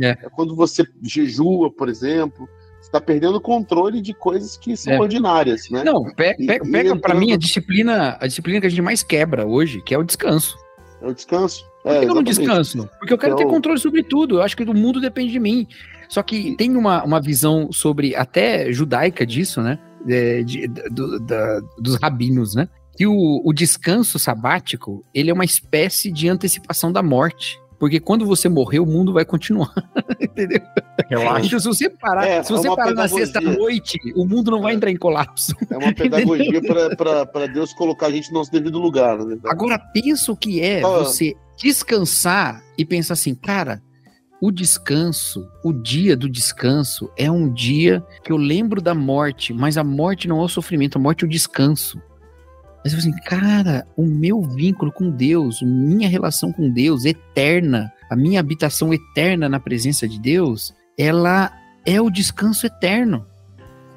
É. 0.00 0.10
é 0.10 0.28
quando 0.30 0.54
você 0.54 0.84
jejua, 1.02 1.70
por 1.70 1.88
exemplo, 1.88 2.48
você 2.80 2.88
está 2.88 3.00
perdendo 3.00 3.36
o 3.36 3.40
controle 3.40 4.00
de 4.00 4.14
coisas 4.14 4.56
que 4.56 4.76
são 4.76 4.94
é. 4.94 5.00
ordinárias, 5.00 5.68
né? 5.70 5.84
Não, 5.84 6.04
pe 6.04 6.34
pe 6.34 6.44
e, 6.54 6.70
pega 6.70 6.96
para 6.96 7.14
mim 7.14 7.32
a 7.32 7.36
disciplina, 7.36 8.16
a 8.20 8.26
disciplina 8.26 8.60
que 8.60 8.66
a 8.66 8.70
gente 8.70 8.82
mais 8.82 9.02
quebra 9.02 9.46
hoje, 9.46 9.82
que 9.82 9.94
é 9.94 9.98
o 9.98 10.02
descanso. 10.02 10.56
É 11.02 11.06
o 11.06 11.14
descanso. 11.14 11.64
Por 11.82 11.92
que, 11.92 11.98
é, 11.98 12.04
eu 12.04 12.14
não 12.14 12.22
descanso? 12.22 12.88
Porque 12.98 13.12
eu 13.12 13.18
quero 13.18 13.34
então... 13.34 13.46
ter 13.46 13.52
controle 13.52 13.78
sobre 13.78 14.02
tudo. 14.02 14.36
Eu 14.36 14.42
acho 14.42 14.56
que 14.56 14.62
o 14.62 14.74
mundo 14.74 15.00
depende 15.00 15.32
de 15.32 15.40
mim. 15.40 15.66
Só 16.08 16.22
que 16.22 16.54
tem 16.56 16.76
uma, 16.76 17.02
uma 17.04 17.20
visão 17.20 17.70
sobre, 17.72 18.14
até 18.14 18.72
judaica 18.72 19.24
disso, 19.24 19.62
né? 19.62 19.78
De, 20.04 20.44
de, 20.44 20.68
do, 20.90 21.20
da, 21.20 21.60
dos 21.78 21.96
rabinos, 21.96 22.54
né? 22.54 22.68
Que 22.96 23.06
o, 23.06 23.40
o 23.44 23.52
descanso 23.52 24.18
sabático, 24.18 25.04
ele 25.14 25.30
é 25.30 25.32
uma 25.32 25.44
espécie 25.44 26.10
de 26.10 26.28
antecipação 26.28 26.92
da 26.92 27.02
morte. 27.02 27.58
Porque 27.80 27.98
quando 27.98 28.26
você 28.26 28.46
morrer, 28.46 28.78
o 28.78 28.84
mundo 28.84 29.10
vai 29.10 29.24
continuar. 29.24 29.72
Entendeu? 30.20 30.60
Relaxa. 31.08 31.46
Então, 31.46 31.58
se 31.58 31.66
você 31.66 31.88
parar, 31.88 32.26
é, 32.26 32.42
se 32.42 32.52
você 32.52 32.68
é 32.68 32.76
parar 32.76 32.92
na 32.92 33.08
sexta-noite, 33.08 33.98
o 34.14 34.26
mundo 34.26 34.50
não 34.50 34.60
vai 34.60 34.74
é. 34.74 34.76
entrar 34.76 34.90
em 34.90 34.98
colapso. 34.98 35.56
É 35.70 35.78
uma 35.78 35.94
pedagogia 35.94 36.60
para 36.94 37.46
Deus 37.46 37.72
colocar 37.72 38.08
a 38.08 38.10
gente 38.10 38.30
no 38.30 38.38
nosso 38.38 38.52
devido 38.52 38.78
lugar. 38.78 39.18
Né? 39.24 39.38
Agora, 39.46 39.78
pensa 39.78 40.30
o 40.30 40.36
que 40.36 40.60
é 40.60 40.82
ah. 40.82 40.88
você 40.88 41.34
descansar 41.56 42.62
e 42.76 42.84
pensar 42.84 43.14
assim, 43.14 43.34
cara, 43.34 43.82
o 44.42 44.52
descanso, 44.52 45.48
o 45.64 45.72
dia 45.72 46.14
do 46.14 46.28
descanso, 46.28 47.10
é 47.16 47.30
um 47.30 47.50
dia 47.50 48.04
que 48.22 48.30
eu 48.30 48.36
lembro 48.36 48.82
da 48.82 48.94
morte, 48.94 49.54
mas 49.54 49.78
a 49.78 49.84
morte 49.84 50.28
não 50.28 50.38
é 50.42 50.44
o 50.44 50.48
sofrimento, 50.48 50.98
a 50.98 51.00
morte 51.00 51.24
é 51.24 51.26
o 51.26 51.30
descanso. 51.30 51.98
Mas 52.82 52.94
assim, 52.94 53.12
cara, 53.24 53.86
o 53.96 54.06
meu 54.06 54.40
vínculo 54.42 54.90
com 54.90 55.10
Deus, 55.10 55.60
minha 55.62 56.08
relação 56.08 56.52
com 56.52 56.70
Deus 56.70 57.04
eterna, 57.04 57.92
a 58.10 58.16
minha 58.16 58.40
habitação 58.40 58.92
eterna 58.92 59.48
na 59.48 59.60
presença 59.60 60.08
de 60.08 60.18
Deus, 60.18 60.74
ela 60.98 61.52
é 61.84 62.00
o 62.00 62.10
descanso 62.10 62.66
eterno. 62.66 63.26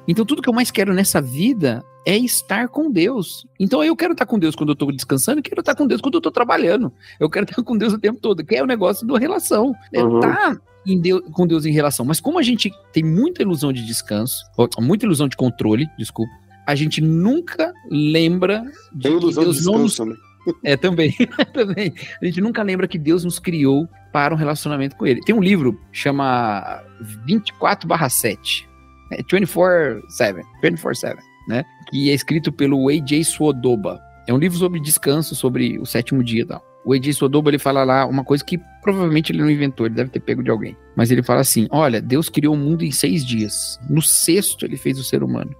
Então 0.06 0.24
tudo 0.24 0.42
que 0.42 0.48
eu 0.48 0.54
mais 0.54 0.70
quero 0.70 0.92
nessa 0.92 1.20
vida 1.20 1.82
é 2.06 2.16
estar 2.16 2.68
com 2.68 2.90
Deus. 2.90 3.46
Então 3.58 3.82
eu 3.82 3.96
quero 3.96 4.12
estar 4.12 4.26
com 4.26 4.38
Deus 4.38 4.54
quando 4.54 4.70
eu 4.70 4.74
estou 4.74 4.92
descansando, 4.92 5.40
e 5.40 5.42
quero 5.42 5.60
estar 5.60 5.74
com 5.74 5.86
Deus 5.86 6.00
quando 6.00 6.14
eu 6.14 6.18
estou 6.18 6.32
trabalhando. 6.32 6.92
Eu 7.18 7.30
quero 7.30 7.44
estar 7.48 7.62
com 7.62 7.76
Deus 7.76 7.94
o 7.94 7.98
tempo 7.98 8.20
todo, 8.20 8.44
que 8.44 8.54
é 8.54 8.62
o 8.62 8.66
negócio 8.66 9.06
da 9.06 9.18
relação. 9.18 9.74
É 9.92 10.02
uhum. 10.02 10.20
tá 10.20 10.58
Deus, 11.00 11.22
com 11.32 11.46
Deus 11.46 11.64
em 11.64 11.72
relação. 11.72 12.04
Mas 12.04 12.20
como 12.20 12.38
a 12.38 12.42
gente 12.42 12.70
tem 12.92 13.02
muita 13.02 13.40
ilusão 13.40 13.72
de 13.72 13.84
descanso, 13.86 14.44
muita 14.78 15.06
ilusão 15.06 15.26
de 15.26 15.36
controle, 15.36 15.88
desculpa, 15.96 16.30
a 16.66 16.74
gente 16.74 17.00
nunca 17.00 17.72
lembra 17.90 18.62
de 18.92 19.08
que 19.08 19.18
Deus 19.18 19.58
de 19.58 19.64
não 19.64 19.78
nos... 19.78 19.96
Também. 19.96 20.16
É, 20.62 20.76
também, 20.76 21.14
também. 21.54 21.94
A 22.20 22.24
gente 22.26 22.40
nunca 22.40 22.62
lembra 22.62 22.86
que 22.86 22.98
Deus 22.98 23.24
nos 23.24 23.38
criou 23.38 23.88
para 24.12 24.34
um 24.34 24.36
relacionamento 24.36 24.96
com 24.96 25.06
Ele. 25.06 25.20
Tem 25.22 25.34
um 25.34 25.42
livro 25.42 25.80
chama 25.90 26.82
24 27.26 27.88
7. 28.10 28.68
É 29.12 29.22
24-7, 29.22 30.42
24-7, 30.62 31.16
né? 31.48 31.64
Que 31.90 32.10
é 32.10 32.14
escrito 32.14 32.50
pelo 32.50 32.88
A.J. 32.88 33.22
Swodoba. 33.24 34.00
É 34.26 34.32
um 34.32 34.38
livro 34.38 34.58
sobre 34.58 34.80
descanso, 34.80 35.34
sobre 35.34 35.78
o 35.78 35.84
sétimo 35.84 36.24
dia 36.24 36.42
e 36.42 36.46
tal. 36.46 36.64
O 36.84 36.94
Edson 36.94 37.24
Odobo, 37.24 37.48
ele 37.48 37.58
fala 37.58 37.82
lá 37.82 38.04
uma 38.04 38.22
coisa 38.22 38.44
que 38.44 38.60
provavelmente 38.82 39.32
ele 39.32 39.40
não 39.40 39.50
inventou, 39.50 39.86
ele 39.86 39.94
deve 39.94 40.10
ter 40.10 40.20
pego 40.20 40.42
de 40.42 40.50
alguém. 40.50 40.76
Mas 40.94 41.10
ele 41.10 41.22
fala 41.22 41.40
assim: 41.40 41.66
olha, 41.70 42.00
Deus 42.00 42.28
criou 42.28 42.54
o 42.54 42.58
mundo 42.58 42.84
em 42.84 42.92
seis 42.92 43.24
dias. 43.24 43.80
No 43.88 44.02
sexto, 44.02 44.66
ele 44.66 44.76
fez 44.76 44.98
o 44.98 45.04
ser 45.04 45.22
humano. 45.22 45.56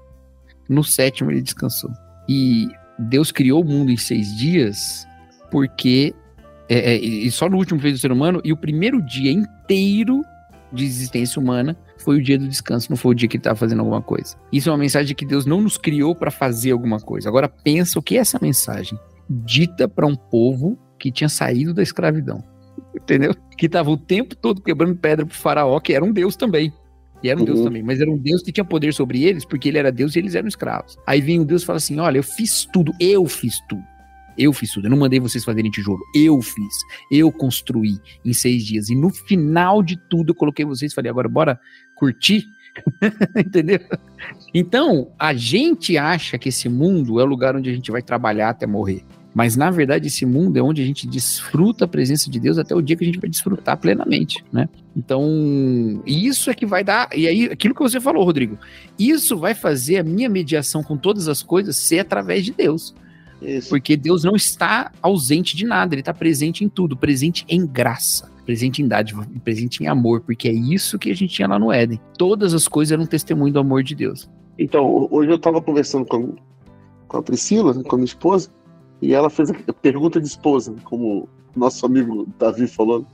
No 0.68 0.82
sétimo, 0.82 1.30
ele 1.30 1.42
descansou. 1.42 1.90
E 2.28 2.68
Deus 2.98 3.30
criou 3.30 3.62
o 3.62 3.64
mundo 3.64 3.90
em 3.90 3.96
seis 3.96 4.34
dias 4.36 5.06
porque. 5.50 6.14
É, 6.66 6.94
é, 6.94 6.96
e 6.96 7.30
só 7.30 7.48
no 7.48 7.58
último 7.58 7.78
fez 7.78 7.98
o 7.98 8.00
ser 8.00 8.10
humano, 8.10 8.40
e 8.42 8.50
o 8.50 8.56
primeiro 8.56 9.02
dia 9.02 9.30
inteiro 9.30 10.22
de 10.72 10.82
existência 10.84 11.40
humana 11.40 11.76
foi 11.98 12.16
o 12.16 12.22
dia 12.22 12.38
do 12.38 12.48
descanso, 12.48 12.90
não 12.90 12.96
foi 12.96 13.12
o 13.12 13.14
dia 13.14 13.28
que 13.28 13.36
ele 13.36 13.40
estava 13.40 13.56
fazendo 13.56 13.80
alguma 13.80 14.00
coisa. 14.00 14.36
Isso 14.50 14.68
é 14.68 14.72
uma 14.72 14.78
mensagem 14.78 15.08
de 15.08 15.14
que 15.14 15.26
Deus 15.26 15.44
não 15.44 15.60
nos 15.60 15.76
criou 15.76 16.14
para 16.14 16.30
fazer 16.30 16.72
alguma 16.72 16.98
coisa. 16.98 17.28
Agora 17.28 17.48
pensa 17.48 17.98
o 17.98 18.02
que 18.02 18.16
é 18.16 18.20
essa 18.20 18.38
mensagem 18.40 18.98
dita 19.28 19.86
para 19.86 20.06
um 20.06 20.16
povo 20.16 20.78
que 20.98 21.12
tinha 21.12 21.28
saído 21.28 21.72
da 21.72 21.82
escravidão. 21.82 22.42
Entendeu? 22.94 23.34
Que 23.56 23.66
estava 23.66 23.90
o 23.90 23.96
tempo 23.96 24.34
todo 24.34 24.60
quebrando 24.60 24.96
pedra 24.96 25.24
pro 25.26 25.34
faraó, 25.34 25.78
que 25.80 25.92
era 25.92 26.04
um 26.04 26.12
deus 26.12 26.36
também. 26.36 26.72
E 27.24 27.30
era 27.30 27.38
um 27.38 27.40
uhum. 27.40 27.46
deus 27.46 27.60
também, 27.62 27.82
mas 27.82 28.02
era 28.02 28.10
um 28.10 28.18
deus 28.18 28.42
que 28.42 28.52
tinha 28.52 28.64
poder 28.64 28.92
sobre 28.92 29.24
eles, 29.24 29.46
porque 29.46 29.70
ele 29.70 29.78
era 29.78 29.90
deus 29.90 30.14
e 30.14 30.18
eles 30.18 30.34
eram 30.34 30.46
escravos. 30.46 30.98
Aí 31.06 31.22
vem 31.22 31.40
o 31.40 31.44
deus 31.44 31.62
e 31.62 31.64
fala 31.64 31.78
assim: 31.78 31.98
Olha, 31.98 32.18
eu 32.18 32.22
fiz 32.22 32.68
tudo, 32.70 32.92
eu 33.00 33.24
fiz 33.24 33.58
tudo. 33.66 33.82
Eu 34.36 34.52
fiz 34.52 34.72
tudo, 34.72 34.86
eu 34.86 34.90
não 34.90 34.98
mandei 34.98 35.20
vocês 35.20 35.44
fazerem 35.44 35.70
tijolo, 35.70 36.00
eu 36.12 36.42
fiz, 36.42 36.74
eu 37.08 37.30
construí 37.30 38.00
em 38.24 38.32
seis 38.32 38.64
dias. 38.64 38.90
E 38.90 38.94
no 38.96 39.08
final 39.08 39.80
de 39.80 39.96
tudo 39.96 40.30
eu 40.30 40.34
coloquei 40.34 40.64
vocês 40.64 40.90
e 40.90 40.94
falei, 40.94 41.08
agora 41.08 41.28
bora 41.28 41.60
curtir? 41.94 42.44
Entendeu? 43.38 43.78
Então, 44.52 45.12
a 45.16 45.32
gente 45.32 45.96
acha 45.96 46.36
que 46.36 46.48
esse 46.48 46.68
mundo 46.68 47.20
é 47.20 47.22
o 47.22 47.26
lugar 47.26 47.54
onde 47.54 47.70
a 47.70 47.72
gente 47.72 47.92
vai 47.92 48.02
trabalhar 48.02 48.48
até 48.48 48.66
morrer. 48.66 49.04
Mas 49.35 49.57
na 49.57 49.70
verdade 49.70 50.07
esse 50.07 50.24
mundo 50.24 50.57
é 50.57 50.62
onde 50.62 50.80
a 50.80 50.85
gente 50.85 51.07
desfruta 51.09 51.85
a 51.85 51.89
presença 51.89 52.30
de 52.30 52.39
Deus 52.39 52.57
até 52.57 52.74
o 52.74 52.80
dia 52.80 52.97
que 52.97 53.03
a 53.03 53.07
gente 53.07 53.18
vai 53.18 53.28
desfrutar 53.28 53.76
plenamente, 53.76 54.45
né? 54.53 54.68
Então, 54.97 56.01
isso 56.07 56.49
é 56.49 56.55
que 56.55 56.64
vai 56.64 56.85
dar, 56.85 57.09
e 57.12 57.26
aí 57.26 57.47
aquilo 57.47 57.74
que 57.74 57.82
você 57.82 58.01
falou, 58.01 58.24
Rodrigo, 58.24 58.57
isso 58.97 59.37
vai 59.37 59.53
fazer 59.53 59.99
a 59.99 60.05
minha 60.05 60.28
mediação 60.28 60.85
com 60.85 60.97
todas 60.97 61.26
as 61.26 61.43
coisas 61.43 61.76
ser 61.76 61.99
através 61.99 62.45
de 62.45 62.53
Deus. 62.53 62.95
Isso. 63.43 63.68
Porque 63.68 63.97
Deus 63.97 64.22
não 64.22 64.37
está 64.37 64.93
ausente 65.03 65.57
de 65.57 65.66
nada, 65.66 65.95
ele 65.95 66.01
está 66.01 66.14
presente 66.14 66.64
em 66.64 66.68
tudo, 66.68 66.97
presente 66.97 67.45
em 67.49 67.66
graça, 67.66 68.30
presente 68.47 68.80
em 68.80 68.89
dádiva, 68.89 69.26
presente 69.43 69.82
em 69.82 69.89
amor, 69.89 70.20
porque 70.20 70.49
é 70.49 70.53
isso 70.53 70.99
que 70.99 71.11
a 71.11 71.14
gente 71.14 71.35
tinha 71.35 71.49
lá 71.49 71.59
no 71.59 71.72
Éden. 71.72 72.01
Todas 72.16 72.55
as 72.55 72.68
coisas 72.68 72.93
eram 72.93 73.05
testemunho 73.05 73.53
do 73.53 73.59
amor 73.59 73.82
de 73.82 73.95
Deus. 73.95 74.30
Então, 74.59 75.09
hoje 75.11 75.30
eu 75.30 75.37
estava 75.37 75.61
conversando 75.61 76.07
com, 76.07 76.37
com 77.09 77.16
a 77.16 77.22
Priscila, 77.22 77.74
com 77.82 77.97
a 77.97 77.99
minha 77.99 78.07
esposa, 78.07 78.49
e 79.01 79.12
ela 79.12 79.28
fez 79.30 79.51
a 79.51 79.72
pergunta 79.72 80.20
de 80.20 80.26
esposa, 80.26 80.74
como 80.84 81.28
nosso 81.55 81.84
amigo 81.86 82.26
Davi 82.38 82.66
falou. 82.66 83.07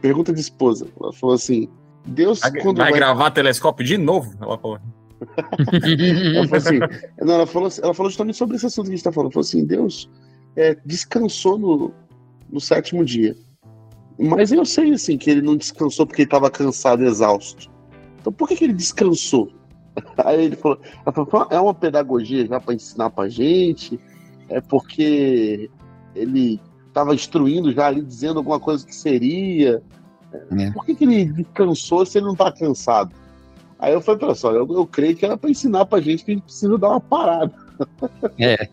Pergunta 0.00 0.32
de 0.32 0.40
esposa. 0.40 0.86
Ela 1.00 1.12
falou 1.12 1.34
assim: 1.34 1.68
Deus. 2.06 2.40
Vai, 2.40 2.52
quando 2.60 2.78
vai, 2.78 2.90
vai... 2.90 3.00
gravar 3.00 3.30
telescópio 3.30 3.84
de 3.84 3.96
novo? 3.96 4.34
Ela 4.40 4.58
falou. 4.58 4.78
ela 6.36 6.46
falou 6.46 6.56
assim, 6.56 6.78
não, 7.20 7.34
ela 7.34 7.46
falou, 7.46 7.68
ela 7.82 7.94
falou 7.94 8.10
justamente 8.10 8.36
sobre 8.36 8.56
esse 8.56 8.66
assunto 8.66 8.84
que 8.86 8.90
a 8.90 8.92
gente 8.92 9.00
está 9.00 9.12
falando. 9.12 9.26
Ela 9.26 9.32
falou 9.32 9.46
assim: 9.46 9.64
Deus 9.64 10.10
é, 10.56 10.76
descansou 10.84 11.58
no, 11.58 11.92
no 12.50 12.60
sétimo 12.60 13.04
dia. 13.04 13.36
Mas 14.18 14.50
eu 14.50 14.64
sei 14.64 14.92
assim 14.92 15.16
que 15.16 15.30
ele 15.30 15.42
não 15.42 15.56
descansou 15.56 16.06
porque 16.06 16.22
ele 16.22 16.26
estava 16.26 16.50
cansado, 16.50 17.04
exausto. 17.04 17.70
Então 18.20 18.32
por 18.32 18.48
que, 18.48 18.56
que 18.56 18.64
ele 18.64 18.72
descansou? 18.72 19.52
Aí 20.24 20.46
ele 20.46 20.56
falou, 20.56 20.80
falou 21.12 21.48
é 21.50 21.60
uma 21.60 21.74
pedagogia 21.74 22.46
já 22.46 22.60
para 22.60 22.74
ensinar 22.74 23.10
para 23.10 23.28
gente, 23.28 23.98
é 24.48 24.60
porque 24.60 25.70
ele 26.14 26.60
estava 26.86 27.14
instruindo 27.14 27.72
já 27.72 27.86
ali, 27.86 28.02
dizendo 28.02 28.38
alguma 28.38 28.58
coisa 28.58 28.86
que 28.86 28.94
seria. 28.94 29.82
É. 30.58 30.70
Por 30.70 30.84
que, 30.84 30.94
que 30.94 31.04
ele 31.04 31.26
descansou 31.26 32.04
se 32.04 32.18
ele 32.18 32.26
não 32.26 32.32
está 32.32 32.50
cansado? 32.52 33.14
Aí 33.78 33.92
eu 33.92 34.00
falei, 34.00 34.26
pessoal, 34.26 34.54
eu, 34.54 34.66
eu 34.70 34.86
creio 34.86 35.16
que 35.16 35.24
era 35.24 35.36
para 35.36 35.50
ensinar 35.50 35.84
para 35.86 36.02
gente 36.02 36.24
que 36.24 36.32
a 36.32 36.34
gente 36.34 36.44
precisa 36.44 36.76
dar 36.76 36.88
uma 36.88 37.00
parada. 37.00 37.52
É. 38.36 38.68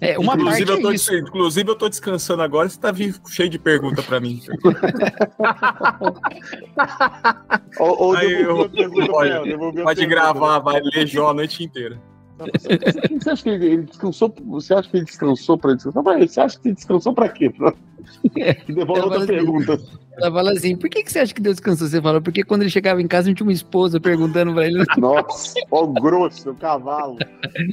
É, 0.00 0.18
uma 0.18 0.34
inclusive, 0.34 0.70
eu 0.70 0.82
tô, 0.82 0.90
é 0.90 0.94
isso. 0.94 1.14
inclusive, 1.14 1.70
eu 1.70 1.76
tô 1.76 1.88
descansando 1.88 2.42
agora, 2.42 2.68
você 2.68 2.78
tá 2.78 2.90
vindo 2.90 3.18
cheio 3.28 3.48
de 3.48 3.58
pergunta 3.58 4.02
para 4.02 4.20
mim. 4.20 4.42
ou, 7.78 8.02
ou 8.02 8.16
Aí, 8.16 8.42
eu, 8.42 8.68
pode, 8.68 9.82
pode 9.82 10.06
gravar, 10.06 10.58
vai 10.58 10.80
ler 10.82 11.06
Jó 11.06 11.30
a 11.30 11.34
noite 11.34 11.62
inteira. 11.62 11.98
Você 12.38 13.30
acha 13.30 13.42
que 13.42 13.48
ele 13.48 13.82
descansou? 13.82 14.34
Você 14.46 14.74
acha 14.74 14.90
que 14.90 14.96
ele 14.96 15.04
descansou 15.04 15.56
para 15.58 15.74
descansar? 15.74 16.02
Você 16.02 16.40
acha 16.40 16.58
que 16.58 16.68
ele 16.68 16.74
descansou 16.74 17.14
para 17.14 17.28
quê? 17.28 17.50
Pra... 17.50 17.72
É, 18.36 18.54
Devolve 18.72 19.02
outra 19.02 19.18
assim, 19.18 19.26
pergunta. 19.26 19.80
Ela 20.16 20.32
fala 20.32 20.52
assim: 20.52 20.76
por 20.76 20.90
que, 20.90 21.02
que 21.02 21.12
você 21.12 21.20
acha 21.20 21.34
que 21.34 21.40
Deus 21.40 21.56
descansou? 21.56 21.86
Você 21.86 22.00
fala, 22.02 22.20
porque 22.20 22.42
quando 22.42 22.62
ele 22.62 22.70
chegava 22.70 23.00
em 23.00 23.06
casa, 23.06 23.28
não 23.28 23.34
tinha 23.34 23.46
uma 23.46 23.52
esposa 23.52 24.00
perguntando 24.00 24.52
pra 24.52 24.66
ele. 24.66 24.84
Nossa, 24.98 25.54
ó, 25.70 25.84
o 25.84 25.92
grosso, 25.92 26.50
o 26.50 26.54
cavalo. 26.54 27.18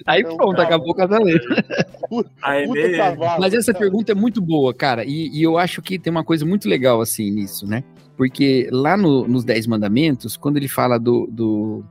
Aí 0.05 0.22
é 0.22 0.28
um 0.28 0.38
pronto, 0.38 0.57
cavalo. 0.57 0.68
acabou 0.68 0.91
o 0.91 0.95
casamento. 0.95 1.47
Mas 3.39 3.53
essa 3.53 3.74
pergunta 3.74 4.12
é 4.12 4.16
muito 4.16 4.41
boa, 4.41 4.74
cara. 4.74 5.03
E, 5.05 5.30
e, 5.30 5.43
eu 5.43 5.57
acho 5.57 5.82
que 5.82 5.97
tem 5.97 6.12
uma 6.12 6.24
coisa 6.24 6.45
muito 6.45 6.68
legal 6.68 7.01
assim 7.01 7.32
nisso, 7.32 7.66
né? 7.66 7.84
Porque 8.16 8.70
lá 8.72 8.95
no, 8.95 9.28
nos 9.28 9.43
Dez 9.43 9.66
Mandamentos, 9.66 10.38
quando 10.38 10.57
ele 10.57 10.68
fala 10.68 10.99
do, 10.99 11.28
do 11.32 11.84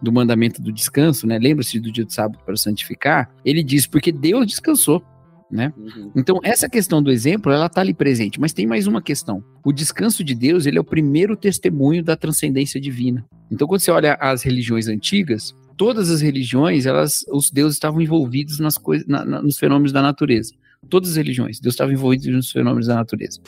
do 0.00 0.12
mandamento 0.12 0.62
do 0.62 0.72
descanso, 0.72 1.26
né? 1.26 1.38
Lembra-se 1.38 1.80
do 1.80 1.90
dia 1.90 2.04
do 2.04 2.12
sábado 2.12 2.38
para 2.44 2.56
santificar. 2.56 3.30
Ele 3.44 3.62
diz 3.62 3.86
porque 3.86 4.12
Deus 4.12 4.46
descansou. 4.46 5.02
Né? 5.50 5.72
Uhum. 5.78 6.12
Então 6.14 6.38
essa 6.42 6.68
questão 6.68 7.02
do 7.02 7.10
exemplo 7.10 7.50
ela 7.50 7.66
está 7.66 7.80
ali 7.80 7.94
presente, 7.94 8.38
mas 8.38 8.52
tem 8.52 8.66
mais 8.66 8.86
uma 8.86 9.00
questão. 9.00 9.42
O 9.64 9.72
descanso 9.72 10.22
de 10.22 10.34
Deus 10.34 10.66
ele 10.66 10.76
é 10.76 10.80
o 10.80 10.84
primeiro 10.84 11.34
testemunho 11.34 12.04
da 12.04 12.14
transcendência 12.14 12.78
divina. 12.78 13.24
Então 13.50 13.66
quando 13.66 13.80
você 13.80 13.90
olha 13.90 14.12
as 14.20 14.42
religiões 14.42 14.88
antigas, 14.88 15.54
todas 15.74 16.10
as 16.10 16.20
religiões 16.20 16.84
elas, 16.84 17.24
os 17.32 17.50
deuses 17.50 17.76
estavam 17.76 18.02
envolvidos 18.02 18.58
nas 18.58 18.76
coisas, 18.76 19.06
na, 19.06 19.24
na, 19.24 19.40
nos 19.40 19.56
fenômenos 19.58 19.90
da 19.90 20.02
natureza. 20.02 20.52
Todas 20.88 21.10
as 21.10 21.16
religiões. 21.16 21.60
Deus 21.60 21.74
estava 21.74 21.92
envolvido 21.92 22.30
nos 22.30 22.50
fenômenos 22.50 22.86
da 22.86 22.94
natureza. 22.94 23.40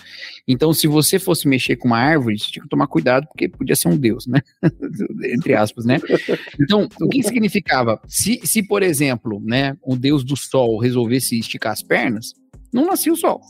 Então, 0.47 0.72
se 0.72 0.87
você 0.87 1.18
fosse 1.18 1.47
mexer 1.47 1.76
com 1.76 1.89
uma 1.89 1.99
árvore, 1.99 2.39
você 2.39 2.51
tinha 2.51 2.62
que 2.62 2.68
tomar 2.68 2.87
cuidado, 2.87 3.26
porque 3.28 3.49
podia 3.49 3.76
ser 3.76 3.89
um 3.89 3.97
Deus, 3.97 4.26
né? 4.26 4.41
Entre 5.33 5.55
aspas, 5.55 5.85
né? 5.85 5.99
Então, 6.61 6.89
o 7.01 7.09
que 7.09 7.22
significava? 7.22 8.01
Se, 8.07 8.41
se, 8.45 8.62
por 8.62 8.83
exemplo, 8.83 9.41
né, 9.45 9.76
o 9.83 9.97
Deus 9.97 10.24
do 10.24 10.37
Sol 10.37 10.78
resolvesse 10.78 11.39
esticar 11.39 11.72
as 11.72 11.83
pernas, 11.83 12.33
não 12.72 12.87
nascia 12.87 13.12
o 13.12 13.16
Sol. 13.16 13.41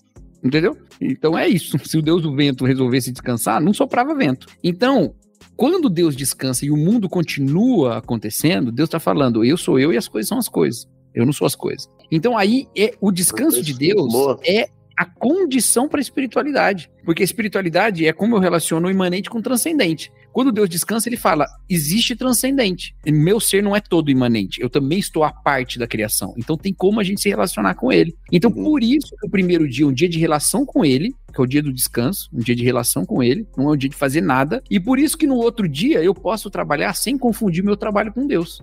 Entendeu? 0.42 0.76
Então 1.00 1.36
é 1.36 1.46
isso. 1.46 1.78
Se 1.84 1.98
o 1.98 2.02
Deus 2.02 2.22
do 2.22 2.34
vento 2.34 2.64
resolvesse 2.64 3.12
descansar, 3.12 3.60
não 3.60 3.74
soprava 3.74 4.14
vento. 4.14 4.46
Então, 4.64 5.14
quando 5.54 5.90
Deus 5.90 6.16
descansa 6.16 6.64
e 6.64 6.70
o 6.70 6.76
mundo 6.76 7.08
continua 7.08 7.98
acontecendo, 7.98 8.72
Deus 8.72 8.88
está 8.88 8.98
falando: 8.98 9.44
eu 9.44 9.56
sou 9.56 9.78
eu 9.78 9.92
e 9.92 9.96
as 9.96 10.08
coisas 10.08 10.28
são 10.28 10.38
as 10.38 10.48
coisas. 10.48 10.88
Eu 11.14 11.26
não 11.26 11.32
sou 11.32 11.46
as 11.46 11.54
coisas. 11.54 11.88
Então 12.10 12.36
aí 12.36 12.66
é 12.76 12.94
o 13.00 13.10
descanso 13.10 13.62
de 13.62 13.74
Deus 13.74 14.12
é 14.44 14.68
a 15.00 15.06
condição 15.06 15.88
para 15.88 15.98
a 15.98 16.02
espiritualidade. 16.02 16.90
Porque 17.06 17.22
a 17.22 17.24
espiritualidade 17.24 18.06
é 18.06 18.12
como 18.12 18.36
eu 18.36 18.38
relaciono 18.38 18.86
o 18.86 18.90
imanente 18.90 19.30
com 19.30 19.38
o 19.38 19.42
transcendente. 19.42 20.12
Quando 20.30 20.52
Deus 20.52 20.68
descansa, 20.68 21.08
ele 21.08 21.16
fala: 21.16 21.46
existe 21.70 22.14
transcendente. 22.14 22.94
Meu 23.06 23.40
ser 23.40 23.62
não 23.62 23.74
é 23.74 23.80
todo 23.80 24.10
imanente. 24.10 24.60
Eu 24.60 24.68
também 24.68 24.98
estou 24.98 25.24
a 25.24 25.32
parte 25.32 25.78
da 25.78 25.86
criação. 25.86 26.34
Então 26.36 26.54
tem 26.54 26.74
como 26.74 27.00
a 27.00 27.02
gente 27.02 27.20
se 27.20 27.30
relacionar 27.30 27.74
com 27.76 27.90
ele. 27.90 28.14
Então, 28.30 28.50
uhum. 28.50 28.62
por 28.62 28.82
isso 28.82 29.16
que 29.18 29.26
o 29.26 29.30
primeiro 29.30 29.66
dia 29.66 29.86
é 29.86 29.88
um 29.88 29.92
dia 29.92 30.08
de 30.08 30.18
relação 30.18 30.66
com 30.66 30.84
ele, 30.84 31.14
que 31.32 31.40
é 31.40 31.42
o 31.42 31.46
dia 31.46 31.62
do 31.62 31.72
descanso, 31.72 32.28
um 32.30 32.40
dia 32.40 32.54
de 32.54 32.62
relação 32.62 33.06
com 33.06 33.22
ele, 33.22 33.46
não 33.56 33.70
é 33.70 33.72
um 33.72 33.76
dia 33.76 33.88
de 33.88 33.96
fazer 33.96 34.20
nada. 34.20 34.62
E 34.70 34.78
por 34.78 34.98
isso 34.98 35.16
que 35.16 35.26
no 35.26 35.36
outro 35.36 35.66
dia 35.66 36.02
eu 36.02 36.14
posso 36.14 36.50
trabalhar 36.50 36.94
sem 36.94 37.16
confundir 37.16 37.64
meu 37.64 37.76
trabalho 37.76 38.12
com 38.12 38.26
Deus. 38.26 38.62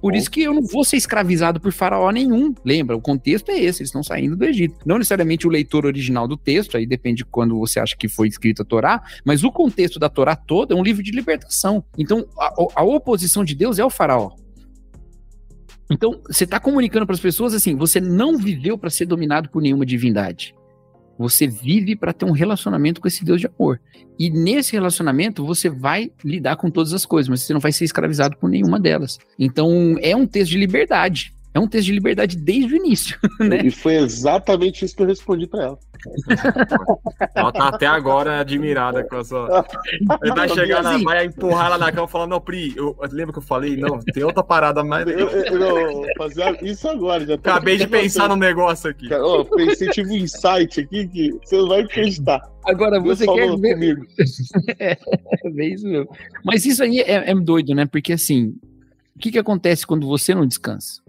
Por 0.00 0.14
isso 0.14 0.30
que 0.30 0.42
eu 0.42 0.54
não 0.54 0.62
vou 0.62 0.84
ser 0.84 0.96
escravizado 0.96 1.60
por 1.60 1.72
faraó 1.72 2.10
nenhum. 2.10 2.54
Lembra, 2.64 2.96
o 2.96 3.00
contexto 3.00 3.50
é 3.50 3.58
esse, 3.58 3.82
eles 3.82 3.88
estão 3.88 4.02
saindo 4.02 4.36
do 4.36 4.44
Egito. 4.44 4.76
Não 4.86 4.98
necessariamente 4.98 5.46
o 5.46 5.50
leitor 5.50 5.84
original 5.84 6.28
do 6.28 6.36
texto, 6.36 6.76
aí 6.76 6.86
depende 6.86 7.18
de 7.18 7.24
quando 7.24 7.58
você 7.58 7.80
acha 7.80 7.96
que 7.96 8.08
foi 8.08 8.28
escrita 8.28 8.62
a 8.62 8.64
Torá, 8.64 9.02
mas 9.24 9.42
o 9.42 9.50
contexto 9.50 9.98
da 9.98 10.08
Torá 10.08 10.36
toda 10.36 10.74
é 10.74 10.76
um 10.76 10.82
livro 10.82 11.02
de 11.02 11.10
libertação. 11.10 11.84
Então, 11.96 12.26
a, 12.38 12.54
a 12.76 12.84
oposição 12.84 13.44
de 13.44 13.54
Deus 13.54 13.78
é 13.78 13.84
o 13.84 13.90
faraó. 13.90 14.30
Então, 15.90 16.20
você 16.26 16.44
está 16.44 16.60
comunicando 16.60 17.06
para 17.06 17.14
as 17.14 17.20
pessoas 17.20 17.54
assim: 17.54 17.74
você 17.74 18.00
não 18.00 18.36
viveu 18.36 18.76
para 18.76 18.90
ser 18.90 19.06
dominado 19.06 19.48
por 19.48 19.62
nenhuma 19.62 19.86
divindade. 19.86 20.54
Você 21.18 21.46
vive 21.46 21.96
para 21.96 22.12
ter 22.12 22.24
um 22.24 22.30
relacionamento 22.30 23.00
com 23.00 23.08
esse 23.08 23.24
Deus 23.24 23.40
de 23.40 23.48
amor. 23.48 23.80
E 24.18 24.30
nesse 24.30 24.72
relacionamento 24.72 25.44
você 25.44 25.68
vai 25.68 26.10
lidar 26.24 26.56
com 26.56 26.70
todas 26.70 26.92
as 26.92 27.04
coisas, 27.04 27.28
mas 27.28 27.42
você 27.42 27.52
não 27.52 27.60
vai 27.60 27.72
ser 27.72 27.84
escravizado 27.84 28.36
por 28.36 28.48
nenhuma 28.48 28.78
delas. 28.78 29.18
Então 29.38 29.96
é 30.00 30.14
um 30.14 30.26
texto 30.26 30.52
de 30.52 30.58
liberdade. 30.58 31.34
É 31.54 31.58
um 31.58 31.66
texto 31.66 31.86
de 31.86 31.92
liberdade 31.92 32.36
desde 32.36 32.74
o 32.74 32.76
início, 32.76 33.18
né? 33.40 33.62
E 33.64 33.70
foi 33.70 33.94
exatamente 33.94 34.84
isso 34.84 34.94
que 34.94 35.02
eu 35.02 35.06
respondi 35.06 35.46
para 35.46 35.64
ela. 35.64 35.78
ela 37.34 37.52
tá 37.52 37.68
até 37.68 37.86
agora 37.86 38.38
admirada 38.38 39.02
com 39.04 39.16
a 39.16 39.24
sua. 39.24 39.66
Ele 40.22 40.32
vai 40.32 40.48
chegar, 40.48 40.82
na, 40.82 40.98
vai 40.98 41.26
empurrar 41.26 41.66
ela 41.66 41.78
na 41.78 41.90
cama 41.90 42.06
e 42.06 42.10
falar: 42.10 42.26
Não, 42.26 42.40
Pri, 42.40 42.74
eu, 42.76 42.96
lembra 43.10 43.32
que 43.32 43.38
eu 43.38 43.42
falei? 43.42 43.76
Não, 43.76 43.98
tem 43.98 44.22
outra 44.22 44.44
parada 44.44 44.84
mais. 44.84 45.06
Eu, 45.08 45.28
eu, 45.28 45.78
eu 45.78 46.02
fazer 46.16 46.62
isso 46.62 46.88
agora. 46.88 47.26
Já 47.26 47.34
Acabei 47.34 47.76
de 47.76 47.88
pensar 47.88 48.28
no 48.28 48.36
negócio 48.36 48.90
aqui. 48.90 49.12
Oh, 49.12 49.44
pensei, 49.44 49.88
tive 49.88 50.12
um 50.12 50.16
insight 50.16 50.80
aqui 50.80 51.08
que 51.08 51.32
você 51.42 51.56
não 51.56 51.68
vai 51.68 51.80
acreditar. 51.80 52.40
Agora, 52.64 53.00
você 53.00 53.26
quer 53.26 53.56
ver. 53.56 53.74
Comigo. 53.74 54.06
é, 54.78 54.92
é 55.44 55.64
isso 55.64 55.86
mesmo. 55.86 56.08
Mas 56.44 56.64
isso 56.64 56.82
aí 56.82 57.00
é, 57.00 57.30
é 57.30 57.34
doido, 57.34 57.74
né? 57.74 57.86
Porque 57.86 58.12
assim, 58.12 58.54
o 59.16 59.18
que, 59.18 59.32
que 59.32 59.38
acontece 59.38 59.86
quando 59.86 60.06
você 60.06 60.34
não 60.34 60.46
descansa? 60.46 61.02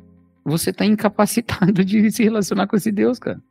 Você 0.49 0.73
tá 0.73 0.85
incapacitado 0.85 1.83
de 1.85 2.11
se 2.11 2.23
relacionar 2.23 2.67
com 2.67 2.75
esse 2.75 2.91
Deus, 2.91 3.19
cara. 3.19 3.41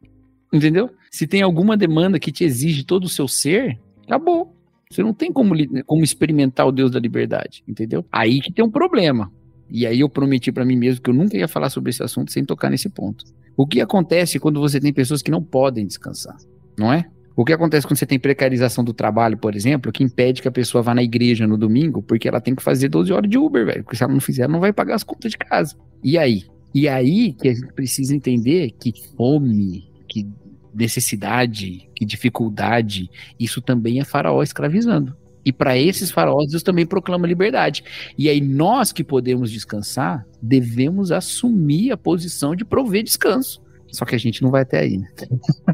Entendeu? 0.53 0.91
Se 1.11 1.27
tem 1.27 1.43
alguma 1.43 1.77
demanda 1.77 2.19
que 2.19 2.33
te 2.33 2.45
exige 2.45 2.85
todo 2.85 3.05
o 3.05 3.09
seu 3.09 3.29
ser, 3.29 3.79
acabou. 4.07 4.55
Você 4.91 5.03
não 5.03 5.13
tem 5.13 5.33
como, 5.33 5.55
como 5.85 6.03
experimentar 6.03 6.67
o 6.67 6.73
Deus 6.73 6.91
da 6.91 6.99
liberdade, 6.99 7.63
entendeu? 7.69 8.05
Aí 8.11 8.41
que 8.41 8.53
tem 8.53 8.65
um 8.65 8.71
problema. 8.71 9.31
E 9.71 9.87
aí 9.87 10.01
eu 10.01 10.09
prometi 10.09 10.51
para 10.51 10.65
mim 10.65 10.77
mesmo 10.77 11.03
que 11.03 11.11
eu 11.11 11.15
nunca 11.15 11.37
ia 11.37 11.47
falar 11.47 11.69
sobre 11.69 11.91
esse 11.91 12.03
assunto 12.03 12.33
sem 12.33 12.45
tocar 12.45 12.71
nesse 12.71 12.89
ponto. 12.89 13.25
O 13.55 13.67
que 13.67 13.81
acontece 13.81 14.39
quando 14.39 14.61
você 14.61 14.81
tem 14.81 14.93
pessoas 14.93 15.21
que 15.21 15.31
não 15.31 15.43
podem 15.43 15.87
descansar, 15.87 16.37
não 16.79 16.91
é? 16.91 17.05
O 17.37 17.45
que 17.45 17.53
acontece 17.53 17.87
quando 17.87 17.99
você 17.99 18.07
tem 18.07 18.19
precarização 18.19 18.83
do 18.83 18.93
trabalho, 18.93 19.37
por 19.39 19.55
exemplo, 19.55 19.93
que 19.93 20.03
impede 20.03 20.43
que 20.43 20.49
a 20.49 20.51
pessoa 20.51 20.83
vá 20.83 20.93
na 20.93 21.05
igreja 21.05 21.47
no 21.47 21.57
domingo, 21.57 22.03
porque 22.03 22.27
ela 22.27 22.41
tem 22.41 22.53
que 22.53 22.63
fazer 22.63 22.89
12 22.89 23.13
horas 23.13 23.31
de 23.31 23.39
Uber, 23.39 23.65
velho. 23.65 23.85
Porque 23.85 23.97
se 23.97 24.03
ela 24.03 24.13
não 24.13 24.21
fizer, 24.21 24.43
ela 24.43 24.53
não 24.53 24.59
vai 24.59 24.73
pagar 24.73 24.97
as 24.97 25.05
contas 25.05 25.31
de 25.31 25.39
casa. 25.39 25.77
E 26.03 26.19
aí? 26.19 26.45
E 26.75 26.89
aí 26.89 27.33
que 27.33 27.49
a 27.49 27.55
gente 27.55 27.73
precisa 27.73 28.15
entender 28.15 28.73
que 28.73 28.93
fome, 29.17 29.91
que 30.09 30.27
necessidade, 30.75 31.89
que 31.95 32.05
dificuldade, 32.05 33.11
isso 33.39 33.61
também 33.61 34.01
é 34.01 34.05
faraó 34.05 34.43
escravizando. 34.43 35.17
E 35.45 35.53
para 35.53 35.79
esses 35.79 36.11
faraós, 36.11 36.51
Deus 36.51 36.63
também 36.63 36.85
proclama 36.85 37.27
liberdade. 37.27 37.83
E 38.19 38.29
aí 38.29 38.41
nós 38.41 38.93
que 38.93 39.03
podemos 39.03 39.51
descansar, 39.51 40.27
devemos 40.43 41.11
assumir 41.11 41.91
a 41.91 41.97
posição 41.97 42.55
de 42.55 42.67
prover 42.67 43.03
descanso. 43.03 43.63
Só 43.91 44.05
que 44.05 44.15
a 44.15 44.19
gente 44.19 44.43
não 44.43 44.51
vai 44.51 44.63
até 44.63 44.81
aí, 44.81 44.99
né? 44.99 45.09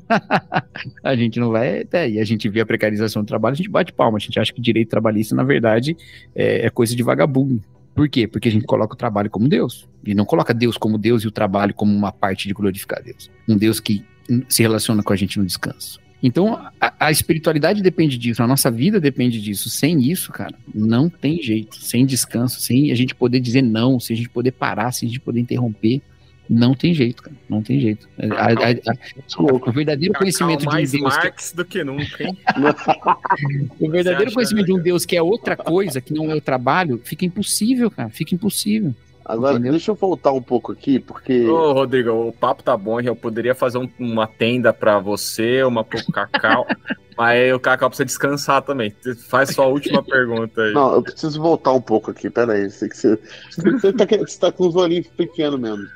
a 1.03 1.16
gente 1.16 1.40
não 1.40 1.51
vai 1.51 1.80
até 1.80 2.03
aí. 2.03 2.20
A 2.20 2.24
gente 2.24 2.49
vê 2.49 2.61
a 2.61 2.66
precarização 2.66 3.22
do 3.22 3.26
trabalho, 3.26 3.55
a 3.55 3.57
gente 3.57 3.68
bate 3.68 3.92
palma. 3.92 4.16
A 4.16 4.20
gente 4.20 4.38
acha 4.38 4.53
que 4.53 4.61
direito 4.61 4.90
trabalhista, 4.90 5.34
na 5.34 5.42
verdade, 5.42 5.97
é, 6.34 6.66
é 6.66 6.70
coisa 6.70 6.95
de 6.95 7.03
vagabundo. 7.03 7.61
Por 7.95 8.09
quê? 8.09 8.26
Porque 8.26 8.49
a 8.49 8.53
gente 8.53 8.64
coloca 8.64 8.95
o 8.95 8.97
trabalho 8.97 9.30
como 9.30 9.49
Deus. 9.49 9.88
E 10.05 10.14
não 10.14 10.24
coloca 10.24 10.53
Deus 10.53 10.76
como 10.76 10.99
Deus 10.99 11.22
e 11.22 11.28
o 11.28 11.30
trabalho 11.30 11.72
como 11.72 11.95
uma 11.95 12.12
parte 12.12 12.49
de 12.49 12.55
glorificar 12.55 13.03
Deus. 13.03 13.30
Um 13.49 13.57
Deus 13.57 13.78
que 13.80 14.05
se 14.49 14.62
relaciona 14.62 15.03
com 15.03 15.12
a 15.12 15.16
gente 15.16 15.38
no 15.38 15.47
descanso. 15.47 16.01
Então, 16.22 16.55
a, 16.80 16.95
a, 16.99 17.11
espiritualidade 17.11 17.82
depende 17.82 18.16
disso, 18.16 18.42
a 18.42 18.47
nossa 18.47 18.70
vida 18.70 18.99
depende 18.99 19.42
disso. 19.42 19.68
Sem 19.68 20.01
isso, 20.11 20.32
cara, 20.32 20.55
não 20.74 21.09
tem 21.09 21.42
jeito. 21.42 21.76
Sem 21.76 22.07
descanso, 22.07 22.61
sem 22.61 22.90
a 22.90 22.95
gente 22.95 23.14
poder 23.14 23.40
dizer 23.40 23.61
não, 23.61 24.01
sem 24.01 24.14
a 24.14 24.16
gente 24.16 24.30
poder 24.30 24.53
parar, 24.53 24.90
sem 24.90 25.07
a 25.07 25.11
gente 25.11 25.20
poder 25.20 25.40
interromper, 25.40 26.01
não 26.49 26.74
tem 26.74 26.92
jeito, 26.92 27.22
cara. 27.22 27.36
Não 27.49 27.62
tem 27.62 27.80
jeito. 27.80 28.09
A, 28.18 28.53
a, 28.53 29.66
o 29.68 29.72
verdadeiro 29.72 30.14
conhecimento 30.14 30.61
de 30.61 30.68
um 30.68 30.72
Deus. 30.72 31.01
Marx 31.01 31.51
que... 31.51 31.57
do 31.57 31.64
que 31.64 31.82
nunca, 31.82 32.22
hein? 32.22 32.36
o 33.80 33.90
verdadeiro 33.90 34.32
conhecimento 34.32 34.66
de 34.66 34.72
um 34.72 34.78
Deus 34.80 35.07
que 35.07 35.16
é 35.16 35.22
outra 35.22 35.57
coisa, 35.57 36.01
que 36.01 36.12
não 36.12 36.30
é 36.30 36.34
o 36.34 36.40
trabalho, 36.40 37.01
fica 37.05 37.24
impossível, 37.24 37.90
cara. 37.90 38.11
Fica 38.11 38.34
impossível. 38.34 38.95
Agora, 39.25 39.55
Entendeu? 39.55 39.72
deixa 39.72 39.91
eu 39.91 39.95
voltar 39.95 40.33
um 40.33 40.43
pouco 40.43 40.72
aqui, 40.72 40.99
porque. 40.99 41.49
Ô, 41.49 41.72
Rodrigo, 41.72 42.11
o 42.29 42.33
papo 42.33 42.62
tá 42.62 42.77
bom, 42.77 43.01
eu 43.01 43.16
poderia 43.16 43.55
fazer 43.55 43.79
um, 43.79 43.89
uma 43.99 44.27
tenda 44.27 44.70
para 44.70 44.99
você, 44.99 45.62
uma 45.62 45.83
pro 45.83 46.05
Cacau, 46.12 46.66
mas 47.16 47.55
o 47.55 47.59
Cacau 47.59 47.89
precisa 47.89 48.05
descansar 48.05 48.61
também. 48.61 48.95
Faz 49.29 49.55
sua 49.55 49.64
última 49.64 50.03
pergunta 50.03 50.61
aí. 50.61 50.75
Não, 50.75 50.95
eu 50.95 51.03
preciso 51.03 51.41
voltar 51.41 51.72
um 51.72 51.81
pouco 51.81 52.11
aqui, 52.11 52.29
peraí. 52.29 52.70
Você, 52.70 52.87
você, 52.89 53.18
você, 53.51 53.93
tá, 53.95 54.05
você 54.05 54.39
tá 54.39 54.53
com 54.53 54.66
os 54.66 54.77
olhinhos 54.77 55.07
pequenos 55.09 55.59
mesmo. 55.59 55.87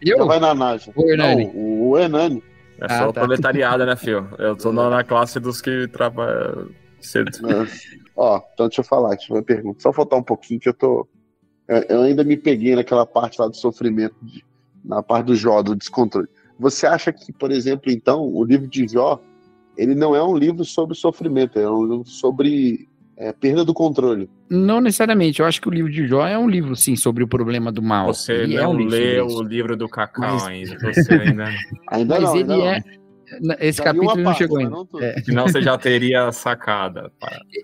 Eu? 0.00 0.26
vai 0.26 0.40
na 0.40 0.54
Naja. 0.54 0.90
O 0.96 1.10
Hernani. 1.10 1.44
Não, 1.46 1.82
o 1.88 1.98
Hernani. 1.98 2.42
É 2.80 2.88
só 2.88 3.10
ah, 3.10 3.12
tá. 3.12 3.20
proletariado, 3.20 3.84
né, 3.84 3.94
filho? 3.96 4.26
Eu 4.38 4.56
tô 4.56 4.72
na, 4.72 4.88
na 4.88 5.04
classe 5.04 5.38
dos 5.38 5.60
que 5.60 5.86
trabalham 5.88 6.70
cedo. 7.00 7.30
Ó, 8.16 8.40
então 8.54 8.66
deixa 8.66 8.80
eu 8.80 8.84
falar, 8.84 9.10
deixa 9.10 9.30
eu 9.30 9.36
uma 9.36 9.42
pergunta. 9.42 9.82
Só 9.82 9.92
faltar 9.92 10.18
um 10.18 10.22
pouquinho 10.22 10.58
que 10.58 10.70
eu 10.70 10.74
tô 10.74 11.06
eu 11.88 12.02
ainda 12.02 12.24
me 12.24 12.36
peguei 12.36 12.74
naquela 12.74 13.06
parte 13.06 13.40
lá 13.40 13.46
do 13.46 13.56
sofrimento, 13.56 14.16
de, 14.22 14.44
na 14.84 15.02
parte 15.02 15.26
do 15.26 15.36
Jó, 15.36 15.62
do 15.62 15.76
descontrole. 15.76 16.28
Você 16.58 16.86
acha 16.86 17.12
que, 17.12 17.32
por 17.32 17.50
exemplo, 17.50 17.90
então, 17.90 18.22
o 18.22 18.44
livro 18.44 18.66
de 18.66 18.86
Jó, 18.88 19.20
ele 19.76 19.94
não 19.94 20.14
é 20.14 20.22
um 20.22 20.36
livro 20.36 20.64
sobre 20.64 20.96
sofrimento, 20.96 21.58
é 21.58 21.70
um 21.70 21.82
livro 21.84 22.06
sobre 22.06 22.88
é, 23.16 23.32
perda 23.32 23.64
do 23.64 23.72
controle. 23.72 24.28
Não 24.48 24.80
necessariamente. 24.80 25.40
Eu 25.40 25.46
acho 25.46 25.60
que 25.60 25.68
o 25.68 25.70
livro 25.70 25.92
de 25.92 26.06
Jó 26.06 26.26
é 26.26 26.38
um 26.38 26.48
livro, 26.48 26.74
sim, 26.74 26.96
sobre 26.96 27.22
o 27.22 27.28
problema 27.28 27.70
do 27.70 27.82
mal. 27.82 28.12
Você 28.12 28.32
ele 28.32 28.56
não 28.56 28.62
é 28.62 28.68
um 28.68 28.72
leu 28.72 29.26
o 29.26 29.42
livro 29.42 29.76
do 29.76 29.88
Cacau 29.88 30.34
mas... 30.34 30.42
ainda. 30.44 30.76
Você 30.92 31.14
ainda... 31.14 31.44
ainda 31.86 32.14
mas 32.20 32.24
não, 32.24 32.36
ele 32.36 32.52
ainda 32.52 32.66
é... 32.66 32.82
Esse 33.60 33.78
já 33.78 33.84
capítulo 33.84 34.16
não 34.16 34.34
chegou 34.34 34.58
ainda. 34.58 34.70
Não 34.70 34.88
é. 35.00 35.20
Senão 35.22 35.46
você 35.46 35.62
já 35.62 35.78
teria 35.78 36.32
sacada. 36.32 37.12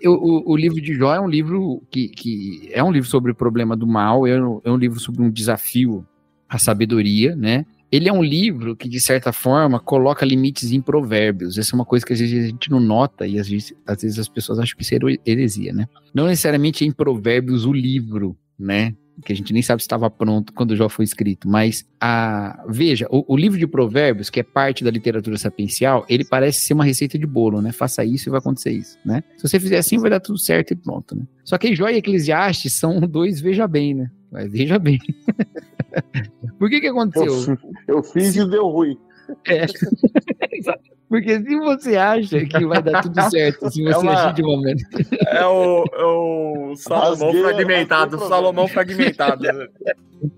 O, 0.05 0.09
o, 0.09 0.51
o, 0.51 0.57
livro 0.57 0.79
de 0.79 0.93
Jó 0.93 1.13
é 1.13 1.19
um 1.19 1.27
livro 1.27 1.83
que, 1.91 2.07
que 2.09 2.69
é 2.71 2.83
um 2.83 2.91
livro 2.91 3.09
sobre 3.09 3.31
o 3.31 3.35
problema 3.35 3.75
do 3.75 3.85
mal, 3.85 4.25
é 4.25 4.41
um, 4.41 4.61
é 4.63 4.71
um 4.71 4.77
livro 4.77 4.99
sobre 4.99 5.21
um 5.21 5.29
desafio 5.29 6.05
à 6.47 6.57
sabedoria, 6.57 7.35
né? 7.35 7.65
Ele 7.91 8.09
é 8.09 8.13
um 8.13 8.23
livro 8.23 8.75
que, 8.75 8.89
de 8.89 8.99
certa 8.99 9.31
forma, 9.31 9.79
coloca 9.79 10.25
limites 10.25 10.71
em 10.71 10.81
provérbios. 10.81 11.57
Essa 11.57 11.73
é 11.73 11.75
uma 11.75 11.85
coisa 11.85 12.05
que 12.05 12.11
às 12.11 12.19
vezes 12.19 12.43
a 12.43 12.47
gente 12.47 12.69
não 12.69 12.81
nota 12.81 13.25
e 13.25 13.39
às 13.39 13.47
vezes, 13.47 13.73
às 13.85 14.01
vezes 14.01 14.19
as 14.19 14.27
pessoas 14.27 14.59
acham 14.59 14.75
que 14.75 14.83
isso 14.83 14.93
é 14.93 14.97
heresia, 15.25 15.73
né? 15.73 15.87
Não 16.13 16.25
necessariamente 16.25 16.83
é 16.83 16.87
em 16.87 16.91
provérbios 16.91 17.65
o 17.65 17.71
livro, 17.71 18.37
né? 18.59 18.93
Que 19.23 19.33
a 19.33 19.35
gente 19.35 19.51
nem 19.51 19.61
sabe 19.61 19.81
se 19.81 19.85
estava 19.85 20.09
pronto 20.09 20.53
quando 20.53 20.75
já 20.75 20.87
foi 20.89 21.05
escrito, 21.05 21.49
mas 21.49 21.85
a 21.99 22.63
veja, 22.67 23.07
o, 23.09 23.33
o, 23.33 23.37
livro 23.37 23.57
de 23.57 23.65
Provérbios, 23.65 24.29
que 24.29 24.39
é 24.39 24.43
parte 24.43 24.83
da 24.83 24.91
literatura 24.91 25.37
sapiencial, 25.37 26.05
ele 26.07 26.23
parece 26.23 26.61
ser 26.61 26.73
uma 26.73 26.83
receita 26.83 27.17
de 27.17 27.25
bolo, 27.25 27.61
né? 27.61 27.71
Faça 27.71 28.05
isso 28.05 28.29
e 28.29 28.31
vai 28.31 28.39
acontecer 28.39 28.71
isso, 28.71 28.97
né? 29.03 29.23
Se 29.37 29.47
você 29.47 29.59
fizer 29.59 29.77
assim, 29.77 29.97
vai 29.97 30.09
dar 30.09 30.19
tudo 30.19 30.37
certo 30.37 30.71
e 30.71 30.75
pronto, 30.75 31.15
né? 31.15 31.23
Só 31.43 31.57
que 31.57 31.75
Jó 31.75 31.89
e 31.89 31.97
Eclesiastes 31.97 32.73
são 32.73 32.99
dois 33.07 33.41
veja 33.41 33.67
bem, 33.67 33.93
né? 33.93 34.11
Mas 34.31 34.51
veja 34.51 34.77
bem. 34.77 34.99
Por 36.59 36.69
que 36.69 36.81
que 36.81 36.87
aconteceu? 36.87 37.57
Eu, 37.87 37.95
eu 37.95 38.03
fiz 38.03 38.33
se... 38.33 38.41
e 38.41 38.49
deu 38.49 38.67
ruim. 38.67 38.97
É. 39.45 39.65
Porque 41.09 41.39
se 41.39 41.55
você 41.57 41.95
acha 41.95 42.45
que 42.45 42.65
vai 42.65 42.81
dar 42.81 43.01
tudo 43.01 43.29
certo, 43.29 43.71
se 43.71 43.81
é 43.87 43.93
você 43.93 44.05
é 44.05 44.09
uma... 44.09 44.23
agir 44.23 44.35
de 44.35 44.43
momento. 44.43 44.83
É 45.27 45.45
o, 45.45 45.85
é 45.93 46.03
o 46.03 46.75
Salomão 46.75 47.27
rasguei, 47.27 47.41
fragmentado, 47.41 48.19
Salomão 48.19 48.67
fragmentado. 48.67 49.43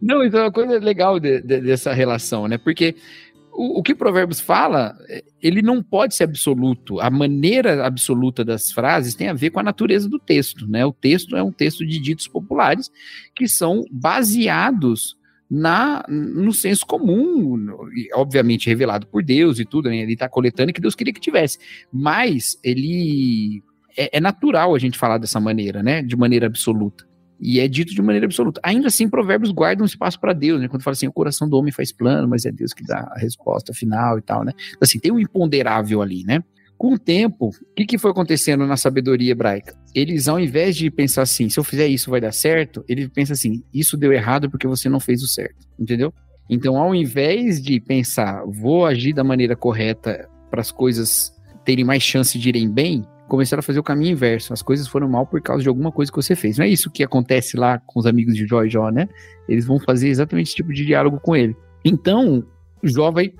Não, 0.01 0.23
isso 0.23 0.37
é 0.37 0.41
uma 0.41 0.51
coisa 0.51 0.77
legal 0.77 1.19
de, 1.19 1.41
de, 1.41 1.61
dessa 1.61 1.91
relação, 1.93 2.47
né? 2.47 2.57
Porque 2.57 2.95
o, 3.51 3.79
o 3.79 3.83
que 3.83 3.95
Provérbios 3.95 4.39
fala, 4.39 4.95
ele 5.41 5.61
não 5.61 5.81
pode 5.81 6.15
ser 6.15 6.25
absoluto. 6.25 6.99
A 6.99 7.09
maneira 7.09 7.85
absoluta 7.85 8.45
das 8.45 8.71
frases 8.71 9.15
tem 9.15 9.27
a 9.27 9.33
ver 9.33 9.49
com 9.49 9.59
a 9.59 9.63
natureza 9.63 10.07
do 10.07 10.19
texto, 10.19 10.67
né? 10.67 10.85
O 10.85 10.93
texto 10.93 11.35
é 11.35 11.41
um 11.41 11.51
texto 11.51 11.85
de 11.85 11.99
ditos 11.99 12.27
populares 12.27 12.91
que 13.35 13.47
são 13.47 13.83
baseados 13.91 15.18
na 15.49 16.05
no 16.07 16.53
senso 16.53 16.85
comum, 16.85 17.67
obviamente 18.13 18.67
revelado 18.67 19.07
por 19.07 19.23
Deus 19.23 19.59
e 19.59 19.65
tudo, 19.65 19.89
né? 19.89 19.97
ele 19.97 20.13
está 20.13 20.29
coletando 20.29 20.71
que 20.71 20.81
Deus 20.81 20.93
queria 20.93 21.13
que 21.13 21.19
tivesse, 21.19 21.57
mas 21.91 22.59
ele 22.63 23.63
é, 23.97 24.17
é, 24.17 24.21
natural 24.21 24.75
a 24.75 24.79
gente 24.79 24.97
falar 24.97 25.17
dessa 25.17 25.39
maneira, 25.39 25.81
né? 25.81 26.01
De 26.01 26.15
maneira 26.15 26.45
absoluta. 26.45 27.07
E 27.41 27.59
é 27.59 27.67
dito 27.67 27.93
de 27.93 28.01
maneira 28.01 28.25
absoluta. 28.25 28.59
Ainda 28.63 28.87
assim, 28.87 29.09
provérbios 29.09 29.51
guardam 29.51 29.85
espaço 29.85 30.19
para 30.19 30.33
Deus, 30.33 30.59
né? 30.61 30.67
Quando 30.67 30.83
fala 30.83 30.93
assim, 30.93 31.07
o 31.07 31.11
coração 31.11 31.49
do 31.49 31.57
homem 31.57 31.71
faz 31.71 31.91
plano, 31.91 32.27
mas 32.27 32.45
é 32.45 32.51
Deus 32.51 32.73
que 32.73 32.83
dá 32.83 33.11
a 33.11 33.17
resposta 33.17 33.73
final 33.73 34.17
e 34.17 34.21
tal, 34.21 34.43
né? 34.43 34.53
Então, 34.69 34.79
assim, 34.81 34.99
tem 34.99 35.11
um 35.11 35.19
imponderável 35.19 36.01
ali, 36.01 36.23
né? 36.23 36.43
Com 36.79 36.93
o 36.93 36.97
tempo, 36.97 37.49
o 37.49 37.75
que, 37.75 37.85
que 37.85 37.97
foi 37.97 38.09
acontecendo 38.09 38.65
na 38.65 38.77
sabedoria 38.77 39.33
hebraica? 39.33 39.75
Eles, 39.93 40.29
ao 40.29 40.39
invés 40.39 40.77
de 40.77 40.89
pensar 40.89 41.23
assim, 41.23 41.49
se 41.49 41.59
eu 41.59 41.63
fizer 41.63 41.87
isso 41.87 42.09
vai 42.09 42.21
dar 42.21 42.31
certo, 42.31 42.85
ele 42.87 43.09
pensa 43.09 43.33
assim, 43.33 43.61
isso 43.73 43.97
deu 43.97 44.13
errado 44.13 44.49
porque 44.49 44.65
você 44.65 44.87
não 44.87 44.97
fez 44.97 45.21
o 45.21 45.27
certo, 45.27 45.67
entendeu? 45.77 46.13
Então, 46.49 46.77
ao 46.77 46.95
invés 46.95 47.61
de 47.61 47.81
pensar, 47.81 48.45
vou 48.45 48.85
agir 48.85 49.11
da 49.11 49.25
maneira 49.25 49.57
correta 49.57 50.29
para 50.49 50.61
as 50.61 50.71
coisas 50.71 51.33
terem 51.65 51.83
mais 51.83 52.01
chance 52.01 52.39
de 52.39 52.47
irem 52.47 52.71
bem, 52.71 53.05
começaram 53.27 53.59
a 53.59 53.63
fazer 53.63 53.79
o 53.79 53.83
caminho 53.83 54.13
inverso. 54.13 54.53
As 54.53 54.61
coisas 54.61 54.87
foram 54.87 55.09
mal 55.09 55.27
por 55.27 55.41
causa 55.41 55.61
de 55.61 55.67
alguma 55.67 55.91
coisa 55.91 56.09
que 56.09 56.15
você 56.15 56.33
fez. 56.33 56.57
Não 56.57 56.63
é 56.63 56.69
isso 56.69 56.89
que 56.89 57.03
acontece 57.03 57.57
lá 57.57 57.77
com 57.79 57.99
os 57.99 58.05
amigos 58.05 58.33
de 58.37 58.47
Jó 58.47 58.63
e 58.63 58.69
Jó, 58.69 58.89
né? 58.89 59.09
Eles 59.49 59.65
vão 59.65 59.81
fazer 59.81 60.07
exatamente 60.07 60.47
esse 60.47 60.55
tipo 60.55 60.71
de 60.71 60.85
diálogo 60.85 61.19
com 61.19 61.35
ele. 61.35 61.57
Então, 61.83 62.41
Jó 62.81 63.11
vai 63.11 63.33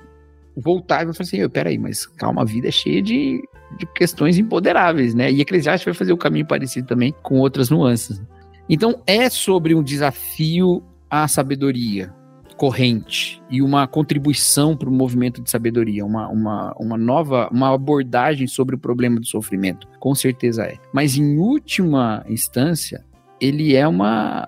voltar 0.60 1.02
e 1.02 1.06
vai 1.06 1.14
falar 1.14 1.28
assim, 1.28 1.50
peraí, 1.50 1.78
mas 1.78 2.06
calma, 2.06 2.42
a 2.42 2.46
vida 2.46 2.68
é 2.68 2.72
cheia 2.72 3.02
de, 3.02 3.42
de 3.78 3.86
questões 3.96 4.38
empoderáveis, 4.38 5.14
né? 5.14 5.32
E 5.32 5.42
Eclesiastes 5.42 5.86
vai 5.86 5.94
fazer 5.94 6.14
o 6.14 6.18
caminho 6.18 6.46
parecido 6.46 6.88
também 6.88 7.14
com 7.24 7.40
outras 7.40 7.70
nuances. 7.70 8.22
Então, 8.70 9.02
é 9.08 9.30
sobre 9.30 9.74
um 9.74 9.82
desafio 9.82 10.84
à 11.10 11.28
sabedoria. 11.28 12.14
corrente 12.60 13.42
e 13.50 13.62
uma 13.62 13.88
contribuição 13.88 14.76
para 14.76 14.90
o 14.90 14.92
movimento 14.92 15.42
de 15.42 15.50
sabedoria, 15.50 16.06
uma, 16.06 16.28
uma, 16.28 16.76
uma 16.78 16.98
nova, 16.98 17.48
uma 17.54 17.74
abordagem 17.74 18.48
sobre 18.48 18.76
o 18.76 18.78
problema 18.78 19.18
do 19.18 19.26
sofrimento. 19.26 19.88
Com 19.98 20.14
certeza 20.14 20.66
é. 20.66 20.78
Mas 20.94 21.16
em 21.16 21.38
última 21.38 22.22
instância, 22.28 23.06
ele 23.40 23.78
é 23.78 23.88
uma, 23.88 24.46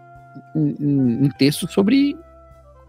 um, 0.53 1.23
um 1.23 1.29
texto 1.37 1.71
sobre 1.71 2.17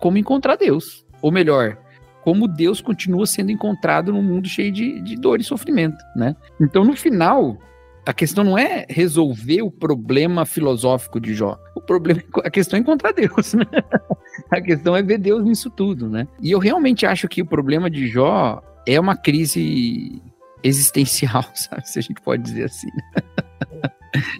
como 0.00 0.18
encontrar 0.18 0.56
Deus. 0.56 1.06
Ou 1.22 1.30
melhor, 1.30 1.78
como 2.22 2.48
Deus 2.48 2.80
continua 2.80 3.26
sendo 3.26 3.50
encontrado 3.50 4.12
num 4.12 4.22
mundo 4.22 4.48
cheio 4.48 4.72
de, 4.72 5.00
de 5.00 5.16
dor 5.16 5.40
e 5.40 5.44
sofrimento, 5.44 5.98
né? 6.16 6.34
Então, 6.60 6.84
no 6.84 6.96
final, 6.96 7.58
a 8.06 8.12
questão 8.12 8.42
não 8.42 8.58
é 8.58 8.86
resolver 8.88 9.62
o 9.62 9.70
problema 9.70 10.44
filosófico 10.44 11.20
de 11.20 11.34
Jó. 11.34 11.58
O 11.74 11.80
problema, 11.80 12.22
a 12.44 12.50
questão 12.50 12.76
é 12.76 12.80
encontrar 12.80 13.12
Deus, 13.12 13.54
né? 13.54 13.64
A 14.50 14.60
questão 14.60 14.96
é 14.96 15.02
ver 15.02 15.18
Deus 15.18 15.44
nisso 15.44 15.68
tudo, 15.68 16.08
né? 16.08 16.26
E 16.40 16.50
eu 16.50 16.58
realmente 16.58 17.04
acho 17.04 17.28
que 17.28 17.42
o 17.42 17.46
problema 17.46 17.90
de 17.90 18.06
Jó 18.08 18.62
é 18.86 18.98
uma 18.98 19.14
crise 19.14 20.22
existencial, 20.62 21.44
sabe? 21.54 21.86
Se 21.86 21.98
a 21.98 22.02
gente 22.02 22.20
pode 22.20 22.42
dizer 22.42 22.64
assim. 22.64 22.88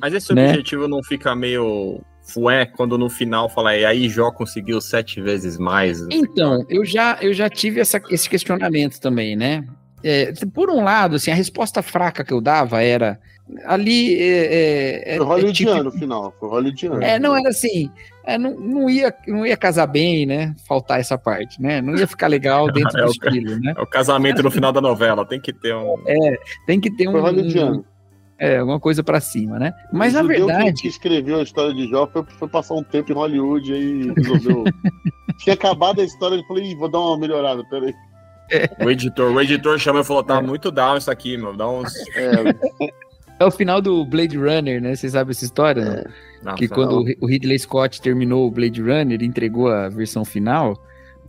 Mas 0.00 0.14
esse 0.14 0.34
né? 0.34 0.48
objetivo 0.48 0.88
não 0.88 1.02
fica 1.02 1.34
meio 1.34 2.00
fué 2.22 2.66
quando 2.66 2.96
no 2.96 3.10
final 3.10 3.48
fala, 3.48 3.76
e 3.76 3.84
aí 3.84 4.08
Jó 4.08 4.30
conseguiu 4.30 4.80
sete 4.80 5.20
vezes 5.20 5.58
mais? 5.58 6.00
Então, 6.10 6.64
eu 6.68 6.84
já, 6.84 7.18
eu 7.20 7.32
já 7.32 7.48
tive 7.48 7.80
essa, 7.80 8.00
esse 8.10 8.28
questionamento 8.28 9.00
também, 9.00 9.36
né? 9.36 9.64
É, 10.04 10.32
por 10.52 10.68
um 10.68 10.82
lado, 10.82 11.16
assim, 11.16 11.30
a 11.30 11.34
resposta 11.34 11.80
fraca 11.80 12.24
que 12.24 12.32
eu 12.32 12.40
dava 12.40 12.82
era 12.82 13.20
ali. 13.64 14.20
É, 14.20 15.14
é, 15.14 15.16
foi 15.16 15.26
hollywoodiano 15.26 15.80
é, 15.80 15.84
tipo, 15.84 15.98
final, 15.98 16.34
foi 16.38 16.48
hollywoodiano. 16.48 17.02
É, 17.02 17.18
não 17.18 17.36
era 17.36 17.48
assim. 17.48 17.90
É, 18.24 18.38
não, 18.38 18.58
não, 18.58 18.90
ia, 18.90 19.14
não 19.26 19.46
ia 19.46 19.56
casar 19.56 19.86
bem, 19.86 20.26
né? 20.26 20.54
Faltar 20.66 21.00
essa 21.00 21.18
parte, 21.18 21.60
né? 21.60 21.80
Não 21.80 21.94
ia 21.94 22.06
ficar 22.06 22.26
legal 22.28 22.70
dentro 22.72 22.98
é 22.98 23.04
do 23.04 23.10
estilo, 23.10 23.60
né? 23.60 23.74
É 23.76 23.80
o 23.82 23.86
casamento 23.86 24.42
no 24.42 24.50
final 24.50 24.72
da 24.72 24.80
novela, 24.80 25.24
tem 25.24 25.40
que 25.40 25.52
ter 25.52 25.74
um. 25.74 26.02
É, 26.06 26.38
tem 26.66 26.80
que 26.80 26.90
ter 26.90 27.08
um. 27.08 27.12
Foi 27.12 27.20
hollywoodiano. 27.20 27.84
É, 28.38 28.58
alguma 28.58 28.80
coisa 28.80 29.04
para 29.04 29.20
cima, 29.20 29.58
né? 29.58 29.72
Mas 29.92 30.14
o 30.14 30.16
na 30.16 30.22
verdade. 30.22 30.82
que 30.82 30.88
escreveu 30.88 31.38
a 31.38 31.42
história 31.42 31.72
de 31.72 31.88
Jó 31.88 32.06
foi, 32.06 32.24
foi 32.24 32.48
passar 32.48 32.74
um 32.74 32.82
tempo 32.82 33.12
em 33.12 33.14
Hollywood 33.14 33.72
e 33.72 34.12
resolveu. 34.12 34.64
Tinha 35.38 35.54
acabado 35.54 36.00
a 36.00 36.04
história 36.04 36.36
e 36.36 36.46
falei, 36.46 36.74
vou 36.74 36.90
dar 36.90 36.98
uma 36.98 37.18
melhorada, 37.18 37.64
peraí. 37.64 37.94
É. 38.50 38.84
O 38.84 38.90
editor, 38.90 39.32
o 39.32 39.40
editor 39.40 39.78
chamou 39.78 40.02
e 40.02 40.04
falou: 40.04 40.22
tá 40.22 40.38
é. 40.38 40.42
muito 40.42 40.70
down 40.70 40.98
isso 40.98 41.10
aqui, 41.10 41.36
meu. 41.36 41.56
Dá 41.56 41.68
uns. 41.68 41.92
É. 43.40 43.44
é 43.44 43.44
o 43.44 43.50
final 43.50 43.80
do 43.80 44.04
Blade 44.04 44.36
Runner, 44.36 44.80
né? 44.80 44.94
Vocês 44.94 45.12
sabem 45.12 45.30
essa 45.30 45.44
história? 45.44 45.84
Né? 45.84 46.04
Não, 46.42 46.54
que 46.54 46.68
quando 46.68 47.04
o 47.20 47.26
Ridley 47.26 47.58
Scott 47.58 48.00
terminou 48.00 48.46
o 48.46 48.50
Blade 48.50 48.80
Runner, 48.80 49.12
ele 49.12 49.24
entregou 49.24 49.68
a 49.68 49.88
versão 49.88 50.24
final. 50.24 50.78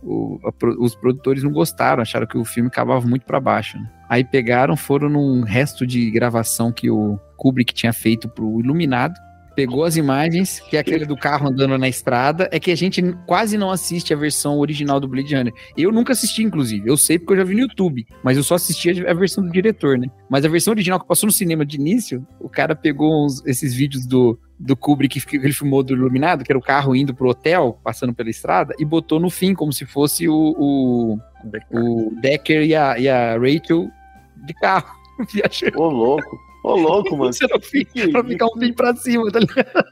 O, 0.04 0.38
a, 0.44 0.52
os 0.78 0.94
produtores 0.94 1.42
não 1.42 1.50
gostaram, 1.50 2.02
acharam 2.02 2.26
que 2.26 2.36
o 2.36 2.44
filme 2.44 2.68
acabava 2.68 3.06
muito 3.06 3.24
para 3.24 3.40
baixo. 3.40 3.78
Né? 3.78 3.90
Aí 4.08 4.22
pegaram, 4.22 4.76
foram 4.76 5.08
num 5.08 5.42
resto 5.42 5.86
de 5.86 6.10
gravação 6.10 6.70
que 6.70 6.90
o 6.90 7.18
Kubrick 7.36 7.72
tinha 7.72 7.92
feito 7.92 8.28
pro 8.28 8.60
Iluminado 8.60 9.14
pegou 9.54 9.84
as 9.84 9.96
imagens, 9.96 10.60
que 10.60 10.76
é 10.76 10.80
aquele 10.80 11.06
do 11.06 11.16
carro 11.16 11.48
andando 11.48 11.78
na 11.78 11.88
estrada, 11.88 12.48
é 12.52 12.58
que 12.58 12.70
a 12.70 12.76
gente 12.76 13.02
quase 13.26 13.56
não 13.56 13.70
assiste 13.70 14.12
a 14.12 14.16
versão 14.16 14.58
original 14.58 14.98
do 14.98 15.08
Blade 15.08 15.34
Runner. 15.34 15.52
Eu 15.76 15.92
nunca 15.92 16.12
assisti, 16.12 16.42
inclusive. 16.42 16.88
Eu 16.88 16.96
sei 16.96 17.18
porque 17.18 17.34
eu 17.34 17.38
já 17.38 17.44
vi 17.44 17.54
no 17.54 17.60
YouTube, 17.60 18.06
mas 18.22 18.36
eu 18.36 18.42
só 18.42 18.56
assisti 18.56 19.06
a 19.06 19.14
versão 19.14 19.44
do 19.44 19.50
diretor, 19.50 19.98
né? 19.98 20.08
Mas 20.28 20.44
a 20.44 20.48
versão 20.48 20.72
original 20.72 21.00
que 21.00 21.06
passou 21.06 21.26
no 21.26 21.32
cinema 21.32 21.64
de 21.64 21.76
início, 21.76 22.26
o 22.40 22.48
cara 22.48 22.74
pegou 22.74 23.24
uns, 23.24 23.44
esses 23.46 23.74
vídeos 23.74 24.06
do, 24.06 24.38
do 24.58 24.76
Kubrick 24.76 25.24
que 25.24 25.36
ele 25.36 25.52
filmou 25.52 25.82
do 25.82 25.94
Iluminado, 25.94 26.44
que 26.44 26.52
era 26.52 26.58
o 26.58 26.62
carro 26.62 26.94
indo 26.94 27.14
pro 27.14 27.28
hotel, 27.28 27.78
passando 27.82 28.14
pela 28.14 28.30
estrada, 28.30 28.74
e 28.78 28.84
botou 28.84 29.18
no 29.18 29.30
fim, 29.30 29.54
como 29.54 29.72
se 29.72 29.84
fosse 29.84 30.28
o, 30.28 30.54
o, 30.58 31.18
o 31.70 32.14
Decker 32.20 32.62
e 32.62 32.74
a, 32.74 32.98
e 32.98 33.08
a 33.08 33.36
Rachel 33.38 33.90
de 34.36 34.54
carro. 34.54 34.94
Ô, 35.76 35.88
louco. 35.88 36.38
Ô, 36.64 36.76
louco, 36.76 37.16
mano. 37.16 37.32
Você 37.32 37.46
não 37.46 37.60
fica, 37.60 38.08
pra 38.10 38.24
ficar 38.24 38.46
um 38.46 38.58
fim 38.58 38.72
pra 38.72 38.96
cima, 38.96 39.30
tá 39.30 39.38
ligado? 39.38 39.84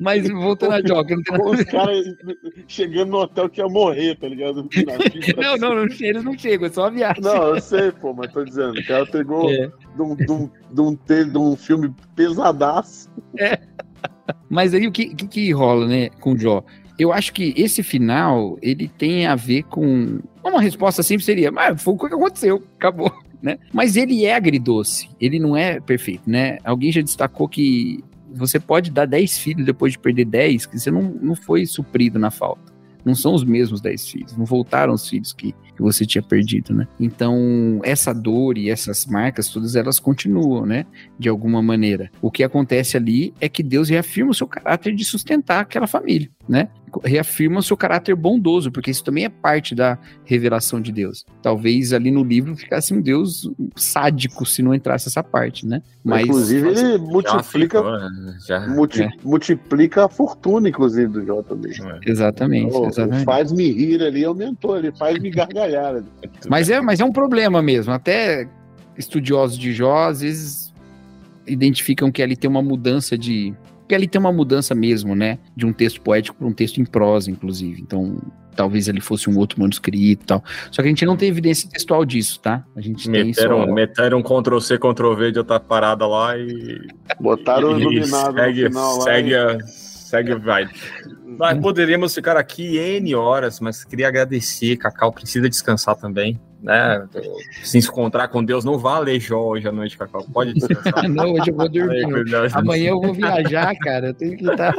Mas 0.00 0.28
voltando 0.28 0.72
a 0.72 0.86
joga, 0.86 1.16
não 1.16 1.50
Os 1.50 1.62
caras 1.64 2.04
chegando 2.66 3.10
no 3.10 3.18
hotel 3.18 3.48
que 3.48 3.60
ia 3.60 3.68
morrer, 3.68 4.16
tá 4.16 4.28
ligado? 4.28 4.68
Não, 5.36 5.56
não, 5.56 5.74
não, 5.74 5.84
eles 5.84 6.24
não 6.24 6.36
chegam, 6.38 6.66
é 6.66 6.70
só 6.70 6.86
a 6.86 6.90
viagem. 6.90 7.22
Não, 7.22 7.54
eu 7.54 7.60
sei, 7.60 7.90
pô, 7.92 8.12
mas 8.12 8.32
tô 8.32 8.44
dizendo, 8.44 8.78
o 8.78 8.86
cara 8.86 9.06
pegou 9.06 9.50
é. 9.50 9.70
de, 9.94 10.02
um, 10.02 10.16
de, 10.16 10.32
um, 10.32 10.50
de, 10.72 10.80
um, 10.80 10.98
de 11.30 11.38
um 11.38 11.56
filme 11.56 11.94
pesadaço. 12.14 13.10
É. 13.38 13.58
Mas 14.48 14.74
aí 14.74 14.86
o 14.86 14.92
que, 14.92 15.14
que, 15.14 15.26
que 15.26 15.52
rola, 15.52 15.86
né, 15.86 16.08
com 16.20 16.32
o 16.32 16.38
Jó? 16.38 16.62
Eu 16.98 17.12
acho 17.12 17.32
que 17.32 17.52
esse 17.56 17.82
final, 17.82 18.58
ele 18.62 18.88
tem 18.88 19.26
a 19.26 19.34
ver 19.34 19.64
com. 19.64 20.20
Uma 20.42 20.60
resposta 20.60 21.02
simples 21.02 21.26
seria, 21.26 21.50
mas 21.50 21.82
foi 21.82 21.94
o 21.94 21.98
que 21.98 22.06
aconteceu, 22.06 22.62
acabou 22.76 23.12
né? 23.44 23.58
Mas 23.70 23.94
ele 23.94 24.24
é 24.24 24.34
agridoce, 24.34 25.10
ele 25.20 25.38
não 25.38 25.54
é 25.54 25.78
perfeito, 25.78 26.22
né? 26.26 26.56
Alguém 26.64 26.90
já 26.90 27.02
destacou 27.02 27.46
que 27.46 28.02
você 28.34 28.58
pode 28.58 28.90
dar 28.90 29.06
10 29.06 29.38
filhos 29.38 29.64
depois 29.64 29.92
de 29.92 29.98
perder 29.98 30.24
10, 30.24 30.66
que 30.66 30.78
você 30.78 30.90
não, 30.90 31.02
não 31.02 31.34
foi 31.34 31.66
suprido 31.66 32.18
na 32.18 32.30
falta. 32.30 32.72
Não 33.04 33.14
são 33.14 33.34
os 33.34 33.44
mesmos 33.44 33.80
10 33.80 34.08
filhos, 34.08 34.36
não 34.36 34.44
voltaram 34.44 34.94
os 34.94 35.08
filhos 35.08 35.32
que, 35.32 35.54
que 35.74 35.82
você 35.82 36.06
tinha 36.06 36.22
perdido, 36.22 36.74
né? 36.74 36.86
Então, 36.98 37.80
essa 37.82 38.12
dor 38.12 38.56
e 38.56 38.70
essas 38.70 39.06
marcas, 39.06 39.48
todas 39.48 39.76
elas 39.76 39.98
continuam, 39.98 40.64
né? 40.64 40.86
De 41.18 41.28
alguma 41.28 41.62
maneira. 41.62 42.10
O 42.22 42.30
que 42.30 42.42
acontece 42.42 42.96
ali 42.96 43.34
é 43.40 43.48
que 43.48 43.62
Deus 43.62 43.88
reafirma 43.88 44.30
o 44.30 44.34
seu 44.34 44.46
caráter 44.46 44.94
de 44.94 45.04
sustentar 45.04 45.60
aquela 45.60 45.86
família, 45.86 46.30
né? 46.48 46.68
reafirma 47.02 47.58
o 47.58 47.62
seu 47.62 47.76
caráter 47.76 48.14
bondoso, 48.14 48.70
porque 48.70 48.90
isso 48.90 49.02
também 49.02 49.24
é 49.24 49.28
parte 49.28 49.74
da 49.74 49.98
revelação 50.24 50.80
de 50.80 50.92
Deus. 50.92 51.24
Talvez 51.42 51.92
ali 51.92 52.10
no 52.10 52.22
livro 52.22 52.54
ficasse 52.54 52.94
um 52.94 53.00
Deus 53.00 53.50
sádico 53.74 54.44
se 54.46 54.62
não 54.62 54.74
entrasse 54.74 55.08
essa 55.08 55.22
parte, 55.22 55.66
né? 55.66 55.82
Mas 56.04 56.24
inclusive 56.24 56.68
ele 56.68 56.98
multiplica 56.98 57.82
já, 58.46 58.60
né? 58.60 58.74
multi, 58.74 59.02
é. 59.02 59.10
multiplica 59.22 60.04
a 60.04 60.08
fortuna 60.08 60.68
inclusive 60.68 61.08
do 61.08 61.24
Jó 61.24 61.42
também. 61.42 61.72
É. 61.72 62.10
Exatamente, 62.10 62.74
oh, 62.74 62.86
exatamente. 62.86 63.24
Faz 63.24 63.52
me 63.52 63.70
rir 63.70 64.02
ali 64.02 64.24
aumentou, 64.24 64.76
ele 64.76 64.92
faz 64.92 65.18
me 65.18 65.30
gargalhar. 65.30 65.63
Ali. 65.64 66.04
mas 66.48 66.70
é, 66.70 66.80
mas 66.80 67.00
é 67.00 67.04
um 67.04 67.12
problema 67.12 67.62
mesmo. 67.62 67.92
Até 67.92 68.48
estudiosos 68.96 69.58
de 69.58 69.72
Jó 69.72 70.08
às 70.08 70.20
vezes 70.20 70.74
identificam 71.46 72.10
que 72.10 72.22
ali 72.22 72.36
tem 72.36 72.48
uma 72.48 72.62
mudança 72.62 73.18
de 73.18 73.54
porque 73.84 73.94
ali 73.94 74.08
tem 74.08 74.18
uma 74.18 74.32
mudança 74.32 74.74
mesmo, 74.74 75.14
né? 75.14 75.38
De 75.54 75.66
um 75.66 75.72
texto 75.72 76.00
poético 76.00 76.38
para 76.38 76.46
um 76.46 76.52
texto 76.54 76.80
em 76.80 76.86
prosa, 76.86 77.30
inclusive. 77.30 77.82
Então, 77.82 78.18
talvez 78.56 78.88
ele 78.88 79.00
fosse 79.00 79.28
um 79.28 79.36
outro 79.36 79.60
manuscrito 79.60 80.22
e 80.22 80.26
tal. 80.26 80.42
Só 80.70 80.80
que 80.80 80.88
a 80.88 80.90
gente 80.90 81.04
não 81.04 81.18
tem 81.18 81.28
evidência 81.28 81.68
textual 81.68 82.02
disso, 82.02 82.40
tá? 82.40 82.64
A 82.74 82.80
gente 82.80 83.10
meteram, 83.10 83.58
tem 83.58 83.66
só... 83.66 83.72
meteram 83.74 84.18
um 84.18 84.22
Ctrl 84.22 84.58
C, 84.58 84.78
Ctrl 84.78 85.14
V 85.14 85.32
de 85.32 85.38
outra 85.38 85.60
parada 85.60 86.06
lá 86.06 86.36
e. 86.38 86.88
Botaram 87.20 87.74
o 87.74 87.78
iluminado 87.78 88.36
segue, 88.36 88.62
no 88.62 88.68
final 88.68 89.00
segue, 89.02 89.36
lá. 89.36 89.54
E... 89.54 89.62
Segue, 89.68 90.34
vai. 90.36 90.68
Mas 91.24 91.58
poderíamos 91.58 92.14
ficar 92.14 92.36
aqui 92.36 92.76
N 92.76 93.14
horas, 93.14 93.60
mas 93.60 93.84
queria 93.84 94.08
agradecer. 94.08 94.76
Cacau 94.76 95.12
precisa 95.12 95.48
descansar 95.48 95.96
também 95.96 96.40
né? 96.64 97.06
Se 97.62 97.76
encontrar 97.76 98.28
com 98.28 98.42
Deus, 98.42 98.64
não 98.64 98.78
vá 98.78 98.98
ler 98.98 99.20
Jó 99.20 99.38
hoje 99.38 99.68
à 99.68 99.72
noite, 99.72 99.98
Cacau. 99.98 100.24
Pode 100.32 100.54
descansar. 100.54 101.04
não, 101.10 101.34
hoje 101.34 101.50
eu 101.50 101.54
vou 101.54 101.68
dormir. 101.68 102.06
Amanhã 102.54 102.88
eu 102.88 103.00
vou 103.02 103.12
viajar, 103.12 103.76
cara. 103.76 104.08
Eu 104.08 104.14
tenho 104.14 104.38
que 104.38 104.48
estar. 104.48 104.74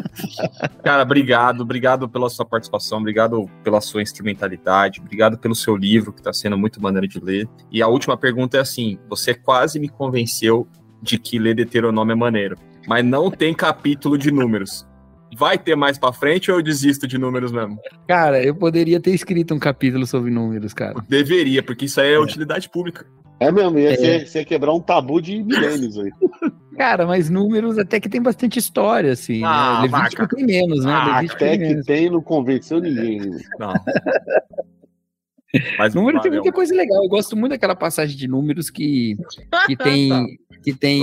Cara, 0.83 1.03
obrigado, 1.03 1.61
obrigado 1.61 2.09
pela 2.09 2.27
sua 2.27 2.43
participação, 2.43 2.97
obrigado 2.97 3.47
pela 3.63 3.79
sua 3.81 4.01
instrumentalidade, 4.01 4.99
obrigado 4.99 5.37
pelo 5.37 5.53
seu 5.53 5.75
livro, 5.75 6.11
que 6.11 6.21
está 6.21 6.33
sendo 6.33 6.57
muito 6.57 6.81
maneiro 6.81 7.07
de 7.07 7.19
ler. 7.19 7.47
E 7.71 7.83
a 7.83 7.87
última 7.87 8.17
pergunta 8.17 8.57
é 8.57 8.61
assim: 8.61 8.97
você 9.07 9.35
quase 9.35 9.79
me 9.79 9.87
convenceu 9.87 10.67
de 11.03 11.19
que 11.19 11.37
ler 11.37 11.53
Deuteronômio 11.53 12.13
é 12.13 12.15
maneiro, 12.15 12.57
mas 12.87 13.05
não 13.05 13.29
tem 13.29 13.53
capítulo 13.53 14.17
de 14.17 14.31
números 14.31 14.87
vai 15.37 15.57
ter 15.57 15.75
mais 15.75 15.97
pra 15.97 16.13
frente 16.13 16.51
ou 16.51 16.57
eu 16.57 16.63
desisto 16.63 17.07
de 17.07 17.17
números 17.17 17.51
mesmo? 17.51 17.79
Cara, 18.07 18.43
eu 18.43 18.55
poderia 18.55 18.99
ter 18.99 19.11
escrito 19.11 19.53
um 19.53 19.59
capítulo 19.59 20.05
sobre 20.05 20.31
números, 20.31 20.73
cara. 20.73 20.95
Deveria, 21.07 21.63
porque 21.63 21.85
isso 21.85 21.99
aí 21.99 22.09
é, 22.09 22.13
é. 22.13 22.19
utilidade 22.19 22.69
pública. 22.69 23.05
É 23.39 23.51
mesmo, 23.51 23.77
ia, 23.77 23.93
é. 23.93 23.95
Ser, 23.95 24.27
ser 24.27 24.45
quebrar 24.45 24.73
um 24.73 24.79
tabu 24.79 25.21
de 25.21 25.43
milênios 25.43 25.97
aí. 25.97 26.11
Cara, 26.77 27.05
mas 27.05 27.29
números 27.29 27.77
até 27.77 28.01
que 28.01 28.09
tem 28.09 28.21
bastante 28.21 28.59
história, 28.59 29.13
assim. 29.13 29.39
Né? 29.39 29.47
Ah, 29.47 29.81
né? 29.81 29.97
Levítico 29.97 30.27
tem 30.27 30.45
menos, 30.45 30.83
né? 30.83 30.91
Ah, 30.91 31.19
até 31.19 31.57
que 31.57 31.63
menos. 31.63 31.85
tem, 31.85 32.09
não 32.09 32.21
convenceu 32.21 32.81
ninguém. 32.81 33.21
Não. 33.57 33.73
Mas 35.77 35.95
número 35.95 36.19
tem 36.19 36.31
muita 36.31 36.51
coisa 36.51 36.75
legal. 36.75 37.01
Eu 37.01 37.09
gosto 37.09 37.35
muito 37.35 37.51
daquela 37.51 37.75
passagem 37.75 38.17
de 38.17 38.27
números 38.27 38.69
que, 38.69 39.15
que 39.67 39.77
tem, 39.77 40.37
que 40.63 40.73
tem 40.73 41.01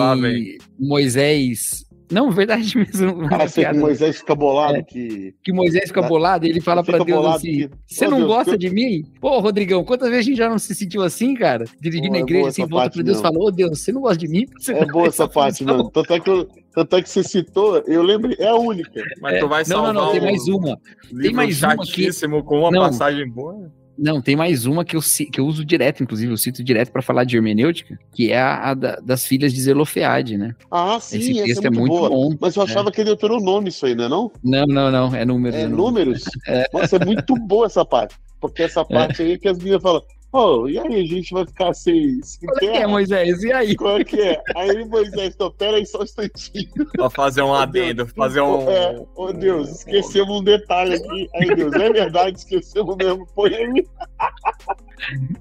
Moisés 0.79 1.87
Não, 2.13 2.31
verdade 2.31 2.77
mesmo. 2.79 3.27
Ah, 3.31 3.49
você 3.49 3.65
que 3.65 3.73
Moisés 3.73 4.19
fica 4.19 4.35
bolado 4.35 4.77
é, 4.77 4.83
que. 4.83 5.35
Que 5.43 5.53
Moisés 5.53 5.89
fica 5.89 6.03
bolado 6.03 6.47
e 6.47 6.51
ele 6.51 6.61
fala 6.61 6.85
para 6.85 7.03
Deus 7.03 7.27
assim: 7.27 7.69
Você 7.87 8.07
não 8.07 8.19
Deus, 8.19 8.29
gosta 8.29 8.59
de 8.59 8.71
mim? 8.71 9.05
Pô, 9.21 9.41
Rodrigão, 9.41 9.85
quantas 9.85 10.11
vezes 10.11 10.27
a 10.27 10.29
gente 10.29 10.39
já 10.39 10.49
não 10.49 10.59
se 10.59 10.75
sentiu 10.75 11.03
assim, 11.03 11.35
cara? 11.35 11.65
Dirigindo 11.81 12.15
a 12.15 12.19
é 12.19 12.23
igreja 12.23 12.49
assim, 12.49 12.67
volta 12.67 12.91
para 12.91 13.03
Deus 13.03 13.19
e 13.19 13.23
fala: 13.23 13.39
Ô 13.39 13.51
Deus, 13.51 13.81
você 13.81 13.93
não 13.93 14.03
gosta 14.03 14.19
de 14.19 14.29
mim? 14.29 14.47
Você 14.59 14.73
é 14.73 14.85
boa 14.85 15.09
essa 15.09 15.27
parte, 15.27 15.65
mano. 15.65 15.91
Tanto 15.91 16.13
é, 16.13 16.21
que 16.21 16.31
eu, 16.31 16.49
tanto 16.75 16.97
é 16.97 17.03
que 17.03 17.09
você 17.09 17.23
citou, 17.23 17.79
eu 17.87 18.03
lembro, 18.03 18.35
é 18.39 18.49
a 18.49 18.57
única. 18.57 19.03
Mas 19.21 19.41
tu 19.41 19.49
vai 19.49 19.65
salvar 19.65 19.95
Não, 19.95 20.01
não, 20.01 20.07
não, 20.07 20.13
tem 20.13 20.21
mais 20.21 20.49
uma. 20.49 20.79
Tem 21.21 21.33
mais 21.33 21.63
uma 21.63 21.77
que... 21.79 22.11
com 22.45 22.61
uma 22.61 22.71
não. 22.71 22.83
passagem 22.83 23.29
boa. 23.29 23.73
Não, 23.99 24.21
tem 24.21 24.35
mais 24.35 24.67
uma 24.67 24.85
que 24.85 24.97
eu, 24.97 25.01
que 25.01 25.41
eu 25.41 25.47
uso 25.47 25.65
direto, 25.65 26.03
inclusive, 26.03 26.33
eu 26.33 26.37
cito 26.37 26.63
direto 26.65 26.91
para 26.91 27.03
falar 27.03 27.25
de 27.25 27.37
hermenêutica, 27.37 27.99
que 28.13 28.33
é 28.33 28.41
a, 28.41 28.71
a 28.71 28.75
da, 28.75 28.97
das 28.97 29.27
filhas 29.27 29.53
de 29.53 29.61
Zelofeade, 29.61 30.37
né? 30.37 30.55
Ah, 30.71 30.99
sim, 31.01 31.19
Esse 31.19 31.45
texto 31.45 31.67
é 31.67 31.71
muito, 31.71 31.95
é 31.95 31.99
muito 31.99 32.09
bom. 32.11 32.37
Mas 32.41 32.57
eu 32.57 32.63
achava 32.63 32.89
é. 32.89 32.93
que 32.93 33.01
ele 33.01 33.11
era 33.11 33.35
o 33.35 33.41
nome 33.41 33.69
isso 33.69 33.87
aí, 33.87 33.95
né? 33.95 34.09
Não, 34.09 34.31
não, 34.43 34.67
não, 34.67 34.91
não, 34.91 35.15
é 35.15 35.25
números. 35.25 35.59
É, 35.59 35.63
é 35.63 35.69
números? 35.69 36.25
É. 36.49 36.69
Nossa, 36.73 36.97
é 36.97 37.05
muito 37.05 37.35
boa 37.37 37.67
essa 37.67 37.85
parte. 37.85 38.17
Porque 38.41 38.63
essa 38.63 38.81
é. 38.81 38.85
parte 38.85 39.23
aí 39.23 39.39
que 39.39 39.49
as 39.49 39.57
meninas 39.59 39.83
falam, 39.83 40.03
Oh, 40.33 40.67
e 40.67 40.79
aí, 40.79 41.03
a 41.03 41.07
gente 41.07 41.35
vai 41.35 41.45
ficar 41.45 41.75
sem. 41.75 42.23
sem 42.23 42.49
Qual 42.49 42.57
é, 42.57 42.61
que 42.61 42.67
é, 42.79 42.87
Moisés? 42.87 43.43
E 43.43 43.53
aí? 43.53 43.77
Qual 43.77 43.99
é 43.99 44.05
que 44.05 44.19
é? 44.19 44.43
Aí, 44.57 44.83
Moisés, 44.87 45.35
então, 45.35 45.51
pera 45.53 45.77
aí 45.77 45.85
só 45.85 46.01
um 46.01 46.05
instantinho. 46.05 46.71
Pra 46.97 47.11
fazer 47.11 47.43
um 47.43 47.53
adendo, 47.53 48.07
fazer 48.07 48.41
um. 48.41 48.69
É, 48.71 49.05
oh 49.15 49.31
Deus, 49.31 49.69
esquecemos 49.69 50.41
um 50.41 50.43
detalhe 50.43 50.95
aqui. 50.95 51.29
Aí, 51.35 51.55
Deus, 51.55 51.75
é 51.75 51.93
verdade, 51.93 52.39
esquecemos 52.39 52.97
mesmo. 52.97 53.27
Põe 53.35 53.55
aí. 53.55 53.87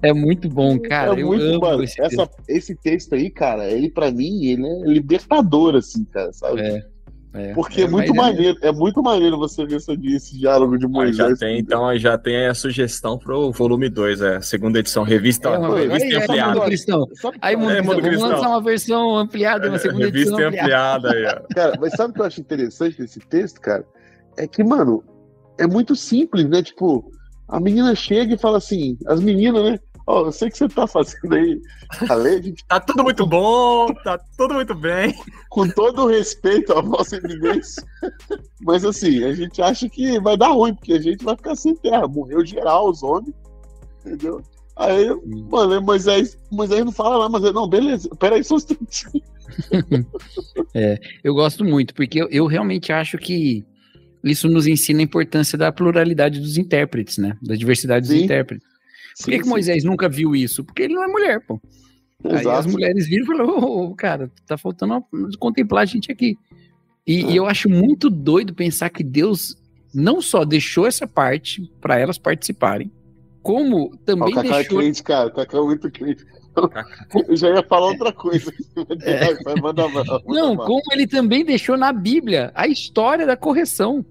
É 0.02 0.12
muito 0.12 0.48
bom, 0.48 0.78
cara. 0.78 1.18
É 1.18 1.24
muito, 1.24 1.60
mano. 1.60 1.82
Esse, 1.82 2.02
essa, 2.02 2.26
texto. 2.26 2.42
esse 2.48 2.74
texto 2.74 3.14
aí, 3.14 3.30
cara, 3.30 3.70
ele 3.70 3.88
pra 3.88 4.10
mim, 4.10 4.44
ele 4.44 4.66
é 4.66 4.84
libertador, 4.84 5.74
assim, 5.76 6.04
cara, 6.04 6.32
sabe? 6.34 6.60
É. 6.60 6.91
É, 7.34 7.54
Porque 7.54 7.80
é, 7.80 7.84
é 7.84 7.88
muito 7.88 8.14
maneiro, 8.14 8.58
é... 8.60 8.68
é... 8.68 8.72
muito 8.72 9.02
maneiro 9.02 9.38
você 9.38 9.64
ver 9.64 9.76
esse, 9.76 9.92
esse 10.14 10.38
diálogo 10.38 10.76
de 10.76 10.86
Moisés. 10.86 11.16
já 11.16 11.36
tem, 11.36 11.58
então 11.58 11.98
já 11.98 12.18
tem 12.18 12.46
a 12.46 12.54
sugestão 12.54 13.16
pro 13.16 13.50
volume 13.52 13.88
2, 13.88 14.20
é 14.20 14.36
a 14.36 14.42
segunda 14.42 14.78
edição, 14.78 15.02
revista, 15.02 15.48
é 15.48 15.58
uma, 15.58 15.78
revista 15.78 16.04
aí, 16.04 16.16
ampliada. 16.16 16.60
Aí, 16.60 16.66
Cristão. 16.66 17.06
Aí, 17.40 17.56
mundo, 17.56 17.72
é, 17.72 17.80
mundo 17.80 18.02
vamos 18.02 18.20
lançar 18.20 18.48
uma 18.48 18.60
versão 18.60 19.16
ampliada, 19.16 19.68
uma 19.68 19.78
segunda 19.78 20.04
revista 20.04 20.30
edição 20.30 20.48
ampliada. 20.48 21.08
ampliada 21.08 21.40
aí, 21.48 21.54
cara, 21.54 21.78
mas 21.80 21.94
sabe 21.94 22.10
o 22.10 22.14
que 22.14 22.20
eu 22.20 22.24
acho 22.26 22.40
interessante 22.40 22.98
desse 22.98 23.20
texto, 23.20 23.60
cara? 23.60 23.84
É 24.36 24.46
que, 24.46 24.62
mano, 24.62 25.02
é 25.58 25.66
muito 25.66 25.96
simples, 25.96 26.46
né? 26.48 26.62
Tipo, 26.62 27.10
a 27.48 27.58
menina 27.58 27.94
chega 27.94 28.34
e 28.34 28.38
fala 28.38 28.58
assim, 28.58 28.98
as 29.06 29.20
meninas, 29.20 29.64
né? 29.64 29.80
Ó, 30.06 30.22
oh, 30.22 30.26
eu 30.26 30.32
sei 30.32 30.50
que 30.50 30.58
você 30.58 30.68
tá 30.68 30.86
fazendo 30.86 31.34
aí 31.34 31.60
a 32.08 32.14
lei. 32.14 32.42
Gente... 32.42 32.64
tá 32.66 32.80
tudo 32.80 33.04
muito 33.04 33.26
bom, 33.26 33.92
tá 34.02 34.18
tudo 34.36 34.54
muito 34.54 34.74
bem. 34.74 35.14
Com 35.48 35.68
todo 35.68 36.02
o 36.02 36.08
respeito 36.08 36.72
à 36.72 36.80
vossa 36.80 37.16
eminência. 37.16 37.82
Mas 38.62 38.84
assim, 38.84 39.22
a 39.24 39.32
gente 39.32 39.62
acha 39.62 39.88
que 39.88 40.18
vai 40.20 40.36
dar 40.36 40.48
ruim, 40.48 40.74
porque 40.74 40.94
a 40.94 41.00
gente 41.00 41.24
vai 41.24 41.36
ficar 41.36 41.54
sem 41.54 41.76
terra. 41.76 42.08
Morreu 42.08 42.44
geral 42.44 42.90
os 42.90 43.02
homens. 43.02 43.34
Entendeu? 44.04 44.42
Aí, 44.76 45.06
mano, 45.50 45.80
Moisés, 45.82 46.36
Moisés 46.50 46.84
não 46.84 46.92
fala 46.92 47.16
lá, 47.16 47.28
mas 47.28 47.42
não, 47.52 47.68
beleza, 47.68 48.08
peraí 48.18 48.42
só 48.42 48.54
um 48.54 48.58
instantinho. 48.58 49.22
é, 50.74 50.98
eu 51.22 51.34
gosto 51.34 51.64
muito, 51.64 51.94
porque 51.94 52.22
eu, 52.22 52.28
eu 52.30 52.46
realmente 52.46 52.90
acho 52.90 53.18
que 53.18 53.64
isso 54.24 54.48
nos 54.48 54.66
ensina 54.66 55.00
a 55.00 55.02
importância 55.02 55.58
da 55.58 55.70
pluralidade 55.70 56.40
dos 56.40 56.56
intérpretes, 56.56 57.18
né? 57.18 57.36
Da 57.42 57.54
diversidade 57.54 58.06
dos 58.06 58.16
Sim. 58.16 58.24
intérpretes. 58.24 58.66
Por 59.18 59.30
que, 59.30 59.38
que 59.40 59.48
Moisés 59.48 59.84
nunca 59.84 60.08
viu 60.08 60.34
isso? 60.34 60.64
Porque 60.64 60.82
ele 60.82 60.94
não 60.94 61.04
é 61.04 61.08
mulher, 61.08 61.40
pô. 61.46 61.60
Exato. 62.24 62.48
Aí 62.48 62.56
as 62.56 62.66
mulheres 62.66 63.06
viram 63.06 63.24
e 63.24 63.26
falaram, 63.26 63.58
oh, 63.58 63.94
cara, 63.94 64.30
tá 64.46 64.56
faltando 64.56 65.04
contemplar 65.38 65.82
a 65.82 65.86
gente 65.86 66.10
aqui. 66.10 66.36
E, 67.06 67.32
e, 67.32 67.36
eu 67.36 67.46
acho 67.46 67.68
muito 67.68 68.08
doido 68.08 68.54
pensar 68.54 68.88
que 68.90 69.02
Deus 69.02 69.56
não 69.92 70.20
só 70.20 70.44
deixou 70.44 70.86
essa 70.86 71.06
parte 71.06 71.70
para 71.80 71.98
elas 71.98 72.16
participarem, 72.16 72.90
como 73.42 73.96
também 74.04 74.32
o 74.32 74.36
Cacá 74.36 74.48
é 74.48 74.52
deixou... 74.52 74.78
é 74.78 74.82
crente, 74.82 75.02
cara, 75.02 75.28
o 75.28 75.32
Cacá 75.32 75.58
é 75.58 75.60
muito 75.60 75.90
crente. 75.90 76.24
Eu 77.28 77.36
já 77.36 77.48
ia 77.48 77.62
falar 77.62 77.86
outra 77.88 78.12
coisa. 78.12 78.52
É. 79.02 79.34
Vai, 79.42 79.54
manda, 79.56 79.88
manda, 79.88 80.22
não, 80.26 80.56
como 80.56 80.82
ele 80.92 81.06
também 81.06 81.44
deixou 81.44 81.76
na 81.76 81.92
Bíblia 81.92 82.52
a 82.54 82.68
história 82.68 83.26
da 83.26 83.36
correção. 83.36 84.04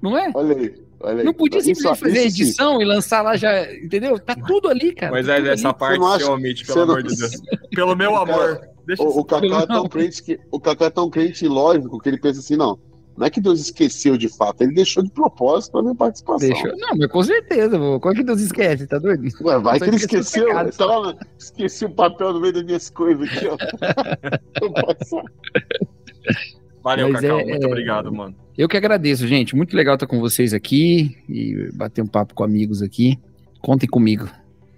Não 0.00 0.16
é? 0.16 0.30
Olha 0.34 0.56
aí. 0.56 0.85
Olha 1.06 1.22
não 1.22 1.32
podia 1.32 1.60
simplesmente 1.60 2.00
fazer 2.00 2.26
edição 2.26 2.76
sim. 2.76 2.82
e 2.82 2.84
lançar 2.84 3.22
lá 3.22 3.36
já, 3.36 3.72
entendeu? 3.74 4.18
Tá 4.18 4.34
tudo 4.34 4.68
ali, 4.68 4.92
cara. 4.92 5.12
Mas 5.12 5.28
é 5.28 5.40
dessa 5.40 5.68
ali. 5.68 5.78
parte 5.78 6.24
se 6.24 6.28
omite, 6.28 6.66
pelo 6.66 6.82
amor 6.82 7.02
de 7.04 7.16
Deus. 7.16 7.30
Pelo 7.70 7.94
meu 7.94 8.16
amor. 8.16 8.60
Deixa 8.84 9.02
o, 9.02 9.20
o 9.20 9.24
Cacá 9.24 9.46
é 9.46 9.66
tão 9.66 9.88
crente 9.88 10.22
que 10.22 10.40
o 10.50 10.58
Cacá 10.58 10.86
é 10.86 10.90
tão 10.90 11.08
crente 11.08 11.46
lógico 11.46 12.00
que 12.00 12.08
ele 12.08 12.18
pensa 12.18 12.40
assim, 12.40 12.56
não. 12.56 12.76
Não 13.16 13.24
é 13.24 13.30
que 13.30 13.40
Deus 13.40 13.60
esqueceu 13.60 14.16
de 14.16 14.28
fato, 14.28 14.62
ele 14.62 14.74
deixou 14.74 15.02
de 15.02 15.10
propósito 15.10 15.72
pra 15.72 15.82
minha 15.82 15.94
participação. 15.94 16.48
Deixou. 16.48 16.76
Não, 16.76 16.96
mas 16.96 17.06
com 17.06 17.22
certeza, 17.22 17.78
pô. 17.78 18.00
Como 18.00 18.12
é 18.12 18.16
que 18.16 18.24
Deus 18.24 18.40
esquece? 18.40 18.88
Tá 18.88 18.98
doido? 18.98 19.28
Ué, 19.42 19.58
vai 19.60 19.78
que 19.78 19.84
ele 19.84 19.96
esqueceu. 19.96 20.46
Pecado, 20.46 20.76
tá 20.76 20.86
lá, 20.86 21.14
esqueci 21.38 21.84
o 21.84 21.90
papel 21.90 22.32
no 22.32 22.40
meio 22.40 22.52
das 22.52 22.64
minhas 22.64 22.90
coisas 22.90 23.28
aqui, 23.28 23.46
ó. 23.46 23.56
Valeu, 26.86 27.10
Mas 27.10 27.20
Cacau. 27.20 27.40
É, 27.40 27.44
muito 27.44 27.64
é... 27.64 27.66
obrigado, 27.66 28.12
mano. 28.12 28.32
Eu 28.56 28.68
que 28.68 28.76
agradeço, 28.76 29.26
gente. 29.26 29.56
Muito 29.56 29.76
legal 29.76 29.94
estar 29.94 30.06
com 30.06 30.20
vocês 30.20 30.54
aqui 30.54 31.18
e 31.28 31.68
bater 31.74 32.00
um 32.00 32.06
papo 32.06 32.32
com 32.32 32.44
amigos 32.44 32.80
aqui. 32.80 33.18
Contem 33.60 33.88
comigo. 33.88 34.28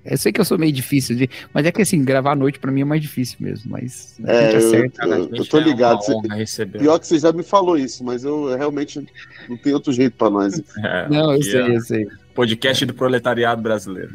Eu 0.07 0.17
sei 0.17 0.33
que 0.33 0.41
eu 0.41 0.45
sou 0.47 0.57
meio 0.57 0.73
difícil 0.73 1.15
de. 1.15 1.29
Mas 1.53 1.67
é 1.67 1.71
que 1.71 1.83
assim, 1.83 2.03
gravar 2.03 2.33
à 2.33 2.35
noite 2.35 2.59
pra 2.59 2.73
mim 2.73 2.81
é 2.81 2.85
mais 2.87 3.03
difícil 3.03 3.37
mesmo. 3.41 3.71
Mas 3.71 4.19
é, 4.25 4.57
eu, 4.57 4.61
certo, 4.63 5.03
eu, 5.03 5.29
eu, 5.35 5.45
tô 5.45 5.59
ligado. 5.59 6.01
Você, 6.03 6.65
pior 6.65 6.99
que 6.99 7.07
você 7.07 7.19
já 7.19 7.31
me 7.31 7.43
falou 7.43 7.77
isso, 7.77 8.03
mas 8.03 8.25
eu 8.25 8.57
realmente 8.57 9.07
não 9.47 9.59
tem 9.59 9.75
outro 9.75 9.93
jeito 9.93 10.17
pra 10.17 10.31
nós. 10.31 10.55
É, 10.83 11.09
não, 11.11 11.35
eu 11.35 11.43
sei, 11.43 11.77
eu 11.77 11.81
sei. 11.83 12.09
Podcast 12.35 12.87
do 12.87 12.95
proletariado 12.95 13.61
brasileiro. 13.61 14.15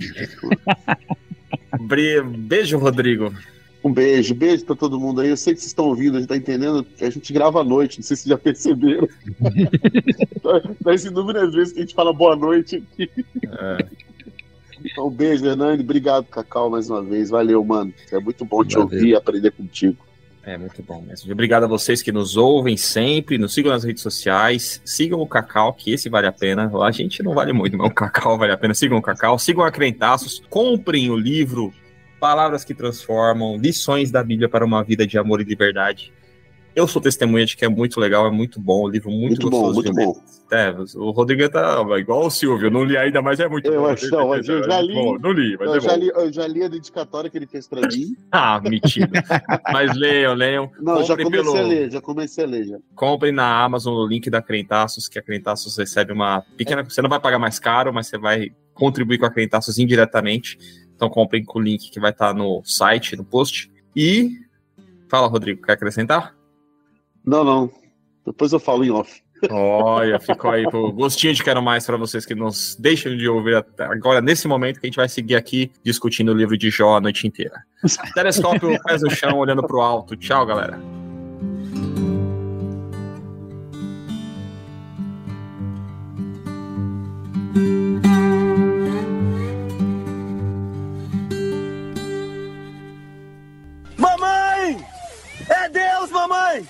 Beijo, 2.48 2.80
Rodrigo. 2.80 3.32
Um 3.84 3.92
beijo, 3.92 4.34
beijo 4.34 4.66
pra 4.66 4.76
todo 4.76 5.00
mundo 5.00 5.20
aí. 5.20 5.30
Eu 5.30 5.36
sei 5.36 5.54
que 5.54 5.60
vocês 5.60 5.72
estão 5.72 5.86
ouvindo, 5.86 6.16
a 6.16 6.20
gente 6.20 6.30
tá 6.30 6.38
entendendo 6.38 6.84
que 6.84 7.04
a 7.04 7.10
gente 7.10 7.34
grava 7.34 7.60
à 7.60 7.64
noite, 7.64 8.00
não 8.00 8.04
sei 8.04 8.16
se 8.16 8.24
vocês 8.24 8.30
já 8.30 8.38
perceberam. 8.38 9.08
Das 10.82 11.06
inúmeras 11.06 11.54
vezes 11.54 11.74
que 11.74 11.80
a 11.80 11.82
gente 11.82 11.96
fala 11.96 12.14
boa 12.14 12.36
noite 12.36 12.78
aqui. 12.78 13.10
É. 13.46 13.86
Então, 14.84 15.08
um 15.08 15.12
beijo, 15.12 15.46
Hernani. 15.46 15.82
Obrigado, 15.82 16.26
Cacau, 16.26 16.70
mais 16.70 16.90
uma 16.90 17.02
vez. 17.02 17.30
Valeu, 17.30 17.64
mano. 17.64 17.94
É 18.12 18.20
muito 18.20 18.44
bom 18.44 18.64
te 18.64 18.74
Valeu. 18.74 18.86
ouvir 18.86 19.10
e 19.10 19.16
aprender 19.16 19.52
contigo. 19.52 19.98
É 20.46 20.58
muito 20.58 20.84
bom 20.84 21.02
mesmo. 21.02 21.32
Obrigado 21.32 21.64
a 21.64 21.68
vocês 21.68 22.02
que 22.02 22.12
nos 22.12 22.36
ouvem 22.36 22.76
sempre, 22.76 23.38
nos 23.38 23.54
sigam 23.54 23.72
nas 23.72 23.86
redes 23.86 24.04
sociais, 24.04 24.82
sigam 24.84 25.22
o 25.22 25.28
Cacau, 25.28 25.74
que 25.74 25.94
esse 25.94 26.10
vale 26.10 26.28
a 26.28 26.34
pena. 26.34 26.70
A 26.84 26.92
gente 26.92 27.24
não 27.24 27.34
vale 27.34 27.54
muito, 27.54 27.78
mas 27.78 27.90
o 27.90 27.94
Cacau 27.94 28.38
vale 28.38 28.52
a 28.52 28.58
pena. 28.58 28.74
Sigam 28.74 28.98
o 28.98 29.02
Cacau, 29.02 29.40
sigam 29.40 29.64
a 29.64 29.72
Crentaços, 29.72 30.44
comprem 30.50 31.10
o 31.10 31.16
livro 31.16 31.74
Palavras 32.24 32.64
que 32.64 32.74
Transformam, 32.74 33.58
Lições 33.58 34.10
da 34.10 34.24
Bíblia 34.24 34.48
para 34.48 34.64
uma 34.64 34.82
Vida 34.82 35.06
de 35.06 35.18
Amor 35.18 35.42
e 35.42 35.44
Liberdade. 35.44 36.14
Eu 36.74 36.88
sou 36.88 37.02
testemunha 37.02 37.46
de 37.46 37.58
que 37.58 37.66
é 37.66 37.68
muito 37.68 38.00
legal, 38.00 38.26
é 38.26 38.32
muito 38.32 38.62
bom, 38.62 38.84
o 38.84 38.88
livro 38.88 39.12
muito, 39.12 39.42
muito 39.42 39.50
gostoso. 39.50 39.92
Bom, 39.92 39.94
muito 39.94 39.94
bom. 39.94 40.24
É, 40.50 40.74
o 40.96 41.12
Rodrigo 41.12 41.50
tá 41.50 41.84
igual 42.00 42.26
o 42.26 42.30
Silvio, 42.30 42.72
não 42.72 42.86
li 42.86 42.96
ainda, 42.96 43.22
mas 43.22 43.42
é 43.42 43.50
muito 43.50 43.68
eu 43.68 43.82
bom. 43.82 43.88
Acho, 43.88 44.10
não, 44.10 44.34
eu 44.34 44.42
já 44.42 44.80
li, 44.80 44.94
bom, 44.94 45.20
não 45.20 45.34
li, 45.34 45.58
mas 45.60 45.68
eu 45.68 45.76
é 45.76 45.82
já 45.82 45.96
li, 45.98 46.08
eu 46.08 46.32
já 46.32 46.48
li 46.48 46.64
a 46.64 46.70
dedicatória 46.70 47.30
que 47.30 47.38
ele 47.38 47.46
fez 47.46 47.68
para 47.68 47.82
mim. 47.82 48.16
ah, 48.32 48.62
mentira. 48.62 49.10
mas 49.74 49.94
leiam, 49.94 50.34
leiam. 50.34 50.72
Não, 50.80 51.04
já 51.04 51.18
comecei 51.18 51.44
pelo... 51.44 51.58
a 51.58 51.62
ler, 51.62 51.92
já 51.92 52.02
comecei 52.02 52.44
a 52.46 52.48
ler. 52.48 52.64
Já. 52.68 52.78
Comprem 52.96 53.34
na 53.34 53.62
Amazon 53.66 53.96
o 53.96 54.08
link 54.08 54.30
da 54.30 54.42
Crentaços, 54.42 55.10
que 55.10 55.20
a 55.20 55.22
Crentaços 55.22 55.78
recebe 55.78 56.14
uma 56.14 56.42
pequena. 56.56 56.84
É. 56.84 56.84
Você 56.86 57.02
não 57.02 57.10
vai 57.10 57.20
pagar 57.20 57.38
mais 57.38 57.60
caro, 57.60 57.94
mas 57.94 58.08
você 58.08 58.18
vai 58.18 58.54
contribuir 58.74 59.18
com 59.18 59.26
a 59.26 59.30
Crentaços 59.30 59.78
indiretamente 59.78 60.58
então 60.96 61.10
comprem 61.10 61.44
com 61.44 61.60
o 61.60 61.62
link 61.62 61.90
que 61.92 62.00
vai 62.00 62.12
estar 62.12 62.28
tá 62.30 62.34
no 62.34 62.62
site, 62.64 63.16
no 63.16 63.24
post. 63.24 63.72
E. 63.96 64.32
Fala, 65.10 65.28
Rodrigo, 65.28 65.62
quer 65.62 65.74
acrescentar? 65.74 66.36
Não, 67.26 67.44
não. 67.44 67.72
Depois 68.26 68.52
eu 68.52 68.60
falo 68.60 68.84
em 68.84 68.92
off. 68.92 69.22
Olha, 69.52 70.20
ficou 70.20 70.52
aí 70.52 70.66
o 70.66 70.92
gostinho 70.94 71.34
de 71.34 71.44
quero 71.44 71.62
mais 71.62 71.86
para 71.86 71.98
vocês 71.98 72.26
que 72.26 72.34
nos 72.34 72.76
deixam 72.80 73.16
de 73.16 73.28
ouvir 73.28 73.66
agora, 73.78 74.22
nesse 74.22 74.48
momento 74.48 74.80
que 74.80 74.86
a 74.86 74.90
gente 74.90 74.96
vai 74.96 75.10
seguir 75.10 75.36
aqui 75.36 75.72
discutindo 75.84 76.32
o 76.32 76.36
livro 76.36 76.58
de 76.58 76.70
Jó 76.70 76.96
a 76.96 77.02
noite 77.02 77.28
inteira. 77.28 77.64
Telescópio, 78.16 78.82
pés 78.84 79.02
no 79.02 79.12
chão, 79.12 79.38
olhando 79.38 79.66
para 79.66 79.76
o 79.76 79.82
alto. 79.82 80.16
Tchau, 80.16 80.46
galera. 80.46 80.80
É 95.50 95.70
Deus, 95.70 96.10
mamãe! 96.12 96.68